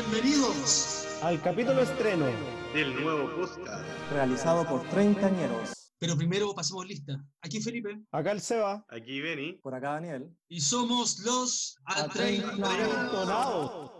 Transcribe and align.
Bienvenidos 0.00 1.06
al 1.22 1.42
capítulo 1.42 1.82
estreno 1.82 2.24
del 2.72 3.02
nuevo 3.02 3.28
podcast 3.36 3.84
realizado 4.10 4.66
por 4.66 4.82
treintañeros. 4.88 5.92
Pero 5.98 6.16
primero 6.16 6.54
pasemos 6.54 6.86
lista. 6.86 7.22
Aquí 7.42 7.60
Felipe. 7.60 8.00
Acá 8.10 8.32
el 8.32 8.40
Seba. 8.40 8.82
Aquí 8.88 9.20
Benny. 9.20 9.58
Por 9.60 9.74
acá 9.74 9.92
Daniel. 9.92 10.34
Y 10.48 10.62
somos 10.62 11.18
los 11.18 11.76
Atrentonados. 11.84 13.90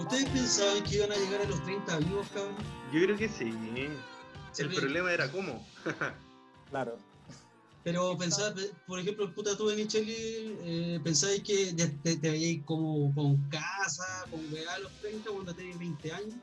¿Ustedes 0.00 0.28
pensaban 0.30 0.82
que 0.82 0.96
iban 0.96 1.12
a 1.12 1.14
llegar 1.14 1.40
a 1.40 1.44
los 1.44 1.62
30 1.62 1.98
vivos, 1.98 2.26
cabrón? 2.34 2.56
Yo 2.92 3.00
creo 3.04 3.16
que 3.16 3.28
sí. 3.28 3.54
El 4.58 4.74
problema 4.74 5.12
era 5.12 5.30
cómo. 5.30 5.64
Claro. 6.70 6.96
Pero 7.84 8.16
pensaba, 8.16 8.54
por 8.86 8.98
ejemplo, 8.98 9.32
puta 9.34 9.56
tú, 9.56 9.70
Micheli, 9.76 10.12
eh, 10.62 11.00
pensáis 11.04 11.42
que 11.44 11.66
ya 11.74 11.86
te, 12.02 12.16
te 12.16 12.30
veíais 12.30 12.64
como 12.64 13.14
con 13.14 13.46
casa, 13.50 14.26
con 14.30 14.50
weá 14.50 14.72
a 14.74 14.78
los 14.78 14.98
30 15.00 15.30
cuando 15.30 15.54
tenías 15.54 15.78
20 15.78 16.10
años. 16.10 16.34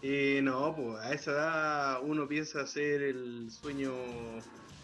Eh, 0.00 0.40
no, 0.42 0.74
pues 0.74 0.96
a 0.98 1.12
esa 1.12 1.30
edad 1.30 2.00
uno 2.02 2.26
piensa 2.26 2.62
hacer 2.62 3.02
el 3.02 3.50
sueño 3.50 3.92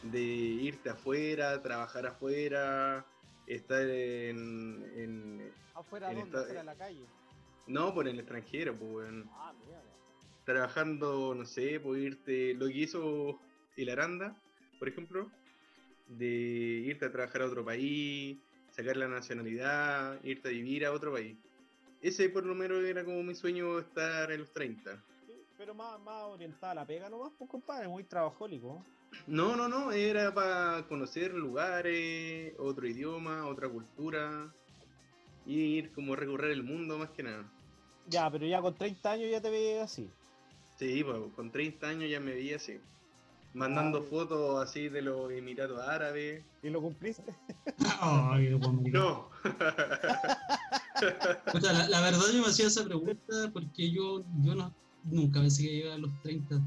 de 0.03 0.21
irte 0.21 0.91
afuera, 0.91 1.61
trabajar 1.63 2.07
afuera, 2.07 3.05
estar 3.47 3.83
en. 3.89 4.85
en- 4.95 5.53
¿Afuera 5.75 6.11
En 6.11 6.19
dónde? 6.19 6.29
esta- 6.29 6.41
¿Afuera 6.43 6.61
de 6.61 6.67
la 6.67 6.77
calle? 6.77 7.07
no, 7.67 7.95
por 7.95 8.07
el 8.09 8.19
extranjero, 8.19 8.79
pues. 8.79 9.09
Ah, 9.33 9.55
mierda. 9.59 9.83
trabajando, 10.45 11.35
no 11.35 11.45
sé, 11.45 11.79
por 11.81 11.99
irte, 11.99 12.55
lo 12.55 12.67
que 12.69 12.79
hizo 12.79 13.39
el 13.77 13.89
Aranda, 13.91 14.35
por 14.79 14.89
ejemplo, 14.89 15.31
de 16.09 16.27
irte 16.27 17.07
a 17.07 17.13
trabajar 17.13 17.43
a 17.43 17.47
otro 17.47 17.65
país, 17.65 18.39
sacar 18.71 18.97
la 18.97 19.09
nacionalidad, 19.09 20.23
irte 20.25 20.49
a 20.49 20.53
vivir 20.53 20.87
a 20.87 20.93
otro 20.93 21.13
país. 21.13 21.37
Ese 22.01 22.29
por 22.29 22.45
lo 22.45 22.55
menos 22.55 22.83
era 22.85 23.05
como 23.05 23.23
mi 23.23 23.35
sueño 23.35 23.79
estar 23.79 24.31
en 24.31 24.41
los 24.41 24.53
30. 24.53 25.03
Sí, 25.27 25.45
pero 25.57 25.75
más, 25.75 26.01
más 26.01 26.25
orientada 26.25 26.73
a 26.73 26.75
la 26.77 26.87
pega 26.87 27.11
nomás, 27.11 27.33
pues 27.37 27.51
compadre, 27.51 27.89
muy 27.89 28.05
trabajólico. 28.05 28.85
No, 29.27 29.57
no, 29.57 29.69
no, 29.69 29.93
era 29.93 30.33
para 30.33 30.87
conocer 30.87 31.35
lugares, 31.35 32.55
otro 32.59 32.87
idioma, 32.87 33.47
otra 33.47 33.69
cultura, 33.69 34.53
y 35.45 35.79
ir 35.79 35.93
como 35.93 36.13
a 36.13 36.17
recorrer 36.17 36.53
el 36.53 36.63
mundo 36.63 36.99
más 36.99 37.11
que 37.11 37.23
nada. 37.23 37.51
Ya, 38.07 38.31
pero 38.31 38.47
ya 38.47 38.63
con 38.63 38.75
30 38.77 39.13
años 39.13 39.31
ya 39.31 39.41
te 39.41 39.51
veías 39.51 39.91
así. 39.91 40.11
Sí, 40.79 41.03
pues, 41.03 41.19
con 41.35 41.51
30 41.51 41.89
años 41.89 42.11
ya 42.11 42.21
me 42.21 42.33
veía 42.33 42.57
así. 42.57 42.81
Mandando 43.55 44.03
fotos 44.03 44.63
así 44.63 44.89
de 44.89 45.03
los 45.03 45.31
Emiratos 45.33 45.81
Árabes. 45.81 46.45
¿Y 46.63 46.69
lo 46.71 46.81
cumpliste? 46.83 47.35
No. 48.99 49.29
Puta, 51.53 51.73
la, 51.73 51.89
la 51.89 52.01
verdad 52.01 52.21
yo 52.33 52.43
me 52.43 52.49
hacía 52.49 52.67
esa 52.67 52.85
pregunta 52.85 53.51
porque 53.53 53.91
yo, 53.91 54.23
yo 54.43 54.55
no, 54.55 54.75
nunca 55.05 55.41
pensé 55.41 55.63
que 55.63 55.73
iba 55.73 55.93
a 55.93 55.97
llegar 55.97 55.99
a 55.99 56.13
los 56.13 56.23
30. 56.23 56.61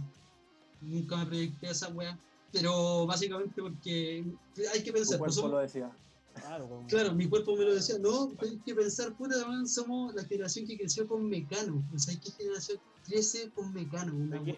Nunca 0.81 1.17
me 1.17 1.25
proyecté 1.25 1.67
a 1.67 1.71
esa 1.71 1.89
weá. 1.89 2.17
Pero 2.51 3.05
básicamente 3.05 3.61
porque 3.61 4.25
hay 4.73 4.83
que 4.83 4.91
pensar. 4.91 5.19
pues 5.19 5.35
cuerpo 5.35 5.41
somos- 5.47 5.51
lo 5.51 5.57
decía. 5.59 5.91
Claro, 6.33 6.67
como- 6.67 6.87
Claro, 6.87 7.13
mi 7.13 7.27
cuerpo 7.27 7.55
me 7.55 7.65
lo 7.65 7.73
decía, 7.75 7.97
no, 7.99 8.31
hay 8.41 8.57
que 8.65 8.73
pensar, 8.73 9.13
puta, 9.13 9.35
somos 9.67 10.15
la 10.15 10.23
generación 10.23 10.65
que 10.65 10.77
creció 10.77 11.07
con 11.07 11.27
Mecano. 11.29 11.83
O 11.93 11.99
sea, 11.99 12.15
¿qué 12.19 12.31
generación 12.31 12.79
crece 13.05 13.49
con 13.51 13.71
Mecano? 13.73 14.15
Una 14.15 14.43
¿Te, 14.43 14.57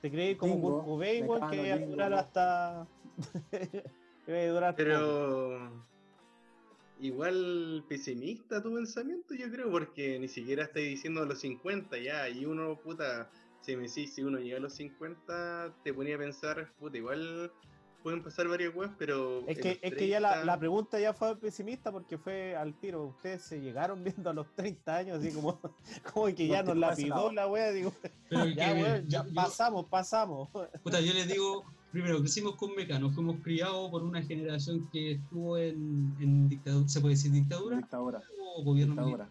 te 0.00 0.10
crees 0.10 0.36
como 0.36 0.60
Kurt 0.60 0.84
Cobain, 0.84 1.26
que 1.50 1.66
iba 1.66 1.74
a 1.74 1.78
durar 1.78 2.14
hasta... 2.14 2.86
que 3.50 3.82
iba 4.28 4.38
a 4.38 4.46
durar. 4.46 4.74
Pero 4.76 5.70
igual 7.00 7.84
pesimista 7.88 8.62
tu 8.62 8.74
pensamiento, 8.74 9.34
yo 9.34 9.50
creo, 9.50 9.70
porque 9.70 10.18
ni 10.18 10.28
siquiera 10.28 10.64
estás 10.64 10.82
diciendo 10.82 11.22
a 11.22 11.26
los 11.26 11.40
50 11.40 11.98
ya, 11.98 12.28
y 12.28 12.44
uno, 12.44 12.76
puta, 12.76 13.30
si 13.60 13.76
me 13.76 13.82
decís, 13.82 14.14
si 14.14 14.22
uno 14.22 14.38
llega 14.38 14.58
a 14.58 14.60
los 14.60 14.74
50, 14.74 15.74
te 15.82 15.94
ponía 15.94 16.16
a 16.16 16.18
pensar, 16.18 16.72
puta, 16.78 16.96
igual 16.96 17.52
pueden 18.08 18.22
pasar 18.22 18.48
varias 18.48 18.74
weas, 18.74 18.90
pero... 18.96 19.46
Es 19.46 19.58
que, 19.58 19.78
es 19.82 19.94
que 19.94 20.08
ya 20.08 20.18
la, 20.18 20.30
30, 20.30 20.46
la 20.46 20.58
pregunta 20.58 20.98
ya 20.98 21.12
fue 21.12 21.36
pesimista 21.38 21.92
porque 21.92 22.16
fue 22.16 22.56
al 22.56 22.72
tiro. 22.72 23.04
Ustedes 23.04 23.42
se 23.42 23.60
llegaron 23.60 24.02
viendo 24.02 24.30
a 24.30 24.32
los 24.32 24.46
30 24.54 24.96
años, 24.96 25.18
así 25.18 25.30
como, 25.30 25.60
como 26.14 26.26
que 26.34 26.46
ya 26.48 26.62
nos 26.62 26.74
la 26.78 26.94
pidió 26.94 27.30
la 27.30 27.46
wea. 27.46 27.70
Digo, 27.70 27.92
Pero 28.30 28.46
ya, 28.56 28.74
que, 28.74 28.82
weón, 28.82 29.08
ya 29.08 29.22
yo- 29.24 29.28
yo- 29.28 29.34
pasamos, 29.34 29.84
pasamos. 29.90 30.48
puta, 30.82 31.00
yo 31.02 31.12
les 31.12 31.28
digo, 31.28 31.66
primero, 31.92 32.18
crecimos 32.20 32.54
con 32.56 32.74
Mecano, 32.74 33.10
fuimos 33.10 33.36
criados 33.42 33.90
por 33.90 34.02
una 34.02 34.22
generación 34.22 34.88
que 34.90 35.12
estuvo 35.12 35.58
en, 35.58 36.16
en 36.18 36.48
dictadura, 36.48 36.88
¿se 36.88 37.00
puede 37.02 37.14
decir 37.14 37.30
dictadura? 37.30 37.76
Dictadura. 37.76 38.22
O 38.56 38.64
gobierno 38.64 39.04
militar? 39.04 39.28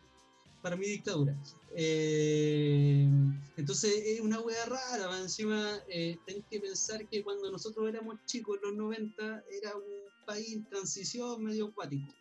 Para 0.62 0.76
mi 0.76 0.88
dictadura. 0.88 1.36
Eh, 1.76 3.08
entonces 3.58 3.94
es 4.06 4.20
una 4.22 4.40
wea 4.40 4.66
rara, 4.66 5.20
encima 5.20 5.80
eh, 5.90 6.18
tenés 6.26 6.44
que 6.50 6.60
pensar 6.60 7.08
que 7.08 7.24
cuando 7.24 7.52
nosotros 7.52 7.88
éramos 7.88 8.18
chicos 8.26 8.58
en 8.58 8.70
los 8.70 8.78
90 8.78 9.44
era 9.52 9.76
un 9.76 10.26
país 10.26 10.54
en 10.54 10.66
transición 10.66 11.44
medio 11.44 11.68
acuático. 11.68 12.12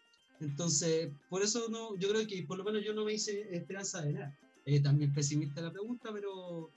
Entonces, 0.41 1.11
por 1.31 1.43
eso 1.43 1.69
no, 1.71 1.97
yo 1.97 2.11
creo 2.11 2.27
que 2.27 2.43
por 2.43 2.59
lo 2.59 2.65
menos 2.65 2.85
yo 2.85 2.93
no 2.93 3.05
me 3.05 3.15
hice 3.15 3.49
esperanza 3.51 4.03
de 4.03 4.13
nada. 4.13 4.39
Eh, 4.67 4.81
también 4.81 5.15
pesimista 5.15 5.61
la 5.61 5.73
pregunta, 5.73 6.11
pero 6.13 6.71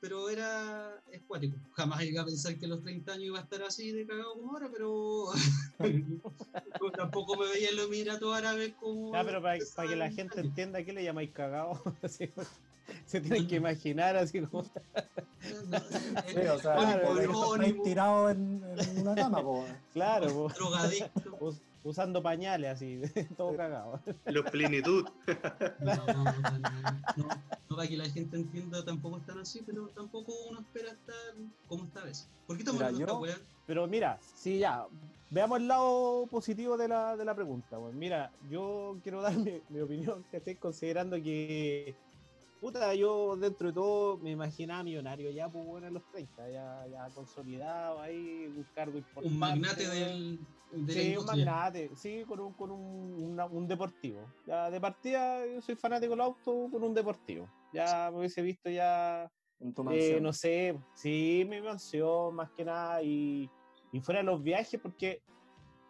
pero 0.00 0.28
era 0.28 0.94
acuático. 1.14 1.56
Jamás 1.72 2.00
llegué 2.00 2.18
a 2.18 2.24
pensar 2.24 2.58
que 2.58 2.66
a 2.66 2.68
los 2.68 2.82
30 2.82 3.12
años 3.12 3.24
iba 3.24 3.38
a 3.38 3.42
estar 3.42 3.62
así 3.62 3.92
de 3.92 4.06
cagado 4.06 4.34
como 4.34 4.52
ahora, 4.52 4.68
pero 4.72 5.26
tampoco 6.96 7.36
me 7.36 7.48
veía 7.48 7.70
en 7.70 7.76
los 7.76 7.86
Emiratos 7.86 8.34
Árabes 8.34 8.74
como... 8.80 9.12
Ya, 9.12 9.24
pero 9.24 9.42
para, 9.42 9.58
para 9.74 9.88
que 9.88 9.96
la 9.96 10.10
gente 10.10 10.40
entienda, 10.40 10.82
¿qué 10.84 10.92
le 10.92 11.04
llamáis 11.04 11.30
cagado? 11.32 11.82
Se 13.06 13.20
tienen 13.20 13.46
que 13.46 13.56
imaginar 13.56 14.16
así 14.16 14.40
como. 14.42 14.64
Sí, 14.64 14.70
o 16.50 16.58
sea, 16.58 16.76
Claro, 16.76 17.82
tirado 17.84 18.30
en, 18.30 18.62
en 18.76 18.98
una 19.00 19.14
cama, 19.14 19.42
po. 19.42 19.64
Claro, 19.92 20.28
po, 20.28 20.48
drogadicto. 20.48 21.54
Us- 21.88 21.96
usando 21.98 22.22
pañales 22.22 22.70
así, 22.70 23.00
todo 23.36 23.56
cagado. 23.56 24.00
Los 24.26 24.50
plenitud. 24.50 25.04
No, 25.80 25.94
no, 26.06 26.24
no, 26.24 26.32
no, 27.16 27.28
no, 27.68 27.76
para 27.76 27.88
que 27.88 27.96
la 27.96 28.08
gente 28.08 28.36
entienda, 28.36 28.84
tampoco 28.84 29.18
están 29.18 29.38
así, 29.38 29.62
pero 29.64 29.88
tampoco 29.88 30.32
uno 30.50 30.60
espera 30.60 30.90
estar 30.92 31.14
como 31.66 31.84
esta 31.84 32.04
vez. 32.04 32.28
¿Por 32.46 32.56
qué 32.56 32.62
estamos 32.62 32.80
hablando 32.82 33.00
esta 33.04 33.18
weá? 33.18 33.38
Pero 33.66 33.86
mira, 33.86 34.18
sí, 34.34 34.58
ya. 34.58 34.86
Veamos 35.30 35.60
el 35.60 35.68
lado 35.68 36.26
positivo 36.30 36.76
de 36.78 36.88
la, 36.88 37.16
de 37.16 37.24
la 37.24 37.34
pregunta. 37.34 37.78
weón. 37.78 37.98
Mira, 37.98 38.32
yo 38.50 38.98
quiero 39.02 39.20
dar 39.20 39.36
mi, 39.36 39.60
mi 39.68 39.80
opinión, 39.80 40.24
que 40.30 40.38
estoy 40.38 40.54
considerando 40.56 41.16
que. 41.16 41.94
Puta, 42.60 42.92
yo 42.94 43.36
dentro 43.36 43.68
de 43.68 43.74
todo 43.74 44.16
me 44.18 44.30
imaginaba 44.32 44.82
millonario 44.82 45.30
ya, 45.30 45.48
pues 45.48 45.64
bueno, 45.64 45.86
en 45.86 45.94
los 45.94 46.02
30, 46.10 46.50
ya, 46.50 46.86
ya 46.90 47.08
consolidado 47.14 48.00
ahí, 48.00 48.46
un 48.56 48.66
cargo 48.74 48.98
importante. 48.98 49.32
Un 49.32 49.38
magnate 49.38 49.86
del, 49.86 50.40
de 50.70 50.78
la 50.78 50.92
Sí, 50.92 51.16
un 51.16 51.26
magnate, 51.26 51.96
sí, 51.96 52.24
con 52.26 52.40
un, 52.40 52.52
con 52.54 52.70
un, 52.70 53.32
una- 53.32 53.46
un 53.46 53.66
deportivo. 53.66 54.26
Ya 54.46 54.70
de 54.70 54.80
partida, 54.80 55.46
yo 55.46 55.60
soy 55.62 55.76
fanático 55.76 56.10
del 56.12 56.20
auto 56.20 56.68
con 56.70 56.82
un 56.82 56.94
deportivo. 56.94 57.48
Ya 57.72 58.10
me 58.12 58.18
hubiese 58.18 58.42
visto 58.42 58.70
ya 58.70 59.30
En 59.60 59.74
tu 59.74 59.88
eh, 59.90 60.20
no 60.20 60.32
sé, 60.32 60.78
sí, 60.94 61.44
mi 61.48 61.60
mansión 61.60 62.34
más 62.34 62.50
que 62.52 62.64
nada 62.64 63.02
y, 63.02 63.50
y 63.92 64.00
fuera 64.00 64.20
de 64.20 64.26
los 64.26 64.42
viajes, 64.42 64.80
porque 64.80 65.20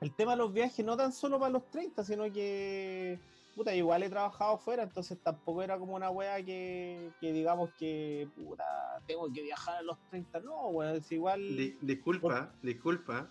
el 0.00 0.14
tema 0.14 0.32
de 0.32 0.38
los 0.38 0.52
viajes 0.52 0.84
no 0.84 0.96
tan 0.96 1.12
solo 1.12 1.38
para 1.38 1.50
los 1.50 1.68
30, 1.70 2.04
sino 2.04 2.24
que, 2.32 3.18
puta, 3.54 3.74
igual 3.74 4.02
he 4.04 4.08
trabajado 4.08 4.56
fuera, 4.58 4.84
entonces 4.84 5.18
tampoco 5.22 5.62
era 5.62 5.78
como 5.78 5.94
una 5.96 6.08
wea 6.10 6.42
que, 6.44 7.12
que 7.20 7.32
digamos 7.32 7.70
que, 7.76 8.28
puta, 8.36 8.64
tengo 9.06 9.26
que 9.32 9.42
viajar 9.42 9.76
a 9.76 9.82
los 9.82 9.98
30, 10.08 10.40
no, 10.40 10.68
wea, 10.68 10.94
es 10.94 11.10
igual... 11.12 11.40
Di- 11.56 11.76
disculpa, 11.82 12.54
disculpa. 12.62 13.28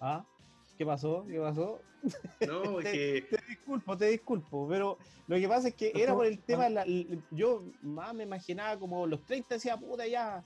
¿Ah? 0.00 0.24
¿Qué 0.76 0.84
pasó? 0.84 1.24
¿Qué 1.26 1.38
pasó? 1.38 1.80
No, 2.46 2.76
Te- 2.82 2.92
que 2.92 3.26
Te 3.30 3.38
disculpo, 3.48 3.96
te 3.96 4.06
disculpo, 4.10 4.68
pero 4.68 4.98
lo 5.26 5.36
que 5.36 5.48
pasa 5.48 5.68
es 5.68 5.74
que 5.74 5.92
era 5.94 6.14
por 6.14 6.26
el 6.26 6.42
tema, 6.44 6.68
la- 6.68 6.82
l- 6.82 7.20
yo 7.30 7.64
más 7.82 8.14
me 8.14 8.24
imaginaba 8.24 8.78
como 8.78 9.06
los 9.06 9.24
30 9.24 9.54
decía, 9.54 9.76
puta, 9.76 10.06
ya, 10.06 10.44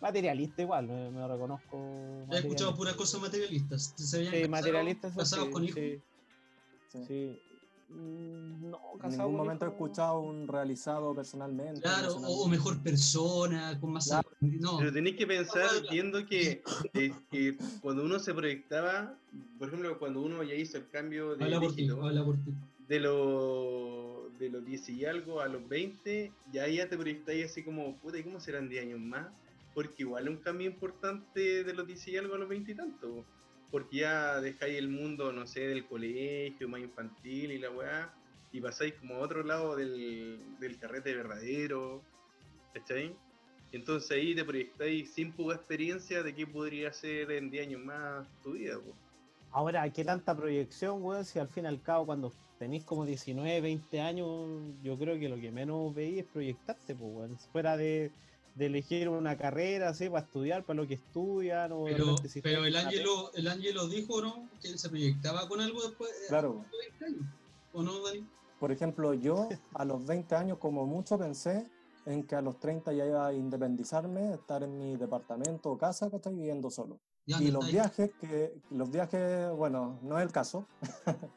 materialista 0.00 0.62
igual, 0.62 0.86
me, 0.88 1.10
me 1.10 1.28
reconozco. 1.28 2.26
He 2.32 2.38
escuchado 2.38 2.74
puras 2.76 2.94
cosas 2.94 3.20
materialistas. 3.20 3.94
Se 3.96 4.18
veían 4.18 4.34
Sí, 4.34 4.48
materialistas. 4.48 5.14
casados 5.16 5.46
sí, 5.46 5.52
con 5.52 5.64
hijos. 5.64 5.76
sí, 5.78 7.04
Sí. 7.06 7.42
Mm, 7.88 8.70
No, 8.70 8.80
En 9.04 9.10
ningún 9.10 9.36
momento 9.36 9.66
he 9.66 9.68
escuchado 9.68 10.20
un 10.20 10.48
realizado 10.48 11.14
personalmente. 11.14 11.80
Claro, 11.82 12.14
o, 12.14 12.44
o 12.44 12.48
mejor 12.48 12.82
persona, 12.82 13.78
con 13.80 13.92
más... 13.92 14.08
Claro. 14.08 14.28
No, 14.40 14.78
Pero 14.78 14.92
tenéis 14.92 15.16
que 15.16 15.26
pensar, 15.26 15.68
viendo 15.90 16.24
que, 16.26 16.62
que- 16.92 17.12
que 17.30 17.56
cuando 17.80 18.04
uno 18.04 18.18
se 18.18 18.34
proyectaba, 18.34 19.18
por 19.58 19.68
ejemplo, 19.68 19.98
cuando 19.98 20.20
uno 20.20 20.42
ya 20.42 20.54
hizo 20.54 20.78
el 20.78 20.88
cambio 20.88 21.36
de 21.36 21.44
habla 21.44 21.60
por 21.60 21.74
ti, 21.74 21.88
habla 21.88 22.24
por 22.24 22.36
ti. 22.42 22.52
de, 22.88 23.00
los 23.00 24.38
de 24.38 24.50
los 24.50 24.64
10 24.64 24.88
y 24.88 25.04
algo 25.04 25.40
a 25.40 25.48
los 25.48 25.66
20, 25.68 26.32
ya 26.52 26.66
ya 26.68 26.88
te 26.88 26.96
proyectáis 26.96 27.46
así 27.46 27.62
como, 27.64 27.96
puta, 28.00 28.18
¿y 28.18 28.22
cómo 28.24 28.40
serán 28.40 28.68
10 28.68 28.84
años 28.84 29.00
más? 29.00 29.28
Porque 29.74 30.02
igual 30.02 30.24
es 30.24 30.30
un 30.30 30.42
cambio 30.42 30.66
importante 30.68 31.64
de 31.64 31.74
los 31.74 31.86
10 31.86 32.06
y 32.08 32.16
algo 32.16 32.34
a 32.34 32.38
los 32.38 32.48
20 32.48 32.72
y 32.72 32.74
tanto. 32.74 33.24
Porque 33.70 33.98
ya 33.98 34.40
dejáis 34.40 34.78
el 34.78 34.88
mundo, 34.88 35.32
no 35.32 35.46
sé, 35.46 35.60
del 35.68 35.86
colegio, 35.86 36.68
más 36.68 36.80
infantil 36.80 37.52
y 37.52 37.58
la 37.58 37.70
weá, 37.70 38.14
y 38.52 38.60
pasáis 38.60 38.94
como 38.94 39.14
a 39.16 39.18
otro 39.18 39.42
lado 39.42 39.76
del, 39.76 40.40
del 40.60 40.78
carrete 40.78 41.14
verdadero, 41.14 42.02
¿cachai? 42.72 43.14
Entonces 43.72 44.10
ahí 44.12 44.34
te 44.34 44.44
proyectáis 44.44 45.12
sin 45.12 45.32
poca 45.32 45.56
experiencia 45.56 46.22
de 46.22 46.34
qué 46.34 46.46
podría 46.46 46.92
ser 46.92 47.30
en 47.32 47.50
10 47.50 47.66
años 47.66 47.84
más 47.84 48.26
tu 48.42 48.52
vida, 48.52 48.78
po. 48.78 48.94
Ahora, 49.50 49.88
¿qué 49.90 50.04
tanta 50.04 50.36
proyección, 50.36 51.02
weón? 51.02 51.24
Si 51.24 51.38
al 51.38 51.48
fin 51.48 51.64
y 51.64 51.68
al 51.68 51.80
cabo, 51.80 52.06
cuando 52.06 52.32
tenéis 52.58 52.84
como 52.84 53.06
19, 53.06 53.60
20 53.60 54.00
años, 54.00 54.48
yo 54.82 54.98
creo 54.98 55.18
que 55.18 55.28
lo 55.28 55.40
que 55.40 55.50
menos 55.50 55.94
veis 55.94 56.18
es 56.18 56.24
proyectarte, 56.24 56.94
pues, 56.94 57.10
weón. 57.10 57.38
Fuera 57.52 57.76
de, 57.76 58.10
de 58.56 58.66
elegir 58.66 59.08
una 59.10 59.36
carrera, 59.36 59.90
así, 59.90 60.08
para 60.08 60.24
estudiar, 60.24 60.64
para 60.64 60.78
lo 60.80 60.88
que 60.88 60.94
estudian, 60.94 61.72
o 61.72 61.84
de 61.84 61.92
Pero, 61.92 62.16
si 62.16 62.40
pero 62.40 62.64
el 62.64 62.74
Ángelo, 62.74 63.30
el 63.34 63.48
Ángelo 63.48 63.86
dijo, 63.86 64.22
¿no? 64.22 64.48
Que 64.60 64.68
él 64.68 64.78
se 64.78 64.88
proyectaba 64.88 65.46
con 65.46 65.60
algo 65.60 65.82
después 65.82 66.10
eh, 66.10 66.28
Claro. 66.28 66.54
los 66.54 66.78
20 66.98 67.04
años. 67.04 67.26
¿O 67.72 67.82
no, 67.82 68.02
Dani? 68.02 68.26
Por 68.58 68.72
ejemplo, 68.72 69.12
yo 69.12 69.50
a 69.74 69.84
los 69.84 70.06
20 70.06 70.34
años 70.34 70.58
como 70.58 70.86
mucho 70.86 71.18
pensé 71.18 71.70
en 72.06 72.26
que 72.26 72.34
a 72.34 72.40
los 72.40 72.58
30 72.58 72.94
ya 72.94 73.04
iba 73.04 73.26
a 73.26 73.34
independizarme, 73.34 74.32
estar 74.32 74.62
en 74.62 74.78
mi 74.78 74.96
departamento 74.96 75.70
o 75.70 75.76
casa, 75.76 76.08
que 76.08 76.16
estoy 76.16 76.34
viviendo 76.34 76.70
solo. 76.70 76.98
Ya, 77.26 77.36
Y 77.36 77.50
¿dónde 77.50 77.52
los 77.52 77.66
viajes, 77.70 78.10
que 78.18 78.54
los 78.70 78.90
viajes, 78.90 79.50
bueno, 79.50 79.98
no 80.02 80.16
es 80.18 80.24
el 80.24 80.32
caso, 80.32 80.66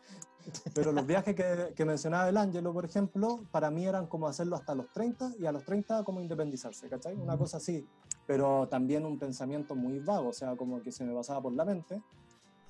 pero 0.73 0.91
los 0.91 1.05
viajes 1.05 1.35
que, 1.35 1.73
que 1.75 1.85
mencionaba 1.85 2.29
el 2.29 2.37
Ángelo, 2.37 2.73
por 2.73 2.85
ejemplo, 2.85 3.43
para 3.51 3.69
mí 3.71 3.85
eran 3.85 4.07
como 4.07 4.27
hacerlo 4.27 4.55
hasta 4.55 4.75
los 4.75 4.87
30 4.93 5.31
y 5.39 5.45
a 5.45 5.51
los 5.51 5.63
30 5.63 6.03
como 6.03 6.21
independizarse, 6.21 6.89
¿cachai? 6.89 7.15
Una 7.15 7.37
cosa 7.37 7.57
así, 7.57 7.85
pero 8.25 8.67
también 8.67 9.05
un 9.05 9.17
pensamiento 9.19 9.75
muy 9.75 9.99
vago, 9.99 10.29
o 10.29 10.33
sea, 10.33 10.55
como 10.55 10.81
que 10.81 10.91
se 10.91 11.03
me 11.03 11.13
pasaba 11.13 11.41
por 11.41 11.53
la 11.53 11.65
mente. 11.65 12.01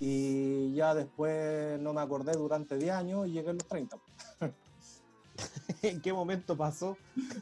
Y 0.01 0.73
ya 0.75 0.95
después 0.95 1.77
no 1.81 1.91
me 1.93 1.99
acordé 2.01 2.31
durante 2.33 2.77
10 2.77 2.91
años 2.93 3.27
y 3.27 3.31
llegué 3.33 3.49
a 3.49 3.53
los 3.53 3.67
30. 3.67 3.97
¿En 5.81 6.01
qué 6.01 6.13
momento 6.13 6.55
pasó? 6.57 6.97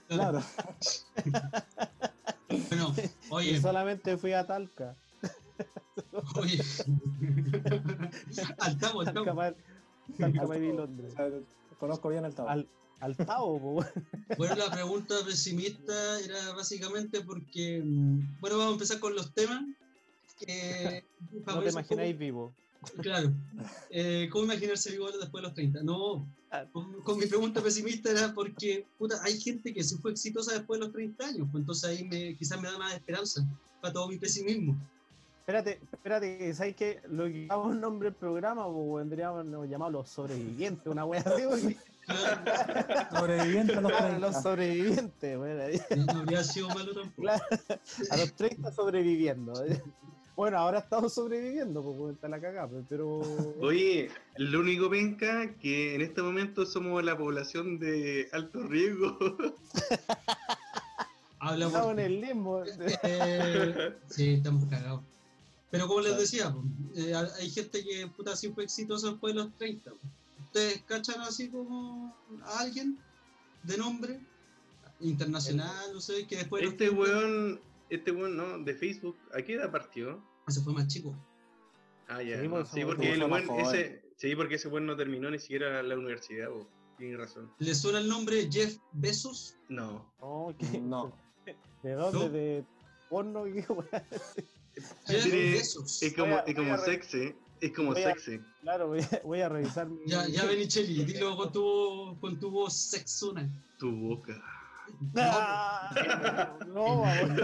Claro. 0.08 0.42
Bueno, 2.70 2.94
Y 2.98 3.30
oye, 3.30 3.62
solamente 3.62 4.18
fui 4.18 4.32
a 4.34 4.46
Talca. 4.48 4.96
oye. 6.40 6.62
Altavo. 8.60 9.04
Mar- 9.04 9.14
Talca, 9.14 9.34
Londres. 10.18 11.14
Conozco 11.80 12.10
bien 12.10 12.26
el 12.26 12.34
tabaco. 12.34 12.52
Al, 12.54 12.68
al 13.00 13.16
Tao. 13.18 13.60
Bueno, 14.38 14.56
la 14.56 14.72
pregunta 14.72 15.16
pesimista 15.26 16.20
era 16.22 16.54
básicamente 16.54 17.22
porque, 17.22 17.82
mm, 17.86 18.40
bueno, 18.40 18.58
vamos 18.58 18.72
a 18.72 18.74
empezar 18.74 19.00
con 19.00 19.16
los 19.16 19.34
temas. 19.34 19.64
Eh, 20.48 21.04
No 21.46 21.62
te 21.62 21.70
imagináis 21.70 22.18
vivo. 22.18 22.54
poco- 22.82 23.02
Claro. 23.02 23.32
Eh, 23.90 24.30
¿Cómo 24.32 24.46
imaginarse 24.46 24.92
vivo 24.92 25.10
después 25.12 25.42
de 25.42 25.48
los 25.48 25.54
30? 25.54 25.82
No, 25.84 26.28
Ah. 26.50 26.64
con, 26.72 27.02
con 27.02 27.20
mi 27.20 27.26
pregunta 27.26 27.62
pesimista 27.62 28.10
era 28.10 28.34
porque, 28.34 28.86
puta, 28.98 29.16
hay 29.24 29.38
gente 29.40 29.74
que 29.74 29.84
sí 29.84 29.98
fue 29.98 30.12
exitosa 30.12 30.54
después 30.54 30.80
de 30.80 30.86
los 30.86 30.94
30 30.94 31.26
años, 31.28 31.48
pues 31.52 31.62
entonces 31.62 31.90
ahí 31.90 32.04
me, 32.08 32.36
quizás 32.38 32.62
me 32.62 32.70
da 32.72 32.78
más 32.78 32.94
esperanza 32.94 33.46
para 33.82 33.94
todo 33.94 34.08
mi 34.08 34.18
pesimismo. 34.18 34.78
Espérate, 35.48 35.80
espérate, 35.94 36.38
que 36.38 36.54
¿sabes 36.54 36.76
qué? 36.76 37.00
Lo 37.10 37.24
que 37.24 37.46
damos 37.48 37.74
nombre 37.78 38.10
del 38.10 38.16
programa, 38.16 38.66
pues 38.70 39.06
vendríamos 39.06 39.46
nos 39.46 39.66
llamamos 39.70 39.94
los 39.94 40.10
sobrevivientes, 40.10 40.86
una 40.88 41.06
wea 41.06 41.22
así, 41.26 41.44
porque- 41.50 41.78
Claro, 42.06 42.42
Sobreviviente 43.18 43.74
a 43.76 43.80
los 43.82 43.92
Claro, 43.94 44.08
30. 44.08 44.28
los 44.28 44.42
sobrevivientes, 44.44 45.40
ahí. 45.40 45.82
no 46.06 46.20
habría 46.20 46.44
sido 46.44 46.68
malo 46.68 46.94
tampoco. 46.94 47.22
Claro, 47.22 47.44
a 48.12 48.18
los 48.18 48.34
30 48.34 48.72
sobreviviendo. 48.74 49.54
Bueno, 50.36 50.58
ahora 50.58 50.80
estamos 50.80 51.14
sobreviviendo, 51.14 51.82
pues 51.82 52.16
está 52.16 52.28
la 52.28 52.42
cagada, 52.42 52.68
pues, 52.68 52.84
pero. 52.90 53.22
Oye, 53.62 54.10
lo 54.36 54.60
único 54.60 54.90
penca 54.90 55.54
que 55.62 55.96
en 55.96 56.02
este 56.02 56.22
momento 56.22 56.66
somos 56.66 57.02
la 57.06 57.18
población 57.18 57.80
de 57.80 58.28
alto 58.34 58.64
riesgo. 58.64 59.18
Habla 61.40 61.68
Estamos 61.68 61.92
en 61.94 62.00
el 62.00 62.20
limbo. 62.22 62.64
Eh, 63.04 63.94
sí, 64.10 64.34
estamos 64.34 64.66
cagados. 64.66 65.04
Pero 65.70 65.88
como 65.88 66.02
les 66.02 66.18
decía, 66.18 66.56
eh, 66.96 67.14
hay 67.14 67.50
gente 67.50 67.84
que 67.84 68.08
puta 68.08 68.36
sí 68.36 68.50
fue 68.50 68.64
exitosa 68.64 69.12
después 69.12 69.34
de 69.34 69.42
los 69.42 69.56
30. 69.58 69.92
po. 69.92 69.98
¿Ustedes 70.46 70.82
cachan 70.84 71.22
así 71.22 71.50
como 71.50 72.16
a 72.44 72.60
alguien 72.60 72.98
de 73.64 73.78
nombre 73.78 74.20
internacional, 75.02 75.94
no 75.94 76.00
sé, 76.02 76.26
que 76.26 76.38
después 76.38 76.64
Este 76.64 76.88
30 76.90 77.00
weón, 77.00 77.62
este 77.90 78.12
weón, 78.12 78.38
¿no? 78.38 78.60
De 78.60 78.74
Facebook, 78.74 79.18
¿a 79.34 79.42
qué 79.42 79.56
edad 79.56 79.72
partió? 79.72 80.22
se 80.48 80.62
fue 80.62 80.74
más 80.74 80.88
chico? 80.88 81.14
Ah, 82.08 82.24
ya. 82.24 82.40
Sí, 82.42 82.48
no, 82.48 82.56
pues, 82.56 82.70
Sí, 82.70 82.86
porque 82.86 83.14
el 83.14 83.22
jóvenes. 83.22 83.68
ese, 83.68 84.02
sí, 84.16 84.36
porque 84.36 84.56
ese 84.56 84.70
weón 84.70 84.86
no 84.86 84.96
terminó 84.96 85.30
ni 85.30 85.40
siquiera 85.40 85.84
la 85.84 85.96
universidad, 85.96 86.50
vos. 86.50 86.66
Tienes 86.98 87.20
razón. 87.20 87.52
¿Le 87.60 87.76
suena 87.76 88.00
el 88.00 88.08
nombre 88.08 88.50
Jeff 88.52 88.78
Bezos? 88.94 89.56
No. 89.70 90.12
No. 90.20 90.56
¿De 91.84 91.92
dónde? 91.92 92.20
No. 92.20 92.30
¿De 92.30 92.66
porno? 93.10 93.44
¿Qué 93.54 93.66
Es 95.08 96.14
como, 96.16 96.36
a- 96.36 96.40
es 96.42 96.56
como 96.56 96.74
a 96.74 96.78
sexy. 96.78 97.36
Es 97.60 97.72
como 97.74 97.92
voy 97.94 98.04
a- 98.04 98.14
sexy. 98.14 98.40
Claro, 98.62 98.88
voy 98.90 99.00
a, 99.02 99.22
voy 99.24 99.42
a 99.42 99.50
revisar 99.50 99.88
mi. 99.88 100.00
Ya, 100.06 100.28
ya 100.28 100.46
Benicelli, 100.46 101.04
dilo 101.06 101.36
con 101.36 101.52
tu, 101.52 102.18
con 102.22 102.40
tu 102.40 102.52
voz 102.52 102.74
sexuna. 102.76 103.50
Tu 103.80 103.92
boca. 103.92 104.34
Ah, 105.18 106.56
no, 106.68 107.02
weón. 107.02 107.38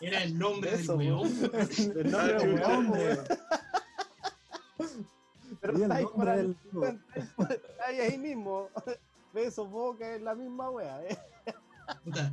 Era 0.00 0.22
el 0.24 0.36
nombre 0.38 0.74
Eso, 0.74 0.96
del 0.96 1.12
weón. 1.12 1.26
El 1.96 2.10
nombre 2.10 2.36
El 2.36 2.38
del 2.40 2.54
weón, 2.54 2.90
weón. 2.90 3.18
Pero 5.60 5.76
el 5.76 5.82
está 5.82 5.94
ahí, 5.96 6.04
ahí, 6.04 6.36
del 6.36 6.56
está 7.16 7.84
ahí, 7.86 8.00
ahí 8.00 8.18
mismo. 8.18 8.68
Besos, 9.32 9.68
boca, 9.70 10.14
es 10.14 10.22
la 10.22 10.34
misma 10.34 10.70
wea. 10.70 11.02
¿eh? 11.04 11.16
Puta, 12.04 12.32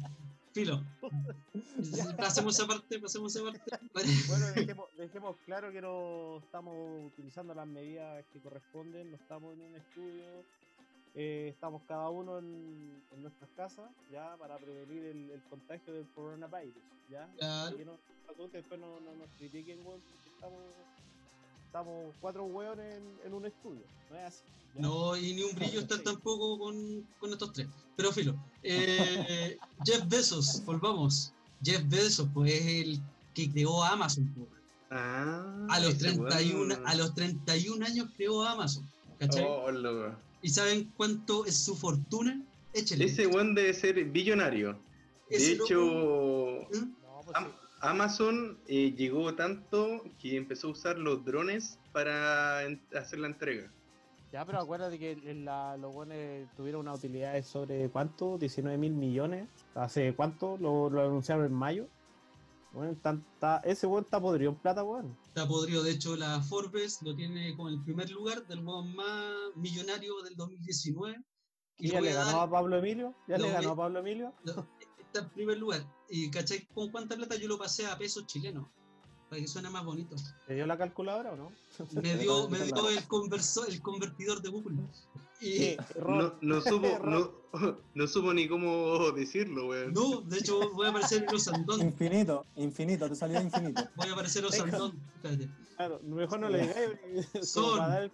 filo. 0.53 0.83
Pasemos 2.17 2.57
esa 2.57 2.67
parte, 2.67 2.99
pasemos 2.99 3.35
esa 3.35 3.43
parte. 3.43 3.61
Bueno, 4.27 4.45
dejemos, 4.55 4.87
dejemos 4.97 5.35
claro 5.45 5.71
que 5.71 5.81
no 5.81 6.37
estamos 6.37 6.75
utilizando 7.07 7.53
las 7.53 7.67
medidas 7.67 8.23
que 8.31 8.39
corresponden, 8.39 9.11
no 9.11 9.17
estamos 9.17 9.53
en 9.53 9.61
un 9.61 9.75
estudio, 9.75 10.23
eh, 11.15 11.49
estamos 11.49 11.81
cada 11.87 12.09
uno 12.09 12.39
en, 12.39 13.03
en 13.11 13.21
nuestras 13.21 13.49
casas, 13.51 13.89
ya, 14.11 14.35
para 14.37 14.57
prevenir 14.57 15.03
el, 15.05 15.31
el 15.31 15.41
contagio 15.43 15.93
del 15.93 16.07
coronavirus, 16.15 16.83
ya. 17.09 17.27
Claro. 17.37 17.77
Que 17.77 17.85
no, 17.85 17.97
después 18.51 18.79
no, 18.79 18.99
no 18.99 19.13
nos 19.15 19.29
critiquen, 19.37 19.79
porque 19.83 20.01
estamos, 20.35 20.61
estamos 21.73 22.13
cuatro 22.21 22.43
hueones 22.45 22.85
en, 22.97 23.27
en 23.27 23.33
un 23.33 23.45
estudio, 23.47 23.81
no 24.11 24.15
es 24.19 24.23
así. 24.25 24.43
¿ya? 24.75 24.81
No, 24.81 25.17
y 25.17 25.33
ni 25.33 25.41
un 25.41 25.55
brillo 25.55 25.81
Sí. 25.81 25.87
tampoco 26.03 26.59
con, 26.59 27.03
con 27.19 27.31
estos 27.31 27.51
tres. 27.51 27.67
Pero 27.95 28.11
filo. 28.11 28.35
Eh, 28.61 29.57
Jeff 29.85 30.07
Bezos, 30.07 30.63
volvamos. 30.65 31.33
Jeff 31.63 31.81
Bezos, 31.89 32.27
pues 32.31 32.53
es 32.53 32.65
el 32.67 32.99
que 33.33 33.49
creó 33.51 33.83
Amazon. 33.83 34.31
pues. 34.35 34.47
Ah. 34.91 35.65
A 35.71 35.79
los 35.79 35.95
ese 35.95 36.15
31, 36.15 36.75
weón. 36.75 36.87
a 36.87 36.93
los 36.93 37.15
31 37.15 37.83
años 37.83 38.07
creó 38.15 38.43
Amazon. 38.43 38.87
¿Cachai? 39.17 39.43
Oh, 39.47 39.71
loco. 39.71 40.15
¿Y 40.43 40.49
saben 40.49 40.91
cuánto 40.95 41.43
es 41.47 41.57
su 41.57 41.75
fortuna? 41.75 42.39
Échale. 42.73 43.05
Ese 43.05 43.25
weón 43.25 43.55
debe 43.55 43.73
ser 43.73 43.95
billonario. 44.05 44.77
De 45.27 45.53
hecho, 45.53 45.73
loco- 45.73 46.67
¿eh? 46.71 46.85
No, 47.01 47.21
pues 47.25 47.35
Am- 47.35 47.45
sí. 47.45 47.62
Amazon 47.83 48.57
eh, 48.67 48.93
llegó 48.97 49.35
tanto 49.35 50.01
que 50.19 50.37
empezó 50.37 50.67
a 50.67 50.71
usar 50.71 50.97
los 50.97 51.23
drones 51.25 51.79
para 51.91 52.59
hacer 52.95 53.19
la 53.19 53.27
entrega. 53.27 53.71
Ya, 54.31 54.45
pero 54.45 54.59
acuérdate 54.59 54.97
que 54.97 55.15
la, 55.35 55.77
los 55.77 55.93
buenos 55.93 56.17
tuvieron 56.55 56.81
una 56.81 56.93
utilidad 56.93 57.33
de 57.33 57.43
sobre 57.43 57.89
cuánto, 57.89 58.37
19 58.39 58.77
mil 58.79 58.93
millones. 58.93 59.47
¿Hace 59.75 60.15
cuánto? 60.15 60.57
Lo, 60.57 60.89
lo 60.89 61.01
anunciaron 61.03 61.45
en 61.45 61.53
mayo. 61.53 61.87
Bueno, 62.71 62.97
ese 63.63 63.85
weón 63.85 64.03
está 64.05 64.19
podrido 64.19 64.51
en 64.51 64.57
plata, 64.57 64.83
weón. 64.83 65.15
Está 65.27 65.47
podrido. 65.47 65.83
De 65.83 65.91
hecho, 65.91 66.15
la 66.15 66.41
Forbes 66.41 67.03
lo 67.03 67.15
tiene 67.15 67.55
como 67.55 67.69
el 67.69 67.79
primer 67.83 68.09
lugar 68.09 68.47
del 68.47 68.65
weón 68.65 68.95
más 68.95 69.33
millonario 69.55 70.19
del 70.23 70.35
2019. 70.35 71.21
¿Y 71.77 71.89
ya 71.89 72.01
le 72.01 72.11
a 72.13 72.15
ganó 72.23 72.37
dar- 72.37 72.47
a 72.47 72.49
Pablo 72.49 72.77
Emilio? 72.77 73.13
¿Ya 73.27 73.37
lo 73.37 73.45
le 73.45 73.51
ganó 73.51 73.71
a 73.71 73.75
Pablo 73.75 73.99
Emilio? 73.99 74.33
No, 74.43 74.67
está 75.13 75.27
en 75.27 75.29
primer 75.29 75.57
lugar. 75.57 75.85
¿Y 76.09 76.29
cachai 76.29 76.65
con 76.73 76.89
cuánta 76.89 77.15
plata 77.15 77.35
yo 77.35 77.47
lo 77.47 77.57
pasé 77.57 77.85
a 77.85 77.97
pesos 77.97 78.25
chilenos? 78.25 78.65
Para 79.29 79.41
que 79.41 79.47
suene 79.47 79.69
más 79.69 79.85
bonito. 79.85 80.15
¿Te 80.47 80.55
dio 80.55 80.65
la 80.65 80.77
calculadora 80.77 81.33
o 81.33 81.35
no? 81.35 81.51
Me 82.01 82.17
dio, 82.17 82.49
me 82.49 82.59
dio 82.59 82.89
el, 82.89 83.07
converso, 83.07 83.65
el 83.65 83.81
convertidor 83.81 84.41
de 84.41 84.49
Google. 84.49 84.77
Y. 85.39 85.75
No, 85.99 86.35
no 86.41 86.61
supo, 86.61 86.99
no, 87.03 87.31
no 87.93 88.07
supo 88.07 88.33
ni 88.33 88.47
cómo 88.47 89.11
decirlo, 89.11 89.67
weón. 89.67 89.93
no, 89.93 90.21
de 90.21 90.39
hecho 90.39 90.71
voy 90.73 90.87
a 90.87 90.89
aparecer 90.89 91.25
en 91.27 91.35
Osandón. 91.35 91.81
Infinito, 91.81 92.45
infinito, 92.55 93.09
te 93.09 93.15
salía 93.15 93.41
infinito. 93.41 93.83
Voy 93.95 94.09
a 94.09 94.13
aparecer 94.13 94.43
en 94.43 94.49
Osandón. 94.49 94.99
Espérate. 95.15 95.49
Claro, 95.75 95.99
mejor 96.03 96.39
no 96.39 96.49
le 96.49 96.61
digáis. 96.61 97.49
Son- 97.49 98.11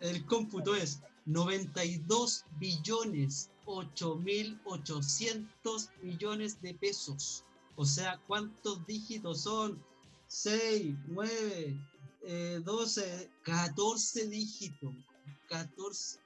El 0.00 0.24
cómputo 0.26 0.74
es 0.74 1.02
92 1.26 2.46
billones 2.58 3.51
8.800 3.66 5.88
millones 6.02 6.60
de 6.60 6.74
pesos. 6.74 7.44
O 7.76 7.86
sea, 7.86 8.20
¿cuántos 8.26 8.84
dígitos 8.86 9.42
son? 9.42 9.80
6, 10.28 10.94
9, 11.08 11.76
eh, 12.24 12.60
12, 12.64 13.30
14 13.42 14.28
dígitos. 14.28 14.94
14. 15.48 16.18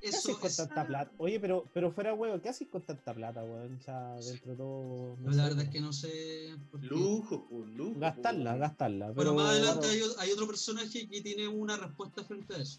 ¿Qué 0.00 0.08
haces 0.10 0.26
Eso 0.26 0.38
con 0.38 0.48
es. 0.48 0.56
tanta 0.56 0.86
plata? 0.86 1.10
Oye, 1.18 1.40
pero, 1.40 1.64
pero 1.74 1.90
fuera 1.90 2.14
huevo, 2.14 2.40
¿qué 2.40 2.50
haces 2.50 2.68
con 2.68 2.82
tanta 2.82 3.12
plata, 3.14 3.42
weón? 3.42 3.78
O 3.80 3.82
sea, 3.82 4.14
dentro 4.20 4.52
de 4.52 4.56
todo. 4.56 5.16
no 5.16 5.26
No, 5.26 5.30
sé, 5.32 5.36
la 5.38 5.42
verdad 5.44 5.64
es 5.64 5.70
que 5.70 5.80
no 5.80 5.92
sé. 5.92 6.54
por 6.70 6.80
qué. 6.80 6.86
Lujo, 6.86 7.46
pues, 7.50 7.68
lujo. 7.70 7.98
Gastarla, 7.98 8.50
pues. 8.52 8.60
gastarla. 8.60 9.06
Bueno, 9.06 9.16
Pero, 9.32 9.34
más 9.34 9.46
adelante 9.50 9.88
claro. 9.88 10.12
hay, 10.20 10.26
hay 10.28 10.32
otro 10.32 10.46
personaje 10.46 11.08
que 11.08 11.20
tiene 11.20 11.48
una 11.48 11.76
respuesta 11.76 12.22
frente 12.24 12.54
a 12.54 12.58
eso. 12.58 12.78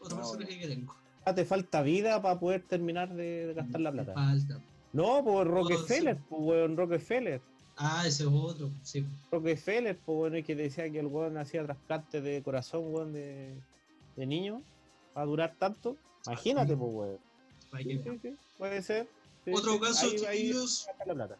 Otro 0.00 0.16
Ah, 0.16 0.20
personaje 0.20 0.58
que 0.58 0.66
tengo. 0.66 0.96
Ah, 1.24 1.34
te 1.34 1.44
falta 1.44 1.82
vida 1.82 2.20
para 2.22 2.38
poder 2.38 2.62
terminar 2.62 3.12
de, 3.14 3.46
de 3.48 3.54
gastar 3.54 3.80
la 3.80 3.92
plata. 3.92 4.14
Falta. 4.14 4.58
No, 4.92 5.22
pues 5.24 5.46
Rockefeller, 5.46 6.16
sí. 6.16 6.22
pues 6.28 6.42
weón, 6.42 6.76
Rockefeller. 6.76 7.40
Ah, 7.76 8.04
ese 8.06 8.24
es 8.24 8.28
otro. 8.30 8.70
Sí. 8.82 9.04
Rockefeller, 9.30 9.96
pues 10.04 10.16
bueno, 10.18 10.36
es 10.36 10.44
que 10.44 10.54
decía 10.54 10.90
que 10.90 10.98
el 11.00 11.06
weón 11.06 11.38
hacía 11.38 11.64
trasplante 11.64 12.20
de 12.20 12.42
corazón, 12.42 12.82
weón, 12.92 13.12
de, 13.12 13.54
de 14.16 14.26
niño, 14.26 14.62
para 15.14 15.26
durar 15.26 15.54
tanto. 15.58 15.96
Imagínate, 16.26 16.76
pues 16.76 16.90
weón. 16.92 17.18
Sí, 17.82 18.02
sí, 18.22 18.34
puede 18.58 18.82
ser. 18.82 19.08
Sí, 19.44 19.52
Otro 19.54 19.72
sí, 19.74 19.80
caso, 19.80 20.06
ahí- 20.28 20.38
chiquillos, 20.40 20.84
gasta 20.86 21.04
la 21.06 21.14
plata. 21.14 21.36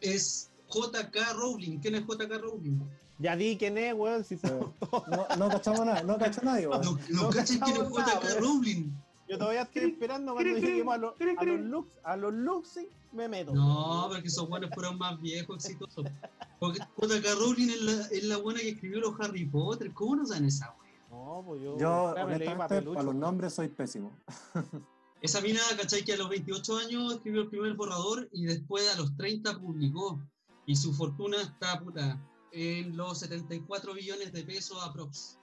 es 0.00 0.50
JK 0.70 1.16
Rowling. 1.36 1.78
¿Quién 1.80 1.96
es 1.96 2.02
JK 2.06 2.30
Rowling? 2.40 2.78
Ya 3.18 3.34
di 3.34 3.56
quién 3.56 3.76
es, 3.78 3.92
weón, 3.94 4.22
si. 4.24 4.38
No, 4.44 4.72
no 5.36 5.48
cachamos 5.48 5.84
nada, 5.86 6.02
no 6.04 6.16
cacho 6.18 6.40
nadie, 6.42 6.68
weón. 6.68 6.82
No, 6.84 6.92
no 7.10 7.22
no 7.24 7.30
cachan 7.30 7.58
quién 7.58 7.76
es 7.76 7.88
JK 7.88 8.22
weón. 8.22 8.38
Rowling. 8.40 8.90
Yo 9.28 9.38
todavía 9.38 9.62
estoy 9.62 9.90
esperando 9.90 10.34
cuando 10.34 10.58
lleguemos 10.58 10.94
a, 10.94 10.98
los 10.98 11.14
a 11.20 11.44
los 11.44 11.60
looks, 11.60 11.92
a 12.04 12.16
los 12.16 12.32
looks, 12.32 12.68
sí, 12.68 12.88
me 13.12 13.28
meto. 13.28 13.52
No, 13.52 14.06
porque 14.08 14.28
esos 14.28 14.48
buenos 14.48 14.70
fueron 14.72 14.98
más 14.98 15.20
viejos, 15.20 15.56
exitosos. 15.56 16.06
Porque 16.58 16.78
JK 16.78 17.38
Rowling 17.38 17.68
es 17.68 17.82
la, 17.82 17.92
es 18.06 18.24
la 18.24 18.36
buena 18.38 18.60
que 18.60 18.70
escribió 18.70 19.00
los 19.00 19.20
Harry 19.20 19.44
Potter. 19.44 19.92
¿Cómo 19.92 20.16
no 20.16 20.26
saben 20.26 20.44
esa 20.44 20.74
wea? 20.80 20.92
No, 21.10 21.42
pues 21.44 21.62
yo, 21.62 21.78
Yo, 21.78 22.14
para 22.56 22.80
los 22.80 23.14
nombres 23.14 23.54
soy 23.54 23.68
pésimo. 23.68 24.12
Esa 25.20 25.40
mina, 25.40 25.60
¿cachai? 25.76 26.04
Que 26.04 26.12
a 26.12 26.16
los 26.16 26.28
28 26.28 26.76
años 26.76 27.14
escribió 27.14 27.42
el 27.42 27.48
primer 27.48 27.74
borrador 27.74 28.28
y 28.32 28.44
después 28.44 28.88
a 28.94 28.98
los 28.98 29.16
30 29.16 29.58
publicó. 29.58 30.20
Y 30.66 30.76
su 30.76 30.92
fortuna 30.92 31.40
está 31.40 31.80
puta 31.80 32.20
en 32.52 32.96
los 32.96 33.18
74 33.18 33.94
billones 33.94 34.32
de 34.32 34.42
pesos 34.44 34.78
aprox. 34.82 35.38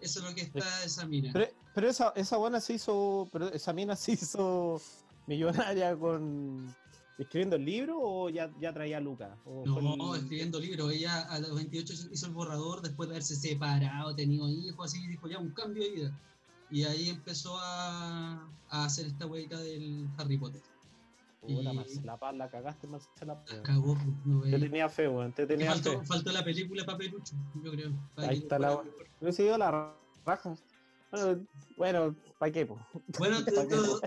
Eso 0.00 0.20
es 0.20 0.24
lo 0.24 0.34
que 0.34 0.42
está 0.42 0.84
esa 0.84 1.06
mina. 1.06 1.30
Pero, 1.32 1.48
pero 1.80 1.90
esa, 1.90 2.12
esa 2.14 2.36
buena 2.36 2.60
se 2.60 2.74
hizo, 2.74 3.26
pero 3.32 3.48
esa 3.48 3.72
mina 3.72 3.96
se 3.96 4.12
hizo 4.12 4.78
millonaria 5.26 5.96
con 5.96 6.74
escribiendo 7.18 7.56
el 7.56 7.64
libro 7.64 7.98
o 7.98 8.28
ya, 8.28 8.50
ya 8.60 8.72
traía 8.74 8.98
a 8.98 9.00
Lucas. 9.00 9.30
¿O 9.46 9.64
No, 9.64 10.14
el- 10.14 10.20
escribiendo 10.20 10.60
libros. 10.60 10.92
Ella 10.92 11.22
a 11.22 11.38
los 11.38 11.54
28 11.54 11.94
hizo 12.12 12.26
el 12.26 12.32
borrador 12.32 12.82
después 12.82 13.08
de 13.08 13.14
haberse 13.14 13.34
separado, 13.34 14.14
tenido 14.14 14.46
hijos, 14.50 14.86
así 14.92 15.06
dijo 15.06 15.26
ya 15.26 15.38
un 15.38 15.50
cambio 15.52 15.82
de 15.84 15.90
vida. 15.90 16.18
Y 16.70 16.84
ahí 16.84 17.08
empezó 17.08 17.56
a, 17.58 18.46
a 18.68 18.84
hacer 18.84 19.06
esta 19.06 19.24
hueca 19.24 19.58
del 19.58 20.06
Harry 20.18 20.36
Potter. 20.36 20.60
Puta, 21.40 21.72
y- 21.72 21.74
Marcela 21.76 22.18
la 22.34 22.50
cagaste, 22.50 22.86
Marcela. 22.88 23.42
La 23.48 23.62
cagó, 23.62 23.94
pues, 23.94 24.06
no 24.26 24.42
Te 24.42 24.50
ve. 24.50 24.58
tenía 24.58 24.88
fe, 24.90 25.08
weón, 25.08 25.32
te 25.32 25.46
tenía 25.46 25.74
fe. 25.74 25.98
Faltó, 26.04 26.30
la 26.30 26.44
película 26.44 26.84
Papelucho, 26.84 27.34
yo 27.64 27.70
creo. 27.70 27.90
Ahí 28.16 28.36
está 28.38 28.58
la-. 28.58 28.82
Yo 29.22 29.28
he 29.28 29.42
ido 29.42 29.56
la 29.56 29.94
raja. 30.26 30.54
Bueno, 31.10 31.46
bueno 31.76 32.16
¿para 32.38 32.52
qué, 32.52 32.66
po? 32.66 32.78
Bueno, 33.18 33.38
¿Para 33.44 33.68
qué? 33.68 33.74
todo- 33.76 34.00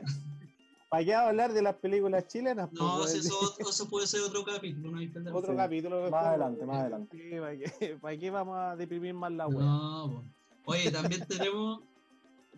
¿Para 0.90 1.06
qué 1.06 1.14
hablar 1.16 1.54
de 1.54 1.62
las 1.64 1.76
películas 1.78 2.28
chilenas? 2.28 2.72
no, 2.72 3.04
si 3.08 3.18
eso, 3.18 3.56
eso 3.58 3.90
puede 3.90 4.06
ser 4.06 4.22
otro 4.22 4.44
capítulo, 4.46 4.92
no 4.92 5.00
hay 5.00 5.12
Otro 5.34 5.52
Sí. 5.54 5.58
capítulo. 5.58 6.10
Más 6.12 6.26
adelante, 6.26 6.66
más 6.68 6.78
adelante. 6.82 7.18
Sí, 7.18 7.40
¿para 7.40 7.58
qué, 7.58 7.98
para 8.00 8.18
qué 8.20 8.30
vamos 8.30 8.58
a 8.60 8.76
deprimir 8.76 9.14
más 9.16 9.32
la 9.32 9.48
wea? 9.48 9.66
No, 9.66 10.12
po. 10.12 10.72
Oye, 10.72 10.92
también 10.92 11.26
tenemos. 11.28 11.82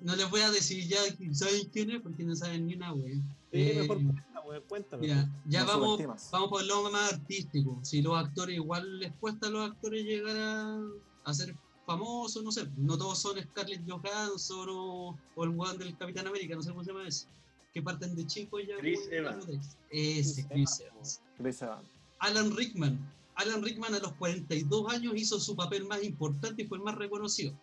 No 0.02 0.14
les 0.18 0.30
voy 0.30 0.42
a 0.42 0.52
decir 0.52 0.86
ya 0.86 0.98
saben 1.32 1.70
quién 1.72 1.92
es 1.92 2.02
porque 2.02 2.26
no 2.26 2.36
saben 2.36 2.68
ni 2.68 2.74
una 2.76 2.94
wea. 2.94 3.16
Sí, 3.16 3.22
Eh, 3.54 3.78
mejor 3.80 3.98
cuenta, 4.04 4.68
cuéntame. 4.68 5.02
Mira, 5.04 5.30
ya 5.48 5.62
No 5.62 5.68
vamos, 5.68 5.86
subestimas. 5.92 6.30
vamos 6.34 6.50
por 6.50 6.62
el 6.62 6.68
lado 6.68 6.92
más 6.92 7.14
artístico. 7.14 7.80
Si 7.84 8.02
los 8.02 8.18
actores 8.18 8.56
igual 8.58 9.00
les 9.00 9.14
cuesta 9.14 9.48
a 9.48 9.50
los 9.50 9.72
actores 9.72 10.04
llegar 10.04 10.36
a, 10.38 10.78
a 11.24 11.34
ser 11.34 11.56
famosos, 11.86 12.44
no 12.44 12.52
sé, 12.52 12.68
no 12.78 12.98
todos 12.98 13.20
son 13.20 13.38
Scarlett 13.42 13.82
Johansson 13.90 14.68
o, 14.70 15.18
o 15.36 15.44
el 15.44 15.50
weón 15.52 15.78
del 15.78 15.96
Capitán 15.98 16.28
América, 16.28 16.56
no 16.56 16.62
sé 16.64 16.70
cómo 16.72 16.84
se 16.84 16.92
llama 16.92 17.08
ese. 17.08 17.28
Que 17.74 17.82
parten 17.82 18.16
de 18.16 18.26
chicos 18.26 18.62
ya. 18.68 18.78
Chris 18.78 19.02
Evans. 19.12 19.46
Ese, 19.90 20.48
Chris 20.48 20.80
Evans. 20.80 21.22
Chris 21.38 21.62
Evans. 21.62 21.88
Alan 22.20 22.56
Rickman. 22.56 22.98
Alan 23.36 23.62
Rickman 23.64 23.94
a 23.94 24.00
los 24.00 24.14
42 24.14 24.94
años 24.94 25.14
hizo 25.18 25.40
su 25.40 25.56
papel 25.56 25.86
más 25.86 26.02
importante 26.04 26.64
y 26.64 26.68
fue 26.68 26.78
el 26.78 26.84
más 26.86 26.96
reconocido. 26.96 27.54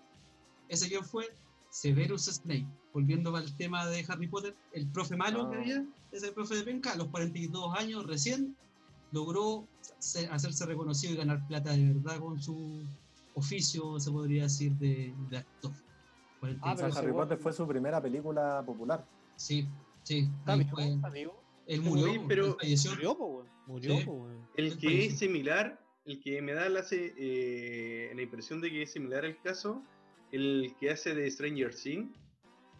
¿Ese 0.68 0.88
quién 0.88 1.04
fue? 1.04 1.34
Severus 1.70 2.24
Snape. 2.26 2.66
Volviendo 2.92 3.34
al 3.34 3.56
tema 3.56 3.86
de 3.86 4.04
Harry 4.06 4.28
Potter, 4.28 4.54
el 4.72 4.86
profe 4.88 5.16
malo 5.16 5.50
que 5.50 5.56
Ah. 5.56 5.60
había, 5.60 5.86
ese 6.12 6.30
profe 6.32 6.56
de 6.56 6.62
penca, 6.64 6.92
a 6.92 6.96
los 6.96 7.08
42 7.08 7.74
años 7.78 8.04
recién 8.06 8.54
logró 9.12 9.66
se- 9.98 10.26
hacerse 10.26 10.66
reconocido 10.66 11.14
y 11.14 11.16
ganar 11.16 11.46
plata 11.48 11.72
de 11.72 11.94
verdad 11.94 12.18
con 12.20 12.42
su 12.42 12.82
oficio, 13.34 13.98
se 13.98 14.10
podría 14.10 14.44
decir, 14.44 14.72
de, 14.72 15.14
de 15.30 15.38
actor. 15.38 15.72
Ah, 15.74 16.38
42. 16.40 16.72
O 16.72 16.76
sea, 16.76 16.86
pero 16.88 16.98
Harry 16.98 17.12
Potter 17.12 17.38
fue 17.38 17.52
su 17.52 17.66
primera 17.66 18.00
película 18.02 18.62
popular. 18.66 19.06
Sí, 19.36 19.66
sí. 20.02 20.28
¿Está 20.40 20.56
vivo? 20.56 20.70
fue- 20.70 20.92
¿Está 20.94 21.08
vivo? 21.10 21.42
él 21.66 21.80
murió, 21.80 22.06
Uy, 22.10 22.20
pero- 22.28 22.46
él 22.46 22.54
falleció. 22.60 22.90
Murió, 22.92 23.16
po. 23.16 23.46
Murió, 23.66 23.96
Sí. 23.98 24.04
po. 24.04 24.28
El 24.56 24.76
que 24.78 25.06
es 25.06 25.18
similar, 25.18 25.80
el 26.04 26.20
que 26.20 26.42
me 26.42 26.52
da 26.52 26.68
la, 26.68 26.82
se- 26.82 27.14
eh, 27.16 28.12
la 28.14 28.22
impresión 28.22 28.60
de 28.60 28.70
que 28.70 28.82
es 28.82 28.92
similar 28.92 29.24
al 29.24 29.40
caso, 29.42 29.80
el 30.32 30.74
que 30.80 30.90
hace 30.90 31.14
de 31.14 31.30
Stranger 31.30 31.72
Things, 31.74 32.10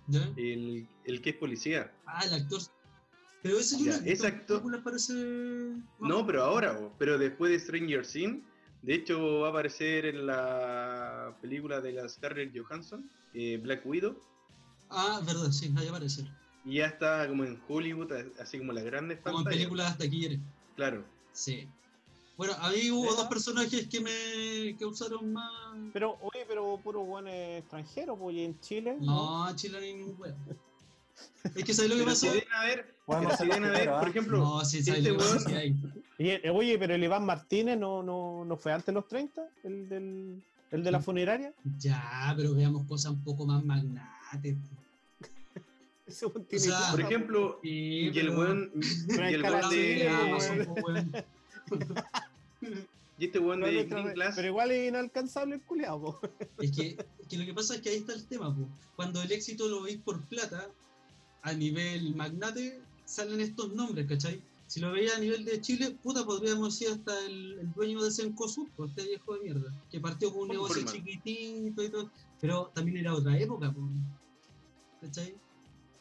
¿Ya? 0.09 0.29
el, 0.37 0.89
el 1.05 1.23
que 1.23 1.31
es 1.31 1.37
policía. 1.37 1.93
Ah, 2.07 2.25
el 2.27 2.35
actor. 2.35 2.61
Pero 3.43 3.59
ese 3.59 3.83
Ya, 3.83 3.97
ese 4.05 4.27
actor- 4.27 4.83
parece. 4.83 5.13
No, 6.01 6.27
pero 6.27 6.43
ahora, 6.45 6.73
bo, 6.79 6.93
pero 6.99 7.19
después 7.19 7.53
de 7.53 7.59
Stranger 7.61 8.05
Things, 8.07 8.43
de 8.83 8.95
hecho 8.95 9.41
va 9.41 9.49
a 9.49 9.51
aparecer 9.51 10.07
en 10.07 10.27
la 10.27 11.37
película 11.41 11.81
de 11.81 11.93
la 11.93 12.09
Scarlett 12.09 12.53
Johansson, 12.57 13.09
eh, 13.35 13.59
Black 13.63 13.85
Widow, 13.87 14.17
Ah, 14.91 15.21
verdad, 15.25 15.51
sí, 15.51 15.73
ahí 15.77 15.89
aparece. 15.89 16.27
y 16.65 16.75
ya 16.75 16.87
está 16.87 17.27
como 17.29 17.45
en 17.45 17.59
Hollywood, 17.67 18.13
así 18.39 18.59
como 18.59 18.73
las 18.73 18.85
grandes 18.85 19.21
Como 19.21 19.39
en 19.39 19.45
películas 19.45 19.93
hasta 19.93 20.05
aquí 20.05 20.27
eres. 20.27 20.41
Claro. 20.77 21.05
Sí. 21.33 21.67
Bueno, 22.37 22.55
a 22.59 22.71
mí 22.71 22.91
hubo 22.91 23.15
dos 23.15 23.27
personajes 23.27 23.87
que 23.89 24.01
me 24.01 24.77
que 24.77 24.85
usaron 24.85 25.33
más. 25.33 25.51
Pero, 25.93 26.19
oye, 26.21 26.45
pero 26.49 26.79
puro 26.83 27.03
weón 27.03 27.29
extranjero, 27.29 28.17
pues, 28.17 28.37
y 28.37 28.45
en 28.45 28.61
Chile. 28.61 28.97
No, 29.01 29.55
Chile 29.55 29.81
ni 29.81 29.95
ningún 29.95 30.17
wea. 30.19 30.35
Es 31.55 31.65
que 31.65 31.75
¿sabes 31.75 31.91
lo 31.91 31.97
que 31.97 32.05
Pero 32.05 32.15
si 32.17 32.27
Podemos 33.07 33.33
pero 33.39 33.77
si 33.77 33.89
por 33.89 34.09
ejemplo, 34.09 34.39
No, 34.39 34.65
sí, 34.65 34.83
¿sabes 34.83 34.99
este 35.01 35.11
lo 35.13 35.19
que 35.19 35.25
pasa? 35.25 35.37
weón- 35.37 35.47
Sí 35.49 35.55
hay. 35.55 35.77
Y, 36.19 36.29
eh, 36.29 36.51
oye, 36.51 36.79
pero 36.79 36.95
el 36.95 37.03
Iván 37.03 37.25
Martínez 37.27 37.77
no, 37.79 38.03
no, 38.03 38.45
no 38.45 38.57
fue 38.57 38.73
antes 38.73 38.87
de 38.87 38.93
los 38.93 39.09
30, 39.09 39.43
el, 39.65 39.89
del, 39.89 40.43
el 40.71 40.85
de 40.85 40.91
la 40.93 40.99
Sí. 40.99 41.05
funeraria. 41.05 41.53
Ya, 41.79 42.33
pero 42.37 42.55
veamos 42.55 42.87
cosas 42.87 43.13
un 43.13 43.25
poco 43.25 43.45
más 43.47 43.65
magnates. 43.65 44.57
O 46.07 46.11
sea, 46.11 46.29
por 46.29 47.01
po. 47.01 47.07
ejemplo, 47.07 47.59
y 47.63 48.17
el 48.19 48.31
weón, 48.31 48.71
y 49.09 49.13
el 49.35 49.43
weón 49.43 49.71
de, 49.71 50.09
Amazon, 50.09 51.25
y 53.19 53.25
este 53.27 53.39
weón 53.39 53.61
No, 53.61 53.67
de 53.67 53.73
nuestra- 53.73 54.01
Green 54.01 54.15
Glass, 54.15 54.35
Pero 54.37 54.49
igual 54.49 54.71
es 54.73 54.89
inalcanzable 54.89 55.55
el 55.57 55.63
culiado, 55.63 56.01
po. 56.01 56.21
Es 56.59 56.73
que, 56.73 56.89
es 57.21 57.29
que 57.29 57.37
lo 57.39 57.45
que 57.47 57.55
pasa 57.55 57.75
es 57.77 57.81
que 57.81 57.91
ahí 57.91 57.97
está 57.97 58.13
el 58.15 58.27
tema, 58.27 58.55
po. 58.55 58.69
cuando 58.97 59.23
el 59.23 59.31
éxito 59.33 59.69
lo 59.69 59.83
veis 59.83 59.99
por 59.99 60.21
plata, 60.27 60.69
a 61.43 61.53
nivel 61.53 62.15
magnate, 62.15 62.81
salen 63.05 63.41
estos 63.41 63.75
nombres, 63.75 64.07
¿cachai? 64.07 64.41
Si 64.67 64.81
lo 64.81 64.93
veía 64.93 65.15
a 65.17 65.19
nivel 65.19 65.45
de 65.45 65.61
Chile, 65.61 65.97
puta, 66.03 66.25
podríamos 66.25 66.73
decir 66.79 66.95
hasta 66.95 67.27
el, 67.27 67.59
el 67.59 67.73
dueño 67.75 68.03
de 68.03 68.11
Cencosud, 68.11 68.69
pues, 68.77 68.91
este 68.91 69.05
viejo 69.05 69.35
de 69.35 69.41
mierda, 69.41 69.75
que 69.91 70.01
partió 70.01 70.33
con 70.33 70.43
un 70.43 70.49
negocio 70.49 70.83
chiquitito 70.85 71.83
y 71.83 71.89
todo, 71.91 72.11
pero 72.41 72.71
también 72.75 72.97
era 72.99 73.15
otra 73.15 73.39
época, 73.39 73.71
po, 73.71 73.81
¿cachai? 75.03 75.35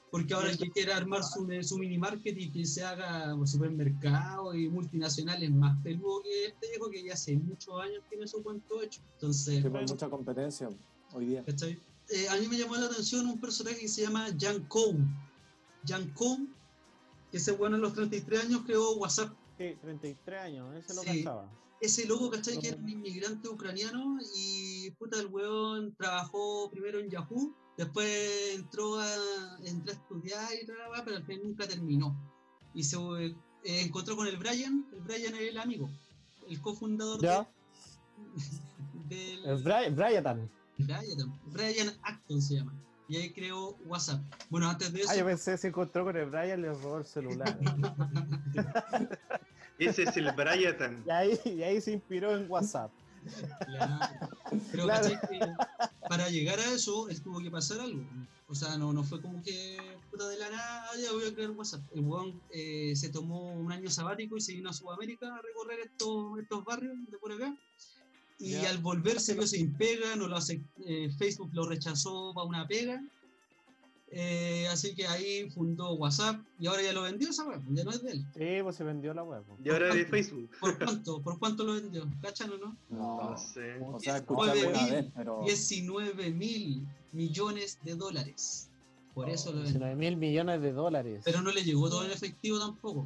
Porque 0.09 0.33
ahora 0.33 0.51
el 0.51 0.57
que 0.57 0.69
quiera 0.69 0.97
armar 0.97 1.23
su, 1.23 1.47
su 1.63 1.77
mini 1.77 1.97
market 1.97 2.37
y 2.37 2.49
que 2.49 2.65
se 2.65 2.83
haga 2.83 3.33
supermercado 3.45 4.53
y 4.53 4.67
multinacionales 4.69 5.49
más 5.51 5.81
peludo 5.83 6.21
que 6.23 6.47
este 6.47 6.67
viejo 6.69 6.89
que 6.89 7.03
ya 7.03 7.13
hace 7.13 7.37
muchos 7.37 7.73
años 7.81 8.03
tiene 8.09 8.27
su 8.27 8.43
cuento 8.43 8.81
hecho. 8.81 9.01
Entonces, 9.13 9.63
Sí, 9.63 9.69
pues, 9.69 9.91
mucha 9.91 10.09
competencia 10.09 10.69
hoy 11.13 11.25
día. 11.27 11.43
¿Cachai? 11.45 11.79
Eh, 12.09 12.27
a 12.27 12.35
mí 12.35 12.47
me 12.49 12.57
llamó 12.57 12.75
la 12.75 12.87
atención 12.87 13.25
un 13.25 13.39
personaje 13.39 13.79
que 13.79 13.87
se 13.87 14.01
llama 14.01 14.27
Jan 14.37 14.65
Koum. 14.65 15.07
Jan 15.85 16.09
Koum, 16.13 16.47
que 17.31 17.37
ese 17.37 17.51
bueno 17.53 17.75
a 17.77 17.79
los 17.79 17.93
33 17.93 18.45
años 18.45 18.61
creó 18.65 18.93
WhatsApp. 18.95 19.33
Sí, 19.57 19.75
33 19.81 20.41
años, 20.41 20.75
ese 20.75 20.93
lo 20.95 21.01
Sí. 21.01 21.23
cachaba. 21.23 21.49
Ese 21.79 22.05
loco, 22.05 22.29
¿cachai? 22.29 22.59
Que 22.59 22.67
era 22.69 22.77
un 22.77 22.87
inmigrante 22.89 23.47
ucraniano 23.49 24.17
y 24.35 24.91
puta, 24.91 25.19
el 25.19 25.27
weón 25.27 25.95
trabajó 25.95 26.69
primero 26.69 26.99
en 26.99 27.09
Yahoo, 27.09 27.55
después 27.75 28.53
entró 28.55 28.99
a, 28.99 29.07
entró 29.65 29.91
a 29.91 29.95
estudiar 29.95 30.49
y 30.61 30.67
tal, 30.67 30.75
pero 31.03 31.17
al 31.17 31.23
final 31.25 31.43
nunca 31.47 31.67
terminó. 31.67 32.15
Y 32.75 32.83
se 32.83 32.97
eh, 32.97 33.35
encontró 33.63 34.15
con 34.15 34.27
el 34.27 34.37
Brian, 34.37 34.85
el 34.93 34.99
Brian 35.01 35.33
es 35.33 35.41
el 35.41 35.57
amigo, 35.57 35.89
el 36.47 36.61
cofundador 36.61 37.19
¿Ya? 37.19 37.49
de, 39.07 39.15
del 39.15 39.45
El 39.45 39.63
Bri- 39.63 39.95
Bryatan. 39.95 40.51
Brian, 40.77 41.39
Brian 41.47 41.93
Acton 42.03 42.41
se 42.41 42.55
llama. 42.55 42.73
Y 43.11 43.17
ahí 43.17 43.29
creó 43.33 43.75
WhatsApp. 43.87 44.21
Bueno, 44.49 44.69
antes 44.69 44.93
de 44.93 45.01
eso. 45.01 45.09
Ah, 45.11 45.15
yo 45.17 45.25
pensé 45.25 45.51
que 45.51 45.57
se 45.57 45.67
encontró 45.67 46.05
con 46.05 46.15
el 46.15 46.29
Brian, 46.29 46.61
le 46.61 46.69
robó 46.69 46.99
el 46.99 47.05
celular. 47.05 47.59
Ese 49.77 50.03
es 50.03 50.15
el 50.15 50.31
Bryatan. 50.31 51.03
y, 51.05 51.09
ahí, 51.09 51.39
y 51.43 51.61
ahí 51.63 51.81
se 51.81 51.91
inspiró 51.91 52.33
en 52.37 52.49
WhatsApp. 52.49 52.89
Claro. 53.65 53.99
Pero 54.71 54.83
Claro. 54.85 55.09
¿cachai? 55.09 55.19
que 55.29 55.39
para 56.07 56.29
llegar 56.29 56.57
a 56.59 56.71
eso, 56.71 57.09
él 57.09 57.21
tuvo 57.21 57.41
que 57.41 57.51
pasar 57.51 57.81
algo. 57.81 58.01
O 58.47 58.55
sea, 58.55 58.77
no, 58.77 58.93
no 58.93 59.03
fue 59.03 59.21
como 59.21 59.43
que 59.43 59.77
puta 60.09 60.29
de 60.29 60.37
la 60.37 60.49
nada, 60.49 60.85
"Ah, 60.89 60.95
ya 60.97 61.11
voy 61.11 61.27
a 61.27 61.33
crear 61.33 61.51
WhatsApp. 61.51 61.81
El 61.93 62.01
weón 62.05 62.41
eh, 62.51 62.93
se 62.95 63.09
tomó 63.09 63.51
un 63.53 63.71
año 63.73 63.89
sabático 63.89 64.37
y 64.37 64.41
se 64.41 64.53
vino 64.53 64.69
a 64.69 64.73
Sudamérica 64.73 65.35
a 65.35 65.41
recorrer 65.41 65.79
estos, 65.81 66.39
estos 66.39 66.63
barrios 66.63 66.93
de 67.11 67.17
por 67.17 67.33
acá. 67.33 67.53
Y 68.41 68.55
al 68.65 68.79
volver 68.79 69.19
se 69.19 69.33
vio 69.35 69.45
sin 69.45 69.73
pega, 69.73 70.15
no 70.15 70.27
lo 70.27 70.35
hace, 70.37 70.61
eh, 70.85 71.09
Facebook 71.17 71.51
lo 71.53 71.67
rechazó 71.67 72.33
para 72.33 72.47
una 72.47 72.67
pega. 72.67 73.01
Eh, 74.13 74.67
así 74.69 74.93
que 74.93 75.07
ahí 75.07 75.49
fundó 75.51 75.93
WhatsApp 75.93 76.37
y 76.59 76.67
ahora 76.67 76.81
ya 76.81 76.91
lo 76.91 77.03
vendió 77.03 77.29
esa 77.29 77.45
web, 77.47 77.61
ya 77.69 77.85
no 77.85 77.91
es 77.91 78.03
de 78.03 78.11
él. 78.11 78.25
Sí, 78.35 78.61
pues 78.61 78.75
se 78.75 78.83
vendió 78.83 79.13
la 79.13 79.23
web. 79.23 79.41
Y 79.63 79.69
ahora 79.69 79.93
de 79.95 80.05
Facebook. 80.05 80.49
¿Por 80.59 80.77
cuánto? 80.83 81.21
¿Por 81.21 81.39
cuánto 81.39 81.63
lo 81.63 81.75
vendió? 81.75 82.05
¿Cachan 82.21 82.49
o 82.51 82.57
no? 82.57 82.75
No 82.89 83.29
No, 83.31 83.37
sé. 83.37 83.77
o 83.81 83.99
sea, 84.01 84.15
Diez- 84.15 84.21
escuché 84.21 84.35
nueve 84.35 84.61
alguna 84.67 84.81
mil, 84.83 84.91
vez, 84.91 85.05
pero 85.15 85.41
19 85.45 86.29
mil 86.31 86.87
millones 87.13 87.79
de 87.83 87.95
dólares. 87.95 88.67
Por 89.13 89.29
eso 89.29 89.51
lo 89.51 89.57
vendió. 89.61 89.79
19 89.79 89.95
mil 89.95 90.17
millones 90.17 90.61
de 90.61 90.71
dólares. 90.73 91.21
Pero 91.23 91.41
no 91.41 91.51
le 91.53 91.63
llegó 91.63 91.89
todo 91.89 92.03
en 92.03 92.11
efectivo 92.11 92.59
tampoco. 92.59 93.05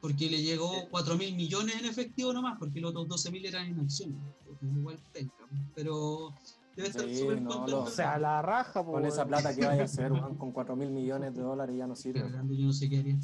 Porque 0.00 0.30
le 0.30 0.42
llegó 0.42 0.88
4 0.90 1.16
mil 1.16 1.34
millones 1.34 1.76
en 1.76 1.86
efectivo 1.86 2.32
nomás, 2.32 2.56
porque 2.58 2.80
los 2.80 2.90
otros 2.90 3.08
12 3.08 3.30
mil 3.32 3.44
eran 3.46 3.66
en 3.66 3.80
acciones. 3.80 4.16
Igual 4.62 4.98
penca. 5.12 5.34
Pero 5.74 6.32
debe 6.76 6.88
estar 6.88 7.04
Sí, 7.06 7.16
súper 7.16 7.42
no, 7.42 7.48
contento. 7.50 7.70
lo- 7.80 7.82
o 7.84 7.90
sea, 7.90 8.18
la 8.18 8.40
raja, 8.42 8.84
con 8.84 9.04
esa 9.04 9.26
plata 9.26 9.54
que 9.54 9.66
vaya 9.66 9.82
a 9.82 9.84
hacer, 9.86 10.10
con 10.38 10.52
4 10.52 10.76
mil 10.76 10.90
millones 10.90 11.34
de 11.34 11.42
dólares 11.42 11.76
ya 11.76 11.86
no 11.86 11.96
sirve. 11.96 12.20
Yo 12.30 12.64
no 12.66 12.72
sé 12.72 12.88
qué 12.88 12.98
haría. 12.98 13.16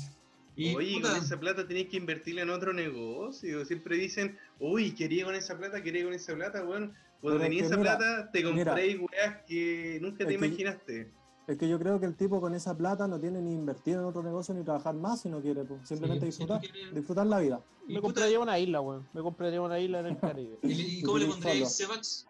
Y, 0.57 0.75
Oye, 0.75 0.95
puta, 0.97 1.11
con 1.15 1.19
esa 1.25 1.39
plata 1.41 1.67
tenéis 1.67 1.89
que 1.89 1.97
invertirla 1.97 2.43
en 2.43 2.51
otro 2.51 2.73
negocio. 2.73 3.65
Siempre 3.65 3.97
dicen, 3.97 4.39
uy, 4.61 4.93
quería 4.95 5.25
con 5.25 5.35
esa 5.35 5.57
plata, 5.59 5.83
quería 5.83 6.05
con 6.05 6.13
esa 6.15 6.35
plata, 6.35 6.65
weón. 6.65 6.93
Cuando 7.21 7.41
tenías 7.41 7.67
esa 7.67 7.77
mira, 7.77 7.97
plata, 7.99 8.31
te 8.31 8.45
mira. 8.45 8.65
compréis 8.73 9.01
weas 9.01 9.43
que 9.49 9.99
nunca 10.03 10.19
te 10.19 10.27
que- 10.27 10.35
imaginaste. 10.35 11.11
Es 11.47 11.59
que 11.59 11.69
yo 11.69 11.79
creo 11.79 12.01
que 12.01 12.07
el 12.07 12.17
tipo 12.17 12.41
con 12.41 12.55
esa 12.55 12.75
plata 12.77 13.07
no 13.07 13.21
tiene 13.21 13.43
ni 13.43 13.53
invertir 13.53 13.95
en 13.95 14.05
otro 14.05 14.23
negocio 14.23 14.55
ni 14.55 14.65
trabajar 14.65 14.95
más, 14.95 15.21
sino 15.21 15.43
quiere 15.43 15.65
pues, 15.65 15.87
simplemente 15.87 16.21
Sí, 16.25 16.27
disfrutar, 16.27 16.61
si 16.63 16.69
no 16.69 16.73
quiere- 16.73 16.93
disfrutar 16.95 17.27
la 17.27 17.39
vida. 17.39 17.61
Me 17.87 18.01
compraría 18.01 18.41
una 18.41 18.59
isla, 18.59 18.81
weón. 18.81 19.07
Me 19.13 19.21
compraría 19.21 19.61
una 19.61 19.79
isla 19.79 20.01
en 20.01 20.07
el 20.07 20.19
Caribe. 20.19 20.59
¿Y, 20.63 20.73
y 21.01 21.03
cómo 21.03 21.19
le 21.19 21.27
pondríais? 21.27 21.71
Sevax. 21.75 22.27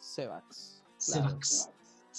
Claro. 0.00 0.82
Sevax. 0.98 1.70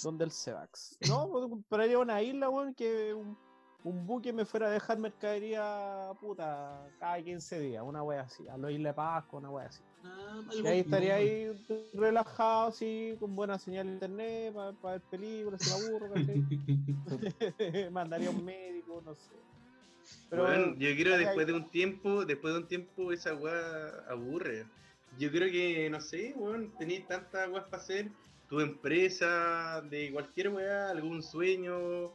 ¿Dónde 0.02 0.24
el 0.24 0.30
Sevax? 0.30 0.96
No, 1.08 1.28
compraría 1.30 1.98
una 1.98 2.22
isla, 2.22 2.48
weón, 2.48 2.74
que 2.74 3.12
un, 3.12 3.36
un 3.82 4.06
buque 4.06 4.32
me 4.32 4.44
fuera 4.44 4.68
a 4.68 4.70
dejar 4.70 4.98
mercadería 4.98 6.12
puta 6.20 6.90
cada 6.98 7.22
15 7.22 7.58
días, 7.60 7.82
una 7.84 8.02
wea 8.02 8.22
así, 8.22 8.46
a 8.48 8.56
la 8.56 8.70
isla 8.70 8.90
de 8.90 8.94
Pascua, 8.94 9.38
una 9.40 9.50
wea 9.50 9.66
así. 9.66 9.82
Ah, 10.04 10.40
Y 10.62 10.66
ahí 10.66 10.80
estaría 10.80 11.14
ahí 11.16 11.48
relajado, 11.94 12.68
así, 12.68 13.16
con 13.18 13.34
buena 13.36 13.58
señal 13.58 13.86
de 13.86 13.92
internet, 13.94 14.54
para 14.54 14.94
ver 14.94 15.02
películas, 15.10 15.60
si 15.62 15.68
me 15.68 15.74
aburro, 15.74 16.10
¿cachai? 16.10 16.44
Mandaría 17.92 18.28
a 18.28 18.30
un 18.30 18.44
médico, 18.44 19.02
no 19.04 19.14
sé. 19.14 19.34
Pero 20.28 20.44
Weón, 20.44 20.78
yo 20.80 20.88
creo 20.96 21.14
ahí- 21.14 21.24
después 21.24 21.46
de 21.46 21.52
un 21.52 21.70
tiempo, 21.70 22.24
después 22.24 22.54
de 22.54 22.60
un 22.60 22.68
tiempo 22.68 23.12
esa 23.12 23.34
wea 23.34 23.88
aburre. 24.08 24.66
Yo 25.18 25.30
creo 25.30 25.50
que, 25.50 25.90
no 25.90 26.00
sé, 26.00 26.32
weón, 26.36 26.72
tenéis 26.78 27.06
tantas 27.06 27.48
weas 27.50 27.64
para 27.66 27.82
hacer, 27.82 28.10
tu 28.48 28.60
empresa, 28.60 29.82
de 29.90 30.10
cualquier 30.12 30.48
wea, 30.50 30.90
algún 30.90 31.22
sueño, 31.22 32.12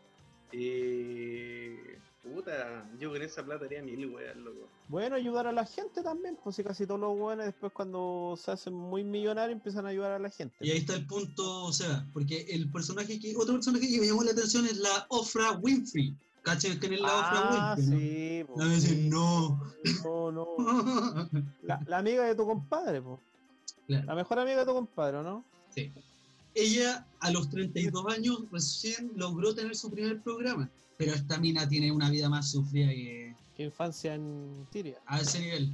eh, 0.51 1.99
puta, 2.23 2.89
yo 2.99 3.11
con 3.11 3.21
esa 3.21 3.43
plata 3.43 3.65
haría 3.65 3.81
mil 3.81 4.07
weas, 4.07 4.35
loco. 4.37 4.67
bueno, 4.87 5.15
ayudar 5.15 5.47
a 5.47 5.51
la 5.51 5.65
gente 5.65 6.01
también, 6.01 6.37
pues 6.43 6.55
si 6.55 6.63
casi 6.63 6.85
todos 6.85 6.99
los 6.99 7.17
buenos 7.17 7.45
después 7.45 7.71
cuando 7.73 8.37
se 8.37 8.51
hacen 8.51 8.73
muy 8.73 9.03
millonarios 9.03 9.57
empiezan 9.57 9.85
a 9.85 9.89
ayudar 9.89 10.11
a 10.11 10.19
la 10.19 10.29
gente. 10.29 10.55
Y 10.59 10.71
ahí 10.71 10.77
está 10.77 10.95
el 10.95 11.05
punto, 11.05 11.65
o 11.65 11.73
sea, 11.73 12.05
porque 12.13 12.45
el 12.49 12.69
personaje 12.71 13.19
que, 13.19 13.35
otro 13.35 13.55
personaje 13.55 13.87
que 13.87 13.99
me 13.99 14.07
llamó 14.07 14.23
la 14.23 14.31
atención 14.31 14.65
es 14.65 14.77
la 14.77 15.05
Ofra 15.09 15.53
Winfrey. 15.53 16.15
¿Cachai? 16.43 16.79
¿Quién 16.79 16.93
es 16.93 17.01
la 17.01 17.09
ah, 17.11 17.73
Ofra 17.73 17.75
Winfrey? 17.75 17.85
sí, 17.85 18.45
no? 18.47 18.55
pues, 18.55 18.83
sí. 18.83 19.09
no. 19.09 19.61
No, 20.03 20.31
no. 20.31 20.47
La, 21.63 21.81
la 21.85 21.97
amiga 21.97 22.23
de 22.23 22.35
tu 22.35 22.45
compadre, 22.45 23.01
pues. 23.01 23.19
Claro. 23.87 24.05
La 24.05 24.15
mejor 24.15 24.39
amiga 24.39 24.59
de 24.59 24.65
tu 24.65 24.73
compadre, 24.73 25.23
¿no? 25.23 25.43
Sí. 25.75 25.91
Ella 26.59 27.05
a 27.19 27.29
los 27.29 27.49
32 27.51 28.05
años 28.07 28.39
recién 28.51 29.11
logró 29.15 29.53
tener 29.53 29.75
su 29.75 29.91
primer 29.91 30.19
programa, 30.21 30.67
pero 30.97 31.13
esta 31.13 31.37
mina 31.37 31.69
tiene 31.69 31.91
una 31.91 32.09
vida 32.09 32.29
más 32.29 32.49
sufrida 32.49 32.89
que 32.89 33.35
Qué 33.55 33.63
infancia 33.63 34.15
en 34.15 34.67
Siria. 34.73 34.97
a 35.05 35.21
ese 35.21 35.39
nivel. 35.39 35.71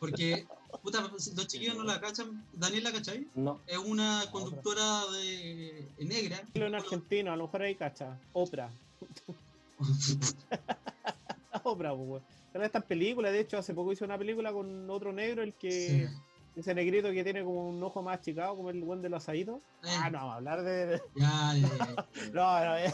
Porque, 0.00 0.44
puta, 0.82 1.00
los 1.02 1.46
chiquillos 1.46 1.76
no 1.76 1.84
la 1.84 2.00
cachan. 2.00 2.44
Daniela, 2.52 2.90
¿cachai? 2.90 3.28
No, 3.36 3.60
Es 3.66 3.78
una 3.78 4.24
conductora 4.32 5.06
de 5.12 5.86
negra. 6.00 6.42
En 6.54 6.74
argentino, 6.74 7.32
a 7.32 7.36
lo 7.36 7.44
mejor 7.44 7.62
ahí 7.62 7.76
cacha. 7.76 8.18
Oprah. 8.32 8.70
Oprah, 11.62 11.94
pues. 11.94 12.22
Pero 12.52 12.64
estas 12.64 12.84
películas, 12.84 13.32
de 13.32 13.40
hecho, 13.40 13.56
hace 13.56 13.72
poco 13.72 13.92
hizo 13.92 14.04
una 14.04 14.18
película 14.18 14.52
con 14.52 14.90
otro 14.90 15.12
negro, 15.12 15.42
el 15.42 15.54
que. 15.54 15.70
Sí. 16.10 16.16
Ese 16.56 16.74
negrito 16.74 17.10
que 17.10 17.24
tiene 17.24 17.42
como 17.42 17.68
un 17.68 17.82
ojo 17.82 18.02
más 18.02 18.18
achicado, 18.18 18.56
como 18.56 18.70
el 18.70 18.82
buen 18.84 19.02
de 19.02 19.08
los 19.08 19.22
asaditos. 19.22 19.56
Eh, 19.82 19.88
Ah, 20.00 20.08
no, 20.10 20.18
vamos 20.18 20.32
a 20.32 20.36
hablar 20.36 20.62
de. 20.62 20.86
de- 20.86 21.02
Ya, 21.16 21.54
ya, 21.54 21.68
ya, 21.68 21.86
ya. 21.96 22.32
No, 22.32 22.64
no, 22.64 22.76
eh. 22.76 22.92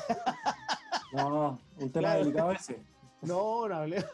no, 1.12 1.60
un 1.78 1.90
tema 1.92 2.08
Claro. 2.08 2.20
delicado 2.20 2.52
ese. 2.52 2.82
no, 3.22 3.68
no 3.68 3.74
hablé. 3.74 4.04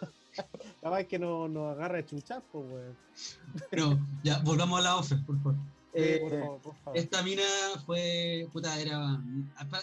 Capaz 0.82 1.04
que 1.04 1.18
no 1.18 1.48
nos 1.48 1.72
agarre 1.76 2.04
chuchar, 2.04 2.42
pues, 2.52 2.64
weón. 2.70 2.96
Pero, 3.70 3.98
ya, 4.22 4.38
volvamos 4.40 4.80
a 4.80 4.82
la 4.82 4.96
offer, 4.96 5.18
por 5.24 5.36
favor. 5.42 5.54
Eh, 5.94 6.18
por 6.20 6.30
favor, 6.40 6.60
por 6.60 6.74
favor. 6.76 6.98
Esta 6.98 7.22
mina 7.22 7.42
fue, 7.86 8.46
puta, 8.52 8.78
era, 8.78 9.18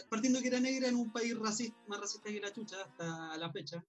partiendo 0.10 0.41
que 0.41 0.49
era 0.49 0.60
negra 0.60 0.88
en 0.89 0.95
un 0.95 1.12
país 1.12 1.36
racista, 1.39 1.76
más 1.88 2.02
racista 2.02 2.30
que 2.30 2.39
la 2.39 2.54
chucha 2.54 2.76
hasta 2.86 3.36
la 3.38 3.49
fecha, 3.52 3.84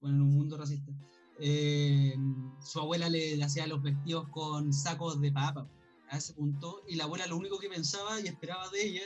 bueno, 0.00 0.16
en 0.16 0.22
un 0.22 0.34
mundo 0.36 0.58
racista, 0.58 0.92
eh, 1.40 2.16
su 2.62 2.80
abuela 2.80 3.08
le, 3.08 3.42
hacía 3.42 3.66
los 3.66 3.82
vestidos 3.82 4.28
con 4.28 4.72
sacos 4.72 5.20
de 5.20 5.32
papa, 5.32 5.66
a 6.10 6.18
ese 6.18 6.34
punto, 6.34 6.82
y 6.88 6.96
la 6.96 7.04
abuela 7.04 7.26
lo 7.26 7.36
único 7.36 7.58
que 7.58 7.68
pensaba 7.68 8.20
y 8.20 8.26
esperaba 8.26 8.68
de 8.70 8.86
ella 8.86 9.02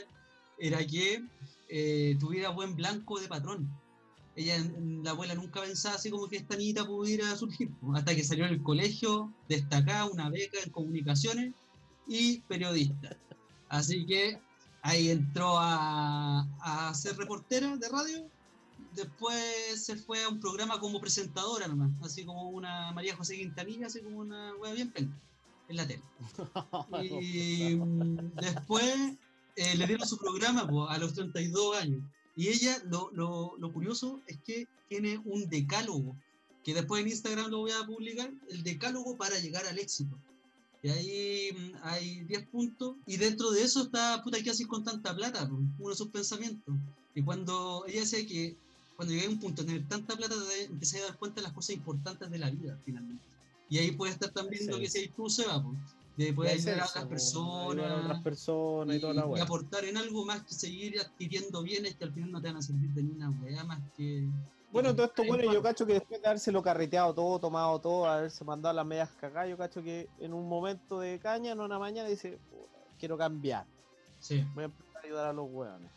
era 0.59 0.85
que 0.87 1.25
eh, 1.69 2.17
tuviera 2.19 2.51
buen 2.51 2.75
blanco 2.75 3.21
de 3.21 3.29
patrón. 3.29 3.71
Ella, 4.37 4.57
la 5.03 5.13
abuela 5.13 5.35
nunca 5.35 5.61
pensaba 5.63 5.97
así 5.97 6.11
como 6.11 6.29
que 6.29 6.37
esta 6.37 6.57
niñita 6.57 6.87
pudiera 6.87 7.35
surgir, 7.37 7.71
hasta 7.95 8.15
que 8.15 8.25
salió 8.25 8.47
en 8.47 8.55
el 8.55 8.63
colegio, 8.63 9.33
destacada, 9.49 10.07
una 10.07 10.29
beca 10.31 10.59
en 10.63 10.71
comunicaciones, 10.71 11.55
y 12.09 12.41
periodista. 12.41 13.17
Así 13.69 14.07
que 14.07 14.41
ahí 14.83 15.11
entró 15.11 15.59
a, 15.59 16.49
a 16.61 16.95
ser 16.95 17.17
reportera 17.17 17.77
de 17.77 17.89
radio. 17.89 18.31
Después 18.99 19.85
se 19.85 19.95
fue 19.95 20.25
a 20.25 20.29
un 20.29 20.41
programa 20.41 20.81
como 20.81 21.01
presentadora 21.01 21.69
nomás, 21.69 21.91
así 22.03 22.25
como 22.25 22.51
una 22.51 22.91
María 22.91 23.15
José 23.15 23.37
Quintanilla, 23.37 23.87
así 23.87 24.01
como 24.01 24.19
una 24.19 24.55
wea 24.57 24.73
bien 24.73 24.91
pena 24.91 25.17
en 25.69 25.77
la 25.77 25.87
tele. 25.87 26.03
Y 27.23 27.77
mm, 27.77 28.35
después 28.35 29.17
eh, 29.55 29.77
le 29.77 29.87
dieron 29.87 30.09
su 30.09 30.19
programa 30.19 30.67
po, 30.67 30.89
a 30.89 30.99
los 30.99 31.15
32 31.15 31.77
años. 31.77 32.03
Y 32.35 32.49
ella, 32.49 32.83
lo, 32.87 33.11
lo, 33.13 33.57
lo 33.59 33.73
curioso 33.73 34.21
es 34.27 34.39
que 34.39 34.67
tiene 34.89 35.19
un 35.25 35.49
decálogo, 35.49 36.17
que 36.65 36.75
después 36.75 37.01
en 37.01 37.09
Instagram 37.09 37.51
lo 37.51 37.59
voy 37.59 37.71
a 37.71 37.87
publicar, 37.87 38.33
el 38.51 38.65
decálogo 38.65 39.17
para 39.17 39.39
llegar 39.39 39.65
al 39.67 39.79
éxito. 39.79 40.17
Y 40.83 40.89
ahí 40.89 41.53
mm, 41.53 41.77
hay 41.83 42.25
10 42.25 42.49
puntos. 42.49 42.97
Y 43.07 43.17
dentro 43.17 43.53
de 43.53 43.63
eso 43.63 43.83
está, 43.83 44.23
puta, 44.25 44.43
¿qué 44.43 44.51
haces 44.51 44.67
con 44.67 44.83
tanta 44.83 45.15
plata? 45.15 45.49
Uno 45.79 45.89
de 45.89 45.95
sus 45.95 46.09
pensamientos. 46.09 46.75
Y 47.15 47.23
cuando 47.23 47.85
ella 47.87 48.01
decía 48.01 48.27
que 48.27 48.57
cuando 48.99 49.15
llegué 49.15 49.27
a 49.29 49.31
un 49.31 49.39
punto 49.39 49.63
de 49.63 49.69
tener 49.69 49.87
tanta 49.87 50.17
plata, 50.17 50.35
te 50.35 50.65
empecé 50.65 50.99
a 50.99 51.05
dar 51.05 51.17
cuenta 51.19 51.37
de 51.37 51.43
las 51.43 51.53
cosas 51.53 51.71
importantes 51.77 52.29
de 52.29 52.37
la 52.37 52.51
vida, 52.51 52.77
finalmente. 52.85 53.23
Y 53.71 53.79
ahí 53.79 53.93
puede 53.93 54.11
estar 54.11 54.31
también 54.31 54.67
lo 54.69 54.77
que 54.81 54.89
se 54.91 55.07
tú, 55.07 55.31
Seba, 55.31 55.63
po, 55.63 55.73
de 56.17 56.33
poder 56.33 56.55
ayudar 56.55 56.81
a 56.81 56.85
esencia, 56.85 57.05
otras 57.05 57.33
ayudar 57.37 57.93
a 57.93 57.95
otras 57.95 58.23
personas. 58.23 58.23
personas 58.25 58.95
y, 58.95 58.99
Y, 58.99 59.01
toda 59.01 59.15
la 59.15 59.39
y 59.39 59.41
aportar 59.41 59.85
en 59.85 59.99
algo 59.99 60.25
más 60.25 60.43
que 60.43 60.53
seguir 60.53 61.01
adquiriendo 61.01 61.63
bienes 61.63 61.95
que 61.95 62.03
al 62.03 62.13
final 62.13 62.33
no 62.33 62.43
te 62.43 62.49
van 62.49 62.57
a 62.57 62.63
servir 62.63 62.91
de 62.91 63.05
ninguna 63.05 63.31
weá 63.41 63.63
más 63.63 63.79
que. 63.97 64.27
Bueno, 64.73 64.93
todo 64.97 65.07
esto, 65.07 65.23
bueno, 65.25 65.47
va. 65.47 65.55
yo 65.55 65.63
cacho 65.63 65.87
que 65.87 65.93
después 65.93 66.21
de 66.21 66.27
habérselo 66.27 66.61
carreteado 66.61 67.15
todo, 67.15 67.39
tomado 67.39 67.81
todo, 67.81 68.05
haberse 68.07 68.45
mandado 68.45 68.75
las 68.75 68.85
medias 68.85 69.11
cagadas, 69.21 69.49
yo 69.49 69.57
cacho 69.57 69.81
que 69.81 70.09
en 70.19 70.35
un 70.35 70.49
momento 70.49 70.99
de 70.99 71.21
caña, 71.21 71.53
en 71.53 71.61
una 71.61 71.79
mañana, 71.79 72.09
dice, 72.09 72.41
"Puta, 72.51 72.79
quiero 72.99 73.17
cambiar, 73.17 73.65
Sí. 74.19 74.45
voy 74.57 74.63
a 74.63 74.67
empezar 74.67 74.97
a 74.97 75.07
ayudar 75.07 75.27
a 75.29 75.33
los 75.33 75.47
hueones. 75.49 75.91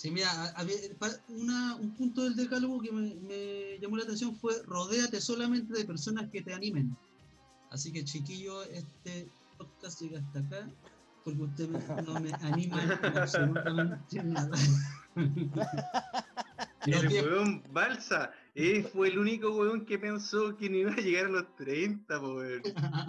Sí, 0.00 0.10
mira, 0.10 0.30
a- 0.30 0.48
había- 0.60 0.76
pa- 0.98 1.10
una, 1.28 1.76
un 1.76 1.90
punto 1.94 2.22
del 2.24 2.34
decálogo 2.34 2.80
que 2.80 2.90
me, 2.90 3.14
me 3.16 3.78
llamó 3.82 3.98
la 3.98 4.04
atención 4.04 4.34
fue 4.34 4.54
rodéate 4.64 5.20
solamente 5.20 5.74
de 5.76 5.84
personas 5.84 6.30
que 6.30 6.40
te 6.40 6.54
animen. 6.54 6.96
Así 7.70 7.92
que 7.92 8.02
chiquillo, 8.02 8.62
este 8.62 9.28
podcast 9.58 10.00
llega 10.00 10.20
hasta 10.20 10.38
acá. 10.38 10.70
porque 11.22 11.42
usted 11.42 11.68
no 11.68 12.18
me 12.18 12.32
anima 12.40 12.82
en 12.82 13.18
absolutamente 13.18 14.22
nada. 14.24 14.56
El 16.86 17.08
weón 17.08 17.62
Balsa 17.70 18.30
eh, 18.62 18.82
fue 18.92 19.08
el 19.08 19.18
único 19.18 19.50
weón 19.50 19.84
que 19.86 19.98
pensó 19.98 20.56
que 20.56 20.68
no 20.70 20.76
iba 20.76 20.92
a 20.92 20.96
llegar 20.96 21.26
a 21.26 21.28
los 21.30 21.56
30, 21.56 22.20
po, 22.20 22.34
weón. 22.34 22.62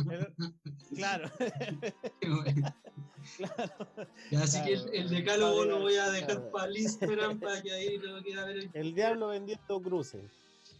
Pero- 0.07 0.27
claro, 0.95 1.29
claro. 2.19 2.73
Así 4.41 4.63
que 4.63 4.73
el, 4.73 4.89
el 4.93 5.09
decálogo 5.09 5.65
lo 5.65 5.79
voy 5.79 5.95
a 5.95 6.09
dejar 6.09 6.27
Claro. 6.35 6.51
para 6.51 6.65
el 6.67 6.77
Instagram 6.77 7.39
para 7.39 7.61
que 7.61 7.71
ahí 7.71 7.97
lo 7.97 8.21
quiera 8.23 8.45
ver. 8.45 8.57
el- 8.57 8.69
El 8.73 8.93
diablo 8.95 9.27
vendiendo 9.29 9.81
cruces. 9.81 10.23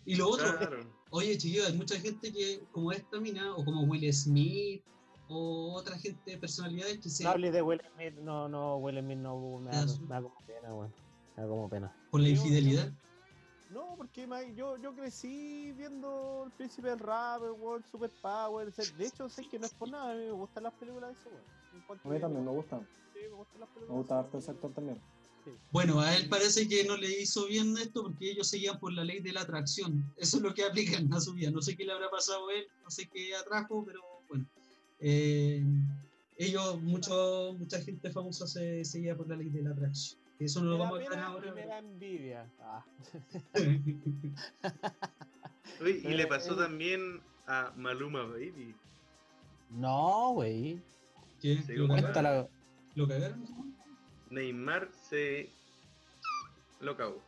Y 0.05 0.15
lo 0.15 0.29
otro, 0.29 0.57
Claro. 0.57 0.83
oye 1.11 1.37
chiquillos, 1.37 1.67
hay 1.67 1.77
mucha 1.77 1.99
gente 1.99 2.31
que, 2.33 2.63
como 2.71 2.91
esta 2.91 3.19
mina, 3.19 3.55
o 3.55 3.63
como 3.63 3.81
Will 3.83 4.11
Smith, 4.13 4.81
o 5.27 5.73
otra 5.75 5.97
gente, 5.97 6.37
personalidades 6.37 6.99
que 6.99 7.09
se. 7.09 7.23
No 7.23 7.29
hables 7.31 7.53
de 7.53 7.61
Will 7.61 7.81
Smith, 7.95 8.13
no, 8.21 8.49
no, 8.49 8.77
Will 8.77 8.99
Smith 8.99 9.17
no, 9.19 9.59
me 9.59 9.69
da, 9.71 9.85
me 9.85 10.07
da 10.07 10.21
como 10.21 10.35
pena, 10.47 10.73
weón. 10.73 10.93
Me 11.37 11.43
da 11.43 11.47
como 11.49 11.69
pena. 11.69 11.95
por 12.09 12.19
la 12.21 12.27
Yo- 12.27 12.33
infidelidad. 12.33 12.91
No, 13.71 13.95
porque 13.97 14.27
ma- 14.27 14.43
yo, 14.43 14.77
yo 14.77 14.93
crecí 14.93 15.71
viendo 15.77 16.43
El 16.45 16.51
Príncipe 16.51 16.89
del 16.89 16.99
Rap, 16.99 17.43
el 17.43 17.51
World 17.51 17.85
Super 17.89 18.11
Power. 18.21 18.67
o 18.67 18.71
sea, 18.71 18.85
De 18.97 19.05
hecho, 19.07 19.29
sé 19.29 19.47
que 19.49 19.57
no 19.57 19.65
es 19.65 19.73
por 19.73 19.89
nada, 19.89 20.11
a 20.11 20.15
mí 20.15 20.25
me 20.25 20.31
gustan 20.31 20.63
las 20.63 20.73
películas 20.73 21.15
de. 21.23 21.31
Encuentro 21.77 22.09
A 22.09 22.13
mí 22.13 22.19
también 22.19 22.45
me 22.45 22.51
gustan. 22.51 22.85
Sí, 23.13 23.19
me 23.29 23.35
gustan 23.35 23.59
las 23.61 23.69
películas 23.69 23.89
Me 23.89 23.95
gusta 23.97 24.19
harto 24.19 24.37
ese 24.37 24.51
actor 24.51 24.73
también. 24.73 25.01
Bueno, 25.71 26.01
a 26.01 26.15
él 26.15 26.27
parece 26.29 26.67
que 26.67 26.83
no 26.83 26.97
le 26.97 27.21
hizo 27.21 27.47
bien 27.47 27.75
esto 27.77 28.03
porque 28.03 28.29
ellos 28.29 28.47
seguían 28.47 28.79
por 28.79 28.93
la 28.93 29.03
ley 29.03 29.21
de 29.21 29.31
la 29.31 29.41
atracción. 29.41 30.03
Eso 30.17 30.37
es 30.37 30.43
lo 30.43 30.53
que 30.53 30.63
aplican 30.65 31.11
a 31.13 31.19
su 31.19 31.33
vida. 31.33 31.49
No 31.49 31.61
sé 31.61 31.75
qué 31.75 31.85
le 31.85 31.93
habrá 31.93 32.09
pasado 32.09 32.49
a 32.49 32.53
él, 32.53 32.67
no 32.83 32.91
sé 32.91 33.07
qué 33.11 33.33
atrajo, 33.35 33.83
pero 33.85 34.01
bueno. 34.27 34.45
Eh, 34.99 35.63
ellos, 36.35 36.81
mucho, 36.81 37.55
mucha 37.57 37.81
gente 37.81 38.11
famosa 38.11 38.45
se 38.45 38.85
seguía 38.85 39.15
por 39.15 39.27
la 39.27 39.35
ley 39.37 39.49
de 39.49 39.63
la 39.63 39.71
atracción. 39.71 40.20
Eso 40.41 40.59
no 40.61 40.71
Me 40.71 40.71
lo 40.71 40.77
vamos 40.83 40.99
a 41.15 41.25
ahora. 41.27 41.53
me 41.53 41.65
da 41.67 41.77
envidia. 41.77 42.45
Ah. 42.61 42.83
Oye, 45.81 45.91
y 46.03 46.07
le 46.09 46.25
Pero 46.25 46.29
pasó 46.29 46.55
también 46.55 47.21
a 47.47 47.71
Maluma 47.75 48.23
Baby. 48.23 48.75
No, 49.69 50.31
güey. 50.33 50.79
¿Qué? 51.41 51.63
¿Lo, 51.69 51.87
cagaron? 51.87 52.47
¿Lo 52.95 53.07
cagaron? 53.07 53.45
Neymar 54.31 54.89
se 55.09 55.49
lo 56.79 56.95
cagó. 56.97 57.19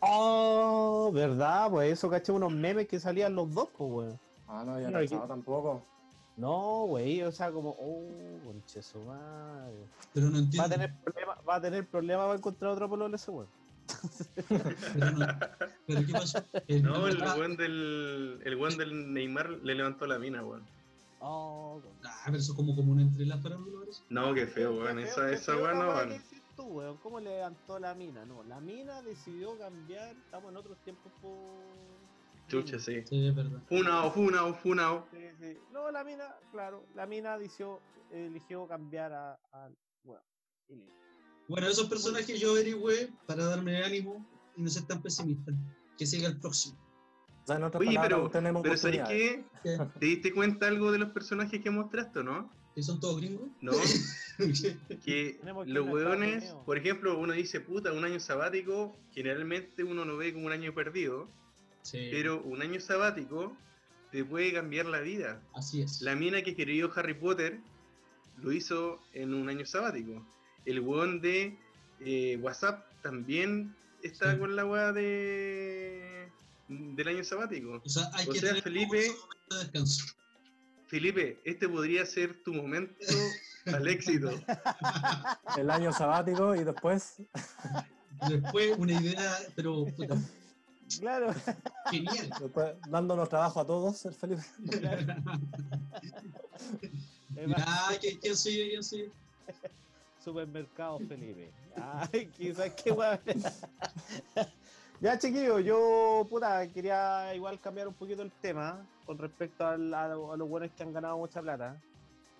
Oh, 0.00 1.10
¿verdad? 1.12 1.70
Pues 1.70 1.92
eso 1.92 2.08
caché 2.10 2.30
unos 2.32 2.52
memes 2.52 2.86
que 2.86 3.00
salían 3.00 3.34
los 3.34 3.52
dos, 3.52 3.68
pues, 3.76 3.90
weón. 3.90 4.20
Ah, 4.46 4.62
no 4.64 4.74
había 4.74 4.90
No, 4.90 4.98
que- 5.00 5.06
cachado 5.06 5.26
tampoco. 5.26 5.82
No, 6.36 6.86
güey, 6.86 7.22
o 7.22 7.30
sea, 7.30 7.52
como, 7.52 7.70
oh, 7.78 8.40
conche 8.44 8.82
su 8.82 8.98
madre. 9.00 9.86
Pero 10.12 10.26
no 10.26 10.32
Va 10.32 10.38
a 10.38 10.42
entiendo. 10.42 10.68
tener 10.68 10.94
problema, 11.02 11.34
va 11.48 11.54
a 11.56 11.60
tener 11.60 11.86
problema 11.88 12.22
para 12.24 12.34
encontrar 12.38 12.72
otro 12.72 12.88
pololo 12.88 13.14
ese 13.14 13.30
weón. 13.30 13.48
Pero, 14.48 15.10
no- 15.12 15.26
¿pero 15.86 16.06
qué 16.06 16.12
pasó? 16.12 16.42
El- 16.66 16.82
No, 16.82 17.06
el 17.06 17.18
weón 17.22 17.56
del, 17.56 18.40
el 18.44 18.56
weón 18.56 18.76
del 18.76 19.12
Neymar 19.12 19.50
le 19.50 19.74
levantó 19.74 20.06
la 20.06 20.18
mina, 20.18 20.44
weón. 20.44 20.64
Oh, 21.20 21.80
ah, 22.04 22.22
pero 22.26 22.36
eso 22.36 22.52
es 22.52 22.56
como 22.56 22.74
común 22.74 23.00
entre 23.00 23.24
las 23.26 23.40
farándulas. 23.42 23.80
parece. 23.82 24.02
No, 24.10 24.34
qué 24.34 24.46
feo, 24.46 24.74
weón. 24.74 24.98
Esa, 24.98 25.14
feo, 25.22 25.28
esa 25.28 25.56
weón 25.56 25.78
no, 25.78 25.88
weón. 25.90 26.22
tú, 26.56 26.62
weón. 26.64 26.96
¿Cómo 26.98 27.20
le 27.20 27.30
levantó 27.30 27.78
la 27.78 27.94
mina? 27.94 28.24
No, 28.24 28.42
la 28.42 28.60
mina 28.60 29.00
decidió 29.02 29.56
cambiar. 29.58 30.10
Estamos 30.16 30.50
en 30.50 30.56
otros 30.56 30.76
tiempos 30.78 31.12
por. 31.22 31.93
Chucha, 32.62 32.78
sí. 32.78 33.02
Sí, 33.06 33.26
es 33.26 33.34
verdad. 33.34 33.62
Funao, 33.68 34.12
funao, 34.12 34.54
funao. 34.54 35.06
Sí, 35.10 35.18
sí. 35.40 35.58
No, 35.72 35.90
la 35.90 36.04
mina, 36.04 36.36
claro, 36.52 36.84
la 36.94 37.06
mina 37.06 37.34
eligió, 37.34 37.80
eligió 38.10 38.66
cambiar 38.66 39.12
a. 39.12 39.38
a 39.52 39.70
bueno, 40.02 40.22
y 40.68 40.76
listo. 40.76 40.94
Bueno, 41.48 41.66
esos 41.66 41.88
personajes 41.88 42.40
yo 42.40 42.52
averigüé 42.52 43.10
para 43.26 43.44
darme 43.44 43.82
ánimo 43.82 44.26
y 44.56 44.62
no 44.62 44.70
ser 44.70 44.84
tan 44.84 45.02
pesimista. 45.02 45.52
Que 45.98 46.06
siga 46.06 46.28
el 46.28 46.40
próximo. 46.40 46.78
O 47.42 47.46
sea, 47.46 47.56
en 47.56 47.64
otras 47.64 47.80
Oye, 47.80 47.94
palabras, 47.94 48.18
pero, 48.18 48.30
tenemos 48.30 48.62
pero 48.62 48.76
¿sabes 48.76 49.02
qué? 49.06 49.44
¿Qué? 49.62 49.78
¿Te 50.00 50.06
diste 50.06 50.32
cuenta 50.32 50.66
algo 50.66 50.90
de 50.90 50.98
los 50.98 51.10
personajes 51.10 51.60
que 51.60 51.70
mostraste, 51.70 52.20
o 52.20 52.22
no? 52.22 52.50
¿Que 52.74 52.82
son 52.82 52.98
todos 52.98 53.18
gringos? 53.20 53.48
No, 53.60 53.72
que 55.04 55.38
los 55.66 55.86
Unidos. 55.86 56.56
por 56.66 56.76
ejemplo, 56.76 57.18
uno 57.18 57.32
dice, 57.34 57.60
puta, 57.60 57.92
un 57.92 58.04
año 58.04 58.18
sabático, 58.18 58.96
generalmente 59.12 59.84
uno 59.84 60.04
lo 60.04 60.16
ve 60.16 60.32
como 60.32 60.46
un 60.46 60.52
año 60.52 60.74
perdido, 60.74 61.28
Sí. 61.84 62.08
pero 62.10 62.42
un 62.42 62.62
año 62.62 62.80
sabático 62.80 63.56
te 64.10 64.24
puede 64.24 64.52
cambiar 64.52 64.86
la 64.86 65.00
vida. 65.00 65.40
Así 65.54 65.82
es. 65.82 66.00
La 66.00 66.14
mina 66.16 66.40
que 66.42 66.50
escribió 66.50 66.90
Harry 66.96 67.14
Potter 67.14 67.60
lo 68.42 68.52
hizo 68.52 69.00
en 69.12 69.34
un 69.34 69.48
año 69.48 69.66
sabático. 69.66 70.26
El 70.64 70.80
weón 70.80 71.20
de 71.20 71.58
eh, 72.00 72.38
WhatsApp 72.40 72.86
también 73.02 73.74
está 74.02 74.32
Sí. 74.32 74.38
con 74.38 74.56
la 74.56 74.64
weá 74.66 74.92
de 74.92 76.28
del 76.68 77.08
año 77.08 77.22
sabático. 77.22 77.82
O 77.84 77.88
sea, 77.88 78.10
hay 78.14 78.26
O 78.28 78.32
que 78.32 78.40
sea, 78.40 78.48
tener 78.50 78.62
Felipe- 78.62 79.10
un 79.10 79.16
momento 79.16 79.54
de 79.56 79.58
descanso. 79.64 80.04
Felipe, 80.86 81.40
este 81.44 81.68
podría 81.68 82.06
ser 82.06 82.42
tu 82.42 82.54
momento 82.54 82.94
al 83.66 83.86
éxito. 83.88 84.30
El 85.58 85.70
año 85.70 85.92
sabático 85.92 86.54
y 86.54 86.64
después 86.64 87.16
Después 88.28 88.78
una 88.78 88.92
idea, 89.00 89.36
pero 89.54 89.84
puta, 89.86 90.16
Claro, 91.00 91.32
genial. 91.90 92.30
Después, 92.40 92.74
dándonos 92.88 93.28
trabajo 93.28 93.60
a 93.60 93.66
todos, 93.66 94.04
el 94.06 94.14
Felipe. 94.14 94.42
más, 97.48 97.58
Ah, 97.66 97.92
¿quién, 98.00 98.36
soy 98.36 98.56
yo? 98.58 98.64
¿Quién 98.70 98.82
soy 98.82 99.12
supermercado 100.22 100.98
Felipe. 101.00 101.52
Ay, 101.76 102.26
quizás 102.28 102.70
qué. 102.82 102.94
Ya, 105.00 105.18
chiquillos, 105.18 105.62
yo, 105.64 106.26
puta, 106.30 106.66
quería 106.72 107.34
igual 107.34 107.60
cambiar 107.60 107.88
un 107.88 107.94
poquito 107.94 108.22
el 108.22 108.30
tema 108.40 108.86
con 109.04 109.18
respecto 109.18 109.66
al- 109.66 109.92
a, 109.92 110.08
lo- 110.08 110.32
a 110.32 110.36
los 110.36 110.48
buenos 110.48 110.70
que 110.72 110.82
han 110.82 110.92
ganado 110.92 111.18
mucha 111.18 111.42
plata. 111.42 111.76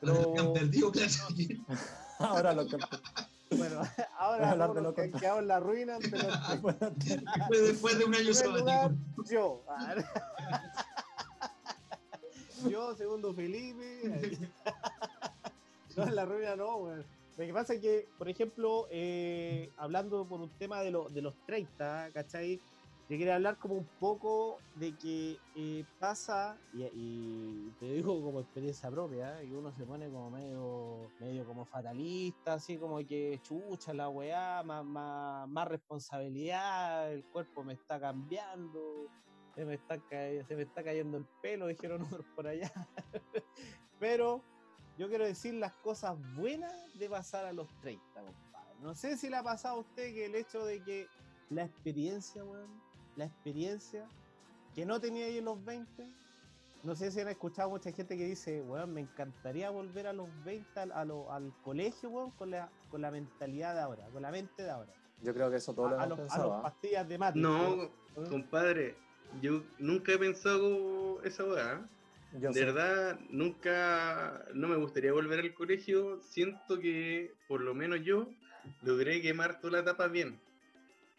Ahora 0.03 0.19
Pero, 0.19 0.33
que 0.33 0.41
han 0.41 0.53
perdido 0.53 0.93
plata. 0.93 1.27
Ahora 2.21 2.53
lo 2.55 2.67
que. 2.67 2.77
bueno, 2.77 2.89
Voy 2.89 3.34
a 3.99 4.15
ahora 4.19 4.51
hablar 4.51 4.75
de 4.75 4.81
lo 4.83 4.95
que 4.95 5.11
quedado 5.11 5.39
en 5.41 5.49
la 5.49 5.61
ruina 5.61 5.99
tres. 5.99 6.27
Fue 7.49 7.59
después 7.61 7.99
de 7.99 8.05
un 8.05 8.15
año 8.15 8.33
sabático. 8.35 8.95
yo. 9.31 9.65
Ah, 9.69 9.95
Yo, 12.69 12.95
segundo 12.97 13.35
Felipe. 13.35 14.39
No, 15.97 16.05
en 16.05 16.15
la 16.15 16.25
ruina 16.25 16.57
no, 16.57 16.77
weón. 16.77 17.05
Lo 17.37 17.45
que 17.47 17.53
pasa 17.53 17.75
es 17.75 17.81
que, 17.81 18.09
por 18.17 18.29
ejemplo, 18.29 18.87
eh, 18.91 19.71
hablando 19.77 20.27
por 20.27 20.41
un 20.41 20.51
tema 20.57 20.81
de, 20.83 20.91
lo- 20.93 21.09
de 21.09 21.21
los 21.21 21.35
30, 21.47 22.11
¿cachai? 22.13 22.61
Yo 23.07 23.19
quería 23.19 23.35
hablar 23.35 23.59
como 23.59 23.75
un 23.75 23.87
poco 24.01 24.59
de 24.77 24.97
que 24.97 25.39
eh, 25.57 25.85
pasa, 25.99 26.59
y, 26.73 27.71
te 27.79 27.85
digo 27.85 28.23
como 28.23 28.41
experiencia 28.41 28.91
propia, 28.91 29.43
y 29.43 29.53
uno 29.53 29.71
se 29.73 29.85
pone 29.85 30.09
como 30.09 30.31
medio, 30.31 31.11
medio 31.21 31.45
como 31.45 31.67
fatalista, 31.67 32.55
así 32.55 32.79
como 32.79 32.97
que 33.07 33.39
chucha 33.43 33.93
la 33.93 34.09
weá, 34.09 34.63
más, 34.63 34.87
más, 34.87 35.47
más 35.49 35.69
responsabilidad, 35.69 37.13
el 37.13 37.25
cuerpo 37.27 37.63
me 37.63 37.75
está 37.75 38.01
cambiando, 38.01 38.81
se 39.55 39.67
me 39.67 39.75
está, 39.75 40.01
se 40.09 40.57
me 40.57 40.63
está 40.63 40.83
cayendo 40.83 41.19
el 41.19 41.27
pelo, 41.43 41.67
dijeron 41.67 42.01
otros 42.03 42.25
por 42.35 42.47
allá. 42.47 42.73
Pero 44.01 44.43
yo 44.97 45.09
quiero 45.09 45.27
decir 45.27 45.53
las 45.53 45.75
cosas 45.77 46.17
buenas 46.37 46.73
de 46.99 47.11
pasar 47.11 47.45
a 47.45 47.53
los 47.53 47.69
30, 47.81 48.03
compadre. 48.15 48.75
No 48.81 48.95
sé 48.95 49.19
si 49.19 49.29
le 49.29 49.37
ha 49.37 49.43
pasado 49.43 49.77
a 49.77 49.81
usted 49.81 50.15
que 50.15 50.25
el 50.25 50.35
hecho 50.37 50.65
de 50.65 50.83
que 50.83 51.07
la 51.51 51.65
experiencia, 51.65 52.43
weón, 52.43 52.84
la 53.17 53.25
experiencia 53.27 54.09
que 54.75 54.85
no 54.85 55.01
tenía 55.01 55.27
ahí 55.27 55.39
en 55.39 55.45
los 55.45 55.65
20, 55.65 56.07
no 56.83 56.97
sé 56.97 57.11
si 57.11 57.21
han 57.21 57.29
escuchado 57.29 57.71
mucha 57.71 57.93
gente 57.93 58.17
que 58.17 58.25
dice, 58.27 58.61
weón, 58.63 58.93
me 58.93 59.01
encantaría 59.03 59.71
volver 59.71 60.07
a 60.07 60.13
los 60.13 60.29
20 60.45 60.81
al, 60.81 60.93
a 60.93 61.05
lo- 61.05 61.33
al 61.33 61.53
colegio, 61.63 62.11
weón, 62.11 62.31
con 62.33 62.51
la, 62.51 62.71
con 62.91 63.01
la 63.01 63.11
mentalidad 63.11 63.75
de 63.75 63.81
ahora, 63.81 64.05
con 64.11 64.23
la 64.23 64.31
mente 64.31 64.63
de 64.63 64.71
ahora. 64.71 64.93
Yo 65.23 65.33
creo 65.33 65.51
que 65.51 65.57
eso 65.57 65.73
todo 65.75 65.89
lo 65.89 65.99
A, 65.99 66.03
a 66.03 66.07
hemos 66.07 66.11
los, 66.11 66.19
a 66.19 66.23
pensado. 66.23 66.49
los 66.51 66.59
¿ah? 66.59 66.63
pastillas 66.63 67.09
de 67.09 67.19
mate. 67.19 67.39
No, 67.39 67.91
compadre, 68.29 68.97
yo 69.41 69.63
nunca 69.79 70.13
he 70.13 70.19
pensado 70.19 71.23
esa 71.23 71.45
weá. 71.45 71.89
Yo 72.33 72.49
De 72.49 72.55
sé. 72.55 72.65
verdad, 72.65 73.19
nunca, 73.31 74.45
no 74.55 74.67
me 74.69 74.77
gustaría 74.77 75.13
volver 75.13 75.39
al 75.41 75.55
colegio. 75.55 76.21
Siento 76.21 76.81
que, 76.81 77.33
por 77.47 77.61
lo 77.61 77.75
menos 77.75 78.01
yo, 78.03 78.29
logré 78.83 79.23
quemar 79.23 79.61
toda 79.61 79.75
la 79.75 79.79
etapa 79.81 80.09
bien. 80.09 80.41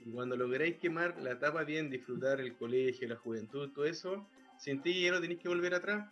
Y 0.05 0.11
cuando 0.11 0.37
lográis 0.37 0.77
quemar 0.77 1.19
la 1.21 1.31
etapa 1.31 1.63
bien, 1.63 1.89
disfrutar 1.89 2.39
el 2.39 2.55
colegio, 2.55 3.07
la 3.09 3.15
juventud, 3.15 3.71
todo 3.73 3.85
eso, 3.85 4.27
sentí 4.57 4.93
que 4.93 5.01
ya 5.01 5.11
no 5.11 5.19
tenéis 5.19 5.41
que 5.41 5.49
volver 5.49 5.73
atrás. 5.73 6.07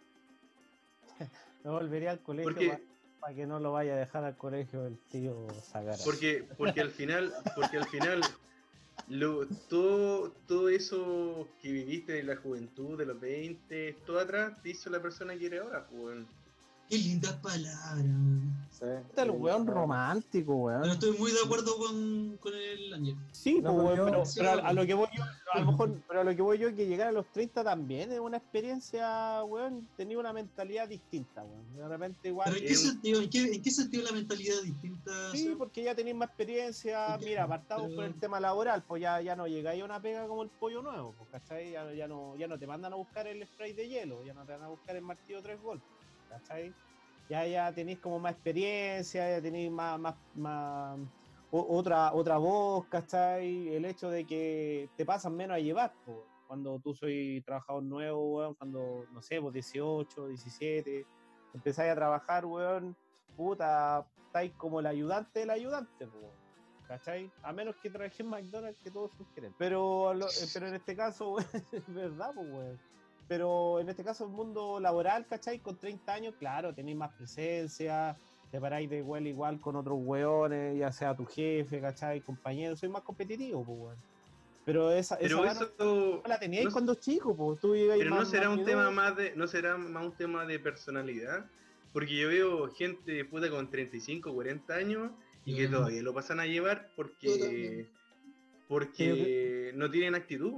Me 1.63 1.69
volvería 1.69 2.11
al 2.11 2.19
colegio 2.19 2.51
Porque, 2.51 2.83
para 3.19 3.35
que 3.35 3.45
no 3.45 3.59
lo 3.59 3.71
vaya 3.71 3.93
a 3.93 3.97
dejar 3.97 4.23
al 4.23 4.35
colegio 4.35 4.85
el 4.87 4.97
tío 4.97 5.47
Zagara. 5.61 5.97
porque, 6.03 6.43
porque 6.57 6.81
al 6.81 6.89
final, 6.89 7.31
porque 7.55 7.77
al 7.77 7.85
final, 7.85 8.21
lo, 9.07 9.47
todo, 9.69 10.31
todo 10.47 10.69
eso 10.69 11.47
que 11.61 11.71
viviste 11.71 12.13
de 12.13 12.23
la 12.23 12.35
juventud, 12.35 12.97
de 12.97 13.05
los 13.05 13.19
20, 13.21 13.95
todo 14.05 14.19
atrás, 14.19 14.61
te 14.63 14.71
hizo 14.71 14.89
la 14.89 15.01
persona 15.01 15.37
que 15.37 15.45
eres 15.45 15.61
ahora. 15.61 15.85
pues. 15.87 16.25
Qué 16.89 16.97
lindas 16.97 17.33
palabras. 17.37 18.05
Sí. 18.71 18.85
Este 18.85 19.21
es 19.21 19.27
el 19.27 19.31
weón 19.31 19.65
romántico, 19.65 20.55
weón. 20.55 20.81
Pero 20.81 20.93
estoy 20.93 21.17
muy 21.17 21.31
de 21.31 21.37
acuerdo 21.45 21.77
con, 21.77 22.37
con 22.37 22.53
el 22.53 22.93
Ángel. 22.93 23.15
Sí, 23.31 23.61
No, 23.61 23.73
pues, 23.75 23.89
pero 23.91 23.95
weón, 23.95 23.97
yo- 23.97 24.05
pero, 24.05 24.25
Sí, 24.25 24.39
pero 24.39 24.65
a, 24.65 24.73
lo 24.73 24.85
que 24.85 24.93
voy 24.93 25.07
yo, 25.15 25.23
a 25.23 25.59
lo 25.59 25.65
mejor, 25.71 26.01
pero 26.07 26.21
a 26.21 26.23
lo 26.23 26.35
que 26.35 26.41
voy 26.41 26.57
yo, 26.57 26.75
que 26.75 26.85
llegar 26.85 27.07
a 27.07 27.11
los 27.11 27.25
30 27.31 27.63
también 27.63 28.11
es 28.11 28.19
una 28.19 28.37
experiencia, 28.37 29.43
weón, 29.43 29.87
tenía 29.95 30.19
una 30.19 30.33
mentalidad 30.33 30.87
distinta, 30.89 31.43
weón. 31.43 31.75
De 31.77 31.87
repente 31.87 32.27
igual. 32.27 32.49
Pero 32.51 32.61
¿en 32.61 32.67
qué 32.67 32.75
sentido? 32.75 33.21
¿En 33.21 33.29
qué, 33.29 33.43
en 33.55 33.61
qué 33.61 33.71
sentido 33.71 34.03
la 34.03 34.11
mentalidad 34.11 34.57
es 34.57 34.63
distinta? 34.65 35.31
Sí, 35.31 35.55
porque 35.57 35.83
ya 35.83 35.95
tenéis 35.95 36.15
más 36.15 36.27
experiencia. 36.29 37.17
Mira, 37.23 37.43
apartamos 37.45 37.85
pero- 37.85 37.95
por 37.95 38.05
el 38.05 38.19
tema 38.19 38.39
laboral, 38.39 38.83
pues 38.87 39.01
ya, 39.01 39.21
ya 39.21 39.35
no 39.35 39.47
llegáis 39.47 39.81
a 39.81 39.85
una 39.85 40.01
pega 40.01 40.27
como 40.27 40.43
el 40.43 40.49
pollo 40.49 40.81
nuevo, 40.81 41.13
pues, 41.17 41.29
¿cachai? 41.31 41.71
Ya, 41.71 41.91
ya 41.93 42.07
no, 42.07 42.35
ya 42.37 42.47
no 42.47 42.59
te 42.59 42.67
mandan 42.67 42.93
a 42.93 42.97
buscar 42.97 43.25
el 43.27 43.45
spray 43.47 43.73
de 43.73 43.87
hielo, 43.87 44.23
ya 44.23 44.33
no 44.33 44.45
te 44.45 44.51
van 44.51 44.63
a 44.63 44.67
buscar 44.67 44.95
el 44.95 45.01
martillo 45.03 45.41
tres 45.41 45.61
golpes, 45.61 45.87
¿cachai? 46.33 46.73
Ya, 47.29 47.45
ya 47.47 47.73
tenéis 47.73 47.99
como 47.99 48.19
más 48.19 48.33
experiencia, 48.33 49.29
ya 49.29 49.41
tenéis 49.41 49.71
más, 49.71 49.99
más, 49.99 50.15
más 50.35 50.99
otra, 51.51 52.13
otra 52.13 52.37
voz, 52.37 52.85
¿cachai? 52.87 53.69
El 53.73 53.85
hecho 53.85 54.09
de 54.09 54.25
que 54.25 54.89
te 54.97 55.05
pasan 55.05 55.35
menos 55.35 55.55
a 55.55 55.59
llevar, 55.59 55.93
cuando 56.47 56.79
tú 56.79 56.93
soy 56.93 57.41
trabajador 57.45 57.83
nuevo, 57.83 58.37
weón, 58.37 58.55
cuando, 58.55 59.05
no 59.11 59.21
sé, 59.21 59.39
pues 59.39 59.53
18, 59.53 60.27
17, 60.27 61.05
empezáis 61.53 61.91
a 61.91 61.95
trabajar, 61.95 62.45
weón, 62.45 62.95
puta, 63.35 64.05
estáis 64.25 64.51
como 64.53 64.79
el 64.79 64.87
ayudante 64.87 65.39
del 65.39 65.51
ayudante, 65.51 66.07
po, 66.07 66.33
¿cachai? 66.87 67.31
A 67.43 67.53
menos 67.53 67.75
que 67.81 67.89
trabajé 67.89 68.23
en 68.23 68.29
McDonald's, 68.29 68.81
que 68.83 68.91
todos 68.91 69.11
gerentes. 69.33 69.55
Pero, 69.57 70.13
eh, 70.13 70.47
pero 70.53 70.67
en 70.67 70.75
este 70.75 70.95
caso, 70.95 71.33
weón, 71.33 71.47
es 71.71 71.93
verdad, 71.93 72.31
pues, 72.33 72.47
weón. 72.51 72.79
Pero 73.27 73.79
en 73.79 73.89
este 73.89 74.03
caso, 74.03 74.25
el 74.25 74.31
mundo 74.31 74.79
laboral, 74.79 75.25
¿cachai? 75.27 75.59
Con 75.59 75.77
30 75.77 76.13
años, 76.13 76.35
claro, 76.37 76.73
tenéis 76.73 76.97
más 76.97 77.11
presencia, 77.13 78.15
te 78.51 78.59
paráis 78.59 78.89
de 78.89 78.97
igual 78.97 79.25
igual 79.27 79.59
con 79.59 79.75
otros 79.75 79.97
weones, 80.01 80.77
ya 80.77 80.91
sea 80.91 81.15
tu 81.15 81.25
jefe, 81.25 81.79
¿cachai? 81.81 82.21
Compañero, 82.21 82.75
soy 82.75 82.89
más 82.89 83.01
competitivo, 83.03 83.63
pues, 83.65 83.79
weón. 83.79 83.97
Pero 84.65 84.91
esa, 84.91 85.15
esa 85.15 85.21
Pero 85.21 85.37
no- 85.37 85.51
eso. 85.51 85.73
no 85.79 86.21
la 86.27 86.39
teníais 86.39 86.65
no- 86.65 86.71
cuando 86.71 86.95
chico, 86.95 87.35
pues. 87.35 87.59
Tú 87.59 87.73
Pero 87.73 88.09
no 88.09 88.25
será 88.25 88.49
más 88.49 88.59
un 88.59 88.65
tema 88.65 88.91
más 88.91 89.15
de, 89.15 89.35
no 89.35 89.47
será 89.47 89.77
más 89.77 90.05
un 90.05 90.13
tema 90.15 90.45
de 90.45 90.59
personalidad, 90.59 91.45
porque 91.91 92.15
yo 92.15 92.29
veo 92.29 92.69
gente 92.69 93.25
puta 93.25 93.49
con 93.49 93.69
35, 93.69 94.33
40 94.33 94.75
años 94.75 95.11
y 95.45 95.55
que 95.55 95.67
todavía 95.67 96.01
lo 96.01 96.13
pasan 96.13 96.39
a 96.39 96.45
llevar 96.45 96.89
porque 96.95 97.89
porque 98.67 99.71
no 99.75 99.89
tienen 99.91 100.15
actitud. 100.15 100.53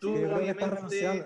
Tú 0.00 0.16
Sí, 0.16 0.24
obviamente 0.24 1.24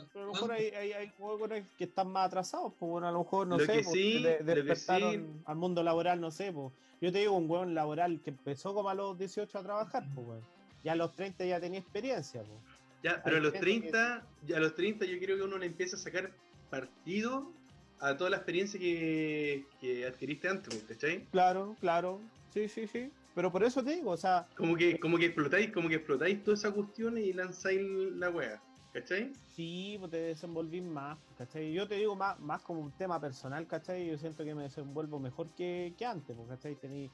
a 0.00 0.18
lo 0.18 0.32
mejor 0.32 0.52
hay, 0.52 0.66
hay, 0.68 0.92
hay 0.92 1.12
hueones 1.18 1.70
que 1.76 1.84
están 1.84 2.08
más 2.10 2.26
atrasados, 2.26 2.74
pues 2.78 2.90
bueno, 2.90 3.08
a 3.08 3.12
lo 3.12 3.20
mejor, 3.20 3.46
no 3.46 3.58
Lo 3.58 3.64
sé, 3.64 3.72
que 3.74 3.82
pues, 3.82 3.92
sí, 3.92 4.22
de- 4.22 4.38
que 4.38 4.44
despertaron 4.44 5.12
sí- 5.36 5.42
al 5.46 5.56
mundo 5.56 5.82
laboral, 5.82 6.20
no 6.20 6.30
sé, 6.30 6.52
pues. 6.52 6.72
Yo 7.00 7.12
te 7.12 7.18
digo, 7.18 7.34
un 7.34 7.48
hueón 7.50 7.74
laboral 7.74 8.20
que 8.22 8.30
empezó 8.30 8.74
como 8.74 8.88
a 8.88 8.94
los 8.94 9.18
18 9.18 9.58
a 9.58 9.62
trabajar, 9.62 10.04
pues. 10.14 10.42
Ya 10.82 10.92
a 10.92 10.96
los 10.96 11.14
30 11.14 11.44
ya 11.44 11.60
tenía 11.60 11.80
experiencia, 11.80 12.42
pues. 12.42 12.60
Ya, 13.02 13.22
pero 13.22 13.36
a 13.36 13.40
los 13.40 13.52
gente 13.52 13.70
30, 13.90 14.26
ya 14.42 14.56
a 14.56 14.60
los 14.60 14.74
30 14.74 15.06
yo 15.06 15.18
creo 15.18 15.36
que 15.36 15.42
uno 15.42 15.58
le 15.58 15.66
empieza 15.66 15.96
a 15.96 16.00
sacar 16.00 16.32
partido 16.68 17.52
a 18.00 18.16
toda 18.16 18.30
la 18.30 18.36
experiencia 18.36 18.78
que, 18.78 19.66
que 19.80 20.06
adquiriste 20.06 20.48
antes, 20.48 20.68
pues, 20.68 20.82
¿cachai? 20.84 21.26
Claro, 21.30 21.76
claro, 21.80 22.20
sí, 22.52 22.68
sí, 22.68 22.86
sí. 22.86 23.10
Pero 23.34 23.52
por 23.52 23.62
eso 23.62 23.84
te 23.84 23.92
digo, 23.94 24.10
o 24.10 24.16
sea, 24.16 24.48
Como 24.56 24.76
que, 24.76 24.98
como 24.98 25.16
que 25.18 25.26
explotáis, 25.26 25.70
como 25.72 25.88
que 25.88 25.96
explotáis 25.96 26.42
toda 26.42 26.56
esa 26.56 26.72
cuestión 26.72 27.18
y 27.18 27.32
lanzáis 27.32 27.80
la 28.16 28.30
wea, 28.30 28.60
¿cachai? 29.00 29.32
sí, 29.54 29.96
pues 29.98 30.10
te 30.10 30.18
desenvolvís 30.18 30.82
más, 30.82 31.18
¿cachai? 31.36 31.72
Yo 31.72 31.88
te 31.88 31.96
digo 31.96 32.14
más, 32.14 32.38
más 32.40 32.62
como 32.62 32.80
un 32.80 32.92
tema 32.92 33.20
personal, 33.20 33.66
¿cachai? 33.66 34.06
Yo 34.06 34.16
siento 34.16 34.44
que 34.44 34.54
me 34.54 34.62
desenvuelvo 34.62 35.18
mejor 35.18 35.48
que, 35.54 35.94
que 35.98 36.06
antes, 36.06 36.36
pues, 36.36 36.48
¿cachai? 36.48 36.76
Tenéis 36.76 37.10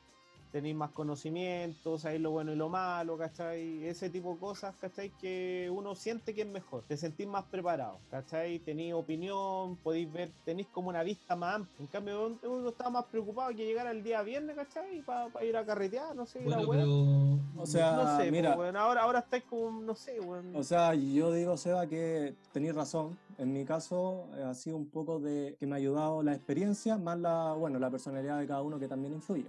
tenéis 0.55 0.77
más 0.77 0.93
conocimientos, 0.93 2.03
sabéis 2.03 2.21
lo 2.21 2.31
bueno 2.31 2.53
y 2.53 2.55
lo 2.55 2.69
malo, 2.69 3.19
¿cachai? 3.19 3.85
Ese 3.89 4.09
tipo 4.09 4.35
de 4.35 4.39
cosas, 4.39 4.73
¿cachai? 4.81 5.11
Que 5.21 5.69
uno 5.69 5.97
siente 5.97 6.33
que 6.33 6.43
es 6.43 6.47
mejor, 6.47 6.85
te 6.87 6.97
sentís 6.97 7.27
más 7.27 7.43
preparado, 7.47 7.99
¿cachai? 8.09 8.61
Tenéis 8.61 8.95
opinión, 8.95 9.77
podéis 9.83 10.13
ver, 10.13 10.31
tenéis 10.45 10.69
como 10.69 10.91
una 10.91 11.03
vista 11.03 11.35
más 11.35 11.57
amplia. 11.57 11.75
En 11.81 11.87
cambio, 11.89 12.39
uno- 12.45 12.69
estaba 12.69 12.89
más 12.91 13.05
preocupado 13.07 13.49
que 13.51 13.67
llegara 13.67 13.91
el 13.91 14.05
día 14.05 14.23
viernes, 14.23 14.55
¿cachai? 14.55 15.03
Para 15.03 15.45
ir 15.45 15.57
a 15.57 15.67
carretear, 15.67 16.15
no 16.15 16.25
sé, 16.25 16.39
Bueno, 16.45 16.63
weá. 16.69 16.83
pero. 16.83 17.41
O 17.57 17.67
sea, 17.67 17.93
No 17.97 18.17
sé, 18.17 18.31
mira, 18.31 18.55
pues, 18.55 18.61
weón, 18.67 18.77
ahora, 18.77 19.03
ahora 19.03 19.19
estáis 19.21 19.43
como, 19.51 19.81
no 19.83 19.97
sé, 19.97 20.21
weón. 20.21 20.55
O 20.55 20.63
sea, 20.63 20.95
yo 20.95 21.33
digo, 21.33 21.57
Seba, 21.57 21.85
que 21.89 22.37
tenéis 22.53 22.77
razón. 22.77 23.19
En 23.39 23.53
mi 23.53 23.65
caso, 23.65 24.29
eh, 24.37 24.43
ha 24.45 24.55
sido 24.55 24.77
un 24.77 24.89
poco 24.89 25.19
de 25.19 25.57
que 25.59 25.67
me 25.67 25.73
ha 25.75 25.79
ayudado 25.79 26.23
la 26.23 26.33
experiencia, 26.33 26.97
más 26.97 27.19
la, 27.19 27.55
bueno, 27.55 27.81
la 27.81 27.91
personalidad 27.91 28.39
de 28.39 28.47
cada 28.47 28.63
uno 28.63 28.79
que 28.79 28.87
también 28.87 29.15
influye. 29.15 29.47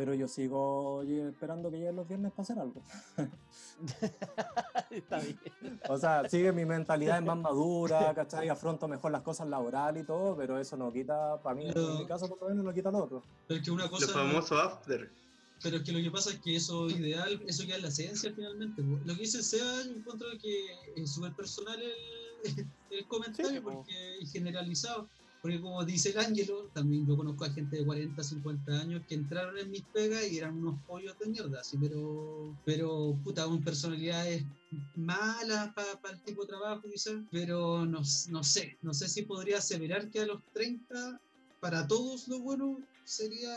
Pero 0.00 0.14
yo 0.14 0.26
sigo 0.28 1.02
esperando 1.02 1.70
que 1.70 1.76
lleguen 1.76 1.96
los 1.96 2.08
viernes 2.08 2.32
para 2.32 2.42
hacer 2.42 2.58
algo. 2.58 2.80
Está 4.90 5.18
bien. 5.18 5.38
O 5.90 5.98
sea, 5.98 6.26
sigue 6.26 6.52
mi 6.52 6.64
mentalidad 6.64 7.18
es 7.18 7.24
más 7.24 7.36
madura, 7.36 8.14
¿cachai? 8.14 8.48
Afronto 8.48 8.88
mejor 8.88 9.12
las 9.12 9.20
cosas 9.20 9.46
laborales 9.48 10.04
y 10.04 10.06
todo, 10.06 10.34
pero 10.38 10.58
eso 10.58 10.78
no 10.78 10.90
quita, 10.90 11.36
para 11.42 11.54
mí, 11.54 11.64
Pero- 11.68 11.92
en 11.92 11.98
mi 11.98 12.06
caso 12.06 12.30
por 12.30 12.40
lo 12.40 12.48
menos, 12.48 12.64
no 12.64 12.72
quita 12.72 12.90
lo 12.90 13.04
otro. 13.04 13.22
Pero 13.46 13.58
es 13.60 13.64
que 13.66 13.70
una 13.70 13.90
cosa. 13.90 14.06
Los 14.06 14.14
famosos 14.14 14.58
after. 14.58 15.10
Pero 15.62 15.76
es 15.76 15.82
que 15.82 15.92
lo 15.92 15.98
que 16.02 16.10
pasa 16.10 16.30
es 16.30 16.38
que 16.38 16.56
eso 16.56 16.88
ideal, 16.88 17.38
eso 17.46 17.66
queda 17.66 17.76
en 17.76 17.82
la 17.82 17.88
esencia 17.88 18.32
finalmente. 18.34 18.82
Lo 19.04 19.14
que 19.14 19.20
dice 19.20 19.42
Seba, 19.42 19.82
yo 19.84 19.90
encuentro 19.96 20.28
que 20.40 20.64
es 20.96 21.10
súper 21.10 21.34
personal 21.34 21.78
el, 21.78 22.66
el 22.90 23.06
comentario 23.06 23.50
Sí, 23.50 23.60
po. 23.60 23.70
porque 23.74 24.18
es 24.22 24.32
generalizado. 24.32 25.08
Porque 25.42 25.60
como 25.60 25.82
dice 25.84 26.10
el 26.10 26.18
Ángelo, 26.18 26.68
también 26.74 27.06
yo 27.06 27.16
conozco 27.16 27.44
a 27.44 27.50
gente 27.50 27.78
de 27.78 27.84
40, 27.84 28.22
50 28.22 28.80
años 28.80 29.02
que 29.08 29.14
entraron 29.14 29.56
en 29.56 29.70
mis 29.70 29.86
pegas 29.86 30.30
y 30.30 30.36
eran 30.38 30.56
unos 30.58 30.82
pollos 30.84 31.16
de 31.18 31.28
mierda, 31.28 31.60
así, 31.60 31.78
pero, 31.78 32.58
pero 32.64 33.18
puta, 33.24 33.44
con 33.46 33.64
personalidades 33.64 34.44
malas 34.94 35.72
para 35.74 36.14
el 36.14 36.22
tipo 36.22 36.42
de 36.42 36.48
trabajo, 36.48 36.82
quizás. 36.90 37.14
Pero 37.30 37.86
no, 37.86 38.02
no 38.28 38.44
sé, 38.44 38.78
no 38.82 38.92
sé 38.92 39.08
si 39.08 39.22
podría 39.22 39.58
aseverar 39.58 40.10
que 40.10 40.20
a 40.20 40.26
los 40.26 40.42
30, 40.52 41.20
para 41.58 41.86
todos 41.88 42.28
lo 42.28 42.40
bueno 42.40 42.86
sería, 43.04 43.56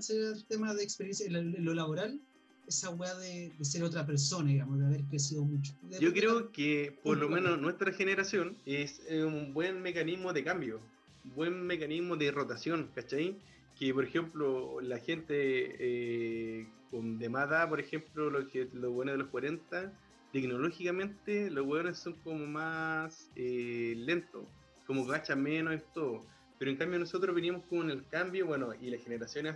sería 0.00 0.30
el 0.30 0.44
tema 0.46 0.74
de 0.74 0.82
experiencia 0.82 1.26
en 1.26 1.64
lo, 1.64 1.74
laboral, 1.74 2.20
esa 2.66 2.90
weá 2.90 3.14
de, 3.16 3.52
de 3.56 3.64
ser 3.64 3.82
otra 3.84 4.04
persona, 4.06 4.50
digamos, 4.50 4.78
de 4.78 4.86
haber 4.86 5.04
crecido 5.06 5.44
mucho. 5.44 5.72
De- 5.82 6.00
Yo 6.00 6.12
creo 6.12 6.52
que 6.52 6.98
por 7.02 7.16
lo 7.18 7.28
menos 7.28 7.58
nuestra 7.60 7.92
generación 7.92 8.58
es 8.66 9.00
un 9.10 9.54
buen 9.54 9.80
mecanismo 9.80 10.32
de 10.32 10.44
cambio, 10.44 10.80
buen 11.24 11.66
mecanismo 11.66 12.16
de 12.16 12.30
rotación, 12.30 12.90
¿cachai? 12.94 13.38
Que 13.78 13.94
por 13.94 14.04
ejemplo 14.04 14.80
la 14.80 14.98
gente 14.98 15.34
eh, 15.78 16.66
con 16.90 17.18
de 17.18 17.28
por 17.68 17.80
ejemplo, 17.80 18.30
los 18.30 18.48
que 18.48 18.68
los 18.72 18.92
buenos 18.92 19.14
de 19.14 19.18
los 19.18 19.28
40, 19.28 19.92
tecnológicamente 20.32 21.50
los 21.50 21.64
buenos 21.64 21.98
son 21.98 22.14
como 22.24 22.46
más 22.46 23.30
eh, 23.36 23.94
lentos, 23.96 24.46
como 24.86 25.06
que 25.06 25.12
gachan 25.12 25.42
menos 25.42 25.74
y. 25.74 26.26
Pero 26.58 26.70
en 26.70 26.76
cambio 26.76 26.98
nosotros 26.98 27.34
venimos 27.34 27.64
con 27.66 27.90
el 27.90 28.06
cambio, 28.08 28.46
bueno, 28.46 28.74
y 28.74 28.90
las 28.90 29.02
generaciones 29.02 29.54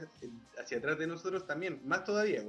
hacia 0.59 0.79
atrás 0.79 0.99
de 0.99 1.07
nosotros 1.07 1.47
también, 1.47 1.81
más 1.85 2.05
todavía, 2.05 2.43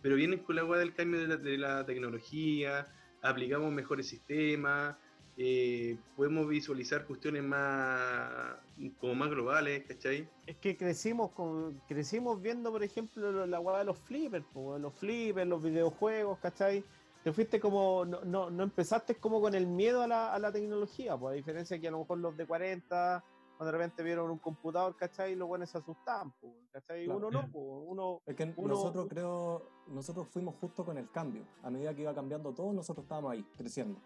pero 0.00 0.16
vienen 0.16 0.38
con 0.38 0.56
la 0.56 0.64
hueá 0.64 0.80
del 0.80 0.94
cambio 0.94 1.20
de 1.20 1.28
la, 1.28 1.36
de 1.36 1.58
la 1.58 1.84
tecnología, 1.84 2.86
aplicamos 3.20 3.70
mejores 3.70 4.08
sistemas, 4.08 4.96
eh, 5.36 5.96
podemos 6.16 6.46
visualizar 6.48 7.06
cuestiones 7.06 7.42
más 7.42 8.56
como 9.00 9.14
más 9.14 9.30
globales, 9.30 9.84
¿cachai? 9.86 10.28
Es 10.46 10.56
que 10.58 10.76
crecimos 10.76 11.30
con, 11.32 11.80
crecimos 11.88 12.40
viendo, 12.42 12.70
por 12.70 12.82
ejemplo, 12.82 13.32
lo- 13.32 13.46
la 13.46 13.60
hueá 13.60 13.78
de 13.78 13.84
los 13.84 13.98
flippers, 13.98 14.44
los 14.54 14.94
flippers, 14.94 15.48
los 15.48 15.62
videojuegos, 15.62 16.38
¿cachai? 16.40 16.84
Te 17.24 17.32
fuiste 17.32 17.60
como, 17.60 18.04
no, 18.04 18.24
no, 18.24 18.50
no 18.50 18.62
empezaste 18.64 19.14
como 19.14 19.40
con 19.40 19.54
el 19.54 19.66
miedo 19.66 20.02
a 20.02 20.08
la, 20.08 20.34
a 20.34 20.38
la 20.38 20.50
tecnología, 20.52 21.16
pues 21.16 21.32
a 21.32 21.36
diferencia 21.36 21.80
que 21.80 21.88
a 21.88 21.92
lo 21.92 22.00
mejor 22.00 22.18
los 22.18 22.36
de 22.36 22.46
40, 22.46 23.24
cuando 23.56 23.72
de 23.72 23.78
repente 23.78 24.02
vieron 24.02 24.28
un 24.30 24.38
computador, 24.38 24.96
¿cachai? 24.96 25.36
Los 25.36 25.46
buenos 25.46 25.70
se 25.70 25.78
asustaban, 25.78 26.32
po, 26.40 26.52
¿cachai? 26.72 27.04
Claro. 27.04 27.18
Uno 27.18 27.30
no, 27.30 27.48
uno... 27.54 28.20
Es 28.26 28.34
que 28.34 28.52
Uno- 28.56 28.74
nosotros 28.74 29.06
creo, 29.08 29.62
nosotros 29.86 30.28
fuimos 30.30 30.56
justo 30.56 30.84
con 30.84 30.98
el 30.98 31.08
cambio. 31.10 31.44
A 31.62 31.70
medida 31.70 31.94
que 31.94 32.02
iba 32.02 32.12
cambiando 32.14 32.52
todo, 32.52 32.72
nosotros 32.72 33.04
estábamos 33.04 33.32
ahí, 33.32 33.44
creciendo. 33.56 34.00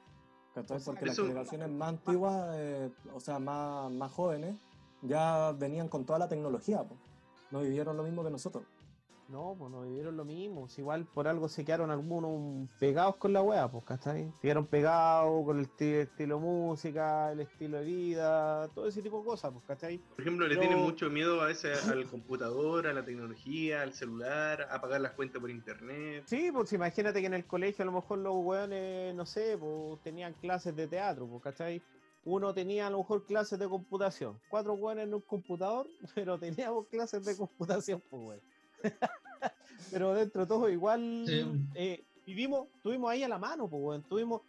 ¿Cachai? 0.56 0.80
Porque 0.82 1.04
las 1.04 1.16
generaciones 1.16 1.68
más 1.68 1.90
antiguas, 1.90 2.48
eh, 2.54 2.90
o 3.14 3.20
sea, 3.20 3.38
más, 3.38 3.92
más 3.92 4.10
jóvenes, 4.10 4.56
ya 5.02 5.52
venían 5.52 5.86
con 5.88 6.06
toda 6.06 6.18
la 6.18 6.28
tecnología, 6.28 6.82
pues. 6.82 6.98
No 7.50 7.60
vivieron 7.60 7.94
lo 7.94 8.02
mismo 8.02 8.24
que 8.24 8.30
nosotros. 8.30 8.64
No, 9.28 9.56
pues 9.58 9.72
no 9.72 9.82
vivieron 9.82 10.16
lo 10.16 10.24
mismo. 10.24 10.68
igual 10.76 11.04
por 11.04 11.26
algo 11.26 11.48
se 11.48 11.64
quedaron 11.64 11.90
algunos 11.90 12.68
pegados 12.78 13.16
con 13.16 13.32
la 13.32 13.42
wea, 13.42 13.68
pues, 13.68 13.82
¿cachai? 13.84 14.30
Se 14.36 14.42
quedaron 14.42 14.66
pegados 14.66 15.44
con 15.44 15.58
el 15.58 15.66
esti- 15.68 16.02
estilo 16.02 16.38
música, 16.38 17.32
el 17.32 17.40
estilo 17.40 17.78
de 17.78 17.84
vida, 17.84 18.68
todo 18.68 18.86
ese 18.86 19.02
tipo 19.02 19.18
de 19.18 19.24
cosas, 19.24 19.52
pues, 19.52 19.64
¿cachai? 19.64 19.98
Por 19.98 20.20
ejemplo, 20.20 20.46
le 20.46 20.56
tienen 20.56 20.78
mucho 20.78 21.10
miedo 21.10 21.40
a 21.42 21.46
veces 21.46 21.88
al 21.88 22.06
computador, 22.08 22.86
a 22.86 22.92
la 22.92 23.04
tecnología, 23.04 23.82
al 23.82 23.92
celular, 23.94 24.68
a 24.70 24.80
pagar 24.80 25.00
las 25.00 25.12
cuentas 25.12 25.40
por 25.40 25.50
internet. 25.50 26.22
Sí, 26.26 26.50
pues 26.52 26.72
imagínate 26.72 27.20
que 27.20 27.26
en 27.26 27.34
el 27.34 27.46
colegio 27.46 27.82
a 27.82 27.86
lo 27.86 27.92
mejor 27.92 28.18
los 28.18 28.34
weones, 28.36 29.12
no 29.14 29.26
sé, 29.26 29.58
pues 29.58 30.00
tenían 30.02 30.34
clases 30.34 30.76
de 30.76 30.86
teatro, 30.86 31.26
pues, 31.26 31.42
¿cachai? 31.42 31.82
uno 32.28 32.52
tenía 32.52 32.88
a 32.88 32.90
lo 32.90 32.98
mejor 32.98 33.24
clases 33.24 33.56
de 33.56 33.68
computación. 33.68 34.36
Cuatro 34.48 34.74
weones 34.74 35.06
en 35.06 35.14
un 35.14 35.20
computador, 35.20 35.86
pero 36.14 36.36
teníamos 36.38 36.88
clases 36.88 37.24
de 37.24 37.36
computación, 37.36 38.02
pues 38.10 38.20
weón. 38.22 38.40
pero 39.90 40.14
dentro 40.14 40.42
de 40.42 40.46
todo 40.46 40.68
igual 40.68 41.24
Sí. 41.26 41.42
eh, 41.74 42.04
vivimos, 42.24 42.68
estuvimos 42.76 43.10
ahí 43.10 43.22
a 43.22 43.28
la 43.28 43.38
mano, 43.38 43.68
pues. 43.68 44.02
Tuvimos, 44.08 44.42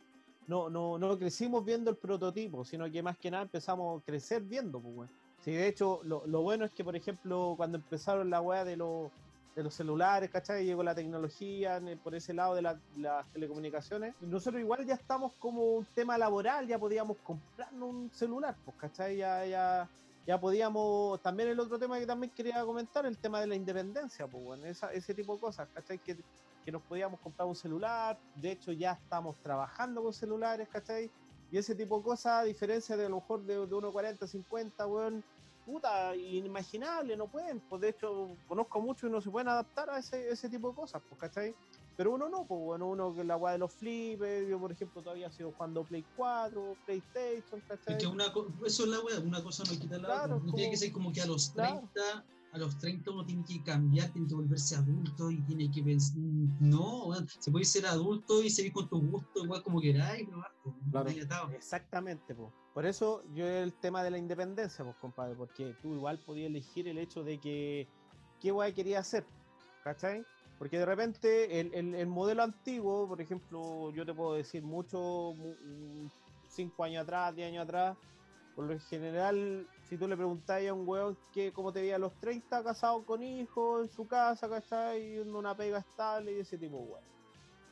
no, 0.48 0.70
no, 0.70 0.98
no 0.98 1.18
crecimos 1.18 1.64
viendo 1.66 1.92
el 1.92 1.98
prototipo, 1.98 2.64
sino 2.66 2.90
que 2.90 3.04
más 3.04 3.18
que 3.18 3.30
nada 3.32 3.44
empezamos 3.44 4.02
a 4.02 4.06
crecer 4.06 4.44
viendo, 4.44 4.82
pues. 4.82 5.10
Sí, 5.40 5.52
de 5.52 5.68
hecho, 5.68 6.02
lo, 6.04 6.26
lo 6.26 6.42
bueno 6.42 6.66
es 6.66 6.74
que, 6.74 6.84
por 6.84 6.96
ejemplo, 6.96 7.54
cuando 7.56 7.78
empezaron 7.78 8.30
la 8.30 8.42
weá 8.42 8.66
de 8.66 8.76
los 8.78 9.12
de 9.56 9.64
los 9.64 9.74
celulares, 9.74 10.30
¿cachai? 10.30 10.64
Llegó 10.66 10.84
la 10.84 10.94
tecnología 10.94 11.78
el- 11.78 11.98
por 11.98 12.14
ese 12.14 12.32
lado 12.32 12.54
de 12.54 12.62
la- 12.62 12.80
las 12.96 13.28
telecomunicaciones. 13.32 14.14
Nosotros 14.20 14.62
igual 14.62 14.86
ya 14.86 14.94
estamos 14.94 15.34
como 15.40 15.64
un 15.78 15.86
tema 15.96 16.16
laboral, 16.16 16.68
ya 16.68 16.78
podíamos 16.78 17.18
comprarnos 17.24 17.90
un 17.90 18.12
celular, 18.12 18.56
pues, 18.64 18.78
¿cachai? 18.78 19.18
Ya, 19.18 19.44
ya, 19.48 19.90
ya 20.28 20.40
podíamos, 20.40 21.22
también 21.24 21.50
el 21.50 21.60
otro 21.62 21.80
tema 21.80 22.00
que 22.00 22.08
también 22.08 22.34
quería 22.36 22.66
comentar, 22.66 23.06
el 23.08 23.20
tema 23.20 23.42
de 23.42 23.48
la 23.48 23.56
independencia, 23.56 24.28
pues, 24.30 24.44
bueno, 24.44 24.68
esa- 24.68 24.94
ese 24.94 25.16
tipo 25.16 25.36
de 25.36 25.40
cosas, 25.42 25.70
¿cachai? 25.74 26.00
Que, 26.02 26.18
que 26.64 26.72
nos 26.72 26.84
podíamos 26.86 27.20
comprar 27.22 27.48
un 27.48 27.56
celular, 27.56 28.22
de 28.34 28.52
hecho 28.52 28.74
ya 28.74 28.94
estamos 28.94 29.40
trabajando 29.42 30.04
con 30.04 30.14
celulares, 30.14 30.68
¿cachai? 30.70 31.14
Y 31.50 31.58
ese 31.58 31.76
tipo 31.76 31.98
de 32.00 32.04
cosas, 32.04 32.34
a 32.42 32.44
diferencia 32.44 32.98
de 32.98 33.06
a 33.06 33.10
lo 33.10 33.18
mejor 33.18 33.46
de, 33.46 33.56
de 33.56 33.76
1.40, 33.76 34.28
50, 34.28 34.86
weón, 34.88 35.26
puta, 35.64 36.16
inimaginable, 36.16 37.16
no 37.18 37.30
pueden, 37.30 37.62
pues 37.62 37.82
de 37.82 37.90
hecho 37.90 38.40
conozco 38.46 38.82
mucho 38.82 39.08
y 39.08 39.12
no 39.12 39.22
se 39.22 39.32
pueden 39.32 39.48
adaptar 39.50 39.90
a 39.90 40.00
ese, 40.00 40.30
ese 40.30 40.50
tipo 40.50 40.70
de 40.70 40.76
cosas, 40.76 41.02
pues, 41.08 41.20
¿cachai? 41.20 41.58
Pero 41.98 42.14
uno 42.14 42.30
no, 42.30 42.46
pues 42.48 42.62
bueno, 42.62 42.88
uno 42.92 43.14
que 43.16 43.24
la 43.24 43.38
weá 43.38 43.54
de 43.54 43.58
los 43.58 43.74
flippers, 43.74 44.48
yo 44.48 44.60
por 44.60 44.72
ejemplo 44.72 45.02
todavía 45.02 45.32
sigo 45.32 45.52
jugando 45.54 45.84
Play 45.84 46.06
4, 46.16 46.78
PlayStation, 46.86 47.60
¿cachai? 47.68 47.96
Es 47.96 48.00
que 48.00 48.06
una 48.08 48.26
eso 48.66 48.84
es 48.84 48.90
la 48.90 49.00
wea, 49.00 49.20
una 49.20 49.44
cosa 49.44 49.64
no 49.64 49.72
quita 49.80 49.98
la 49.98 50.06
Claro, 50.06 50.24
otra. 50.24 50.36
No 50.36 50.40
como- 50.42 50.54
tiene 50.56 50.70
que 50.72 50.78
ser 50.78 50.92
como 50.92 51.12
que 51.12 51.22
a 51.22 51.26
los 51.26 51.50
Claro. 51.50 51.90
30, 51.96 52.26
a 52.52 52.58
los 52.60 52.78
30 52.78 53.10
uno 53.12 53.26
tiene 53.26 53.44
que 53.44 53.64
cambiar, 53.64 54.12
tiene 54.14 54.28
que 54.28 54.36
volverse 54.36 54.76
adulto 54.76 55.32
y 55.32 55.42
tiene 55.42 55.72
que 55.72 55.82
pensar, 55.82 56.18
no, 56.60 57.08
weón, 57.08 57.28
se 57.28 57.52
puede 57.52 57.66
ser 57.66 57.88
adulto 57.88 58.44
y 58.44 58.52
seguir 58.52 58.74
con 58.74 58.88
tu 58.88 59.02
gusto, 59.02 59.44
igual 59.44 59.64
como 59.64 59.82
queráis, 59.82 60.30
no, 60.30 60.38
pues, 60.62 60.76
no 60.76 61.04
Claro. 61.04 61.50
Exactamente, 61.52 62.36
pues. 62.36 62.54
Por 62.76 62.86
eso 62.86 63.24
yo 63.34 63.48
el 63.48 63.74
tema 63.74 64.04
de 64.04 64.12
la 64.12 64.20
independencia, 64.20 64.86
pues, 64.86 64.98
compadre, 64.98 65.34
porque 65.36 65.76
tú 65.82 65.96
igual 65.96 66.20
podías 66.20 66.48
elegir 66.50 66.88
el 66.88 67.00
hecho 67.00 67.24
de 67.24 67.40
que 67.40 67.90
qué 68.40 68.52
guay 68.52 68.72
quería 68.74 69.00
hacer, 69.00 69.26
¿cachai? 69.84 70.28
Porque 70.58 70.80
de 70.80 70.86
repente 70.86 71.60
el, 71.60 71.74
el- 71.74 71.96
el 71.96 72.08
modelo 72.08 72.44
antiguo, 72.44 73.08
por 73.08 73.22
ejemplo, 73.22 73.92
yo 73.94 74.06
te 74.06 74.14
puedo 74.14 74.34
decir 74.36 74.64
mucho, 74.64 74.98
mu- 75.36 75.58
mm, 76.06 76.10
cinco 76.48 76.84
años 76.84 77.04
atrás, 77.04 77.36
diez 77.36 77.48
años 77.50 77.64
atrás, 77.64 77.98
por 78.54 78.66
lo 78.68 78.80
general, 78.80 79.70
si 79.82 79.98
tú 79.98 80.08
le 80.08 80.18
preguntáis 80.18 80.70
a 80.70 80.74
un 80.74 80.88
weón 80.88 81.20
que 81.32 81.54
cómo 81.54 81.72
te 81.74 81.82
veía 81.82 81.96
a 81.98 82.00
los 82.00 82.18
30, 82.20 82.64
casado 82.64 83.06
con 83.06 83.24
hijos, 83.24 83.84
en 83.84 83.90
su 83.90 84.08
casa, 84.08 84.50
¿cachai? 84.50 85.20
Una 85.20 85.56
pega 85.56 85.80
estable 85.80 86.34
y 86.34 86.40
ese 86.40 86.58
tipo 86.58 86.78
weón. 86.80 87.06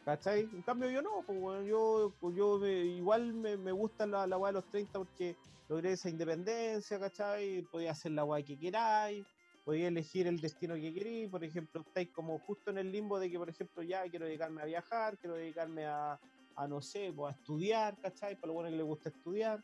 ¿Cachai? 0.03 0.49
En 0.53 0.61
cambio 0.63 0.89
yo 0.91 1.01
no, 1.01 1.23
pues 1.25 1.37
bueno, 1.39 1.63
yo, 1.63 2.15
yo 2.33 2.59
me- 2.59 2.85
igual 2.85 3.33
me, 3.33 3.57
me 3.57 3.71
gusta 3.71 4.05
la, 4.05 4.27
la 4.27 4.37
weá 4.37 4.49
de 4.51 4.53
los 4.59 4.69
30 4.69 4.99
porque 4.99 5.39
logré 5.67 5.93
esa 5.93 6.09
independencia, 6.11 6.99
¿cachai? 6.99 7.63
Podía 7.63 7.91
hacer 7.91 8.11
la 8.11 8.23
weá 8.23 8.43
que 8.43 8.57
queráis, 8.59 9.25
podía 9.65 9.87
elegir 9.87 10.27
el 10.27 10.39
destino 10.39 10.75
que 10.75 10.93
queréis, 10.93 11.27
por 11.27 11.43
ejemplo, 11.43 11.81
estáis 11.81 12.11
como 12.11 12.37
justo 12.39 12.69
en 12.69 12.77
el 12.77 12.91
limbo 12.91 13.19
de 13.19 13.31
que, 13.31 13.39
por 13.39 13.49
ejemplo, 13.49 13.81
ya 13.81 14.03
quiero 14.03 14.25
dedicarme 14.25 14.61
a 14.61 14.65
viajar, 14.65 15.17
quiero 15.17 15.35
dedicarme 15.35 15.85
a, 15.87 16.19
a 16.55 16.67
no 16.67 16.81
sé, 16.81 17.11
pues, 17.13 17.33
a 17.33 17.37
estudiar, 17.37 17.99
¿cachai? 17.99 18.35
Para 18.35 18.49
lo 18.49 18.53
bueno 18.53 18.69
que 18.69 18.77
le 18.77 18.83
gusta 18.83 19.09
estudiar, 19.09 19.59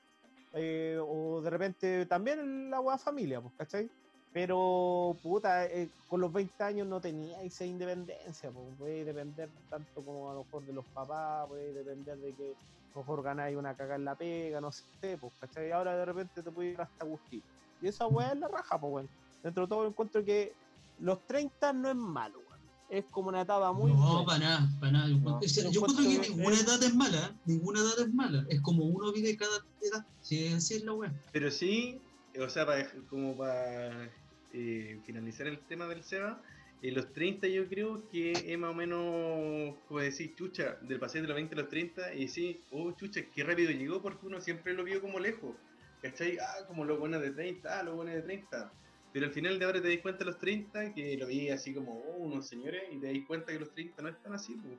eh, 0.54 0.98
o 1.00 1.40
de 1.42 1.50
repente 1.52 2.06
también 2.08 2.72
la 2.72 2.82
weá 2.82 2.98
familia, 2.98 3.40
pues, 3.42 3.54
¿cachai? 3.56 3.90
Pero, 4.34 5.20
puta, 5.22 5.68
eh, 5.68 5.92
con 6.08 6.20
los 6.20 6.34
20 6.34 6.64
años 6.64 6.88
no 6.88 7.00
tenía 7.00 7.44
esa 7.44 7.64
independencia, 7.64 8.52
pues, 8.52 8.76
puede 8.80 9.06
depender 9.06 9.52
tanto 9.70 10.04
como 10.04 10.32
a 10.32 10.34
lo 10.34 10.46
mejor 10.46 10.66
de 10.66 10.74
los 10.74 10.86
papás, 10.88 11.48
puede 11.48 11.74
depender 11.74 12.18
de 12.18 12.34
que 12.34 12.52
a 12.52 12.98
lo 12.98 13.02
mejor 13.02 13.22
ganáis 13.22 13.56
una 13.56 13.76
caga 13.76 13.96
en 13.96 14.06
la 14.06 14.16
pega, 14.16 14.60
no 14.60 14.72
sé, 14.72 15.20
pues, 15.20 15.34
¿cachai? 15.40 15.70
Ahora 15.72 15.96
de 15.96 16.06
repente 16.06 16.42
te 16.42 16.52
puede 16.52 16.70
ir 16.70 16.82
hasta 16.82 17.06
gustito. 17.06 17.48
Y 17.80 17.88
esa 17.88 18.08
weá 18.08 18.32
es 18.32 18.40
la 18.40 18.48
raja, 18.48 18.80
pues, 18.80 18.94
weón. 18.94 19.21
Dentro 19.44 19.64
de 19.64 19.70
todo 19.70 19.88
encuentro 19.88 20.24
que 20.24 20.54
los 21.00 21.26
30 21.28 21.74
no 21.74 21.90
es 21.90 21.96
malo, 21.96 22.40
weón. 22.40 22.52
Es 22.90 23.06
como 23.06 23.30
una 23.30 23.42
etapa 23.42 23.72
muy... 23.72 23.92
no, 23.92 23.98
buena. 24.24 24.26
para 24.26 24.40
nada, 24.40 24.70
para 24.80 24.92
nada. 24.92 25.08
Yo, 25.08 25.14
No. 25.16 25.20
encuentro- 25.20 25.46
o 25.46 25.50
sea, 25.50 25.64
Yo 25.64 25.72
yo 25.72 25.80
encuentro 25.82 26.04
que 26.04 26.30
ninguna 26.30 26.56
es- 26.56 26.64
edad 26.64 26.84
es 26.84 26.96
mala, 26.96 27.36
ninguna 27.46 27.80
edad 27.80 28.00
es 28.00 28.14
mala. 28.14 28.46
Es 28.50 28.62
como 28.62 28.84
uno 28.86 29.12
vive 29.14 29.38
cada 29.38 29.58
edad. 29.82 30.06
Sí, 30.22 30.48
así 30.50 30.76
es 30.76 30.84
la 30.84 30.94
wea. 30.94 31.14
Pero 31.32 31.50
sí, 31.52 32.02
o 32.40 32.50
sea, 32.50 32.66
para, 32.66 32.88
como 33.10 33.36
para 33.38 34.10
eh, 34.54 35.00
finalizar 35.06 35.48
el 35.48 35.60
tema 35.60 35.88
del 35.88 36.04
Seba, 36.04 36.42
en 36.84 36.96
los 36.96 37.14
30 37.14 37.48
yo 37.48 37.68
creo 37.70 38.08
que 38.10 38.32
es 38.34 38.58
más 38.60 38.72
o 38.72 38.74
menos, 38.74 39.76
como 39.88 40.00
decir, 40.02 40.34
chucha, 40.36 40.78
del 40.82 41.00
paseo 41.00 41.22
de 41.22 41.28
los 41.30 41.36
20 41.36 41.56
a 41.56 41.60
los 41.60 41.70
30, 41.70 42.14
y 42.16 42.28
sí, 42.28 42.62
oh, 42.72 42.92
chucha, 42.94 43.22
qué 43.34 43.44
rápido 43.44 43.72
llegó 43.72 44.02
porque 44.02 44.26
uno 44.26 44.42
siempre 44.42 44.74
lo 44.74 44.84
vio 44.84 45.00
como 45.00 45.20
lejos, 45.20 45.56
¿cachai? 46.02 46.38
Ah, 46.40 46.66
como 46.68 46.84
los 46.84 47.00
buenos 47.00 47.22
de 47.22 47.32
30, 47.32 47.80
ah, 47.80 47.84
los 47.84 47.96
buenos 47.96 48.16
de 48.16 48.22
30. 48.24 48.74
Pero 49.14 49.26
al 49.26 49.34
final 49.34 49.60
de 49.60 49.66
ahora 49.66 49.82
te 49.82 49.90
das 49.90 50.02
cuenta 50.02 50.24
a 50.24 50.28
los 50.28 50.38
30 50.40 50.94
que 50.94 51.18
lo 51.18 51.28
vi 51.28 51.50
así 51.50 51.74
como, 51.74 52.00
oh, 52.00 52.18
unos 52.18 52.48
señores, 52.48 52.84
y 52.92 52.98
te 52.98 53.08
das 53.08 53.26
cuenta 53.28 53.52
que 53.52 53.60
los 53.60 53.74
30 53.74 54.02
no 54.02 54.10
están 54.10 54.34
así, 54.34 54.56
pues. 54.56 54.78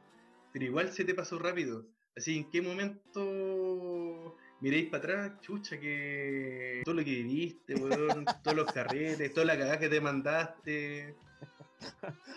pero 0.52 0.64
igual 0.64 0.90
se 0.90 1.04
te 1.04 1.14
pasó 1.14 1.38
rápido. 1.38 1.84
Así, 2.16 2.38
¿en 2.38 2.50
qué 2.50 2.60
momento 2.60 4.36
miréis 4.60 4.90
para 4.90 4.98
atrás? 4.98 5.40
Chucha, 5.40 5.78
que 5.78 6.82
todo 6.84 6.94
lo 6.94 7.04
que 7.04 7.10
viviste, 7.10 7.74
weón, 7.74 8.24
todos 8.42 8.56
los 8.56 8.72
carretes, 8.72 9.32
toda 9.32 9.46
la 9.46 9.58
cagada 9.58 9.78
que 9.78 9.88
te 9.88 10.00
mandaste. 10.00 11.14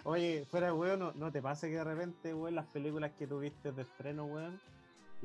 Oye, 0.04 0.46
fuera 0.50 0.68
de 0.68 0.74
weón, 0.74 1.00
no, 1.00 1.14
no 1.14 1.32
te 1.32 1.42
pasa 1.42 1.68
que 1.68 1.76
de 1.76 1.84
repente, 1.84 2.34
weón, 2.34 2.56
las 2.56 2.68
películas 2.68 3.12
que 3.18 3.28
tuviste 3.28 3.72
de 3.72 3.82
estreno, 3.84 4.26
weón, 4.26 4.60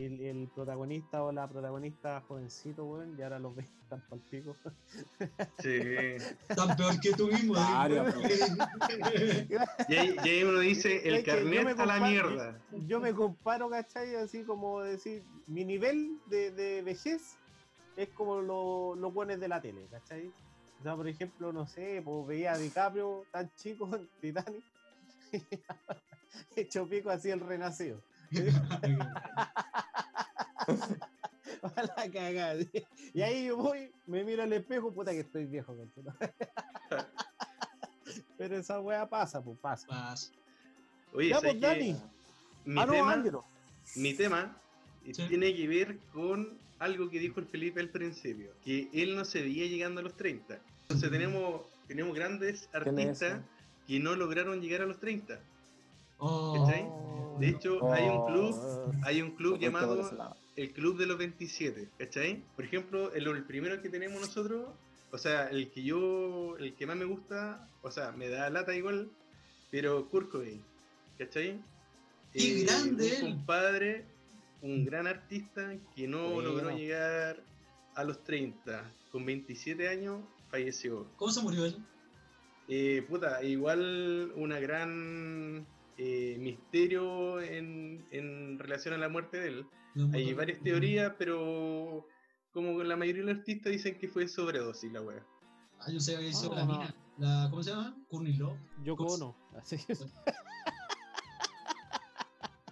el, 0.06 0.20
el 0.20 0.48
protagonista 0.54 1.22
o 1.22 1.32
la 1.32 1.46
protagonista 1.48 2.20
jovencito, 2.28 2.84
weón, 2.84 3.16
y 3.18 3.22
ahora 3.22 3.38
los 3.38 3.54
ves 3.54 3.66
tan 3.88 4.00
pal 4.08 4.20
pico. 4.30 4.56
Sí. 5.58 5.78
Tan 6.54 6.76
peor 6.76 7.00
que 7.00 7.12
tuvimos. 7.12 7.58
¿eh? 7.58 7.60
Varias, 7.72 8.14
Y 9.88 9.94
ahí, 9.96 10.16
y 10.24 10.28
ahí 10.28 10.42
uno 10.44 10.58
dice, 10.60 11.06
el 11.08 11.14
Es 11.16 11.24
carnet 11.24 11.64
me 11.64 11.70
a 11.70 11.74
la 11.86 11.98
comparo- 11.98 12.08
mierda. 12.08 12.60
Yo 12.86 13.00
me 13.00 13.12
comparo, 13.14 13.68
¿cachai? 13.70 14.14
Así 14.16 14.44
como 14.44 14.80
decir, 14.82 15.22
mi 15.46 15.64
nivel 15.64 16.18
de, 16.26 16.50
de 16.52 16.82
vejez 16.82 17.36
es 17.96 18.08
como 18.10 18.40
lo- 18.40 18.94
los 18.96 19.12
buenos 19.12 19.40
de 19.40 19.48
la 19.48 19.60
tele, 19.60 19.86
¿cachai? 19.90 20.32
O 20.78 20.82
sea, 20.82 20.96
por 20.96 21.08
ejemplo, 21.08 21.52
no 21.52 21.66
sé, 21.66 22.00
pues 22.04 22.26
veía 22.26 22.52
a 22.52 22.58
DiCaprio 22.58 23.24
tan 23.32 23.50
chico 23.56 23.88
en 23.94 24.08
Titanic, 24.20 24.64
hecho 26.56 26.88
pico 26.88 27.10
así 27.10 27.30
el 27.30 27.40
renacido. 27.40 28.00
A 31.62 31.82
la 31.82 32.10
cagada. 32.10 32.60
¿sí? 32.60 32.70
Y 33.12 33.22
ahí 33.22 33.46
yo 33.46 33.56
voy, 33.56 33.92
me 34.06 34.24
miro 34.24 34.42
al 34.42 34.52
espejo, 34.52 34.92
puta 34.92 35.12
que 35.12 35.20
estoy 35.20 35.46
viejo. 35.46 35.76
Pero 38.38 38.56
esa 38.56 38.80
wea 38.80 39.08
pasa, 39.08 39.42
pues 39.42 39.58
pasa. 39.58 39.86
Pasa. 39.86 40.32
Oye, 41.12 41.28
Ya, 41.30 41.36
¿sabes 41.36 41.52
pues? 41.52 41.60
Dani. 41.60 41.96
Mi 42.64 42.80
ah, 42.80 42.86
tema, 42.86 43.24
mi 43.96 44.14
tema 44.14 44.56
Sí. 45.12 45.26
tiene 45.28 45.54
que 45.56 45.66
ver 45.66 45.98
con 46.12 46.58
algo 46.78 47.08
que 47.08 47.18
dijo 47.18 47.40
el 47.40 47.46
Felipe 47.46 47.80
al 47.80 47.88
principio, 47.88 48.52
que 48.64 48.88
él 48.92 49.16
no 49.16 49.24
se 49.24 49.40
veía 49.42 49.66
llegando 49.66 50.00
a 50.00 50.04
los 50.04 50.14
30. 50.16 50.60
Entonces 50.82 51.10
tenemos, 51.10 51.62
tenemos 51.88 52.14
grandes 52.14 52.68
¿Quién 52.70 52.98
es 52.98 53.22
artistas 53.22 53.40
que 53.86 53.98
no 53.98 54.14
lograron 54.14 54.60
llegar 54.60 54.82
a 54.82 54.86
los 54.86 55.00
30. 55.00 55.40
Oh, 56.18 56.64
¿Cachai? 56.66 56.86
De 57.38 57.48
hecho, 57.48 57.92
hay 57.92 58.08
un 58.08 58.26
club, 58.26 58.54
Oh, 58.54 58.92
hay 59.04 59.22
un 59.22 59.30
club 59.32 59.58
llamado. 59.58 60.38
El 60.60 60.72
Club 60.72 60.98
de 60.98 61.06
los 61.06 61.16
27, 61.18 61.88
¿cachai? 61.98 62.42
Por 62.54 62.64
ejemplo, 62.64 63.12
el, 63.14 63.26
el 63.26 63.44
primero 63.44 63.80
que 63.80 63.88
tenemos 63.88 64.20
nosotros, 64.20 64.68
o 65.10 65.18
sea, 65.18 65.48
el 65.48 65.70
que 65.70 65.82
yo, 65.82 66.56
el 66.58 66.74
que 66.74 66.86
más 66.86 66.96
me 66.96 67.04
gusta, 67.06 67.66
o 67.82 67.90
sea, 67.90 68.12
me 68.12 68.28
da 68.28 68.50
lata 68.50 68.74
igual, 68.76 69.10
pero 69.70 70.08
Kurt 70.10 70.30
Cobain, 70.30 70.62
¿cachai? 71.18 71.60
¡Qué 72.32 72.64
grande 72.64 73.18
Un 73.22 73.32
compadre, 73.32 74.04
un 74.62 74.84
gran 74.84 75.06
artista 75.06 75.74
que 75.96 76.06
no 76.06 76.30
Bueno. 76.34 76.50
logró 76.50 76.76
llegar 76.76 77.42
a 77.94 78.04
los 78.04 78.22
30, 78.24 78.84
con 79.10 79.24
27 79.24 79.88
años 79.88 80.20
falleció. 80.50 81.06
¿Cómo 81.16 81.32
se 81.32 81.40
murió 81.42 81.64
él? 81.64 81.76
Eh, 82.68 83.04
puta, 83.08 83.42
igual 83.42 84.32
una 84.36 84.60
gran 84.60 85.66
eh, 85.98 86.36
misterio 86.38 87.40
en, 87.40 88.04
en 88.12 88.58
relación 88.58 88.94
a 88.94 88.98
la 88.98 89.08
muerte 89.08 89.40
de 89.40 89.48
él. 89.48 89.66
Hay 90.12 90.32
varias 90.34 90.60
teorías, 90.62 91.12
pero 91.18 92.06
como 92.52 92.82
la 92.82 92.96
mayoría 92.96 93.22
de 93.24 93.32
los 93.32 93.38
artistas 93.40 93.72
dicen 93.72 93.98
que 93.98 94.08
fue 94.08 94.26
sobredosis 94.28 94.92
la 94.92 95.00
wea. 95.02 95.24
Ah, 95.80 95.90
yo 95.90 95.98
sé 96.00 96.16
que 96.18 96.28
hizo 96.28 96.52
Ah, 96.52 96.56
la 96.56 96.64
no. 96.64 96.72
mina. 96.72 96.94
La, 97.18 97.46
¿Cómo 97.50 97.62
se 97.62 97.70
llama? 97.70 97.96
Courtney 98.08 98.34
Love. 98.34 98.56
Yo 98.84 98.96
Pues- 98.96 99.18
no. 99.18 99.36
Así 99.56 99.76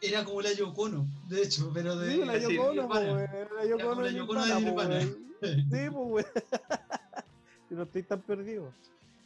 Era 0.01 0.25
como 0.25 0.41
la 0.41 0.53
Yoko 0.53 0.83
Ono, 0.83 1.07
de 1.29 1.43
hecho, 1.43 1.73
pero 1.75 1.97
de. 1.97 2.13
Sí, 2.13 2.25
la 2.25 2.35
sí, 2.41 2.55
Yoko 2.55 2.69
Ono, 2.71 2.89
po, 2.89 2.95
Nirvana. 3.01 3.13
weón, 3.15 3.49
la 3.57 3.65
Yoko 3.67 3.79
como 3.79 3.91
Ono 3.93 4.01
la 4.01 4.07
de 4.07 4.61
Nirvana, 4.61 4.95
weón. 4.97 5.29
Sí, 5.73 5.91
pues. 5.93 6.27
Si 7.69 7.75
no 7.75 7.83
estoy 7.83 8.03
tan 8.03 8.23
perdido. 8.23 8.73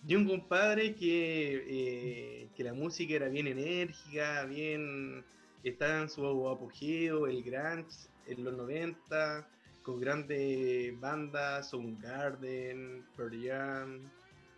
Y 0.04 0.16
un 0.16 0.26
compadre 0.26 0.96
que, 0.96 1.64
eh, 1.68 2.48
que 2.56 2.64
la 2.64 2.72
música 2.74 3.14
era 3.14 3.28
bien 3.28 3.46
enérgica, 3.46 4.44
bien. 4.46 5.24
Estaba 5.64 6.02
en 6.02 6.10
su 6.10 6.48
apogeo, 6.48 7.26
el 7.26 7.42
grunge 7.42 8.08
en 8.26 8.44
los 8.44 8.54
90, 8.56 9.48
con 9.82 10.00
grandes 10.00 10.98
bandas, 11.00 11.70
Soundgarden, 11.70 13.04
Pearl 13.16 13.46
Jam, 13.46 14.10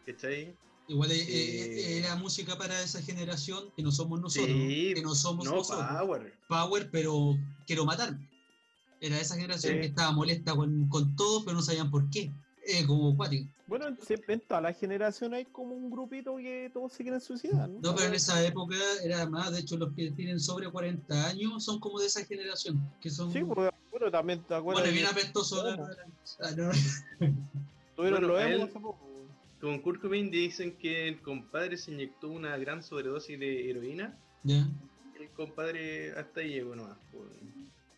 ¿cachai? 0.07 0.57
Igual 0.87 1.11
eh, 1.13 1.99
era 1.99 2.15
música 2.17 2.59
para 2.59 2.79
esa 2.83 3.01
generación 3.01 3.73
que 3.75 3.83
no 3.83 3.91
somos 3.91 4.21
nosotros. 4.21 4.55
Sí, 4.55 4.93
que 4.95 5.03
no 5.03 5.15
somos 5.15 5.47
no, 5.47 5.53
nosotros. 5.57 5.87
Power. 5.99 6.39
Power, 6.49 6.91
pero 6.91 7.37
quiero 7.67 7.87
matar. 7.87 8.19
Era 9.01 9.19
esa 9.19 9.35
generación 9.35 9.75
Sí. 9.75 9.81
que 9.81 9.87
estaba 9.87 10.13
molesta 10.13 10.55
con, 10.55 10.89
con 10.89 11.17
todos, 11.17 11.45
pero 11.45 11.57
no 11.57 11.63
sabían 11.63 11.91
por 11.91 12.09
qué. 12.11 12.31
Eh, 12.67 12.87
como 12.87 13.17
cuático. 13.17 13.49
Bueno, 13.67 13.87
en, 13.89 13.99
en 14.29 14.41
toda 14.41 14.61
la 14.61 14.73
generación 14.73 15.35
hay 15.35 15.45
como 15.45 15.75
un 15.75 15.91
grupito 15.91 16.37
que 16.37 16.71
todos 16.73 16.93
se 16.93 17.03
quieren 17.03 17.21
suicidar, 17.21 17.69
¿no? 17.69 17.81
No, 17.81 17.95
pero 17.95 18.09
en 18.09 18.15
esa 18.15 18.43
época 18.47 18.77
era 19.05 19.27
más, 19.29 19.53
de 19.53 19.61
hecho, 19.61 19.77
los 19.77 19.93
que 19.95 20.11
tienen 20.13 20.41
sobre 20.41 20.71
40 20.71 21.27
años 21.29 21.65
son 21.65 21.79
como 21.81 21.99
de 22.01 22.07
esa 22.07 22.25
generación. 22.25 22.81
Que 23.01 23.11
son. 23.11 23.33
Sí, 23.33 23.43
pues, 23.45 23.71
bueno, 23.91 24.11
también 24.11 24.43
te 24.45 24.55
acuerdas. 24.55 24.83
bueno, 24.85 24.95
bien 24.95 25.07
apestoso. 25.07 25.63
Ah, 26.41 26.51
no. 26.57 26.71
Tuvieron 27.97 28.21
Bueno, 28.27 28.39
él- 28.39 28.63
hace 28.63 28.81
poco. 28.81 28.99
Con 29.61 29.81
Kurt 29.81 30.03
Cobain 30.03 30.31
dicen 30.31 30.77
que 30.77 31.09
el 31.09 31.23
compadre 31.23 31.79
se 31.79 31.91
inyectó 31.93 32.29
una 32.29 32.57
gran 32.59 32.83
sobredosis 32.83 33.39
de 33.41 33.71
heroína. 33.71 34.19
Ya. 34.43 34.69
El 35.19 35.31
compadre 35.31 36.13
hasta 36.13 36.41
ahí 36.41 36.51
llegó 36.51 36.77
nomás. 36.77 36.99
pues. 37.13 37.25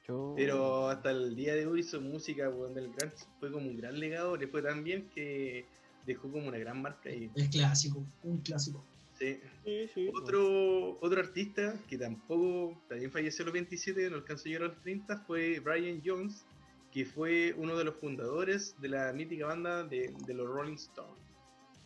Yo- 0.09 0.35
Pero 0.37 0.89
hasta 0.89 1.11
el 1.11 1.35
día 1.35 1.55
de 1.55 1.67
hoy 1.67 1.83
su 1.83 2.01
música 2.01 2.49
weón, 2.49 2.75
del 2.75 2.89
grunge 2.93 3.17
fue 3.41 3.51
como 3.51 3.67
un 3.69 3.77
gran 3.77 3.99
legado, 3.99 4.37
le 4.37 4.47
fue 4.47 4.63
tan 4.63 4.85
bien 4.85 5.09
que 5.15 5.67
dejó 6.07 6.31
como 6.31 6.47
una 6.49 6.59
gran 6.59 6.81
marca 6.81 7.09
ahí. 7.09 7.31
Es 7.35 7.49
clásico, 7.49 8.05
un 8.23 8.39
clásico. 8.39 8.85
Sí. 9.19 9.39
Sí, 9.65 9.89
sí. 9.95 10.09
pues. 10.13 10.23
Otro, 10.23 10.99
otro 11.01 11.21
artista 11.21 11.75
que 11.89 11.97
tampoco, 11.99 12.81
también 12.89 13.11
falleció 13.11 13.43
a 13.45 13.47
los 13.47 13.55
27, 13.55 14.11
no 14.11 14.17
alcanzó 14.17 14.43
a 14.43 14.47
llegar 14.47 14.63
a 14.65 14.69
los 14.75 14.83
30, 14.83 15.19
fue 15.27 15.59
Brian 15.61 16.01
Jones, 16.05 16.45
que 16.93 17.05
fue 17.05 17.55
uno 17.57 17.77
de 17.77 17.85
los 17.85 17.97
fundadores 17.97 18.75
de 18.81 18.89
la 18.91 19.13
mítica 19.13 19.47
banda 19.47 19.83
de, 19.85 20.15
de 20.27 20.35
los 20.35 20.47
Rolling 20.47 20.75
Stones. 20.75 21.19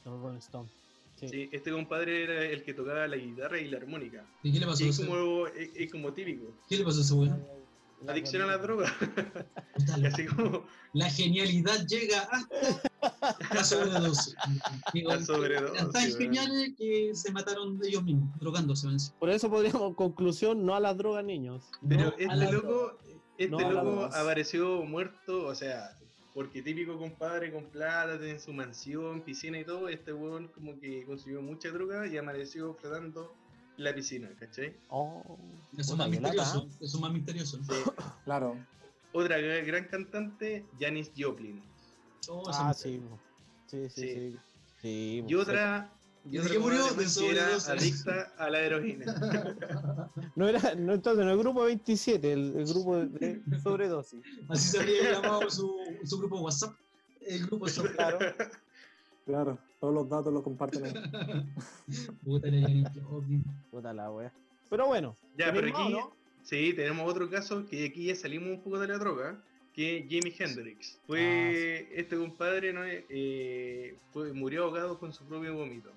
Los 0.04 0.20
Rolling 0.20 0.38
Stones. 0.38 0.70
Sí. 1.16 1.28
Sí, 1.28 1.48
este 1.52 1.70
compadre 1.70 2.24
era 2.24 2.44
el 2.46 2.62
que 2.64 2.74
tocaba 2.74 3.06
la 3.06 3.16
guitarra 3.16 3.58
y 3.60 3.68
la 3.68 3.76
armónica. 3.78 4.24
¿Y 4.42 4.52
qué 4.52 4.58
le 4.60 4.66
pasó 4.66 4.82
Y 4.82 4.86
a 4.86 4.90
es 4.90 4.98
ese? 4.98 5.06
como, 5.08 5.46
es, 5.48 5.70
es 5.74 5.90
como 5.92 6.12
típico. 6.12 6.46
¿Qué 6.68 6.76
le 6.78 6.84
pasó 6.84 6.98
a 6.98 7.02
ese 7.02 7.14
weón? 7.14 7.44
La 8.02 8.12
Adicción 8.12 8.42
a 8.42 8.46
la 8.46 8.58
droga. 8.58 8.92
La- 9.98 10.08
Así 10.08 10.26
como 10.26 10.64
La 10.92 11.10
genialidad 11.10 11.86
llega 11.86 12.22
hasta 12.22 13.54
la 13.54 13.64
sobredosis. 13.64 14.34
Digo, 14.94 15.10
La 15.10 15.22
sobredosis, 15.22 15.90
tan 15.90 16.12
geniales 16.16 16.72
que 16.78 17.10
se 17.14 17.30
mataron 17.32 17.78
de 17.78 17.88
ellos 17.88 18.02
mismos, 18.02 18.38
drogándose. 18.38 18.88
Por 19.18 19.30
eso 19.30 19.50
podríamos, 19.50 19.94
conclusión, 19.94 20.64
no 20.64 20.74
a 20.74 20.80
las 20.80 20.96
drogas, 20.96 21.24
niños. 21.24 21.70
Pero 21.86 22.04
No 22.04 22.14
este 22.18 22.52
loco, 22.52 22.98
este 23.36 23.50
No 23.50 23.70
loco 23.70 24.04
apareció 24.06 24.82
muerto, 24.84 25.46
o 25.46 25.54
sea, 25.54 25.96
porque 26.34 26.62
típico 26.62 26.98
compadre 26.98 27.52
con 27.52 27.64
plata, 27.66 28.18
tiene 28.18 28.38
su 28.38 28.52
mansión, 28.52 29.22
piscina 29.22 29.58
y 29.58 29.64
todo, 29.64 29.88
este 29.88 30.12
weón 30.12 30.48
como 30.48 30.78
que 30.78 31.04
consiguió 31.04 31.42
mucha 31.42 31.70
droga 31.70 32.06
y 32.06 32.16
amaneció 32.16 32.74
flotando 32.74 33.34
en 33.34 33.39
la 33.82 33.94
piscina, 33.94 34.28
¿cachai? 34.38 34.76
Oh, 34.88 35.22
Eso 35.72 35.80
es 35.80 35.86
puta, 35.90 35.96
más 35.96 36.10
misterioso. 36.10 36.58
¿eh? 36.58 36.68
Eso 36.80 36.96
es 36.96 37.00
más 37.00 37.12
misterioso. 37.12 37.58
Sí. 37.64 37.72
Claro. 38.24 38.56
Otra 39.12 39.38
gra- 39.38 39.64
gran 39.66 39.84
cantante, 39.86 40.64
Janis 40.78 41.10
Joplin. 41.16 41.62
Oh, 42.28 42.42
Ah, 42.52 42.72
sí. 42.74 43.00
Sí, 43.66 43.88
sí, 43.88 44.00
Sí. 44.02 44.14
sí. 44.14 44.36
Sí, 44.82 45.24
Y 45.26 45.34
po, 45.34 45.40
otra, 45.42 45.92
y 46.24 46.30
¿De 46.32 46.40
otra 46.40 46.52
qué 46.52 46.58
murió? 46.58 46.84
De 46.94 47.04
que 47.06 47.30
era 47.30 47.56
adicta 47.56 48.32
a 48.38 48.50
la 48.50 48.60
heroína. 48.60 49.04
No 50.36 50.48
era, 50.48 50.74
no, 50.74 50.94
entonces 50.94 51.24
no 51.24 51.32
el 51.32 51.38
grupo 51.38 51.64
27, 51.64 52.32
el, 52.32 52.56
el 52.56 52.66
grupo 52.66 52.96
de, 52.98 53.40
de 53.44 53.60
sobredosis. 53.60 54.20
Así 54.48 54.68
se 54.68 54.78
habría 54.78 55.12
llamado 55.12 55.50
su, 55.50 55.76
su 56.04 56.18
grupo 56.18 56.40
WhatsApp. 56.40 56.74
El 57.20 57.46
grupo 57.46 57.64
WhatsApp. 57.64 57.86
Claro. 57.96 58.18
Claro, 59.26 59.58
todos 59.80 59.94
los 59.94 60.08
datos 60.08 60.32
los 60.32 60.42
comparten 60.42 60.84
ahí. 60.84 60.92
Puta. 62.24 62.48
Puta 63.70 63.92
la 63.92 64.10
wea. 64.10 64.32
Pero 64.68 64.86
bueno. 64.86 65.16
Ya, 65.36 65.46
pero 65.52 65.62
¿tenemos 65.62 65.80
aquí, 65.80 65.92
no? 65.92 66.16
sí, 66.42 66.72
tenemos 66.74 67.10
otro 67.10 67.28
caso 67.30 67.66
que 67.66 67.86
aquí 67.86 68.06
ya 68.06 68.14
salimos 68.14 68.50
un 68.50 68.60
poco 68.60 68.78
de 68.78 68.88
la 68.88 68.98
droga, 68.98 69.42
que 69.72 69.98
es 69.98 70.08
Jimi 70.08 70.34
Hendrix. 70.38 70.98
Fue 71.06 71.88
este 71.98 72.16
compadre, 72.16 72.72
¿no? 72.72 72.82
Eh, 72.84 73.96
fue, 74.12 74.32
murió 74.32 74.64
ahogado 74.64 74.98
con 74.98 75.12
su 75.12 75.24
propio 75.24 75.54
vómito. 75.56 75.90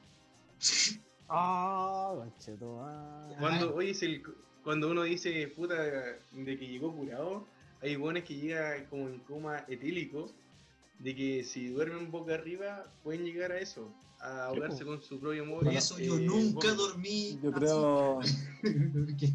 Ah, 1.35 2.13
ah. 2.15 3.29
Cuando, 3.39 3.73
oye, 3.73 3.91
es 3.91 4.03
el- 4.03 4.21
cuando 4.63 4.91
uno 4.91 5.03
dice, 5.03 5.47
puta, 5.47 5.81
de 5.81 6.57
que 6.59 6.67
llegó 6.67 6.93
curado, 6.93 7.47
hay 7.81 7.95
buenos 7.95 8.23
que 8.23 8.35
llegan 8.35 8.85
como 8.85 9.07
en 9.09 9.19
coma 9.19 9.65
etílico, 9.67 10.29
de 10.99 11.15
que 11.15 11.43
si 11.43 11.67
duermen 11.69 12.11
boca 12.11 12.33
arriba, 12.33 12.85
pueden 13.03 13.25
llegar 13.25 13.51
a 13.51 13.59
eso, 13.59 13.93
a 14.19 14.45
ahogarse 14.45 14.85
con 14.85 15.01
su 15.01 15.19
propio 15.19 15.45
móvil. 15.45 15.65
Por 15.65 15.73
eso 15.73 15.99
yo 15.99 16.17
nunca 16.17 16.73
dormí. 16.73 17.39
Yo 17.41 17.51
creo, 17.51 18.19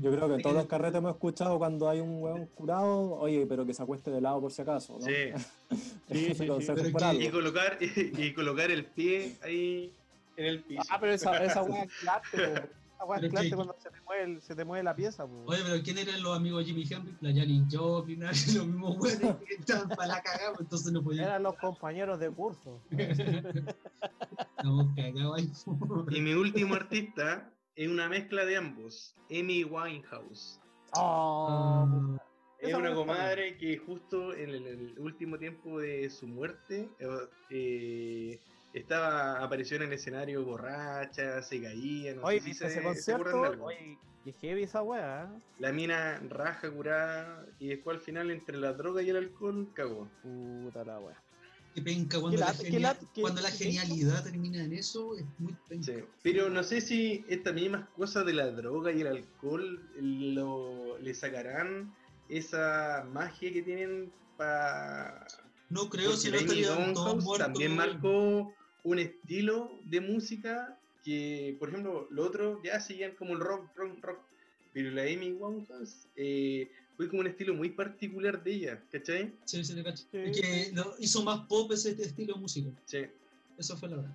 yo 0.00 0.10
creo 0.12 0.28
que 0.28 0.34
en 0.34 0.42
todos 0.42 0.56
los 0.56 0.66
carretes 0.68 0.98
hemos 0.98 1.12
escuchado 1.12 1.58
cuando 1.58 1.88
hay 1.88 2.00
un 2.00 2.22
hueón 2.22 2.46
curado, 2.46 3.12
oye, 3.16 3.46
pero 3.46 3.66
que 3.66 3.74
se 3.74 3.82
acueste 3.82 4.10
de 4.10 4.20
lado 4.20 4.40
por 4.40 4.52
si 4.52 4.62
acaso, 4.62 4.98
¿no? 4.98 5.06
Sí, 5.06 5.12
Sí, 6.10 6.34
sí, 6.34 6.34
sí. 6.34 6.46
que- 6.46 7.24
y 7.24 7.28
colocar, 7.28 7.78
y, 7.80 8.32
colocar 8.32 8.70
el 8.70 8.86
pie 8.86 9.36
ahí 9.42 9.92
en 10.38 10.46
el 10.46 10.60
piso. 10.62 10.82
Ah, 10.88 10.98
pero 10.98 11.12
esa, 11.12 11.44
esa 11.44 11.62
wea 11.62 11.84
es 11.84 11.90
es 13.00 13.20
Pero 13.20 13.30
clase 13.30 13.48
que- 13.50 13.54
cuando 13.56 13.76
se 13.78 13.90
te 13.90 14.00
mueve, 14.02 14.22
el- 14.24 14.42
se 14.42 14.54
te 14.56 14.64
mueve 14.64 14.82
la 14.84 14.94
pieza, 14.96 15.26
po. 15.26 15.44
Oye, 15.46 15.60
pero 15.64 15.82
¿quién 15.82 15.98
eran 15.98 16.22
los 16.22 16.36
amigos 16.36 16.60
de 16.66 16.72
Jimi 16.72 16.82
Hendrix? 16.90 17.22
La 17.22 17.30
Janis 17.32 17.64
Joplin, 17.70 18.20
los 18.62 18.66
mismos 18.66 18.96
güeyes 18.98 19.18
que 19.46 19.54
estaban 19.54 19.88
para 19.90 20.06
la 20.08 20.22
cagada, 20.22 20.50
pues, 20.50 20.60
entonces 20.60 20.92
no 20.92 21.02
podían. 21.02 21.24
Eran 21.26 21.42
los 21.42 21.56
compañeros 21.56 22.18
de 22.20 22.30
curso. 22.30 22.80
Estamos 24.56 24.86
cagados 24.96 25.36
ahí. 25.38 25.52
Y 26.16 26.20
mi 26.20 26.32
último 26.34 26.74
artista 26.74 27.52
es 27.76 27.88
una 27.88 28.08
mezcla 28.08 28.44
de 28.44 28.56
ambos, 28.56 29.14
Amy 29.30 29.64
Winehouse. 29.64 30.60
Oh, 30.94 31.48
Ah, 31.50 32.18
Es 32.60 32.74
una 32.74 32.92
comadre 32.94 33.56
que 33.56 33.78
justo 33.78 34.34
en 34.34 34.50
el, 34.50 34.66
el 34.66 34.98
último 34.98 35.38
tiempo 35.38 35.78
de 35.78 36.10
su 36.10 36.26
muerte 36.26 36.88
eh, 36.98 37.06
eh, 37.50 38.40
estaba 38.72 39.42
apareció 39.42 39.76
en 39.76 39.84
el 39.84 39.92
escenario 39.92 40.44
borracha, 40.44 41.42
se 41.42 41.60
caía, 41.62 42.14
no 42.14 42.22
Oye, 42.22 42.38
sé 42.38 42.44
si 42.44 42.50
¿viste 42.50 42.64
se, 42.66 42.72
ese 42.74 42.82
concierto? 42.82 43.42
de 43.42 43.48
algo. 43.48 43.64
Oye, 43.66 43.98
qué 44.24 44.32
heavy 44.32 44.62
esa 44.64 44.82
wea, 44.82 45.24
¿eh? 45.34 45.40
La 45.58 45.72
mina 45.72 46.20
raja 46.28 46.70
curada 46.70 47.46
y 47.58 47.68
después 47.68 47.96
al 47.98 48.02
final 48.02 48.30
entre 48.30 48.56
la 48.58 48.72
droga 48.74 49.02
y 49.02 49.10
el 49.10 49.16
alcohol 49.16 49.68
cagó. 49.74 50.08
Puta 50.22 50.84
la 50.84 50.98
wea. 51.00 51.22
Qué 51.74 51.82
penca 51.82 52.18
cuando, 52.18 52.36
Qué 52.36 52.40
la, 52.40 52.46
lata- 52.46 52.58
qué 52.62 52.70
genia- 52.70 52.80
lata- 52.80 53.06
qué- 53.14 53.20
cuando 53.20 53.40
la 53.40 53.50
qué 53.50 53.56
genialidad 53.56 54.24
termina 54.24 54.62
en 54.64 54.72
eso, 54.72 55.16
es 55.16 55.24
muy 55.38 55.54
penca. 55.68 55.92
Sí. 55.92 56.04
Pero 56.22 56.48
no 56.50 56.62
sé 56.62 56.80
si 56.80 57.24
estas 57.28 57.54
mismas 57.54 57.88
cosas 57.90 58.26
de 58.26 58.32
la 58.34 58.50
droga 58.50 58.90
y 58.92 59.00
el 59.02 59.06
alcohol 59.08 59.80
lo, 60.00 60.98
le 60.98 61.14
sacarán 61.14 61.94
esa 62.28 63.06
magia 63.12 63.52
que 63.52 63.62
tienen 63.62 64.12
para 64.36 65.26
No 65.70 65.88
creo 65.88 66.12
si 66.16 66.30
no 66.30 66.36
estarían 66.38 66.94
todos 66.94 67.24
muertos. 67.24 67.46
también 67.46 67.76
marcó 67.76 68.52
un 68.88 68.98
estilo 68.98 69.70
de 69.84 70.00
música 70.00 70.78
que, 71.04 71.56
por 71.58 71.68
ejemplo, 71.68 72.06
los 72.10 72.28
otros 72.28 72.58
ya 72.64 72.80
seguían 72.80 73.12
como 73.12 73.34
el 73.34 73.40
rock, 73.40 73.64
rock, 73.76 73.98
rock. 74.02 74.18
Pero 74.72 74.90
la 74.90 75.02
Amy 75.02 75.32
Winehouse 75.32 76.06
eh, 76.16 76.70
fue 76.96 77.08
como 77.08 77.20
un 77.20 77.26
estilo 77.26 77.54
muy 77.54 77.70
particular 77.70 78.42
de 78.42 78.52
ella, 78.52 78.82
¿cachai? 78.92 79.32
Sí, 79.44 79.64
sí, 79.64 79.74
te 79.74 79.82
cacho. 79.82 80.04
Sí, 80.10 80.18
Es 80.18 80.40
que 80.40 80.70
lo- 80.74 80.94
hizo 80.98 81.22
más 81.24 81.40
pop 81.46 81.72
ese 81.72 81.90
estilo 81.90 82.34
de 82.34 82.40
música. 82.40 82.68
Sí. 82.84 82.98
Eso 83.56 83.76
fue 83.76 83.88
la 83.88 83.96
verdad. 83.96 84.14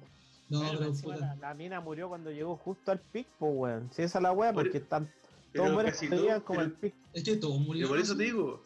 No, 0.50 0.62
Pero 0.62 0.78
pero 0.78 0.90
encima 0.90 1.14
puta. 1.16 1.26
la, 1.28 1.36
la 1.36 1.54
mina 1.54 1.80
murió 1.82 2.08
cuando 2.10 2.32
llegó 2.32 2.56
justo 2.58 2.92
al 2.92 3.00
pic, 3.00 3.28
po, 3.40 3.48
weón. 3.48 3.90
Si 3.94 4.04
esa 4.04 4.20
es 4.20 4.24
la 4.24 4.32
wea, 4.32 4.54
Por- 4.54 4.64
porque 4.66 4.78
están 4.78 5.10
todos 5.54 5.72
mueren 5.72 5.94
como 6.42 6.60
pero- 6.60 6.62
al 6.62 6.72
pic. 6.74 6.94
Es 7.14 7.24
que 7.24 7.36
todos 7.38 7.54
pero 7.56 7.66
murieron. 7.68 7.90
por 7.90 8.00
eso 8.00 8.16
te 8.16 8.24
digo, 8.24 8.64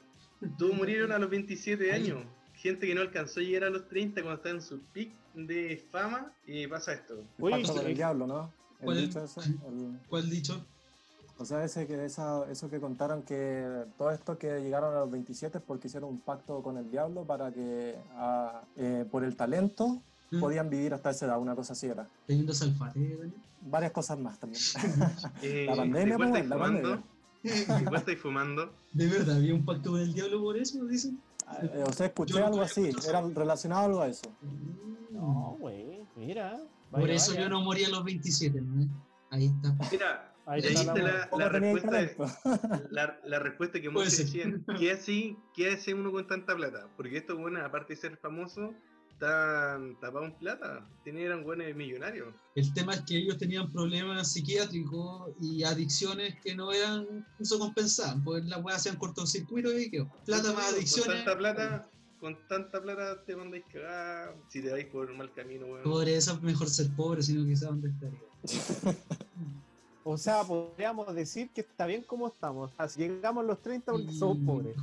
todos 0.58 0.74
murieron 0.76 1.12
a 1.12 1.20
los 1.20 1.30
27 1.30 1.92
Ahí. 1.92 2.04
años. 2.04 2.24
Gente 2.56 2.88
que 2.88 2.96
no 2.96 3.02
alcanzó 3.02 3.40
a 3.40 3.44
llegar 3.44 3.64
a 3.66 3.70
los 3.70 3.88
30 3.88 4.22
cuando 4.22 4.38
está 4.38 4.50
en 4.50 4.62
su 4.62 4.80
pic 4.94 5.12
de 5.46 5.78
fama 5.92 6.32
y 6.46 6.66
pasa 6.68 6.94
esto. 6.94 7.24
Oye, 7.40 7.58
Pacto 7.58 7.74
con 7.74 7.82
sí. 7.84 7.90
el 7.90 7.96
diablo, 7.96 8.26
¿no? 8.28 8.52
El 8.80 8.86
¿Cuál? 8.86 8.98
dicho 8.98 9.24
ese, 9.24 9.40
el- 9.42 10.00
¿Cuál 10.10 10.30
dicho? 10.30 10.66
o 11.40 11.46
sea, 11.46 11.64
ese 11.64 11.86
que 11.86 12.04
esa, 12.06 12.50
eso 12.50 12.70
que 12.70 12.80
contaron 12.80 13.22
que 13.22 13.84
todo 13.98 14.10
esto 14.12 14.38
que 14.40 14.60
llegaron 14.62 14.96
a 14.96 15.02
los 15.02 15.12
27 15.12 15.60
es 15.60 15.64
porque 15.64 15.88
hicieron 15.88 16.10
un 16.10 16.20
pacto 16.20 16.64
con 16.64 16.78
el 16.78 16.90
diablo 16.90 17.24
para 17.26 17.52
que 17.52 17.96
ah, 18.16 18.62
eh, 18.76 19.06
por 19.12 19.24
el 19.24 19.36
talento 19.36 20.02
¿Mm? 20.32 20.40
podían 20.40 20.70
vivir 20.70 20.94
hasta 20.94 21.12
esa 21.12 21.28
edad, 21.28 21.40
una 21.40 21.56
cosa 21.56 21.74
así 21.74 21.86
era. 21.88 22.08
Teniendo 22.26 22.54
salfate. 22.54 23.32
Varias 23.62 23.92
cosas 23.92 24.18
más 24.20 24.40
también. 24.40 24.62
Eh, 25.42 25.66
La 25.70 25.76
pandemia, 25.76 26.14
¿de 26.14 26.16
cuál 26.18 26.30
pues, 26.32 26.48
la 26.48 26.56
fumando? 26.56 26.90
pandemia. 27.44 27.82
Igual 27.82 27.96
estáis 27.96 28.20
fumando. 28.20 28.74
De 28.94 29.08
verdad, 29.08 29.38
había 29.38 29.54
un 29.54 29.64
pacto 29.66 29.92
con 29.92 30.02
el 30.02 30.14
diablo 30.14 30.42
por 30.42 30.58
eso, 30.58 30.84
dicen. 30.86 31.20
Eh, 31.62 31.84
o 31.88 31.94
sea, 31.94 32.08
escuché 32.08 32.34
Yo 32.34 32.46
algo 32.46 32.62
así, 32.62 32.90
era 33.08 33.22
relacionado 33.22 33.86
algo 33.86 34.02
a 34.02 34.08
eso. 34.08 34.30
No, 35.18 35.58
güey, 35.60 36.02
mira. 36.16 36.60
por 36.92 37.10
eso 37.10 37.32
vaya. 37.32 37.44
yo 37.44 37.50
no 37.50 37.62
morí 37.62 37.84
a 37.84 37.90
los 37.90 38.04
27, 38.04 38.62
¿no? 38.62 38.88
Ahí 39.32 39.48
está. 39.48 39.76
Mira, 39.92 40.34
Ahí 40.46 40.62
ahí 40.64 40.74
está 40.74 40.96
la 40.96 41.02
la, 41.04 41.30
la 41.38 41.50
respuesta. 41.50 42.32
la, 42.90 43.20
la 43.26 43.40
respuesta 43.40 43.82
que 43.82 43.90
muchos 43.90 44.18
decían, 44.18 44.64
¿qué 44.80 44.92
hace, 44.92 45.36
¿qué 45.54 45.72
hace 45.72 45.94
uno 45.94 46.12
con 46.12 46.26
tanta 46.28 46.56
plata? 46.56 46.88
Porque 46.96 47.18
estos 47.18 47.38
buenos, 47.38 47.62
aparte 47.64 47.94
de 47.96 48.00
ser 48.00 48.18
famosos, 48.18 48.72
están 49.12 50.00
tapados 50.00 50.30
en 50.30 50.36
plata. 50.38 50.88
Tenían 51.04 51.44
buenos 51.44 51.76
millonarios. 51.76 52.34
El 52.56 52.72
tema 52.74 52.94
es 52.94 53.02
que 53.02 53.18
ellos 53.18 53.38
tenían 53.38 53.70
problemas 53.74 54.32
psiquiátricos 54.32 55.32
y 55.42 55.64
adicciones 55.64 56.36
que 56.42 56.56
no 56.56 56.72
eran, 56.72 57.26
no 57.38 57.46
se 57.46 57.58
compensaban, 57.60 58.24
pues 58.24 58.46
las 58.46 58.64
weas 58.64 58.78
hacían 58.78 58.96
cortocircuito 58.98 59.78
y 59.78 59.90
que 59.90 60.06
plata 60.26 60.54
más 60.54 60.66
Con 60.68 60.76
adicciones. 60.76 61.26
tanta 61.26 61.38
plata, 61.38 61.90
con 62.20 62.38
tanta 62.48 62.82
plata 62.82 63.24
te 63.24 63.36
mandáis 63.36 63.64
cagar 63.72 64.36
si 64.50 64.62
te 64.62 64.72
vais 64.72 64.86
por 64.88 65.10
el 65.10 65.18
mal 65.18 65.32
camino, 65.34 65.66
weón. 65.68 65.84
Por 65.84 66.08
eso 66.08 66.34
es 66.34 66.42
mejor 66.42 66.70
ser 66.70 66.88
pobre, 66.96 67.22
sino 67.22 67.46
que 67.46 67.56
dónde 67.56 67.90
estaría. 67.90 68.20
O 70.10 70.18
sea, 70.18 70.42
podríamos 70.46 71.14
decir 71.14 71.50
que 71.54 71.60
está 71.60 71.86
bien 71.86 72.02
como 72.02 72.28
estamos. 72.30 72.72
O 72.72 72.76
sea, 72.78 72.88
si 72.88 73.02
llegamos 73.02 73.44
a 73.44 73.48
los 73.48 73.62
30 73.62 73.92
porque 73.92 74.14
somos 74.14 74.38
Y- 74.38 74.46
pobres. 74.46 74.76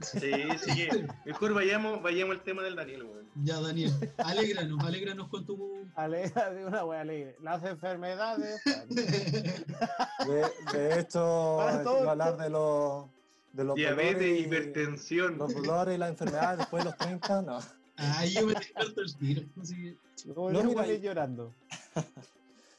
Sí, 0.00 0.20
sí 0.62 0.74
que 0.76 1.08
mejor 1.24 1.54
vayamos, 1.54 2.02
vayamos 2.02 2.36
al 2.36 2.42
tema 2.44 2.62
del 2.62 2.76
Daniel, 2.76 3.02
weón. 3.04 3.26
Ya, 3.42 3.58
Daniel, 3.60 3.90
alégranos, 4.18 4.84
alégranos 4.84 5.28
con 5.28 5.46
tu. 5.46 5.86
Alegre, 5.96 6.32
de 6.54 6.66
una 6.66 6.84
wea 6.84 7.00
alegre. 7.00 7.36
Las 7.42 7.64
enfermedades. 7.64 8.60
De, 8.90 10.34
de 10.72 11.06
a 11.14 12.10
hablar 12.10 12.28
esto- 12.34 12.42
de 12.42 12.50
los, 12.50 13.06
de 13.52 13.64
los 13.64 13.74
Diabetes, 13.76 14.40
hipertensión. 14.40 15.38
los 15.38 15.54
dolores 15.54 15.94
y 15.94 15.98
las 15.98 16.10
enfermedades 16.10 16.58
después 16.58 16.84
de 16.84 16.90
los 16.90 16.98
30, 16.98 17.42
no. 17.42 17.58
Ahí 17.96 18.32
yo 18.32 18.46
me 18.46 18.54
descarto 18.54 19.00
el 19.00 19.16
tiro. 19.16 19.42
Así 19.60 19.74
que, 19.74 20.28
No, 20.34 20.50
no, 20.52 20.62
mira, 20.64 20.86
llorando. 20.94 21.52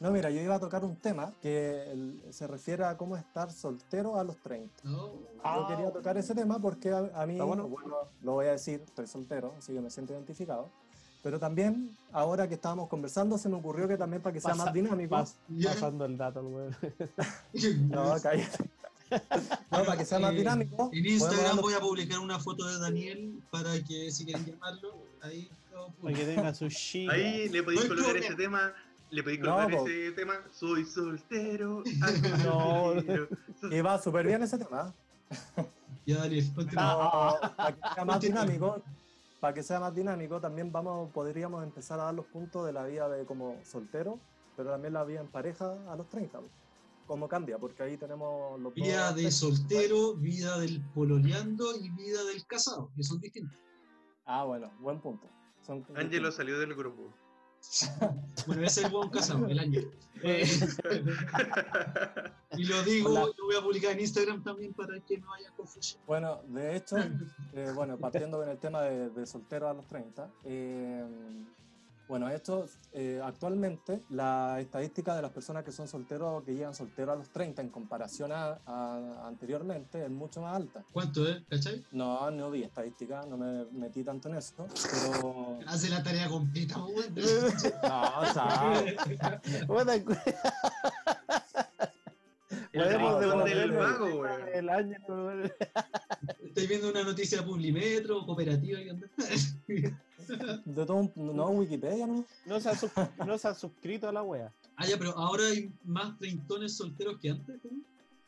No, 0.01 0.11
mira, 0.11 0.29
yo 0.29 0.39
iba 0.39 0.55
a 0.55 0.59
tocar 0.61 0.85
un 0.85 0.95
tema 0.95 1.33
que 1.41 1.91
el- 1.91 2.21
se 2.29 2.47
refiere 2.47 2.85
a 2.85 2.95
cómo 2.95 3.17
estar 3.17 3.51
soltero 3.51 4.17
a 4.17 4.23
los 4.23 4.37
30. 4.37 4.73
no. 4.85 5.11
Ah, 5.43 5.57
Yo 5.59 5.67
quería 5.75 5.91
tocar 5.91 6.17
ese 6.17 6.33
tema 6.33 6.57
porque 6.57 6.89
a, 6.89 6.99
a 7.13 7.25
mí, 7.25 7.37
bueno. 7.37 7.67
bueno, 7.67 7.97
lo 8.23 8.31
voy 8.31 8.45
a 8.45 8.51
decir, 8.51 8.81
estoy 8.85 9.07
soltero, 9.07 9.53
así 9.57 9.73
que 9.73 9.81
me 9.81 9.89
siento 9.89 10.13
identificado. 10.13 10.69
Pero 11.21 11.37
también, 11.37 11.97
ahora 12.13 12.47
que 12.47 12.53
estábamos 12.53 12.87
conversando, 12.87 13.37
se 13.37 13.49
me 13.49 13.57
ocurrió 13.57 13.89
que 13.89 13.97
también 13.97 14.21
para 14.21 14.31
que 14.31 14.39
sea 14.39 14.51
Pasa- 14.51 14.63
más 14.65 14.73
dinámico. 14.73 15.15
Pas- 15.17 15.35
pasando 15.65 16.05
el 16.05 16.15
dato, 16.17 16.43
weón. 16.43 16.73
No, 17.89 18.15
cállate. 18.23 18.69
No, 19.71 19.83
para 19.83 19.97
que 19.97 20.05
sea 20.05 20.19
más 20.19 20.33
Eh, 20.33 20.37
dinámico. 20.37 20.89
En 20.93 21.05
Instagram 21.05 21.57
voy 21.57 21.73
a 21.73 21.79
publicar 21.79 22.19
una 22.19 22.39
foto 22.39 22.67
de 22.67 22.79
Daniel 22.79 23.41
para 23.51 23.73
que 23.83 24.11
si 24.11 24.25
quieren 24.25 24.45
llamarlo, 24.45 24.93
ahí 25.21 25.49
lo 25.71 25.87
Para 25.87 25.93
publico. 25.93 26.19
que 26.19 26.25
tenga 26.25 26.53
su 26.53 26.67
chica. 26.69 27.13
Ahí 27.13 27.49
le 27.49 27.63
podéis 27.63 27.83
No 27.83 27.89
colocar 27.89 28.17
ese 28.17 28.35
tema. 28.35 28.73
Le 29.11 29.23
podéis 29.23 29.39
No, 29.41 29.45
colocar 29.55 29.71
po. 29.77 29.87
ese 29.87 30.11
tema. 30.11 30.33
Soy 30.53 30.85
soltero. 30.85 31.83
No. 32.43 32.93
soltero. 32.93 33.27
Y 33.71 33.81
va 33.81 33.99
súper 34.01 34.27
bien 34.27 34.43
ese 34.43 34.57
tema. 34.57 34.93
Ya, 36.05 36.17
Daniel, 36.17 36.45
continúa. 36.55 36.83
Ah, 36.85 37.39
Pero 37.39 37.55
para 37.55 37.73
que 37.75 37.93
sea 37.93 38.05
más 38.05 38.19
dinámico, 38.21 38.81
para 39.39 39.53
que 39.53 39.63
sea 39.63 39.79
más 39.79 39.95
dinámico, 39.95 40.39
también 40.41 40.71
vamos, 40.71 41.11
podríamos 41.11 41.63
empezar 41.63 41.99
a 41.99 42.05
dar 42.05 42.13
los 42.15 42.25
puntos 42.25 42.65
de 42.65 42.73
la 42.73 42.83
vida 42.85 43.07
de 43.09 43.25
como 43.25 43.55
soltero, 43.63 44.19
pero 44.57 44.71
también 44.71 44.93
la 44.93 45.03
vida 45.03 45.19
en 45.21 45.27
pareja 45.27 45.75
a 45.91 45.95
los 45.95 46.09
30. 46.09 46.39
¿Cómo 47.09 47.27
cambia? 47.27 47.57
Porque 47.57 47.81
ahí 47.81 47.97
tenemos 47.97 48.59
los 48.59 48.71
Vida 48.75 49.11
de 49.13 49.25
aspectos. 49.27 49.33
soltero, 49.33 50.13
vida 50.13 50.59
del 50.59 50.79
pololeando 50.93 51.75
y 51.75 51.89
vida 51.89 52.23
del 52.25 52.45
casado, 52.45 52.91
que 52.95 53.03
son 53.03 53.19
distintos. 53.19 53.57
Ah, 54.25 54.43
bueno, 54.43 54.71
buen 54.79 55.01
punto. 55.01 55.27
Ángelo 55.95 56.31
salió 56.31 56.59
del 56.59 56.75
grupo. 56.75 57.11
Bueno, 58.47 58.63
ese 58.63 58.81
es 58.81 58.85
el 58.85 58.91
buen 58.91 59.09
casado, 59.09 59.47
el 59.47 59.57
año. 59.59 59.81
Eh, 60.21 60.45
y 62.57 62.65
lo 62.65 62.83
digo, 62.83 63.09
Hola. 63.09 63.21
lo 63.37 63.45
voy 63.45 63.55
a 63.55 63.61
publicar 63.61 63.93
en 63.93 64.01
Instagram 64.01 64.43
también 64.43 64.73
para 64.73 64.99
que 64.99 65.17
no 65.17 65.33
haya 65.33 65.49
confusión. 65.55 66.01
Bueno, 66.05 66.41
de 66.47 66.75
hecho, 66.75 66.97
eh, 67.53 67.71
bueno, 67.73 67.97
partiendo 67.97 68.37
con 68.37 68.49
el 68.49 68.57
tema 68.59 68.81
de, 68.81 69.09
de 69.11 69.25
soltero 69.25 69.69
a 69.69 69.73
los 69.73 69.87
30, 69.87 70.29
eh, 70.43 71.05
bueno, 72.09 72.27
esto, 72.27 72.65
eh, 72.91 73.21
actualmente 73.23 74.01
la 74.09 74.59
estadística 74.59 75.15
de 75.15 75.21
las 75.21 75.31
personas 75.31 75.63
que 75.63 75.71
son 75.71 75.87
solteros, 75.87 76.43
que 76.43 76.55
llegan 76.55 76.73
solteros 76.73 77.13
a 77.13 77.17
los 77.17 77.29
30 77.29 77.61
en 77.61 77.69
comparación 77.69 78.31
a, 78.31 78.57
a 78.65 79.27
anteriormente 79.27 80.03
es 80.03 80.09
mucho 80.09 80.41
más 80.41 80.55
alta. 80.55 80.83
¿Cuánto, 80.91 81.27
eh? 81.29 81.45
¿Cachai? 81.47 81.85
No, 81.91 82.31
no 82.31 82.49
vi 82.49 82.63
estadística, 82.63 83.21
no 83.29 83.37
me 83.37 83.65
metí 83.71 84.03
tanto 84.03 84.27
en 84.27 84.35
eso, 84.37 84.65
pero... 84.91 85.59
Hace 85.67 85.89
la 85.89 86.01
tarea 86.01 86.27
completa. 86.27 86.75
No, 86.79 88.19
o 88.19 88.25
sea, 88.33 88.81
El 92.71 92.89
devolver 92.89 93.43
del 93.45 93.57
el- 93.59 93.73
mago, 93.73 94.25
el 94.25 94.69
año. 94.69 94.97
Estoy 96.49 96.65
viendo 96.65 96.89
una 96.89 97.03
noticia 97.03 97.37
de 97.39 97.43
Publimetro, 97.45 98.25
cooperativa, 98.25 98.79
¿qué 98.79 98.89
onda? 98.91 99.07
de 100.65 100.85
todo 100.85 100.95
un- 100.97 101.11
no 101.15 101.49
Wikipedia, 101.49 102.07
¿no? 102.07 102.25
No 102.47 102.59
se, 102.59 102.69
ha 102.69 102.73
no 103.25 103.37
se 103.37 103.47
ha 103.47 103.53
suscrito 103.53 104.09
a 104.09 104.11
la 104.11 104.23
wea. 104.23 104.51
Ah, 104.75 104.87
ya, 104.87 104.97
pero 104.97 105.15
ahora 105.17 105.43
hay 105.45 105.71
más 105.83 106.17
treintones 106.17 106.75
solteros 106.75 107.19
que 107.19 107.29
antes, 107.29 107.59
¿no? 107.63 107.71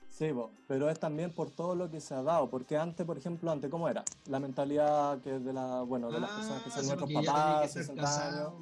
Sí, 0.10 0.28
pero 0.68 0.88
es 0.90 1.00
también 1.00 1.32
por 1.34 1.50
todo 1.50 1.74
lo 1.74 1.90
que 1.90 2.00
se 2.00 2.14
ha 2.14 2.22
dado, 2.22 2.48
porque 2.50 2.78
antes, 2.78 3.06
por 3.08 3.18
ejemplo, 3.18 3.50
antes, 3.50 3.72
¿cómo 3.72 3.90
era? 3.90 4.04
La 4.28 4.40
mentalidad 4.40 5.20
que 5.22 5.38
es 5.38 5.44
de 5.44 5.54
la, 5.54 5.82
bueno, 5.82 6.12
de 6.12 6.20
las 6.20 6.30
personas 6.32 6.62
que 6.64 6.70
Ah, 6.70 6.74
son 6.74 6.86
nuestros 6.86 7.12
papás, 7.26 7.62
que 7.64 7.68
ser 7.70 7.84
60 7.86 8.28
años. 8.28 8.54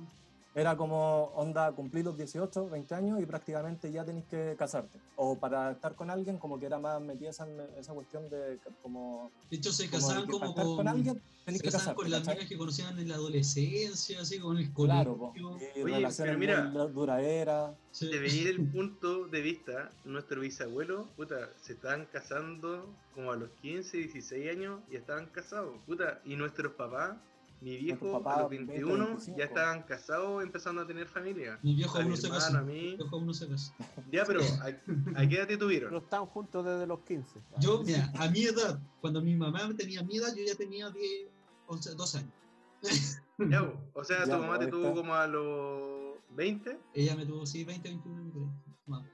Era 0.56 0.76
como, 0.76 1.26
onda, 1.36 1.72
cumplir 1.74 2.06
los 2.06 2.18
18, 2.18 2.70
20 2.70 2.95
años 2.95 3.22
y 3.22 3.26
prácticamente 3.26 3.91
ya 3.91 4.04
tenés 4.04 4.26
que 4.26 4.56
casarte. 4.58 5.00
O 5.16 5.36
para 5.38 5.72
estar 5.72 5.95
con 5.95 6.10
alguien, 6.10 6.38
como 6.38 6.60
que 6.60 6.66
era 6.66 6.80
más 6.80 7.00
metida 7.02 7.30
esa, 7.30 7.47
esa 7.78 7.93
cuestión 7.93 8.30
de 8.30 8.60
como... 8.82 9.32
De 9.50 9.58
hecho, 9.58 9.72
se 9.72 9.89
como 9.89 10.02
casaban 10.02 10.26
que 10.26 10.32
como 10.32 10.39
para 10.39 10.50
estar 10.52 10.66
con, 10.66 10.76
con 10.78 10.88
alguien 10.88 11.22
tenés 11.45 11.60
se 11.60 11.64
que 11.64 11.72
casaban 11.72 11.95
casarte. 11.95 11.95
con 12.02 12.12
las 12.12 12.20
¿cachai? 12.22 12.36
minas 12.36 12.50
que 12.50 12.58
conocían 12.58 13.00
en 13.00 13.10
la 13.10 13.16
adolescencia, 13.16 14.22
así 14.22 14.39
con 14.39 14.58
el 14.58 14.74
colegio. 14.74 15.04
Claro, 15.04 15.18
po. 15.18 15.34
y 15.36 15.43
Oye, 15.43 15.95
relaciones 15.95 16.36
pero 16.36 16.39
mira, 16.39 16.64
muy 16.64 16.91
duraderas. 16.91 17.76
Sí. 17.91 18.08
De 18.08 18.20
venir 18.20 18.47
el 18.47 18.68
punto 18.72 19.28
de 19.28 19.41
vista, 19.41 19.91
nuestro 20.04 20.41
bisabuelo, 20.41 21.08
puta, 21.16 21.50
se 21.62 21.74
estaban 21.74 22.06
casando 22.08 22.89
como 23.14 23.32
a 23.32 23.36
los 23.36 23.50
15, 23.62 23.97
16 23.97 24.50
años 24.52 24.80
y 24.89 24.95
estaban 24.95 25.28
casados, 25.28 25.78
puta, 25.86 26.22
y 26.26 26.36
nuestros 26.36 26.74
papás, 26.74 27.18
mi 27.62 27.78
viejo 27.78 28.12
papá, 28.14 28.36
a 28.36 28.41
los 28.43 28.49
21 28.49 29.18
ya 29.38 29.43
estaban 29.43 29.84
casados 29.84 30.41
empezando 30.43 30.82
a 30.82 30.88
tener 30.88 31.07
familia. 31.07 31.60
Mi 31.62 31.76
viejo 31.76 31.97
aún 31.97 32.10
no 32.10 32.16
se 32.16 32.30
casó. 32.30 32.64
Mi 32.64 32.95
viejo 32.95 33.16
aún 33.16 33.26
no 33.26 33.34
se 33.34 33.49
casó. 33.49 33.74
Ya, 34.12 34.24
pero 34.26 34.39
¿a, 34.62 35.20
¿a, 35.20 35.28
qué 35.28 35.36
edad 35.36 35.47
te 35.47 35.57
tuvieron? 35.57 35.91
No 35.91 35.97
están 35.97 36.26
juntos 36.26 36.66
desde 36.66 36.88
los 36.88 36.99
15. 37.01 37.41
Yo, 37.60 37.84
mira, 37.84 38.12
a 38.18 38.30
mi 38.30 38.43
edad, 38.43 38.80
cuando 39.01 39.22
mi 39.22 39.36
mamá 39.36 39.70
tenía 39.76 40.03
mi 40.03 40.18
edad, 40.18 40.34
yo 40.36 40.43
ya 40.45 40.55
tenía 40.55 40.89
10, 40.89 41.28
11, 41.68 41.95
12 41.95 42.18
años. 42.18 42.34
Ya, 43.49 43.74
o 43.93 44.03
sea, 44.03 44.26
ya, 44.26 44.26
tu 44.26 44.41
mamá 44.41 44.60
te 44.60 44.68
tuvo 44.68 44.93
como 44.93 45.14
a 45.14 45.28
los 45.28 46.16
20. 46.36 46.78
Ella 46.93 47.16
me 47.16 47.26
tuvo, 47.26 47.45
sí, 47.45 47.64
20, 47.64 47.88
21, 47.89 48.22
23 48.24 48.68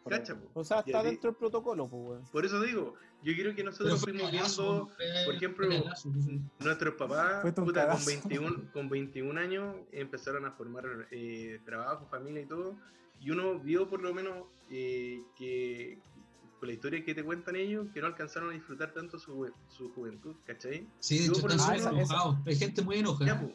cacha, 0.07 0.35
po. 0.35 0.49
O 0.59 0.63
sea, 0.63 0.79
está 0.79 1.03
dentro 1.03 1.31
del 1.31 1.37
protocolo, 1.37 1.87
pues, 1.87 2.03
weón. 2.03 2.23
Por 2.31 2.45
eso 2.45 2.61
digo, 2.61 2.93
yo 3.23 3.33
quiero 3.33 3.55
que 3.55 3.63
nosotros 3.63 4.01
fuimos 4.01 4.31
viendo 4.31 4.87
fue- 4.95 5.25
por 5.25 5.35
ejemplo, 5.35 5.67
cagazo, 5.69 6.11
sí. 6.23 6.41
Nuestros 6.59 6.93
papás, 6.95 7.41
puta, 7.43 7.63
con, 7.63 7.73
cagazo. 7.73 8.05
21, 8.07 8.55
con 8.73 8.89
21 8.89 9.39
años 9.39 9.75
empezaron 9.91 10.45
a 10.45 10.51
formar 10.51 10.85
eh, 11.11 11.59
trabajo, 11.65 12.05
familia 12.09 12.41
y 12.41 12.45
todo. 12.45 12.75
Y 13.21 13.31
uno 13.31 13.59
vio 13.59 13.89
por 13.89 14.01
lo 14.01 14.13
menos 14.13 14.45
eh, 14.69 15.21
que 15.37 15.97
con 16.59 16.67
la 16.69 16.73
historia 16.73 17.03
que 17.03 17.13
te 17.13 17.23
cuentan 17.23 17.55
ellos, 17.57 17.87
que 17.93 17.99
no 18.01 18.07
alcanzaron 18.07 18.49
a 18.49 18.53
disfrutar 18.53 18.93
tanto 18.93 19.19
su, 19.19 19.51
su 19.69 19.91
juventud, 19.93 20.35
¿cachai? 20.45 20.87
Sí, 20.99 21.19
de 21.19 21.25
hecho, 21.25 21.41
por 21.41 21.51
están 21.51 21.77
súper 21.79 21.93
enojados. 21.93 22.37
Hay 22.45 22.55
gente 22.55 22.81
muy 22.81 22.95
Ya, 22.95 23.01
enojada. 23.01 23.41
po. 23.41 23.51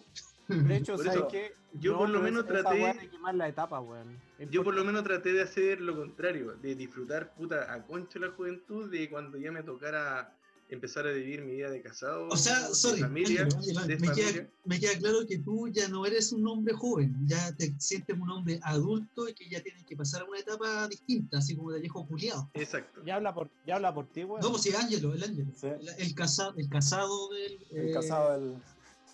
De 0.68 0.76
hecho, 0.76 0.94
Por 0.96 1.05
¿sabes 1.05 1.18
eso, 1.20 1.28
qué? 1.28 1.53
yo 1.74 1.96
por 1.98 2.09
lo 2.09 2.20
menos 2.20 2.44
esa- 2.44 2.53
traté- 2.62 3.01
de 3.01 3.09
quemar 3.11 3.34
la 3.34 3.48
etapa, 3.48 3.80
weón. 3.80 4.18
Yo 4.51 4.64
por 4.64 4.74
lo 4.74 4.84
menos 4.84 5.05
traté 5.05 5.32
de 5.32 5.42
hacer 5.42 5.80
lo 5.80 5.96
contrario, 5.96 6.55
de 6.61 6.74
disfrutar 6.74 7.34
puta 7.34 7.72
a 7.72 7.82
concho 7.86 8.18
la 8.18 8.30
juventud 8.30 8.90
de 8.90 9.09
cuando 9.11 9.38
ya 9.38 9.53
me 9.53 9.62
tocara 9.62 10.36
empezar 10.68 11.05
a 11.05 11.11
vivir 11.11 11.42
mi 11.42 11.57
vida 11.57 11.68
de 11.68 11.82
casado, 11.82 12.28
O 12.28 12.36
sea, 12.36 12.55
sorry, 12.68 13.01
familia, 13.01 13.44
me, 13.44 13.51
queda, 13.51 13.80
familia. 14.14 14.51
me 14.64 14.78
queda 14.78 14.98
claro 15.01 15.26
que 15.26 15.38
tú 15.40 15.66
ya 15.68 15.88
no 15.88 16.07
eres 16.07 16.32
un 16.32 16.46
hombre 16.46 16.72
joven, 16.74 17.12
ya 17.26 17.53
te 17.57 17.74
sientes 17.80 18.16
un 18.16 18.30
hombre 18.30 18.61
adulto 18.62 19.28
y 19.28 19.34
que 19.34 19.48
ya 19.48 19.61
tienes 19.61 19.84
que 19.84 19.96
pasar 19.96 20.22
a 20.22 20.26
una 20.26 20.38
etapa 20.38 20.86
distinta, 20.86 21.38
así 21.38 21.57
como 21.57 21.72
de 21.72 21.80
viejo 21.80 22.07
culiado. 22.07 22.48
Exacto. 22.55 23.03
Ya 23.05 23.16
habla 23.16 23.34
por, 23.34 23.51
ya 23.66 23.74
habla 23.76 23.92
por 23.92 24.07
ti, 24.12 24.22
weón. 24.22 24.40
No, 24.42 24.51
pues 24.51 24.62
sí, 24.62 24.70
Ángelo, 24.72 25.12
el 25.12 25.24
Ángelo. 25.24 25.51
Sí. 25.57 25.66
El, 25.66 25.88
el 25.98 26.14
casado, 26.14 26.55
el 26.57 26.68
casado 26.68 27.28
del. 27.30 27.59
El 27.72 27.88
eh, 27.88 27.92
casado 27.92 28.40
del... 28.40 28.55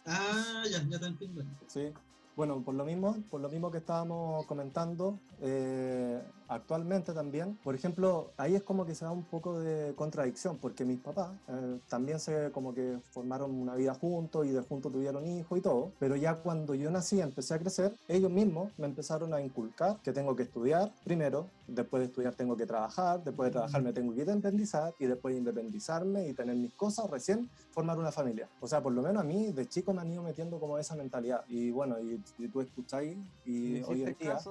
Ah, 0.06 0.62
ya, 0.70 0.82
ya 0.88 0.98
te 1.00 1.06
entiendo. 1.06 1.42
Sí. 1.68 1.92
Bueno, 2.36 2.62
por 2.62 2.74
lo 2.74 2.84
mismo, 2.84 3.16
por 3.30 3.40
lo 3.40 3.48
mismo 3.48 3.70
que 3.70 3.78
estábamos 3.78 4.46
comentando, 4.46 5.18
eh, 5.40 6.22
actualmente 6.48 7.12
también, 7.12 7.56
por 7.62 7.74
ejemplo, 7.74 8.30
ahí 8.36 8.54
es 8.54 8.62
como 8.62 8.86
que 8.86 8.94
se 8.94 9.04
da 9.04 9.10
un 9.10 9.24
poco 9.24 9.58
de 9.60 9.94
contradicción, 9.94 10.58
porque 10.58 10.84
mis 10.84 11.00
papás 11.00 11.30
eh, 11.48 11.78
también 11.88 12.20
se 12.20 12.50
como 12.52 12.74
que 12.74 12.98
formaron 13.10 13.54
una 13.54 13.74
vida 13.74 13.94
juntos 13.94 14.46
y 14.46 14.50
de 14.50 14.60
juntos 14.60 14.92
tuvieron 14.92 15.26
hijos 15.26 15.58
y 15.58 15.60
todo, 15.60 15.92
pero 15.98 16.16
ya 16.16 16.36
cuando 16.36 16.74
yo 16.74 16.90
nací, 16.90 17.20
empecé 17.20 17.54
a 17.54 17.58
crecer, 17.58 17.92
ellos 18.08 18.30
mismos 18.30 18.72
me 18.78 18.86
empezaron 18.86 19.32
a 19.34 19.40
inculcar 19.40 19.98
que 20.02 20.12
tengo 20.12 20.36
que 20.36 20.44
estudiar 20.44 20.92
primero, 21.04 21.48
después 21.66 22.00
de 22.00 22.06
estudiar 22.06 22.34
tengo 22.34 22.56
que 22.56 22.66
trabajar, 22.66 23.22
después 23.24 23.48
de 23.48 23.52
trabajar 23.52 23.82
me 23.82 23.92
tengo 23.92 24.14
que 24.14 24.20
independizar 24.20 24.94
y 24.98 25.06
después 25.06 25.34
de 25.34 25.38
independizarme 25.38 26.28
y 26.28 26.32
tener 26.32 26.56
mis 26.56 26.72
cosas, 26.74 27.10
recién 27.10 27.48
formar 27.70 27.98
una 27.98 28.12
familia. 28.12 28.48
O 28.60 28.66
sea, 28.66 28.82
por 28.82 28.92
lo 28.92 29.02
menos 29.02 29.22
a 29.22 29.24
mí 29.24 29.52
de 29.52 29.66
chico 29.66 29.92
me 29.92 30.00
han 30.00 30.10
ido 30.10 30.22
metiendo 30.22 30.58
como 30.58 30.78
esa 30.78 30.94
mentalidad. 30.94 31.44
Y 31.48 31.70
bueno, 31.70 32.00
y, 32.00 32.22
y 32.38 32.48
tú 32.48 32.60
escucháis 32.60 33.16
y 33.44 33.82
hoy 33.82 34.04
en 34.04 34.16
día... 34.18 34.38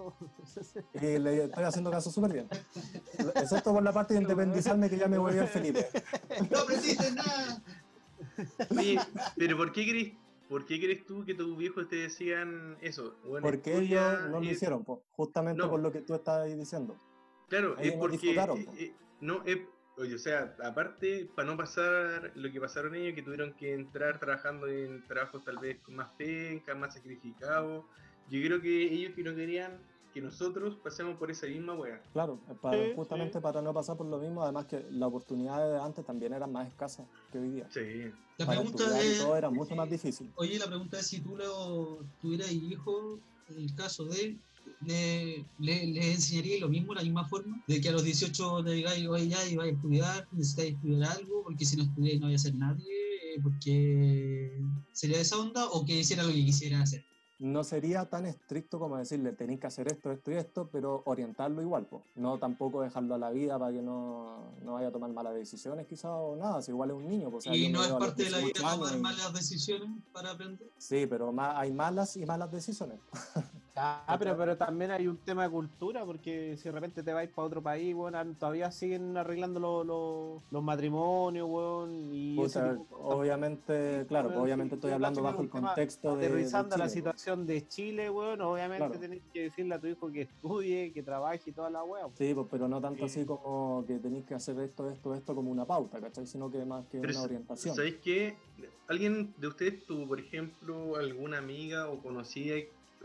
Y 0.96 1.20
le 1.20 1.46
estoy 1.46 1.64
haciendo 1.64 1.85
caso 1.92 2.12
súper 2.12 2.34
bien. 2.34 2.48
Excepto 3.36 3.74
por 3.74 3.84
la 3.84 3.92
parte 3.94 4.14
de 4.14 4.22
independizarme 4.22 4.90
que 4.90 4.98
ya 4.98 5.08
me 5.08 5.18
voy 5.18 5.38
a 5.38 5.46
Felipe. 5.48 5.88
No 6.52 6.60
aprendiste 6.60 7.12
nada. 7.12 7.62
Oye, 8.78 9.00
pero 9.38 9.58
¿por 9.58 9.72
qué 9.72 9.88
crees, 9.90 10.14
por 10.50 10.66
qué 10.66 10.80
crees 10.80 11.06
tú 11.06 11.24
que 11.26 11.34
tus 11.34 11.58
viejos 11.58 11.88
te 11.88 11.96
decían 11.98 12.78
eso? 12.82 13.16
Bueno, 13.26 13.46
Porque 13.48 13.78
ellos 13.78 14.02
no 14.30 14.40
lo 14.40 14.44
y- 14.44 14.50
hicieron, 14.52 14.84
po, 14.84 15.04
justamente 15.12 15.62
No. 15.62 15.70
por 15.70 15.80
lo 15.80 15.92
que 15.92 16.02
tú 16.02 16.14
estás 16.16 16.44
ahí 16.46 16.56
diciendo. 16.56 16.96
Claro, 17.50 17.76
Ellos 17.80 17.94
es 17.94 18.00
porque 18.00 18.32
eh, 18.36 18.68
eh, 18.78 18.94
no 19.22 19.44
es, 19.46 19.60
oye, 19.98 20.16
o 20.16 20.20
sea, 20.20 20.56
aparte 20.64 21.30
para 21.36 21.48
no 21.50 21.56
pasar 21.58 22.32
lo 22.36 22.52
que 22.52 22.60
pasaron 22.60 22.96
ellos 22.96 23.14
que 23.16 23.22
tuvieron 23.22 23.54
que 23.54 23.74
entrar 23.74 24.20
trabajando 24.20 24.68
en 24.68 25.06
trabajos 25.08 25.44
tal 25.46 25.58
vez 25.60 25.78
con 25.82 25.96
más 25.96 26.10
penca, 26.18 26.74
más 26.76 26.94
sacrificados. 26.96 27.86
Yo 28.30 28.42
creo 28.42 28.60
que 28.60 28.84
ellos 28.92 29.14
que 29.16 29.24
no 29.24 29.36
querían 29.36 29.80
que 30.16 30.22
nosotros 30.22 30.78
pasemos 30.82 31.18
por 31.18 31.30
esa 31.30 31.46
misma 31.46 31.74
wea. 31.74 32.02
Claro, 32.14 32.40
es 32.50 32.58
para- 32.60 32.78
Sí, 32.86 32.92
justamente 32.96 33.34
sí. 33.34 33.40
para 33.42 33.62
no 33.62 33.74
pasar 33.74 33.98
por 33.98 34.06
lo 34.06 34.18
mismo, 34.18 34.42
además 34.44 34.64
que 34.66 34.86
las 34.92 35.10
oportunidades 35.10 35.74
de 35.74 35.86
antes 35.86 36.06
también 36.06 36.32
eran 36.32 36.54
más 36.54 36.70
escasas 36.70 37.06
que 37.34 37.38
hoy 37.40 37.50
día. 37.50 37.68
Sí. 37.70 37.82
La 38.38 38.46
Para 38.46 38.62
pregunta 38.62 39.02
es, 39.04 39.18
todo 39.20 39.36
era 39.36 39.50
mucho 39.50 39.76
más 39.76 39.90
difícil. 39.90 40.32
oye, 40.38 40.58
la 40.58 40.68
pregunta 40.68 40.98
es 41.02 41.08
si 41.08 41.20
tú 41.20 41.36
lo 41.36 42.00
tuvieras 42.22 42.50
hijo, 42.54 43.20
en 43.50 43.58
el 43.58 43.76
caso 43.76 44.06
de, 44.06 44.38
le, 44.86 45.46
le, 45.60 45.86
le 45.88 46.12
enseñarías 46.14 46.62
lo 46.62 46.70
mismo, 46.70 46.94
la 46.94 47.04
misma 47.04 47.28
forma, 47.28 47.62
de 47.68 47.82
que 47.82 47.90
a 47.90 47.92
los 47.92 48.06
18 48.06 48.62
le 48.64 48.72
digáis, 48.72 49.06
oye, 49.10 49.28
ya, 49.28 49.46
y 49.46 49.58
vais 49.58 49.74
a 49.74 49.76
estudiar, 49.76 50.28
necesitáis 50.32 50.76
estudiar 50.76 51.12
algo, 51.18 51.44
porque 51.44 51.66
si 51.66 51.76
no 51.76 51.84
estudiáis 51.84 52.22
no 52.22 52.28
vais 52.28 52.40
a 52.40 52.44
ser 52.46 52.56
nadie, 52.56 52.86
eh, 52.88 53.40
porque 53.44 54.62
sería 54.94 55.20
esa 55.20 55.38
onda, 55.38 55.68
o 55.72 55.86
que 55.86 55.98
hiciera 56.00 56.24
lo 56.24 56.30
que 56.30 56.46
quisiera 56.46 56.82
hacer. 56.82 57.04
No 57.38 57.66
sería 57.66 58.06
tan 58.10 58.26
estricto 58.26 58.80
como 58.80 58.96
decirle, 58.96 59.34
tenéis 59.34 59.60
que 59.60 59.68
hacer 59.68 59.88
esto, 59.92 60.10
esto 60.10 60.32
y 60.32 60.36
esto, 60.36 60.70
pero 60.72 61.04
orientarlo 61.06 61.62
igual, 61.62 61.86
po. 61.86 62.02
no 62.16 62.38
tampoco 62.40 62.82
dejarlo 62.82 63.14
a 63.16 63.18
la 63.18 63.30
vida 63.32 63.60
para 63.60 63.74
que 63.74 63.82
no, 63.82 64.38
no 64.64 64.74
vaya 64.76 64.88
a 64.88 64.92
tomar 64.92 65.12
malas 65.12 65.34
decisiones 65.36 65.86
quizás 65.86 66.12
o 66.14 66.38
nada, 66.38 66.62
si 66.62 66.72
igual 66.72 66.92
es 66.92 66.96
un 66.96 67.08
niño. 67.10 67.30
Pues, 67.30 67.46
y 67.48 67.68
no 67.70 67.84
es 67.84 67.92
parte 67.92 68.24
de 68.24 68.30
la 68.30 68.38
vida 68.38 68.48
18 68.54 68.68
años 68.68 68.80
tomar 68.80 68.96
y- 68.98 69.02
malas 69.02 69.34
decisiones 69.34 69.90
para 70.14 70.32
aprender. 70.32 70.70
Sí, 70.78 71.06
pero 71.10 71.34
ma- 71.34 71.60
hay 71.60 71.74
malas 71.74 72.16
y 72.16 72.26
malas 72.26 72.50
decisiones. 72.52 73.00
Ah, 73.78 74.16
pero, 74.18 74.38
pero 74.38 74.56
también 74.56 74.92
hay 74.92 75.06
un 75.06 75.18
tema 75.18 75.44
de 75.44 75.50
cultura, 75.50 76.06
porque 76.06 76.56
si 76.56 76.64
de 76.64 76.72
repente 76.72 77.04
te 77.04 77.12
vais 77.12 77.30
para 77.30 77.46
otro 77.48 77.62
país, 77.62 77.94
bueno, 77.94 78.18
todavía 78.40 78.72
siguen 78.72 79.18
arreglando 79.18 79.60
los- 79.60 79.86
los- 79.86 80.44
los 80.50 80.64
matrimonios, 80.64 81.46
weón, 81.50 82.10
y 82.14 82.36
tipo 82.38 82.88
obviamente, 82.92 84.06
claro, 84.08 84.30
pues 84.30 84.40
obviamente 84.40 84.76
sí, 84.76 84.78
estoy 84.78 84.92
hablando 84.92 85.22
bajo 85.22 85.42
el 85.42 85.50
contexto 85.50 86.16
de, 86.16 86.26
Aterrizando 86.28 86.78
la 86.78 86.86
Chile, 86.86 86.96
situación 86.96 87.46
de 87.46 87.68
Chile, 87.68 88.10
weón, 88.10 88.40
obviamente 88.42 88.86
Claro. 88.86 89.00
tenés 89.00 89.24
que 89.34 89.42
decirle 89.44 89.76
a 89.76 89.80
tu 89.82 89.88
hijo 89.88 90.10
que 90.10 90.22
estudie, 90.22 90.94
que 90.94 91.04
trabaje 91.04 91.50
y 91.50 91.54
toda 91.54 91.70
la 91.70 91.84
weá. 91.84 92.08
Sí, 92.14 92.34
pues, 92.34 92.48
pero 92.50 92.70
no 92.70 92.80
tanto 92.80 93.08
Sí. 93.10 93.20
así 93.20 93.26
como 93.28 93.84
que 93.86 94.00
tenéis 94.00 94.26
que 94.26 94.36
hacer 94.36 94.58
esto, 94.62 94.90
esto, 94.90 95.14
esto 95.14 95.36
como 95.36 95.52
una 95.52 95.66
pauta, 95.66 96.00
¿cachai? 96.00 96.26
Sino 96.26 96.50
que 96.50 96.64
más 96.64 96.86
que 96.86 97.00
Pero 97.00 97.12
una 97.14 97.24
orientación. 97.24 97.76
¿Sabéis 97.76 97.98
qué? 98.02 98.38
¿Alguien 98.88 99.34
de 99.38 99.48
ustedes 99.48 99.86
tuvo, 99.86 100.08
por 100.08 100.20
ejemplo, 100.22 100.96
alguna 100.96 101.40
amiga 101.40 101.90
o 101.90 102.02
conocida 102.02 102.56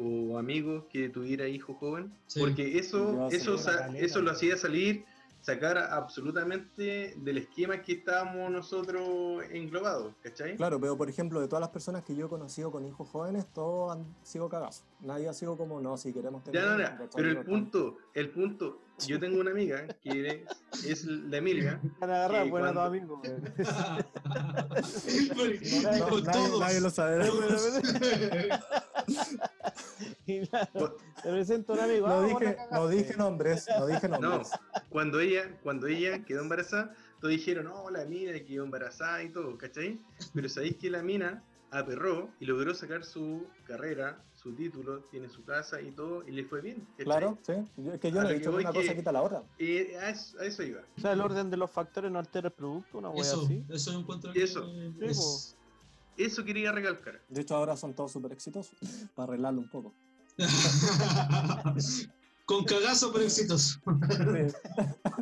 o 0.01 0.39
amigo 0.39 0.87
que 0.89 1.09
tuviera 1.09 1.47
hijo 1.49 1.75
joven? 1.75 2.13
Sí. 2.27 2.41
Porque 2.41 2.79
eso, 2.79 3.29
eso, 3.31 3.57
eso 3.95 4.21
lo 4.23 4.31
hacía 4.31 4.57
salir, 4.57 5.05
sacar 5.43 5.79
absolutamente 5.79 7.15
del 7.17 7.39
esquema 7.39 7.81
que 7.81 7.93
estábamos 7.93 8.51
nosotros 8.51 9.43
englobados, 9.51 10.13
¿cachai? 10.23 10.57
Claro, 10.57 10.79
pero 10.81 10.97
por 10.99 11.09
ejemplo, 11.09 11.41
de 11.41 11.49
todas 11.49 11.61
las 11.61 11.71
personas 11.71 12.05
que 12.05 12.15
yo 12.15 12.27
he 12.27 12.29
conocido 12.29 12.71
con 12.71 12.85
hijos 12.85 13.09
jóvenes, 13.09 13.47
todos 13.53 13.93
han 13.97 14.05
sido 14.23 14.49
cagazos. 14.49 14.85
Nadie 15.01 15.29
ha 15.29 15.33
sido 15.33 15.57
como, 15.57 15.81
no, 15.81 15.97
si 15.97 16.13
queremos 16.13 16.45
tener. 16.45 16.63
Ya, 16.63 16.69
no, 16.77 16.81
hijos", 16.83 16.93
no, 16.93 16.99
¿cachai? 16.99 17.11
pero 17.23 17.29
el 17.31 17.45
punto, 17.47 17.97
el 18.13 18.31
punto, 18.31 18.81
yo 19.07 19.19
tengo 19.19 19.41
una 19.41 19.51
amiga 19.51 19.87
que 20.03 20.45
es, 20.75 20.85
es 20.85 21.05
la 21.07 21.39
Emilia, 21.39 21.81
Van 22.01 22.11
a 22.11 22.15
agarrar, 22.25 22.47
Y 22.47 22.51
bueno, 22.51 22.67
a 22.67 22.71
tu 22.73 22.75
cuando- 22.75 22.83
amigo. 22.83 23.23
No, 26.51 26.59
nadie 26.61 26.81
lo 26.81 26.91
sabe. 26.91 27.31
Claro, 30.51 30.68
cu- 30.72 30.97
te 31.22 31.31
presento 31.31 31.72
a 31.72 31.76
un 31.76 31.81
amigo. 31.83 32.07
No 32.09 32.14
ah, 32.14 32.26
dije, 32.26 32.57
no 32.72 32.89
dije 32.89 33.16
nombres, 33.16 33.66
no 33.78 33.87
dije 33.87 34.09
no, 34.09 34.18
nombres. 34.18 34.51
cuando 34.89 35.20
ella, 35.20 35.59
cuando 35.62 35.87
ella 35.87 36.24
quedó 36.24 36.43
embarazada, 36.43 36.95
todos 37.20 37.33
dijeron, 37.33 37.64
no, 37.66 37.91
la 37.91 38.05
mina 38.05 38.33
quedó 38.45 38.64
embarazada 38.64 39.22
y 39.22 39.28
todo, 39.31 39.57
¿cachai? 39.59 39.99
Pero 40.35 40.49
sabéis 40.49 40.76
que 40.76 40.91
la 40.91 41.03
mina 41.03 41.43
aperró 41.72 42.31
y 42.41 42.47
logró 42.47 42.74
sacar 42.74 43.05
su 43.05 43.47
carrera, 43.64 44.24
su 44.35 44.55
título, 44.55 45.01
tiene 45.11 45.28
su 45.28 45.45
casa 45.45 45.81
y 45.81 45.93
todo, 45.93 46.26
y 46.26 46.33
le 46.33 46.45
fue 46.45 46.61
bien, 46.62 46.78
¿cachai? 46.93 47.05
Claro, 47.05 47.39
sí. 47.43 47.53
Yo- 47.76 47.93
es 47.93 48.01
que 48.01 48.11
yo 48.11 48.20
A 48.20 48.22
no 48.24 48.28
he 48.31 48.33
que 48.33 48.39
dicho 48.39 48.51
que 48.51 48.57
una 48.57 48.72
que- 48.72 48.81
cosa 48.81 48.95
quita 48.97 49.12
la 49.12 49.22
otra. 49.22 49.43
Eh, 49.59 49.97
a, 50.01 50.11
eso, 50.11 50.39
a 50.41 50.45
eso 50.47 50.62
iba. 50.64 50.81
O 50.97 51.01
sea, 51.01 51.12
el 51.12 51.20
orden 51.20 51.51
de 51.51 51.57
los 51.57 51.70
factores 51.70 52.11
no 52.11 52.18
altera 52.18 52.49
el 52.49 52.55
producto, 52.55 52.99
una 52.99 53.11
wea 53.11 53.22
Eso, 53.22 53.43
así. 53.45 53.64
eso 53.68 53.99
encuentro 53.99 54.33
que 54.33 54.43
Eso. 54.43 54.68
es- 55.01 55.57
Eso 56.16 56.45
quería 56.45 56.70
recalcar. 56.72 57.22
De 57.28 57.41
hecho, 57.41 57.55
ahora 57.55 57.76
son 57.78 57.95
todos 57.95 58.12
súper 58.12 58.33
exitosos, 58.33 58.74
para 59.14 59.28
arreglarlo 59.28 59.61
un 59.61 59.68
poco. 59.70 59.95
Con 62.51 62.64
cagazo 62.64 63.12
pero 63.12 63.24
exitoso. 63.24 63.78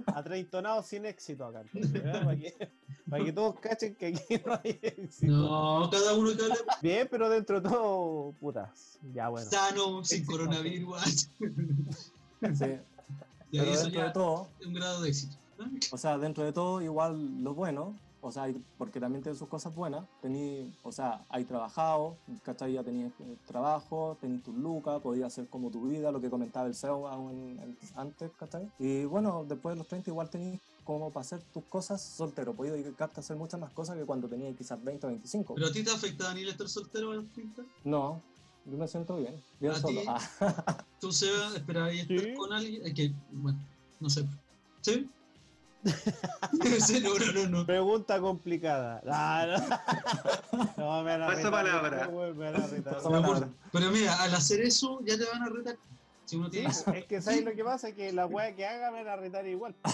Atreintonado 0.06 0.82
sin 0.82 1.04
éxito 1.04 1.44
acá. 1.44 1.62
Para, 2.24 2.36
que, 2.36 2.70
para 3.10 3.24
que 3.24 3.32
todos 3.32 3.60
cachen 3.60 3.94
que 3.96 4.06
aquí 4.06 4.40
no 4.46 4.58
hay 4.64 4.78
éxito. 4.80 5.32
No, 5.32 5.90
cada 5.92 6.14
uno 6.14 6.34
que 6.34 6.42
hable 6.42 6.54
Bien, 6.80 7.06
pero 7.10 7.28
dentro 7.28 7.60
de 7.60 7.68
todo, 7.68 8.32
putas. 8.40 8.98
Ya 9.12 9.28
bueno. 9.28 9.50
sano, 9.50 10.02
sin 10.04 10.24
coronavirus. 10.24 11.28
Sí. 12.54 12.64
Y 13.50 13.58
ahí 13.58 13.64
Pero 13.64 13.72
eso 13.72 13.82
dentro 13.84 14.02
de 14.02 14.10
todo, 14.10 14.48
un 14.66 14.74
grado 14.74 15.02
de 15.02 15.08
éxito. 15.08 15.36
O 15.90 15.96
sea, 15.98 16.18
dentro 16.18 16.44
de 16.44 16.52
todo, 16.52 16.82
igual 16.82 17.42
lo 17.42 17.54
bueno, 17.54 17.94
o 18.20 18.32
sea, 18.32 18.52
porque 18.76 19.00
también 19.00 19.22
tiene 19.22 19.38
sus 19.38 19.48
cosas 19.48 19.74
buenas, 19.74 20.04
tení, 20.20 20.72
o 20.82 20.90
sea, 20.92 21.24
hay 21.28 21.44
trabajado, 21.44 22.16
¿cachai? 22.42 22.72
Ya 22.72 22.82
tenías 22.82 23.12
eh, 23.20 23.36
trabajo, 23.46 24.16
tenías 24.20 24.42
tus 24.42 24.54
lucas, 24.54 25.00
podías 25.00 25.28
hacer 25.28 25.48
como 25.48 25.70
tu 25.70 25.86
vida, 25.88 26.10
lo 26.10 26.20
que 26.20 26.28
comentaba 26.30 26.66
el 26.66 26.74
CEO 26.74 27.06
aún 27.08 27.30
en- 27.60 27.78
antes, 27.94 28.30
¿cachai? 28.38 28.68
Y 28.78 29.04
bueno, 29.04 29.44
después 29.48 29.74
de 29.74 29.78
los 29.78 29.86
30 29.88 30.10
igual 30.10 30.28
tenías 30.30 30.60
como 30.84 31.10
para 31.10 31.20
hacer 31.20 31.42
tus 31.52 31.64
cosas 31.66 32.00
soltero, 32.02 32.54
podías 32.54 32.74
dedicarte 32.74 33.18
a 33.18 33.20
hacer 33.20 33.36
muchas 33.36 33.60
más 33.60 33.72
cosas 33.72 33.96
que 33.96 34.04
cuando 34.06 34.26
tenías 34.28 34.56
quizás 34.56 34.82
20 34.82 35.06
o 35.06 35.10
25. 35.10 35.54
¿Pero 35.54 35.66
a 35.66 35.72
ti 35.72 35.84
te 35.84 35.90
afecta, 35.90 36.24
Daniel, 36.24 36.48
estar 36.48 36.68
soltero 36.68 37.12
a 37.12 37.16
los 37.16 37.30
30? 37.32 37.62
No, 37.84 38.22
yo 38.64 38.76
me 38.78 38.88
siento 38.88 39.16
bien, 39.16 39.34
bien 39.60 39.72
¿A 39.72 39.80
solo. 39.80 40.00
ti? 40.00 40.06
Ah, 40.08 40.20
¿Tú, 41.00 41.12
Seba, 41.12 41.54
esperarías 41.54 42.08
estar 42.10 42.24
Sí. 42.24 42.34
con 42.34 42.52
alguien? 42.52 42.84
Es 42.84 42.94
que, 42.94 43.12
bueno, 43.32 43.58
no 44.00 44.10
sé. 44.10 44.24
¿Sí? 44.80 45.08
Sí, 46.80 47.00
no, 47.02 47.14
no, 47.18 47.32
no, 47.32 47.48
no. 47.48 47.66
Pregunta 47.66 48.20
complicada. 48.20 49.02
Ah, 49.06 49.46
no. 49.46 50.66
No, 50.76 51.02
me 51.02 51.10
van 51.10 51.22
a 51.22 51.26
Pasa 51.26 51.36
retar, 51.36 51.50
palabra. 51.50 52.10
Pero 53.72 53.90
mira, 53.90 54.22
al 54.22 54.34
hacer 54.34 54.60
eso 54.60 55.00
ya 55.04 55.16
te 55.16 55.24
van 55.24 55.42
a 55.42 55.48
retar. 55.48 55.76
Si 56.24 56.36
uno 56.36 56.46
Sí, 56.46 56.50
tiene 56.52 56.68
es 56.68 57.06
que 57.06 57.22
¿sabes 57.22 57.44
lo 57.44 57.52
que 57.52 57.64
pasa? 57.64 57.92
Que 57.92 58.12
la 58.12 58.26
wea 58.26 58.54
que 58.54 58.66
haga 58.66 58.90
me 58.90 59.02
van 59.02 59.14
a 59.14 59.16
retar 59.16 59.46
igual. 59.46 59.74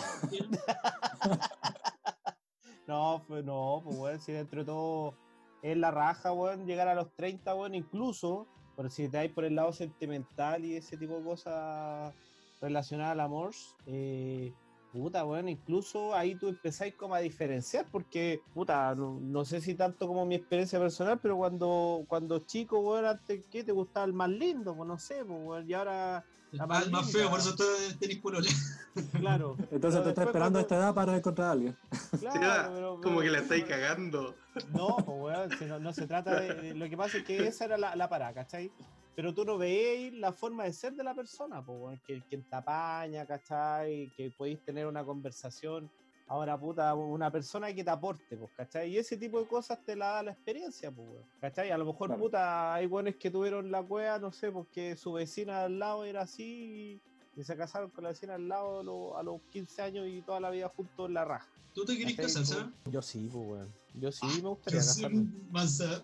No, 2.87 3.25
pues 3.27 3.43
no, 3.45 3.81
pues 3.83 3.97
weón, 3.99 4.21
si 4.21 4.33
dentro 4.33 4.61
de 4.61 4.67
todo 4.67 5.15
es 5.63 5.77
la 5.77 5.91
raja, 5.91 6.33
weón, 6.33 6.67
llegar 6.67 6.87
a 6.89 6.95
los 6.95 7.11
30, 7.17 7.55
weón, 7.55 7.75
incluso, 7.75 8.47
por 8.77 8.91
si 8.91 9.09
te 9.09 9.17
vais 9.17 9.33
por 9.33 9.45
el 9.47 9.55
lado 9.55 9.73
sentimental 9.73 10.65
y 10.67 10.77
ese 10.77 10.99
tipo 10.99 11.17
de 11.17 11.25
cosas 11.25 12.13
relacionadas 12.61 13.13
al 13.13 13.21
amor, 13.21 13.53
eh, 13.87 14.53
puta, 14.95 15.25
weón, 15.25 15.49
incluso 15.49 16.15
ahí 16.15 16.37
tú 16.37 16.47
empezáis 16.49 16.95
como 16.95 17.17
a 17.17 17.19
diferenciar, 17.19 17.85
porque, 17.91 18.41
puta, 18.55 18.95
no, 18.95 19.19
no 19.21 19.45
sé 19.45 19.61
si 19.61 19.75
tanto 19.75 20.07
como 20.07 20.25
mi 20.25 20.37
experiencia 20.37 20.79
personal, 20.79 21.19
pero 21.21 21.37
cuando, 21.37 22.05
cuando 22.07 22.39
chico, 22.39 22.79
weón, 22.79 23.05
antes, 23.05 23.43
¿qué 23.51 23.65
te 23.65 23.73
gustaba 23.73 24.07
el 24.07 24.13
más 24.13 24.29
lindo? 24.31 24.73
Pues 24.77 24.87
no 24.87 24.97
sé, 24.97 25.25
pues, 25.25 25.39
weón, 25.43 25.69
y 25.69 25.75
ahora, 25.75 26.25
la 26.53 26.67
más, 26.69 26.89
más 26.93 27.11
feo, 27.11 27.29
por 27.29 27.41
eso 27.41 27.57
te- 27.57 27.95
tenés 27.99 28.19
polola. 28.19 28.49
claro. 29.21 29.57
Entonces 29.73 30.01
Pero 30.01 30.03
te 30.05 30.09
estás 30.11 30.27
esperando 30.27 30.31
a 30.31 30.37
cuando- 30.39 30.61
esta 30.61 30.77
edad 30.77 30.95
para 30.95 31.17
encontrar 31.17 31.49
a 31.49 31.51
alguien. 31.51 31.77
claro, 32.21 32.33
Seba, 32.41 32.71
pero- 32.73 33.01
como 33.03 33.19
que 33.21 33.27
la 33.27 33.33
pero- 33.33 33.43
estáis 33.43 33.65
cagando. 33.65 34.35
No, 34.73 34.97
pues 35.05 35.19
weón, 35.21 35.51
si 35.59 35.65
no, 35.65 35.81
no 35.81 35.93
se 35.93 36.07
trata 36.07 36.41
de, 36.41 36.55
de- 36.55 36.75
Lo 36.75 36.89
que 36.89 36.97
pasa 36.97 37.19
es 37.19 37.25
que 37.25 37.45
esa 37.49 37.65
era 37.65 37.77
la, 37.77 37.97
la 37.97 38.09
parada, 38.09 38.33
¿cachai? 38.33 38.71
Pero 39.15 39.33
tú 39.33 39.45
no 39.45 39.57
veis 39.59 40.13
la 40.15 40.33
forma 40.33 40.65
de 40.65 40.73
ser 40.73 40.95
de 40.95 41.05
la 41.05 41.15
persona, 41.15 41.65
pues, 41.65 42.01
que 42.07 42.23
quien 42.29 42.43
te 42.45 42.57
apaña, 42.57 43.27
¿cachai? 43.27 44.13
Que 44.17 44.31
podéis 44.31 44.63
tener 44.65 44.87
una 44.87 45.05
conversación. 45.05 45.91
Ahora, 46.27 46.59
puta, 46.59 46.95
una 46.95 47.31
persona 47.31 47.73
que 47.75 47.85
te 47.85 47.91
aporte, 47.91 48.37
pues, 48.37 48.51
¿cachai? 48.57 48.91
Y 48.91 48.99
ese 48.99 49.17
tipo 49.17 49.39
de 49.41 49.47
cosas 49.47 49.79
te 49.85 49.95
la 49.95 50.07
da 50.07 50.23
la 50.25 50.33
experiencia, 50.33 50.91
pues, 50.91 51.25
¿cachai? 51.41 51.71
A 51.71 51.79
lo 51.79 51.85
mejor, 51.85 52.09
Claro. 52.09 52.23
puta, 52.23 52.75
hay 52.75 52.87
buenos 52.87 53.15
que 53.17 53.31
tuvieron 53.31 53.71
la 53.71 53.83
cueva, 53.83 54.19
no 54.19 54.33
sé, 54.33 54.51
porque 54.51 54.97
su 54.97 55.13
vecina 55.13 55.65
al 55.65 55.79
lado 55.79 56.05
era 56.05 56.23
así 56.23 57.01
y, 57.37 57.41
y 57.41 57.45
se 57.45 57.57
casaron 57.57 57.91
con 57.91 58.05
la 58.05 58.11
vecina 58.11 58.35
al 58.35 58.49
lado 58.49 58.81
a 58.81 58.83
los, 58.83 59.17
a 59.17 59.23
los 59.23 59.41
15 59.51 59.83
años 59.83 60.07
y 60.09 60.23
toda 60.23 60.41
la 60.41 60.51
vida 60.51 60.69
juntos 60.75 61.07
en 61.09 61.15
la 61.15 61.25
raja. 61.25 61.49
¿Tú 61.75 61.85
te 61.85 61.97
querés 61.99 62.17
casar, 62.17 62.47
sabes? 62.47 62.67
Yo 62.91 63.03
sí, 63.03 63.29
pues, 63.31 63.47
weón. 63.47 63.75
Yo 63.95 64.11
sí 64.11 64.27
me 64.43 64.49
gustaría 64.49 64.81
Yo 64.81 64.85
sí, 64.87 65.03
casarme. 65.03 65.27
Mansa, 65.51 66.03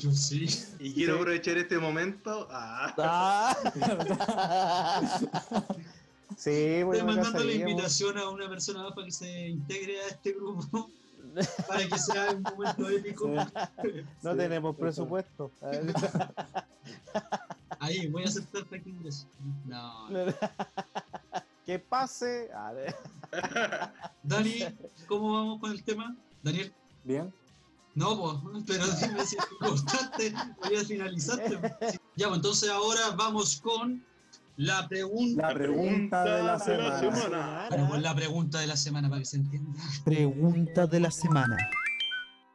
yo 0.00 0.10
sí. 0.12 0.46
Y 0.80 0.92
quiero 0.92 1.14
Sí. 1.14 1.20
aprovechar 1.20 1.56
este 1.58 1.78
momento. 1.78 2.48
Ah, 2.50 2.92
Ah. 2.98 3.56
sí, 6.36 6.50
Estoy 6.50 6.82
bueno, 6.82 7.04
me 7.06 7.12
mandando 7.14 7.44
la 7.44 7.52
invitación 7.52 8.18
a 8.18 8.28
una 8.28 8.48
persona 8.48 8.82
más 8.82 8.92
para 8.92 9.04
que 9.06 9.12
se 9.12 9.48
integre 9.48 10.00
a 10.02 10.08
este 10.08 10.32
grupo, 10.32 10.90
para 11.68 11.86
que 11.86 11.96
sea 11.98 12.32
un 12.32 12.42
momento 12.42 12.88
épico. 12.90 13.28
No 13.28 13.46
Sí, 14.32 14.36
tenemos 14.36 14.74
presupuesto. 14.76 15.50
Ahí, 17.78 18.06
voy 18.08 18.24
a 18.24 18.26
aceptar 18.26 18.64
para 18.64 18.82
que 18.82 18.90
ingrese. 18.90 19.26
No. 19.66 20.08
que 21.66 21.78
pase. 21.78 22.50
A 22.52 22.72
ver. 22.72 22.96
Dani, 24.22 24.64
¿cómo 25.06 25.32
vamos 25.34 25.60
con 25.60 25.70
el 25.70 25.82
tema? 25.84 26.16
Daniel. 26.42 26.72
Bien. 27.04 27.32
No, 27.94 28.42
pues, 28.42 28.64
pero 28.66 28.86
dime 28.86 29.24
si 29.24 29.36
es 29.36 29.46
importante, 29.52 30.34
voy 30.64 30.76
a 30.76 30.84
finalizarte. 30.84 31.58
Ya, 32.16 32.26
pues 32.28 32.36
entonces 32.36 32.70
ahora 32.70 33.10
vamos 33.16 33.60
con 33.60 34.04
la 34.56 34.88
pregunta. 34.88 35.48
La 35.48 35.54
pregunta 35.54 36.24
de 36.24 36.42
la 36.42 36.58
semana. 36.58 37.66
Bueno, 37.68 37.88
con 37.88 38.02
la 38.02 38.14
pregunta 38.14 38.60
de 38.60 38.66
la 38.66 38.76
semana 38.76 39.08
para 39.08 39.20
que 39.20 39.26
se 39.26 39.36
entienda. 39.36 39.80
Pregunta 40.04 40.86
de 40.86 41.00
la 41.00 41.10
semana. 41.10 41.56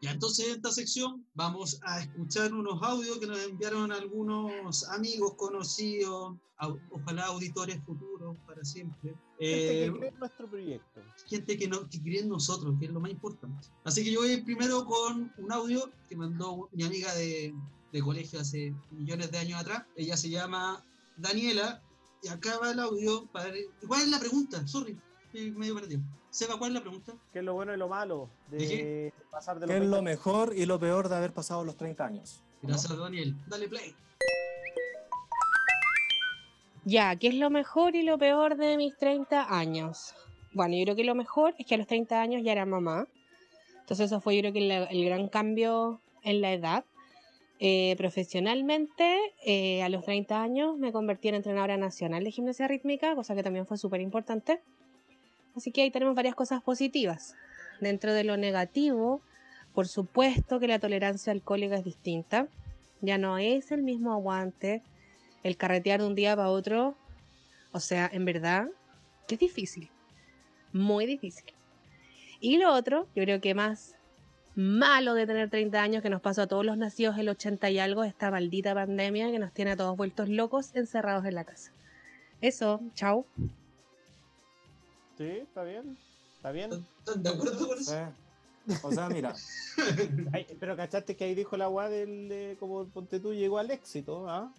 Ya, 0.02 0.12
entonces 0.12 0.46
en 0.48 0.56
esta 0.56 0.72
sección 0.72 1.26
vamos 1.34 1.80
a 1.84 2.00
escuchar 2.02 2.54
unos 2.54 2.82
audios 2.82 3.18
que 3.18 3.28
nos 3.28 3.44
enviaron 3.44 3.92
algunos 3.92 4.88
amigos 4.90 5.34
conocidos, 5.36 6.38
ojalá 6.92 7.26
auditores 7.26 7.84
futuros 7.84 8.38
para 8.48 8.64
siempre. 8.64 9.10
Gente 9.10 9.86
Eh, 9.88 9.92
que 9.92 9.98
cree 9.98 10.10
en 10.10 10.20
nuestro 10.20 10.50
proyecto. 10.50 11.02
gente 11.28 11.58
que, 11.58 11.68
no, 11.68 11.90
que 11.90 12.02
cree 12.02 12.22
en 12.22 12.30
nosotros, 12.30 12.76
que 12.80 12.86
es 12.86 12.92
lo 12.92 13.00
más 13.02 13.12
importante. 13.12 13.68
Así 13.84 14.04
que 14.04 14.12
yo 14.12 14.22
voy 14.22 14.42
primero 14.42 14.86
con 14.86 15.34
un 15.38 15.52
audio 15.52 15.92
que 16.08 16.16
mandó 16.16 16.70
mi 16.72 16.84
amiga 16.86 17.14
de, 17.16 17.54
de 17.92 18.02
colegio 18.02 18.40
hace 18.40 18.74
millones 18.92 19.32
de 19.32 19.38
años 19.38 19.60
atrás. 19.60 19.84
Ella 19.98 20.16
se 20.16 20.30
llama 20.30 20.84
Daniela 21.18 21.82
y 22.24 22.30
acá 22.30 22.58
va 22.60 22.72
el 22.72 22.80
audio. 22.80 23.26
Para... 23.34 23.52
¿Cuál 23.88 24.02
es 24.04 24.10
la 24.10 24.20
pregunta? 24.20 24.66
Sorry, 24.68 24.98
estoy 25.32 25.52
medio 25.52 25.76
perdido. 25.76 26.02
Seba, 26.30 26.58
¿cuál 26.58 26.72
es 26.72 26.76
la 26.76 26.82
pregunta? 26.82 27.14
¿Qué 27.34 27.40
es 27.40 27.46
lo 27.46 27.54
bueno 27.54 27.74
y 27.74 27.78
lo 27.78 27.88
malo 27.88 28.30
de 28.50 28.58
¿De 28.58 28.68
qué? 28.68 29.14
pasar 29.32 29.60
de 29.60 29.68
¿Qué 29.68 29.74
los 29.74 29.84
es 29.84 29.90
lo 29.90 29.96
20? 29.98 30.12
mejor 30.12 30.54
y 30.56 30.66
lo 30.66 30.80
peor 30.80 31.10
de 31.10 31.16
haber 31.16 31.34
pasado 31.34 31.64
los 31.64 31.76
30 31.76 32.06
años? 32.06 32.42
Gracias, 32.62 32.98
Daniel. 32.98 33.36
Dale 33.48 33.68
play. 33.68 33.96
Ya, 36.86 37.16
¿qué 37.16 37.28
es 37.28 37.36
lo 37.36 37.50
mejor 37.50 37.96
y 37.96 38.04
lo 38.04 38.18
peor 38.18 38.56
de 38.58 38.78
mis 38.78 38.98
30 38.98 39.56
años? 39.56 40.16
Bueno, 40.54 40.76
yo 40.76 40.84
creo 40.86 40.96
que 40.96 41.04
lo 41.04 41.16
mejor 41.16 41.54
es 41.60 41.66
que 41.66 41.76
a 41.76 41.78
los 41.78 41.88
30 41.88 42.22
años 42.22 42.42
ya 42.44 42.52
era 42.52 42.66
mamá. 42.66 43.08
Entonces 43.82 44.08
eso 44.08 44.22
fue 44.22 44.36
yo 44.36 44.42
creo 44.42 44.54
que 44.54 44.62
la- 44.62 44.84
el 44.86 45.06
gran 45.06 45.28
cambio 45.30 46.02
en 46.24 46.42
la 46.42 46.54
edad. 46.54 46.86
Eh, 47.60 47.96
profesionalmente, 47.98 49.18
eh, 49.46 49.84
a 49.84 49.90
los 49.90 50.06
30 50.06 50.42
años 50.42 50.78
me 50.78 50.92
convertí 50.94 51.28
en 51.28 51.36
entrenadora 51.36 51.76
nacional 51.78 52.24
de 52.24 52.32
gimnasia 52.32 52.68
rítmica, 52.68 53.16
cosa 53.16 53.36
que 53.36 53.44
también 53.44 53.68
fue 53.68 53.78
súper 53.78 54.00
importante. 54.02 54.62
Así 55.56 55.72
que 55.72 55.82
ahí 55.82 55.92
tenemos 55.92 56.16
varias 56.16 56.36
cosas 56.36 56.62
positivas. 56.62 57.36
Dentro 57.82 58.14
de 58.14 58.24
lo 58.24 58.38
negativo, 58.38 59.22
por 59.74 59.88
supuesto 59.88 60.60
que 60.60 60.68
la 60.68 60.80
tolerancia 60.80 61.32
alcohólica 61.32 61.76
es 61.76 61.84
distinta. 61.84 62.48
Ya 63.02 63.18
no 63.18 63.38
es 63.38 63.72
el 63.72 63.84
mismo 63.84 64.12
aguante, 64.12 64.84
el 65.44 65.58
carretear 65.58 66.02
de 66.02 66.08
un 66.08 66.16
día 66.16 66.36
para 66.36 66.50
otro, 66.50 66.96
o 67.72 67.80
sea, 67.80 68.10
en 68.12 68.26
verdad, 68.26 68.68
que 69.28 69.36
es 69.36 69.40
difícil, 69.40 69.90
muy 70.74 71.06
difícil. 71.06 71.54
Y 72.40 72.58
lo 72.58 72.74
otro, 72.74 73.08
yo 73.16 73.24
creo 73.24 73.40
que 73.42 73.54
más 73.54 73.96
malo 74.56 75.14
de 75.14 75.28
tener 75.28 75.50
30 75.50 75.82
años 75.82 76.04
que 76.04 76.10
nos 76.10 76.22
pasó 76.22 76.42
a 76.42 76.48
todos 76.48 76.66
los 76.66 76.78
nacidos 76.78 77.18
el 77.18 77.30
80 77.30 77.70
y 77.70 77.80
algo, 77.80 78.04
esta 78.04 78.32
maldita 78.32 78.74
pandemia 78.74 79.32
que 79.32 79.40
nos 79.40 79.54
tiene 79.54 79.72
a 79.72 79.78
todos 79.78 79.96
vueltos 79.96 80.30
locos 80.30 80.76
encerrados 80.76 81.26
en 81.26 81.36
la 81.36 81.46
casa. 81.46 81.72
Eso, 82.42 82.82
chao. 82.96 83.26
Sí, 85.20 85.28
está 85.44 85.64
bien. 85.66 85.98
Está 86.38 86.52
bien. 86.54 86.72
¿Están 87.00 87.22
de 87.24 87.30
acuerdo 87.30 87.68
con 87.68 87.78
eso? 87.78 87.92
Sí. 87.92 88.74
O 88.84 88.92
sea, 88.92 89.10
mira, 89.10 89.36
Ay, 90.34 90.46
pero 90.60 90.78
cachaste 90.78 91.16
que 91.18 91.26
ahí 91.26 91.36
dijo 91.36 91.58
la 91.58 91.68
weá 91.70 91.90
del 91.90 92.30
de 92.30 92.56
como 92.60 92.88
ponte 92.88 93.20
tú 93.20 93.34
llegó 93.34 93.58
al 93.60 93.70
éxito, 93.72 94.30
¿ah? 94.30 94.54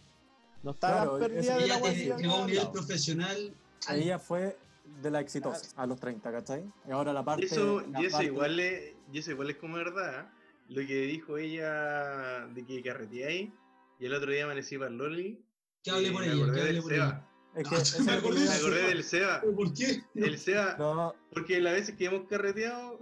No 0.63 0.73
estaba 0.73 1.03
Claro, 1.03 1.19
perdida 1.19 1.57
de 1.57 1.67
la 1.67 1.77
weá 1.79 1.93
llegó 1.93 2.13
a 2.13 2.17
un 2.17 2.23
había 2.25 2.37
nivel 2.47 2.59
hablado. 2.59 2.73
profesional. 2.73 3.55
ella 3.91 4.19
fue 4.19 4.57
de 5.03 5.11
la 5.11 5.21
exitosa 5.21 5.67
a 5.81 5.87
los 5.87 5.99
30, 5.99 6.31
¿cachai? 6.31 6.65
Y 6.87 6.91
ahora 6.91 7.13
la 7.15 7.25
parte. 7.25 7.45
Y 7.45 7.47
eso, 7.47 7.81
la 7.91 8.03
y 8.03 8.07
eso 8.07 8.13
parte- 8.17 8.27
igual 8.27 8.61
es, 8.61 8.93
y 9.13 9.19
eso 9.19 9.31
igual 9.31 9.51
es 9.51 9.57
como 9.57 9.77
verdad. 9.77 10.21
¿eh? 10.21 10.25
Lo 10.69 10.87
que 10.87 11.01
dijo 11.07 11.39
ella 11.39 12.47
de 12.49 12.67
que 12.67 12.83
carreteáis 12.83 13.51
y 13.99 14.05
el 14.07 14.13
otro 14.15 14.31
día 14.31 14.45
amanecí 14.45 14.77
para 14.77 14.91
el 14.91 14.99
Loli. 14.99 15.43
Que 15.83 15.91
hable 15.93 16.11
por 16.13 16.23
ella, 16.25 16.53
que 16.53 16.61
hable 16.61 16.83
por 16.83 16.93
ella. 16.93 17.27
Es 17.55 17.69
que 17.69 17.75
eso 17.75 18.03
me 18.05 18.13
acordé 18.13 18.41
Me 18.41 18.51
acordé 18.51 18.83
del. 18.89 19.05
¿Pero 19.11 19.57
¿Por 19.57 19.75
qué? 19.75 20.03
El 20.15 20.39
Seba, 20.39 20.77
No, 20.79 21.15
porque 21.33 21.61
las 21.61 21.73
veces 21.73 21.97
que 21.97 22.05
hemos 22.07 22.29
carreteado, 22.29 22.99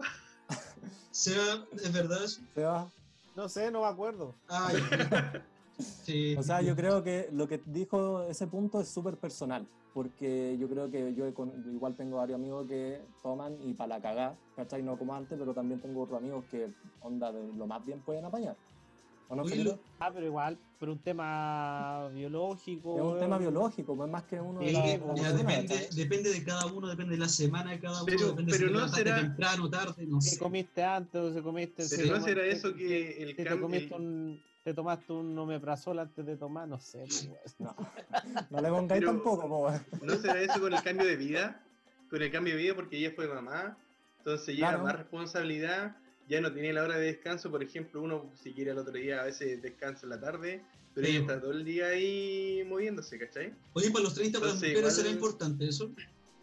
Seba, 1.10 1.66
¿es 1.72 1.92
verdad 1.92 2.24
eso? 2.24 2.40
Seba. 2.54 2.90
No 3.36 3.48
sé, 3.48 3.70
no 3.70 3.82
me 3.82 3.86
acuerdo. 3.86 4.34
Ay, 4.48 4.76
sí. 5.78 6.34
O 6.36 6.42
sea, 6.42 6.62
yo 6.62 6.74
creo 6.74 7.02
que 7.02 7.28
lo 7.32 7.46
que 7.46 7.60
dijo 7.66 8.22
ese 8.22 8.46
punto 8.46 8.80
es 8.80 8.88
súper 8.88 9.16
personal, 9.16 9.68
porque 9.94 10.56
yo 10.58 10.68
creo 10.68 10.90
que 10.90 11.14
yo 11.14 11.26
igual 11.26 11.94
tengo 11.94 12.16
varios 12.16 12.36
amigos 12.36 12.66
que 12.66 13.00
toman 13.22 13.56
y 13.62 13.74
para 13.74 13.96
la 13.96 14.02
cagá, 14.02 14.36
¿cachai? 14.56 14.82
No 14.82 14.98
como 14.98 15.14
antes, 15.14 15.38
pero 15.38 15.54
también 15.54 15.80
tengo 15.80 16.02
otros 16.02 16.18
amigos 16.18 16.46
que, 16.50 16.72
onda, 17.00 17.30
de 17.30 17.52
lo 17.52 17.66
más 17.66 17.84
bien 17.84 18.00
pueden 18.00 18.24
apañar. 18.24 18.56
¿O 19.30 19.36
no, 19.36 19.42
Oye, 19.42 19.50
Felipe? 19.50 19.70
lo- 19.70 19.78
Ah, 20.00 20.10
pero 20.12 20.26
igual, 20.26 20.56
por 20.78 20.88
un 20.88 20.98
tema 21.00 22.08
biológico. 22.14 22.96
Es 22.96 23.02
un 23.02 23.18
tema 23.18 23.36
biológico, 23.38 23.94
pues 23.96 24.10
más 24.10 24.22
que 24.24 24.40
uno 24.40 24.60
de 24.60 24.68
Sí, 24.68 24.72
la- 24.72 24.86
de 24.86 24.98
persona, 24.98 25.32
depende, 25.32 25.88
depende 25.94 26.32
de 26.32 26.44
cada 26.44 26.66
uno, 26.66 26.88
depende 26.88 27.12
de 27.12 27.18
la 27.18 27.28
semana 27.28 27.70
de 27.72 27.80
cada 27.80 27.96
uno, 28.02 28.06
Pero- 28.06 28.28
depende 28.28 28.52
pero 28.52 28.68
si 28.68 28.72
te 28.74 28.80
no 28.80 28.88
será- 28.88 29.20
temprano, 29.20 29.68
tarde, 29.70 30.06
no 30.06 30.20
sé. 30.20 30.38
comiste 30.38 30.82
antes 30.82 31.20
o 31.20 31.34
si 31.34 31.40
comiste. 31.42 31.74
pero 31.76 31.88
si 31.88 31.96
no 32.08 32.14
tomaste- 32.14 32.28
será 32.30 32.46
eso 32.46 32.74
que 32.74 33.22
el 33.22 33.28
si 33.30 33.34
te 33.34 33.44
cambio. 33.44 33.62
comiste 33.66 33.94
un, 33.94 34.40
te 34.64 34.72
tomaste 34.74 35.12
un 35.12 35.38
omeprazol 35.38 35.98
antes 35.98 36.24
de 36.24 36.36
tomar, 36.36 36.66
no 36.68 36.78
sé. 36.80 37.00
pues. 37.00 37.56
No, 37.58 37.74
no 38.50 38.60
le 38.62 38.68
pongáis 38.70 39.04
tampoco, 39.04 39.66
pues. 39.66 40.02
¿No 40.02 40.16
será 40.16 40.40
eso 40.40 40.58
con 40.60 40.72
el 40.72 40.82
cambio 40.82 41.06
de 41.06 41.16
vida? 41.16 41.60
Con 42.08 42.22
el 42.22 42.30
cambio 42.30 42.54
de 42.56 42.62
vida 42.62 42.74
porque 42.74 42.96
ella 42.96 43.12
fue 43.14 43.28
mamá, 43.28 43.76
entonces 44.18 44.56
ya 44.56 44.68
Claro. 44.70 44.84
más 44.84 44.96
responsabilidad, 44.96 45.96
ya 46.28 46.40
no 46.40 46.52
tiene 46.52 46.72
la 46.72 46.82
hora 46.82 46.98
de 46.98 47.06
descanso, 47.06 47.50
por 47.50 47.62
ejemplo, 47.62 48.02
uno 48.02 48.30
si 48.42 48.52
quiere 48.52 48.70
al 48.72 48.78
otro 48.78 48.92
día 48.94 49.20
a 49.20 49.24
veces 49.24 49.60
descansa 49.62 50.06
en 50.06 50.10
la 50.10 50.20
tarde, 50.20 50.62
pero 50.94 51.06
Sí. 51.06 51.12
ella 51.12 51.20
está 51.22 51.40
todo 51.40 51.52
el 51.52 51.64
día 51.64 51.86
ahí 51.88 52.64
moviéndose, 52.68 53.18
¿cachai? 53.18 53.54
Oye, 53.72 53.90
para 53.90 54.04
los 54.04 54.14
30 54.14 54.38
para 54.38 54.52
las 54.52 54.62
Entonces, 54.62 54.76
mujeres 54.76 54.78
igual- 54.78 54.94
será 54.94 55.08
importante 55.10 55.68
eso, 55.68 55.90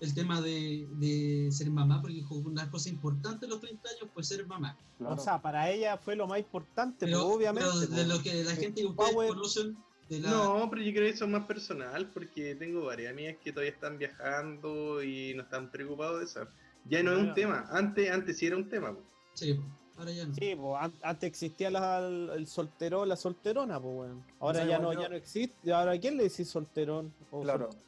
el 0.01 0.13
tema 0.13 0.41
de, 0.41 0.87
de 0.97 1.49
ser 1.51 1.69
mamá, 1.69 2.01
porque 2.01 2.15
dijo, 2.15 2.35
una 2.35 2.69
cosa 2.69 2.89
importante 2.89 3.45
a 3.45 3.49
los 3.49 3.61
30 3.61 3.89
años 3.89 4.09
pues 4.13 4.27
ser 4.27 4.45
mamá. 4.45 4.77
Claro. 4.97 5.15
O 5.15 5.17
sea, 5.17 5.41
para 5.41 5.69
ella 5.71 5.97
fue 5.97 6.15
lo 6.15 6.27
más 6.27 6.39
importante, 6.39 7.05
Pero, 7.05 7.23
pues, 7.23 7.35
obviamente. 7.37 7.69
pero 7.69 7.79
de 7.79 7.87
pues. 7.87 8.07
lo 8.07 8.21
que 8.23 8.43
la 8.43 8.55
gente 8.55 8.81
que 8.81 8.87
ustedes 8.87 9.11
Power. 9.11 9.29
conocen, 9.29 9.77
de 10.09 10.19
la... 10.19 10.29
No, 10.29 10.67
pero 10.69 10.81
yo 10.83 10.91
creo 10.91 11.03
que 11.05 11.09
eso 11.09 11.25
es 11.25 11.31
más 11.31 11.45
personal 11.45 12.09
porque 12.13 12.55
tengo 12.55 12.85
varias 12.85 13.11
amigas 13.11 13.37
que 13.43 13.51
todavía 13.51 13.71
están 13.73 13.97
viajando 13.97 15.01
y 15.03 15.33
no 15.35 15.43
están 15.43 15.71
preocupados 15.71 16.19
de 16.19 16.25
eso. 16.25 16.47
Ya 16.87 17.01
no 17.01 17.13
es 17.13 17.17
un 17.19 17.33
tema, 17.33 17.67
antes, 17.71 18.11
antes 18.11 18.37
sí 18.37 18.45
era 18.45 18.55
un 18.57 18.69
tema. 18.69 18.93
po. 18.93 19.01
Sí, 19.35 19.53
pues, 19.53 19.67
ahora 19.97 20.11
ya 20.11 20.25
no. 20.25 20.33
Sí, 20.33 20.57
antes 21.03 21.27
existía 21.29 21.69
la- 21.69 21.99
el, 21.99 22.47
solterón, 22.47 23.07
la 23.07 23.15
solterona, 23.15 23.79
pues, 23.79 23.95
weón. 23.95 24.23
Ahora 24.39 24.59
O 24.59 24.61
sea, 24.61 24.69
ya, 24.71 24.79
no, 24.79 24.93
yo- 24.93 25.01
ya 25.01 25.09
no 25.09 25.15
existe. 25.15 25.71
Ahora, 25.73 25.91
¿a 25.91 25.99
quién 25.99 26.17
le 26.17 26.23
decís 26.23 26.49
solterón? 26.49 27.13
O 27.31 27.41
Claro. 27.41 27.71
sol- 27.71 27.81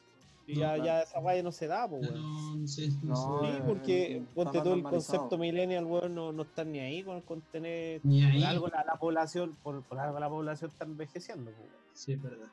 y 0.46 0.54
ya, 0.54 0.68
claro. 0.76 0.84
ya 0.84 1.02
esa 1.02 1.20
guaya 1.20 1.42
no 1.42 1.52
se 1.52 1.66
da, 1.66 1.86
pues, 1.88 2.08
weón. 2.08 2.60
no, 2.62 2.66
sí, 2.68 2.88
no 3.02 3.08
No, 3.10 3.40
sé. 3.42 3.46
Sí, 3.50 3.56
eh, 3.58 3.62
porque 3.66 4.16
está 4.18 4.34
ponte 4.34 4.58
todo 4.60 4.74
el 4.74 4.82
concepto 4.82 5.36
millennial, 5.36 5.84
weón, 5.84 6.14
no, 6.14 6.32
no 6.32 6.42
están 6.44 6.72
ni 6.72 6.78
ahí 6.80 7.02
con, 7.02 7.20
con 7.22 7.42
tener. 7.42 8.00
Ni 8.04 8.22
ahí. 8.24 8.40
Por 8.40 8.48
algo 8.48 8.68
la, 8.68 8.84
la 8.84 8.96
población, 8.96 9.56
por, 9.62 9.82
por 9.82 9.98
algo 9.98 10.18
la 10.18 10.28
población 10.30 10.70
está 10.70 10.84
envejeciendo, 10.86 11.50
pues, 11.50 11.58
weón. 11.58 11.82
Sí, 11.92 12.12
es 12.14 12.22
verdad. 12.22 12.48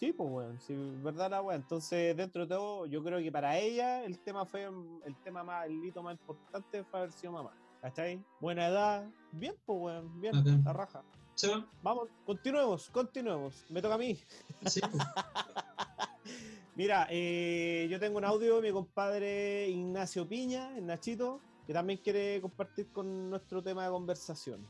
Sí, 0.00 0.12
pues, 0.12 0.30
weón, 0.32 0.58
sí, 0.60 0.74
verdad 1.02 1.30
la 1.30 1.42
weón. 1.42 1.60
Entonces, 1.60 2.16
dentro 2.16 2.42
de 2.46 2.48
todo, 2.54 2.86
yo 2.86 3.04
creo 3.04 3.18
que 3.20 3.30
para 3.30 3.58
ella 3.58 4.02
el 4.04 4.18
tema 4.18 4.46
fue, 4.46 4.64
el 4.64 5.14
tema 5.22 5.44
más, 5.44 5.66
el 5.66 5.84
hito 5.84 6.02
más 6.02 6.14
importante 6.18 6.82
fue 6.84 7.00
haber 7.00 7.12
sido 7.12 7.32
mamá. 7.34 7.52
¿Cachai? 7.82 8.24
Buena 8.38 8.68
edad, 8.68 9.10
bien, 9.32 9.56
pues, 9.66 9.78
weón, 9.80 10.20
bien, 10.20 10.62
la 10.64 10.72
raja. 10.72 11.02
¿Se 11.34 11.48
va? 11.48 11.66
Vamos, 11.82 12.08
continuemos, 12.24 12.88
continuemos. 12.90 13.64
Me 13.70 13.82
toca 13.82 13.96
a 13.96 13.98
mí. 13.98 14.20
Sí. 14.66 14.80
Mira, 16.76 17.08
eh, 17.10 17.88
yo 17.90 17.98
tengo 17.98 18.18
un 18.18 18.24
audio 18.24 18.60
de 18.60 18.68
mi 18.68 18.72
compadre 18.72 19.68
Ignacio 19.68 20.28
Piña, 20.28 20.76
el 20.78 20.86
Nachito, 20.86 21.40
que 21.66 21.72
también 21.72 21.98
quiere 21.98 22.40
compartir 22.40 22.86
con 22.92 23.28
nuestro 23.28 23.60
tema 23.60 23.84
de 23.84 23.90
conversación. 23.90 24.64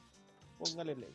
Póngale 0.59 0.97
play. 0.97 1.15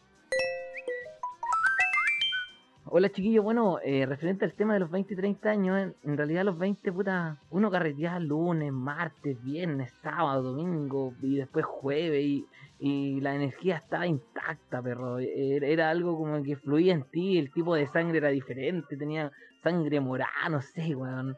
Hola 2.89 3.09
chiquillos, 3.09 3.43
bueno, 3.43 3.79
eh, 3.83 4.05
referente 4.05 4.45
al 4.45 4.53
tema 4.53 4.73
de 4.73 4.79
los 4.79 4.89
20 4.89 5.13
y 5.13 5.17
30 5.17 5.49
años, 5.49 5.77
en, 5.77 5.95
en 6.09 6.15
realidad 6.15 6.45
los 6.45 6.57
20, 6.57 6.93
puta, 6.93 7.37
uno 7.49 7.69
carreteaba 7.69 8.17
lunes, 8.17 8.71
martes, 8.71 9.43
viernes, 9.43 9.91
sábado, 10.01 10.53
domingo 10.53 11.13
y 11.21 11.35
después 11.35 11.65
jueves 11.65 12.23
y, 12.23 12.45
y 12.79 13.19
la 13.19 13.35
energía 13.35 13.75
estaba 13.75 14.07
intacta, 14.07 14.81
perro. 14.81 15.19
Era, 15.19 15.67
era 15.67 15.89
algo 15.89 16.17
como 16.17 16.41
que 16.43 16.55
fluía 16.55 16.93
en 16.93 17.03
ti, 17.03 17.37
el 17.37 17.51
tipo 17.51 17.75
de 17.75 17.87
sangre 17.87 18.19
era 18.19 18.29
diferente, 18.29 18.95
tenía 18.95 19.33
sangre 19.61 19.99
morada, 19.99 20.47
no 20.49 20.61
sé, 20.61 20.95
weón. 20.95 21.35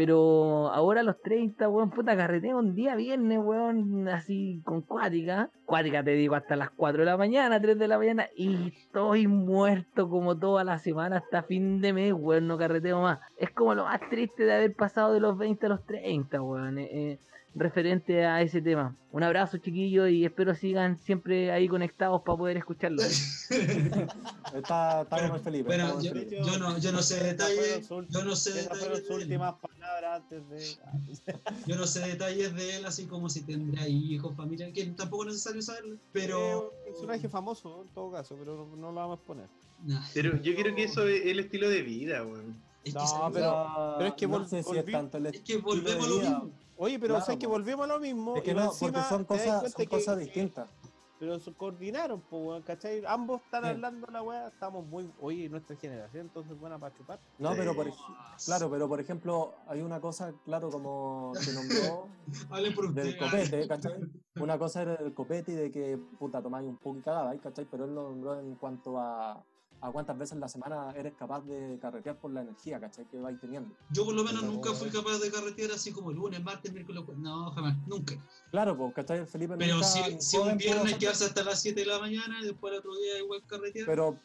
Pero 0.00 0.68
ahora 0.68 1.00
a 1.02 1.02
los 1.02 1.20
30, 1.20 1.68
weón, 1.68 1.90
puta, 1.90 2.16
carreteo 2.16 2.56
un 2.56 2.74
día 2.74 2.94
viernes, 2.94 3.38
weón, 3.38 4.08
así 4.08 4.62
con 4.64 4.80
cuática. 4.80 5.50
Cuática 5.66 6.02
te 6.02 6.12
digo 6.12 6.36
hasta 6.36 6.56
las 6.56 6.70
4 6.70 7.00
de 7.00 7.04
la 7.04 7.18
mañana, 7.18 7.60
3 7.60 7.78
de 7.78 7.86
la 7.86 7.98
mañana, 7.98 8.26
y 8.34 8.68
estoy 8.68 9.26
muerto 9.26 10.08
como 10.08 10.38
toda 10.38 10.64
la 10.64 10.78
semana 10.78 11.18
hasta 11.18 11.42
fin 11.42 11.82
de 11.82 11.92
mes, 11.92 12.14
weón, 12.14 12.46
no 12.46 12.56
carreteo 12.56 13.02
más. 13.02 13.20
Es 13.36 13.50
como 13.50 13.74
lo 13.74 13.84
más 13.84 14.00
triste 14.08 14.44
de 14.44 14.54
haber 14.54 14.74
pasado 14.74 15.12
de 15.12 15.20
los 15.20 15.36
20 15.36 15.66
a 15.66 15.68
los 15.68 15.84
30, 15.84 16.40
weón. 16.40 16.78
eh, 16.78 16.88
eh, 16.90 17.18
referente 17.54 18.24
a 18.24 18.42
ese 18.42 18.62
tema. 18.62 18.94
Un 19.12 19.22
abrazo, 19.24 19.58
chiquillos, 19.58 20.08
y 20.08 20.24
espero 20.24 20.54
sigan 20.54 20.96
siempre 20.98 21.50
ahí 21.50 21.66
conectados 21.68 22.22
para 22.22 22.38
poder 22.38 22.56
escucharlo. 22.56 23.02
Está, 24.54 25.02
está 25.02 25.26
el 25.34 25.40
Felipe. 25.40 25.66
Bueno, 25.66 26.00
yo, 26.02 26.12
yo 26.14 26.58
no, 26.58 26.78
yo 26.78 26.92
no 26.92 27.02
sé 27.02 27.22
detalles, 27.22 27.88
yo 27.88 28.24
no 28.24 28.34
sé 28.36 28.52
detalles 28.52 29.08
de 29.08 29.14
él. 29.14 29.20
últimas 29.22 29.54
palabras 29.60 30.22
antes 30.22 30.48
de. 30.48 31.34
Yo 31.66 31.76
no 31.76 31.86
sé 31.86 32.00
detalles 32.00 32.54
de 32.54 32.76
él, 32.76 32.86
así 32.86 33.06
como 33.06 33.28
si 33.28 33.42
tendrá 33.42 33.86
hijos, 33.86 34.34
familia, 34.36 34.72
que 34.72 34.84
tampoco 34.86 35.22
es 35.24 35.28
necesario 35.28 35.62
saberlo. 35.62 35.96
Pero. 36.12 36.72
Es 36.84 36.88
un 36.88 36.92
personaje 36.94 37.28
famoso 37.28 37.82
en 37.82 37.88
todo 37.94 38.10
caso, 38.12 38.36
pero 38.38 38.66
no, 38.70 38.76
no 38.76 38.88
lo 38.92 38.94
vamos 38.96 39.18
a 39.18 39.20
exponer. 39.20 39.46
nah, 39.84 40.02
Pero 40.14 40.40
yo 40.42 40.54
creo 40.54 40.74
que 40.74 40.84
eso 40.84 41.06
es 41.06 41.26
el 41.26 41.38
estilo 41.40 41.68
de 41.68 41.82
vida, 41.82 42.24
weón. 42.24 42.56
es, 42.84 42.94
que 42.94 42.98
No, 43.00 43.30
pero- 43.32 43.94
pero 43.98 44.08
es 44.08 44.14
que 44.14 44.26
no 44.26 44.38
vol- 44.40 44.46
sé 44.46 44.62
si 44.62 44.76
es 44.78 44.84
tanto 44.86 45.18
el 45.18 45.26
es 45.26 45.40
que 45.40 45.56
volvemos 45.58 46.06
a 46.06 46.08
lo 46.08 46.14
de 46.16 46.20
vida. 46.22 46.30
mismo. 46.40 46.50
Oye, 46.82 46.98
pero 46.98 47.12
Claro, 47.14 47.26
sabes 47.26 47.38
que 47.38 47.46
po. 47.46 47.52
volvemos 47.52 47.84
a 47.84 47.88
lo 47.92 48.00
mismo. 48.00 48.36
Es 48.36 48.42
que 48.42 48.52
y 48.52 48.54
no, 48.54 48.64
encima 48.64 49.04
son 49.06 49.24
cosas, 49.24 49.44
cuenta 49.60 49.68
son 49.68 49.72
que- 49.76 49.86
cosas 49.86 50.16
que- 50.18 50.24
distintas. 50.24 50.70
Pero 51.18 51.38
se 51.38 51.52
coordinaron, 51.52 52.22
pues, 52.22 52.42
weón, 52.42 52.62
¿cachai? 52.62 53.02
Ambos 53.06 53.42
están 53.42 53.62
Sí. 53.64 53.68
hablando 53.68 54.06
la 54.06 54.22
weá, 54.22 54.48
estamos 54.48 54.86
muy. 54.86 55.12
Oye, 55.20 55.50
nuestra 55.50 55.76
generación, 55.76 56.22
entonces 56.28 56.58
buena 56.58 56.78
para 56.78 56.96
chupar. 56.96 57.20
No, 57.38 57.50
Sí. 57.50 57.56
pero 57.58 57.74
por, 57.74 57.86
claro, 58.46 58.70
pero 58.70 58.88
por 58.88 58.98
ejemplo, 59.00 59.52
hay 59.68 59.82
una 59.82 60.00
cosa, 60.00 60.32
claro, 60.46 60.70
como 60.70 61.32
se 61.34 61.52
nombró 61.52 62.08
por 62.74 62.94
del 62.94 63.18
copete, 63.18 63.68
¿cachai? 63.68 64.00
Una 64.40 64.58
cosa 64.58 64.80
era 64.80 64.94
el 64.94 65.12
copete 65.12 65.52
y 65.52 65.56
de 65.56 65.70
que, 65.70 65.98
puta, 66.18 66.40
tomáis 66.40 66.66
un 66.66 66.78
poco 66.78 66.96
y 66.96 67.02
cagabais, 67.02 67.42
¿cachai? 67.42 67.66
Pero 67.70 67.84
él 67.84 67.94
lo 67.94 68.04
nombró 68.08 68.40
en 68.40 68.54
cuanto 68.54 68.98
a, 68.98 69.44
a 69.82 69.90
cuántas 69.90 70.18
veces 70.18 70.32
en 70.32 70.40
la 70.40 70.48
semana 70.48 70.92
eres 70.94 71.14
capaz 71.14 71.40
de 71.46 71.78
carretear 71.80 72.16
por 72.18 72.30
la 72.30 72.42
energía, 72.42 72.78
¿cachai? 72.78 73.06
Que 73.06 73.18
vais 73.18 73.40
teniendo. 73.40 73.74
Yo 73.90 74.04
por 74.04 74.14
lo 74.14 74.22
menos 74.22 74.42
Pero- 74.42 74.52
nunca 74.52 74.72
fui 74.74 74.90
capaz 74.90 75.18
de 75.18 75.30
carretear 75.30 75.70
así 75.72 75.90
como 75.92 76.12
lunes, 76.12 76.42
martes, 76.42 76.72
miércoles. 76.72 77.02
No, 77.16 77.50
jamás, 77.52 77.76
nunca. 77.86 78.14
Claro, 78.50 78.76
pues, 78.76 78.94
¿cachai? 78.94 79.18
El 79.20 79.26
Felipe 79.26 79.54
Pero 79.56 79.74
nunca, 79.76 79.86
si, 79.86 80.20
si 80.20 80.36
un 80.36 80.56
viernes 80.58 80.94
quedarse 80.98 81.24
hasta 81.24 81.42
las 81.44 81.60
7 81.62 81.80
de 81.80 81.86
la 81.86 81.98
mañana 81.98 82.40
y 82.42 82.46
después 82.46 82.72
el 82.72 82.78
otro 82.80 82.94
día 82.96 83.18
igual 83.20 83.42
carretear. 83.46 83.86
Pero, 83.86 84.18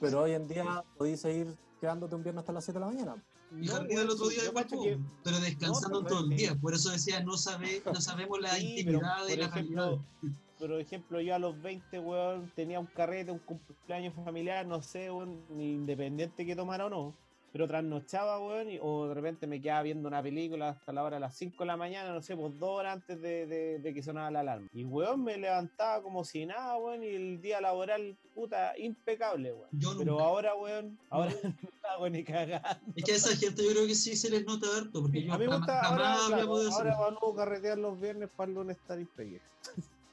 pero 0.00 0.22
hoy 0.22 0.32
en 0.32 0.48
día 0.48 0.82
podéis 0.98 1.20
seguir 1.20 1.54
quedándote 1.80 2.14
un 2.16 2.22
viernes 2.24 2.40
hasta 2.42 2.52
las 2.52 2.64
7 2.64 2.78
de 2.80 2.84
la 2.86 2.90
mañana. 2.92 3.24
y 3.52 3.66
No, 3.66 3.76
el 3.78 4.10
otro 4.10 4.28
día 4.28 4.44
igual, 4.44 4.66
que- 4.66 4.98
pero 5.22 5.38
descansando 5.38 6.00
No, 6.02 6.06
todo 6.08 6.20
el 6.24 6.30
día. 6.30 6.56
Por 6.56 6.74
eso 6.74 6.90
decía, 6.90 7.22
no, 7.22 7.36
sabe, 7.36 7.80
no 7.86 8.00
sabemos 8.00 8.40
la 8.40 8.54
Sí, 8.56 8.80
intimidad 8.80 9.24
de 9.24 9.28
por 9.30 9.38
la 9.38 9.44
ejemplo, 9.46 9.82
realidad. 10.22 10.40
Por 10.58 10.72
ejemplo, 10.80 11.20
yo 11.20 11.34
a 11.34 11.38
los 11.38 11.60
20, 11.62 11.98
weón, 11.98 12.50
tenía 12.54 12.80
un 12.80 12.86
carrete, 12.86 13.30
un 13.30 13.38
cumpleaños 13.40 14.14
familiar, 14.14 14.66
no 14.66 14.80
sé, 14.82 15.10
weón, 15.10 15.44
independiente 15.50 16.46
que 16.46 16.56
tomara 16.56 16.86
o 16.86 16.90
no. 16.90 17.14
Pero 17.52 17.68
trasnochaba, 17.68 18.38
weón, 18.38 18.70
y- 18.70 18.78
o 18.82 19.08
de 19.08 19.14
repente 19.14 19.46
me 19.46 19.60
quedaba 19.62 19.82
viendo 19.82 20.08
una 20.08 20.22
película 20.22 20.70
hasta 20.70 20.92
la 20.92 21.02
hora 21.04 21.16
de 21.16 21.20
las 21.20 21.36
5 21.36 21.62
de 21.62 21.66
la 21.68 21.76
mañana, 21.76 22.12
no 22.12 22.20
sé, 22.20 22.36
pues 22.36 22.58
dos 22.58 22.68
horas 22.70 22.96
antes 22.96 23.20
de, 23.22 23.46
de- 23.46 23.78
de 23.78 23.94
que 23.94 24.02
sonara 24.02 24.30
la 24.30 24.40
alarma. 24.40 24.68
Y, 24.72 24.84
weón, 24.84 25.24
me 25.24 25.38
levantaba 25.38 26.02
como 26.02 26.22
si 26.24 26.44
nada, 26.44 26.76
weón, 26.76 27.02
y 27.02 27.08
el 27.08 27.40
día 27.40 27.60
laboral, 27.62 28.16
puta, 28.34 28.72
impecable, 28.78 29.52
weón. 29.54 29.68
Yo 29.72 29.94
Pero 29.96 30.20
ahora, 30.20 30.54
weón, 30.54 30.98
ahora 31.08 31.32
no 31.42 31.54
hago 31.90 32.08
ni 32.10 32.24
cagar. 32.24 32.80
Es 32.94 33.04
que 33.04 33.12
a 33.12 33.16
esa 33.16 33.34
gente 33.36 33.62
yo 33.64 33.70
creo 33.70 33.86
que 33.86 33.94
sí 33.94 34.16
se 34.16 34.28
les 34.30 34.44
nota 34.44 34.66
harto, 34.76 35.02
porque 35.02 35.22
yo 35.22 35.32
A 35.32 35.38
mí 35.38 35.46
me 35.46 35.52
jamás, 35.52 35.66
gusta, 35.68 35.82
jamás 35.84 36.18
ahora, 36.30 36.46
podido 36.46 36.70
ahora 36.72 36.90
hacerlo. 36.92 37.16
vamos 37.18 37.32
a 37.32 37.36
carretear 37.44 37.78
los 37.78 38.00
viernes 38.00 38.28
para 38.36 38.48
el 38.50 38.54
lunes 38.54 38.76
estar 38.76 38.98
impedido. 39.00 39.40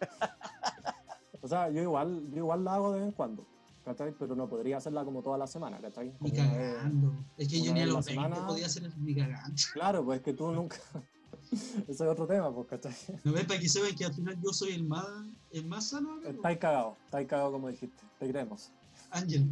O 1.42 1.48
sea, 1.48 1.70
yo 1.70 1.82
igual, 1.82 2.30
yo 2.32 2.38
igual 2.38 2.64
la 2.64 2.76
hago 2.76 2.94
de 2.94 3.00
vez 3.00 3.08
en 3.10 3.12
cuando, 3.14 3.46
¿cachai? 3.84 4.14
Pero 4.18 4.34
no 4.34 4.48
podría 4.48 4.78
hacerla 4.78 5.04
como 5.04 5.22
toda 5.22 5.38
la 5.38 5.46
semana, 5.46 5.78
¿cachai? 5.82 6.14
Ni 6.22 6.32
vez- 6.32 6.40
cagando. 6.40 7.14
Es 7.38 7.50
que 7.50 7.62
yo 7.62 7.74
ni 7.74 7.82
a 7.82 7.86
los 7.86 7.96
la 7.96 8.02
20 8.02 8.12
semana. 8.30 8.48
podía 8.48 8.66
hacer 8.68 8.86
eso, 8.86 8.96
ni 9.00 9.14
cagando. 9.14 9.54
Claro, 9.74 10.06
pues 10.06 10.20
es 10.20 10.24
que 10.24 10.34
tú 10.34 10.52
nunca. 10.54 10.78
Ese 11.52 11.92
es 11.92 12.02
otro 12.02 12.26
tema, 12.26 12.50
pues, 12.56 12.68
¿cachai? 12.68 12.94
¿No 13.26 13.34
ves? 13.34 13.44
Para 13.44 13.60
que 13.60 13.68
sepan 13.68 13.94
que 13.94 14.06
al 14.06 14.14
final 14.14 14.40
yo 14.42 14.54
soy 14.54 14.72
el 14.72 14.86
más, 14.86 15.06
el 15.52 15.66
más 15.68 15.90
sano. 15.90 16.14
amigo. 16.14 16.30
Estáis 16.30 16.58
cagado, 16.60 16.96
estáis 17.06 17.28
cagado 17.28 17.52
como 17.52 17.68
dijiste, 17.68 18.02
te 18.20 18.30
creemos. 18.30 18.72
Ángel. 19.12 19.46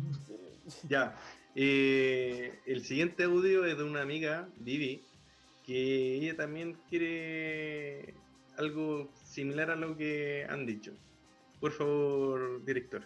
Ya. 0.88 1.14
eh, 1.56 2.58
el 2.66 2.86
siguiente 2.86 3.26
audio 3.26 3.66
es 3.66 3.78
de 3.78 3.84
una 3.84 4.02
amiga, 4.02 4.48
Vivi, 4.60 5.04
que 5.66 6.16
ella 6.16 6.38
también 6.38 6.78
quiere 6.90 8.14
algo 8.58 9.10
similar 9.32 9.72
a 9.72 9.76
lo 9.76 9.96
que 9.96 10.46
han 10.50 10.66
dicho. 10.66 10.92
Por 11.60 11.72
favor, 11.72 12.64
director. 12.66 13.04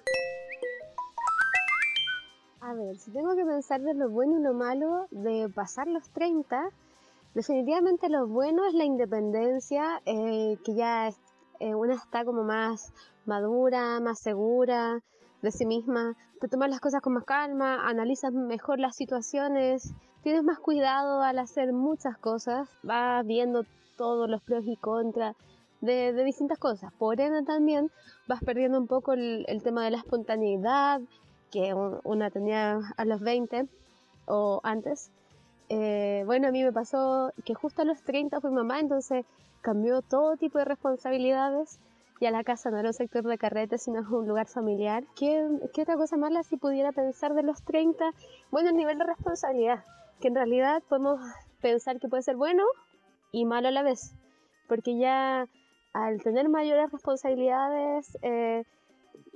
A 2.61 2.73
ver, 2.73 2.97
si 2.97 3.11
tengo 3.11 3.35
que 3.35 3.45
pensar 3.45 3.81
de 3.81 3.93
lo 3.93 4.09
bueno 4.09 4.39
y 4.39 4.43
lo 4.43 4.53
malo 4.53 5.07
de 5.11 5.47
pasar 5.53 5.87
los 5.87 6.09
30, 6.09 6.69
definitivamente 7.35 8.09
lo 8.09 8.27
bueno 8.27 8.65
es 8.65 8.73
la 8.73 8.85
independencia, 8.85 10.01
eh, 10.05 10.57
que 10.63 10.73
ya 10.73 11.09
es- 11.09 11.19
eh, 11.59 11.75
una 11.75 11.93
está 11.93 12.25
como 12.25 12.43
más 12.43 12.91
madura, 13.25 13.99
más 13.99 14.19
segura 14.19 14.99
de 15.43 15.51
sí 15.51 15.65
misma, 15.67 16.15
te 16.41 16.47
tomas 16.47 16.69
las 16.69 16.79
cosas 16.79 17.01
con 17.01 17.13
más 17.13 17.23
calma, 17.25 17.87
analizas 17.87 18.33
mejor 18.33 18.79
las 18.79 18.95
situaciones, 18.95 19.93
tienes 20.23 20.43
más 20.43 20.57
cuidado 20.57 21.21
al 21.21 21.37
hacer 21.37 21.71
muchas 21.71 22.17
cosas, 22.17 22.67
vas 22.81 23.23
viendo 23.27 23.63
todos 23.95 24.27
los 24.27 24.41
pros 24.41 24.63
y 24.65 24.75
contras 24.77 25.35
de, 25.85 26.23
distintas 26.23 26.57
cosas. 26.59 26.91
Por 26.93 27.19
ende 27.19 27.43
también 27.43 27.89
vas 28.27 28.43
perdiendo 28.43 28.79
un 28.79 28.87
poco 28.87 29.13
el, 29.13 29.45
tema 29.63 29.83
de 29.85 29.91
la 29.91 29.97
espontaneidad, 29.97 31.01
que 31.51 31.73
un- 31.73 31.99
una 32.03 32.29
tenía 32.29 32.79
a 32.97 33.05
los 33.05 33.21
20 33.21 33.67
o 34.25 34.59
antes. 34.63 35.11
Eh, 35.69 36.23
bueno, 36.25 36.47
a 36.47 36.51
mí 36.51 36.63
me 36.63 36.71
pasó 36.71 37.31
que 37.43 37.53
justo 37.53 37.81
a 37.81 37.85
los 37.85 38.01
30 38.03 38.41
fui 38.41 38.51
mamá, 38.51 38.79
entonces 38.79 39.25
cambió 39.61 40.01
todo 40.01 40.37
tipo 40.37 40.59
de 40.59 40.65
responsabilidades. 40.65 41.79
Y 42.21 42.27
a 42.27 42.31
la 42.31 42.43
casa 42.45 42.71
no 42.71 42.77
era 42.77 42.89
un 42.89 42.93
sector 42.93 43.23
de 43.23 43.37
carrete, 43.37 43.77
sino 43.77 43.99
un 44.17 44.27
lugar 44.27 44.47
familiar. 44.47 45.03
¿Qué, 45.17 45.47
qué 45.73 45.81
otra 45.81 45.97
cosa 45.97 46.17
mala 46.17 46.43
si 46.43 46.57
pudiera 46.57 46.91
pensar 46.91 47.33
de 47.33 47.43
los 47.43 47.61
30? 47.63 48.11
Bueno, 48.51 48.69
el 48.69 48.75
nivel 48.75 48.97
de 48.97 49.05
responsabilidad, 49.05 49.83
que 50.21 50.29
en 50.29 50.35
realidad 50.35 50.81
podemos 50.87 51.19
pensar 51.61 51.99
que 51.99 52.07
puede 52.07 52.23
ser 52.23 52.35
bueno 52.35 52.63
y 53.31 53.45
malo 53.45 53.67
a 53.67 53.71
la 53.71 53.83
vez. 53.83 54.13
Porque 54.67 54.97
ya 54.97 55.45
al 55.95 56.21
tener 56.21 56.49
mayores 56.49 56.91
responsabilidades, 56.91 58.17
eh, 58.21 58.65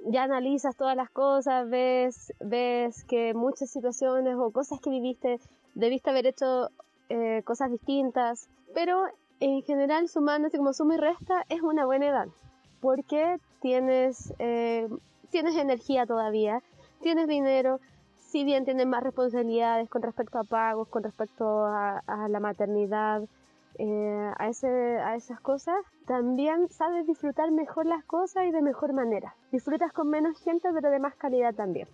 ya 0.08 0.24
analizas 0.24 0.76
todas 0.76 0.96
las 0.98 1.10
cosas, 1.10 1.70
ves, 1.70 2.34
ves 2.42 3.06
que 3.06 3.34
muchas 3.34 3.70
situaciones 3.70 4.36
o 4.38 4.52
cosas 4.52 4.82
que 4.82 4.90
viviste 4.90 5.40
debiste 5.74 6.10
haber 6.10 6.28
hecho 6.28 6.68
eh, 7.08 7.44
cosas 7.46 7.72
distintas, 7.72 8.50
pero 8.74 9.06
en 9.40 9.62
general 9.62 10.10
sumando 10.10 10.50
así 10.50 10.58
como 10.58 10.74
suma 10.74 10.96
y 10.96 10.98
resta 10.98 11.46
es 11.48 11.62
una 11.62 11.86
buena 11.86 12.08
edad, 12.08 12.28
porque 12.82 13.38
tienes, 13.62 14.34
eh, 14.40 14.90
tienes 15.32 15.56
energía 15.56 16.06
todavía, 16.06 16.62
tienes 17.02 17.30
dinero, 17.30 17.80
si 18.18 18.44
bien 18.44 18.66
tienes 18.66 18.86
más 18.86 19.02
responsabilidades 19.02 19.90
con 19.90 20.02
respecto 20.02 20.40
a 20.40 20.44
pagos, 20.44 20.90
con 20.90 21.04
respecto 21.04 21.66
a 21.66 22.28
la 22.30 22.40
maternidad, 22.42 23.24
eh, 23.78 24.32
a, 24.38 24.50
ese, 24.50 24.68
a 24.68 25.16
esas 25.16 25.40
cosas, 25.42 25.76
también 26.06 26.70
sabes 26.70 27.06
disfrutar 27.08 27.52
mejor 27.52 27.86
las 27.86 28.04
cosas 28.06 28.46
y 28.48 28.52
de 28.52 28.62
mejor 28.62 28.94
manera. 28.94 29.36
Disfrutas 29.52 29.94
con 29.94 30.10
menos 30.10 30.38
gente, 30.44 30.70
pero 30.74 30.90
de 30.90 31.00
más 31.00 31.16
calidad 31.16 31.54
también. 31.54 31.88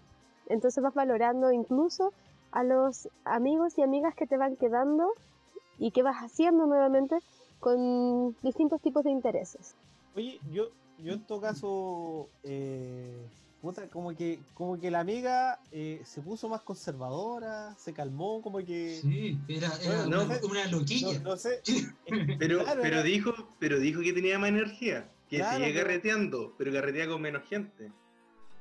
Entonces 0.48 0.84
vas 0.84 0.94
valorando 0.94 1.52
incluso 1.52 2.14
a 2.52 2.64
los 2.64 3.10
amigos 3.26 3.78
y 3.78 3.82
amigas 3.82 4.16
que 4.16 4.28
te 4.28 4.38
van 4.38 4.56
quedando 4.56 5.12
y 5.78 5.92
que 5.92 6.04
vas 6.04 6.18
haciendo 6.18 6.66
nuevamente 6.66 7.18
con 7.60 8.36
distintos 8.42 8.82
tipos 8.82 9.04
de 9.04 9.12
intereses. 9.12 9.76
Oye, 10.16 10.40
yo, 10.52 10.70
yo 11.00 11.14
en 11.14 11.26
todo 11.26 11.42
caso, 11.42 12.30
eh, 12.44 13.28
puta, 13.66 13.89
como 13.89 14.16
que, 14.16 14.39
como 14.53 14.80
que 14.80 14.91
la 14.91 14.99
amiga 14.99 15.59
eh, 15.72 16.01
se 16.05 16.22
puso 16.22 16.47
más 16.47 16.61
conservadora, 16.61 17.74
se 17.78 17.93
calmó, 17.93 18.41
como 18.43 18.59
que. 18.59 18.99
Sí, 19.01 19.39
era, 19.47 19.70
era 19.82 20.03
Bueno, 20.05 20.24
una, 20.26 20.38
no, 20.39 20.47
una 20.47 20.66
loquilla. 20.68 21.20
No, 21.20 21.30
no 21.32 21.38
sé. 21.38 21.61
Pero, 22.39 22.63
Claro, 22.63 22.82
pero 22.82 22.95
era- 22.97 23.03
dijo, 23.03 23.32
pero 23.59 23.80
dijo 23.80 24.01
que 24.01 24.13
tenía 24.13 24.38
más 24.38 24.49
energía, 24.49 25.09
que 25.28 25.38
Claro, 25.38 25.57
seguía 25.57 25.74
pero- 25.74 25.88
carreteando, 25.88 26.53
pero 26.57 26.72
carretea 26.72 27.07
con 27.07 27.22
menos 27.22 27.43
gente. 27.49 27.91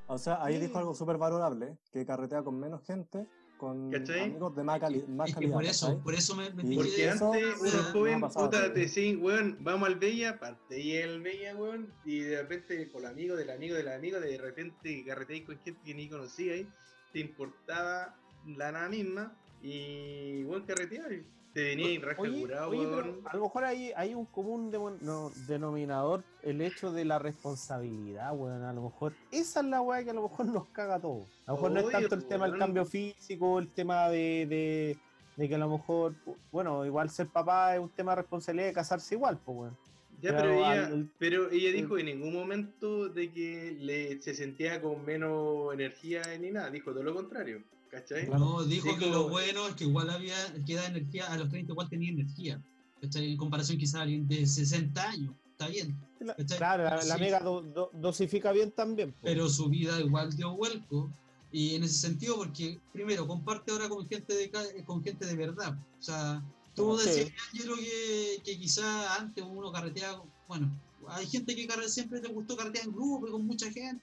O 0.06 0.16
sea, 0.18 0.42
ahí 0.42 0.54
Sí. 0.56 0.60
dijo 0.66 0.78
algo 0.78 0.94
súper 0.94 1.18
valorable, 1.18 1.76
que 1.92 2.04
carretea 2.06 2.42
con 2.42 2.58
menos 2.58 2.82
gente, 2.86 3.26
con 3.56 3.90
¿Cachai? 3.90 4.20
amigos 4.24 4.54
de 4.56 4.62
más, 4.64 4.80
cali- 4.80 5.04
más 5.08 5.28
Es 5.28 5.34
que 5.34 5.40
calidad. 5.40 5.54
por 5.54 5.64
eso, 5.64 5.86
¿cachai? 5.86 6.02
por 6.02 6.14
eso 6.14 6.36
me, 6.36 6.50
me 6.50 6.74
Porque 6.76 7.08
antes 7.10 7.20
uno 7.60 7.82
joven, 7.92 8.20
puta, 8.20 8.72
te 8.72 8.80
decían, 8.80 9.22
weón, 9.22 9.56
vamos 9.60 9.88
al 9.88 9.96
Bella, 9.96 10.38
parte 10.38 10.80
y 10.80 10.96
el 10.96 11.22
Bella, 11.22 11.56
weón, 11.56 11.92
y 12.04 12.20
de 12.20 12.42
repente 12.42 12.90
con 12.90 13.02
el 13.04 13.10
amigo 13.10 13.36
del 13.36 13.50
amigo 13.50 13.74
del 13.76 13.88
amigo, 13.88 14.20
de 14.20 14.36
repente 14.38 15.04
carreteáis 15.06 15.44
con 15.44 15.58
gente 15.60 15.80
que 15.84 15.94
ni 15.94 16.08
conocíais, 16.08 16.66
te 17.12 17.20
importaba 17.20 18.16
la 18.46 18.72
nada 18.72 18.88
misma, 18.88 19.36
y 19.62 20.42
weón, 20.44 20.64
carreteaba, 20.66 21.12
y 21.12 21.24
te 21.54 21.62
venía 21.62 22.00
Oye, 22.18 22.44
oye, 22.44 22.86
a 23.24 23.36
lo 23.36 23.42
mejor 23.44 23.64
hay, 23.64 23.92
hay 23.96 24.14
un 24.14 24.26
común 24.26 24.70
no, 25.00 25.30
denominador 25.46 26.24
el 26.42 26.60
hecho 26.60 26.92
de 26.92 27.04
la 27.04 27.18
responsabilidad, 27.20 28.34
weón. 28.36 28.62
A 28.64 28.72
lo 28.72 28.82
mejor 28.82 29.14
esa 29.30 29.60
es 29.60 29.66
la 29.66 29.80
weá 29.80 30.02
que 30.04 30.10
a 30.10 30.14
lo 30.14 30.22
mejor 30.28 30.46
nos 30.46 30.66
caga 30.68 30.96
a 30.96 31.00
todos. 31.00 31.26
A 31.46 31.52
lo 31.52 31.56
mejor 31.56 31.70
no 31.70 31.80
es 31.80 31.90
tanto 31.90 32.14
el 32.16 32.24
tema 32.26 32.48
del 32.48 32.58
cambio 32.58 32.84
físico, 32.84 33.58
el 33.58 33.68
tema 33.68 34.08
de, 34.08 34.46
de, 34.48 34.98
de 35.36 35.48
que 35.48 35.54
a 35.54 35.58
lo 35.58 35.70
mejor, 35.70 36.14
bueno, 36.50 36.84
igual 36.84 37.08
ser 37.08 37.28
papá 37.28 37.74
es 37.76 37.80
un 37.80 37.90
tema 37.90 38.12
de 38.12 38.22
responsabilidad 38.22 38.66
de 38.66 38.72
casarse 38.74 39.14
igual, 39.14 39.38
pues, 39.44 39.56
weón. 39.58 39.76
Ya, 40.20 40.30
Pero 40.30 40.42
pero 40.42 40.52
ella, 40.54 40.86
al- 40.86 41.10
pero 41.18 41.50
ella 41.50 41.70
dijo 41.72 41.98
en 41.98 42.06
ningún 42.06 42.32
momento 42.32 43.08
de 43.08 43.30
que 43.30 43.76
le, 43.78 44.22
se 44.22 44.32
sentía 44.34 44.80
con 44.80 45.04
menos 45.04 45.72
energía 45.74 46.22
ni 46.40 46.50
nada, 46.50 46.70
dijo 46.70 46.92
todo 46.92 47.02
lo 47.02 47.14
contrario, 47.14 47.62
¿cachai? 47.94 48.28
No, 48.28 48.62
dijo 48.64 48.88
que 48.98 49.04
Dijo- 49.06 49.10
lo 49.12 49.28
bueno 49.28 49.68
es 49.68 49.74
que 49.74 49.84
igual 49.84 50.10
había, 50.10 50.36
que 50.66 50.74
da 50.74 50.86
energía, 50.86 51.26
a 51.32 51.36
los 51.38 51.48
30 51.48 51.72
igual 51.72 51.88
tenía 51.88 52.10
energía. 52.10 52.62
¿cachai? 53.00 53.32
En 53.32 53.36
comparación 53.36 53.78
quizá 53.78 53.98
a 53.98 54.02
alguien 54.02 54.26
de 54.26 54.46
60 54.46 55.10
años, 55.10 55.34
está 55.52 55.68
bien. 55.68 55.96
La- 56.20 56.34
¿cachai? 56.34 56.56
claro, 56.58 56.84
la, 56.84 56.90
Pero 56.90 57.02
la 57.06 57.16
sí, 57.16 57.20
amiga 57.22 57.40
do- 57.40 57.62
do- 57.62 57.90
dosifica 57.92 58.50
bien 58.52 58.70
también. 58.72 59.12
po. 59.12 59.18
Pero 59.22 59.48
su 59.48 59.68
vida 59.68 60.00
igual 60.00 60.34
dio 60.34 60.56
vuelco. 60.56 61.10
Y 61.52 61.76
en 61.76 61.84
ese 61.84 61.94
sentido, 61.98 62.36
porque 62.36 62.80
primero, 62.92 63.26
comparte 63.28 63.70
ahora 63.70 63.88
con 63.88 64.08
gente 64.08 64.34
de, 64.34 64.50
con 64.84 65.04
gente 65.04 65.24
de 65.26 65.36
verdad. 65.36 65.76
O 66.00 66.02
sea, 66.02 66.42
tú 66.74 66.98
Sí. 66.98 67.06
decías, 67.08 67.30
Angelo, 67.52 67.76
que, 67.76 68.42
que 68.44 68.58
quizá 68.58 69.14
antes 69.16 69.44
uno 69.46 69.70
carreteaba, 69.70 70.24
bueno, 70.48 70.68
hay 71.08 71.26
gente 71.26 71.54
que 71.54 71.66
carre- 71.68 71.88
siempre 71.88 72.20
te 72.20 72.26
gustó 72.28 72.56
carretear 72.56 72.86
en 72.86 72.92
grupo 72.92 73.28
y 73.28 73.30
con 73.30 73.46
mucha 73.46 73.70
gente. 73.70 74.02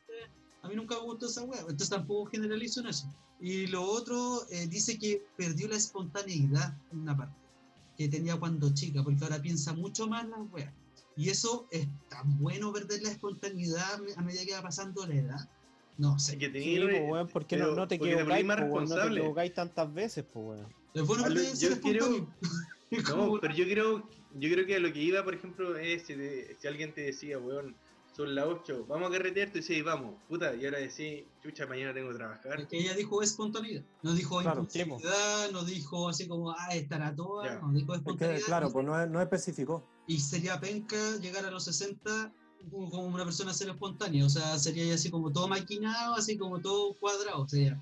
A 0.63 0.67
mí 0.69 0.75
nunca 0.75 0.95
me 0.95 1.01
gustó 1.01 1.25
esa 1.25 1.43
wea, 1.43 1.61
entonces 1.61 1.89
tampoco 1.89 2.29
generalizo 2.29 2.81
en 2.81 2.87
eso. 2.87 3.07
Y 3.39 3.67
lo 3.67 3.83
otro, 3.83 4.45
eh, 4.51 4.67
dice 4.67 4.99
que 4.99 5.23
perdió 5.35 5.67
la 5.67 5.75
espontaneidad 5.77 6.77
en 6.91 6.99
una 6.99 7.17
parte 7.17 7.35
que 7.97 8.07
tenía 8.07 8.35
cuando 8.37 8.71
chica, 8.73 9.03
porque 9.03 9.23
ahora 9.23 9.41
piensa 9.41 9.73
mucho 9.73 10.07
más 10.07 10.27
las 10.29 10.39
weas. 10.51 10.71
Y 11.15 11.29
eso 11.29 11.67
es 11.71 11.87
tan 12.09 12.37
bueno 12.39 12.71
perder 12.71 13.01
la 13.01 13.09
espontaneidad 13.11 13.99
a 14.15 14.21
medida 14.21 14.45
que 14.45 14.53
va 14.53 14.61
pasando 14.61 15.05
la 15.07 15.15
edad. 15.15 15.49
No 15.97 16.17
sé. 16.19 16.37
Que 16.37 16.47
Sí, 16.47 16.51
tenía- 16.51 17.01
po, 17.01 17.13
weón, 17.13 17.27
porque 17.27 17.57
no, 17.57 17.63
pero- 17.65 17.75
no 17.75 17.87
te 17.87 17.97
te 17.99 18.05
equivocáis, 18.05 18.45
más 18.45 18.57
po, 18.57 18.61
weón, 18.63 18.71
no 18.71 18.79
te 18.79 18.85
responsable. 18.85 19.19
equivocáis 19.19 19.53
tantas 19.53 19.93
veces, 19.93 20.25
pues, 20.31 20.45
weón. 20.45 20.67
Es 20.93 21.03
bueno 21.05 21.23
ser 21.55 21.57
yo 21.69 21.81
creo- 21.81 22.27
No, 22.91 23.39
pero 23.41 23.53
yo 23.53 23.65
creo, 23.65 24.09
yo 24.39 24.49
creo 24.51 24.65
que 24.65 24.75
a 24.75 24.79
lo 24.79 24.91
que 24.93 25.01
iba, 25.01 25.23
por 25.23 25.33
ejemplo, 25.33 25.75
es 25.77 26.03
si, 26.05 26.13
de- 26.15 26.55
si 26.59 26.67
alguien 26.67 26.93
te 26.93 27.01
decía, 27.01 27.37
weón, 27.39 27.75
son 28.15 28.35
las 28.35 28.45
8, 28.45 28.85
vamos 28.89 29.09
a 29.09 29.11
carretear, 29.13 29.49
tú 29.49 29.55
decías, 29.59 29.83
vamos, 29.85 30.15
puta, 30.27 30.53
y 30.55 30.65
ahora 30.65 30.79
decís, 30.79 31.23
chucha, 31.41 31.65
mañana 31.65 31.93
tengo 31.93 32.09
que 32.11 32.15
trabajar. 32.17 32.59
Es 32.61 32.67
que 32.67 32.77
ella 32.79 32.93
dijo 32.93 33.21
espontaneidad. 33.21 33.83
No 34.03 34.13
dijo 34.13 34.39
Claro, 34.41 34.61
impulsividad, 34.61 35.51
no 35.51 35.63
dijo 35.63 36.09
así 36.09 36.27
como, 36.27 36.51
ah, 36.51 36.75
estará 36.75 37.15
toda. 37.15 37.45
Ya. 37.45 37.59
No 37.59 37.71
dijo 37.73 37.93
Es 37.93 37.99
espontaneidad. 37.99 38.39
que, 38.39 38.45
claro, 38.45 38.71
pues 38.71 38.85
no, 38.85 39.01
es- 39.01 39.09
no 39.09 39.21
especificó. 39.21 39.83
Y 40.07 40.19
sería 40.19 40.59
penca 40.59 40.97
llegar 41.21 41.45
a 41.45 41.51
los 41.51 41.63
60 41.63 42.33
como 42.69 43.05
una 43.07 43.23
persona 43.23 43.53
ser 43.53 43.69
espontánea. 43.69 44.25
O 44.25 44.29
sea, 44.29 44.57
sería 44.59 44.93
así 44.93 45.09
como 45.09 45.31
todo 45.31 45.47
maquinado, 45.47 46.13
así 46.15 46.37
como 46.37 46.59
todo 46.59 46.93
cuadrado. 46.95 47.41
O 47.43 47.47
sea, 47.47 47.81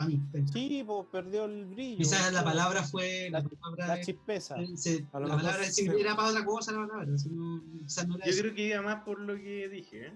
para 0.00 0.10
mí. 0.10 0.20
Sí, 0.52 0.82
pues 0.86 1.06
perdió 1.12 1.44
el 1.44 1.66
brillo. 1.66 1.98
Quizás 1.98 2.32
la 2.32 2.42
palabra 2.42 2.82
fue. 2.82 3.28
La, 3.30 3.40
La- 3.40 3.48
palabra, 3.48 3.86
La 3.86 4.00
chispeza. 4.00 4.56
se- 4.76 5.00
la 5.12 5.20
palabra 5.20 5.64
sí. 5.64 5.86
era 5.98 6.16
para 6.16 6.28
otra 6.30 6.44
cosa, 6.44 6.72
la 6.72 6.86
palabra. 6.86 7.06
no- 7.30 7.62
quizás 7.82 8.08
no 8.08 8.16
era 8.16 8.24
Yo 8.26 8.30
eso. 8.32 8.40
creo 8.42 8.54
que 8.54 8.66
iba 8.68 8.82
más 8.82 9.02
por 9.04 9.20
lo 9.20 9.34
que 9.36 9.68
dije, 9.68 10.06
¿eh? 10.06 10.12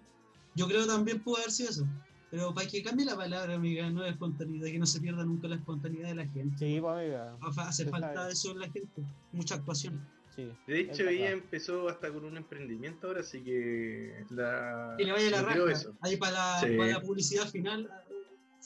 Yo 0.54 0.66
creo 0.68 0.86
también 0.86 1.20
pudo 1.20 1.36
haber 1.38 1.50
sido 1.50 1.70
eso. 1.70 1.86
Pero 2.30 2.52
para 2.54 2.66
que 2.66 2.82
cambie 2.82 3.04
la 3.06 3.14
palabra, 3.16 3.54
amiga, 3.54 3.88
no 3.90 4.04
es 4.04 4.12
espontaneidad, 4.12 4.66
que 4.66 4.78
no 4.78 4.86
se 4.86 5.00
pierda 5.00 5.24
nunca 5.24 5.46
la 5.48 5.56
espontaneidad 5.56 6.08
de 6.08 6.14
la 6.16 6.26
gente. 6.26 6.58
Sí, 6.58 6.80
pues, 6.80 6.92
amiga. 6.96 7.36
Hace 7.58 7.84
falta 7.86 8.14
sabe. 8.14 8.32
eso 8.32 8.50
en 8.52 8.58
la 8.60 8.70
gente, 8.70 9.02
mucha 9.32 9.54
actuación. 9.56 10.00
Sí. 10.34 10.50
De 10.66 10.80
hecho, 10.80 11.06
ella 11.08 11.30
empezó 11.30 11.88
hasta 11.88 12.10
con 12.12 12.24
un 12.24 12.36
emprendimiento 12.36 13.06
ahora, 13.06 13.20
así 13.20 13.40
que 13.40 14.24
la... 14.30 14.94
Que 14.98 15.04
le 15.04 15.12
vaya 15.12 15.30
la 15.30 15.42
raja. 15.42 15.70
eso. 15.70 15.94
Ahí 16.00 16.16
para 16.16 16.32
la, 16.32 16.60
Sí. 16.60 16.76
para 16.76 16.90
la 16.90 17.00
publicidad 17.02 17.46
final, 17.48 17.88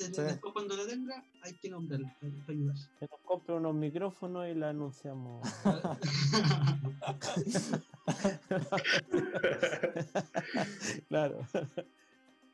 se- 0.07 0.15
Sí. 0.15 0.23
después 0.23 0.53
cuando 0.53 0.77
la 0.77 0.87
tenga, 0.87 1.25
hay 1.43 1.55
que 1.59 1.69
nombrarla 1.69 2.15
para, 2.21 2.33
para 2.33 2.53
ayudar. 2.53 2.77
Que 2.99 3.07
nos 3.11 3.21
compre 3.25 3.55
unos 3.55 3.75
micrófonos 3.75 4.49
y 4.49 4.55
la 4.55 4.71
anunciamos. 4.71 5.47
claro. 11.09 11.41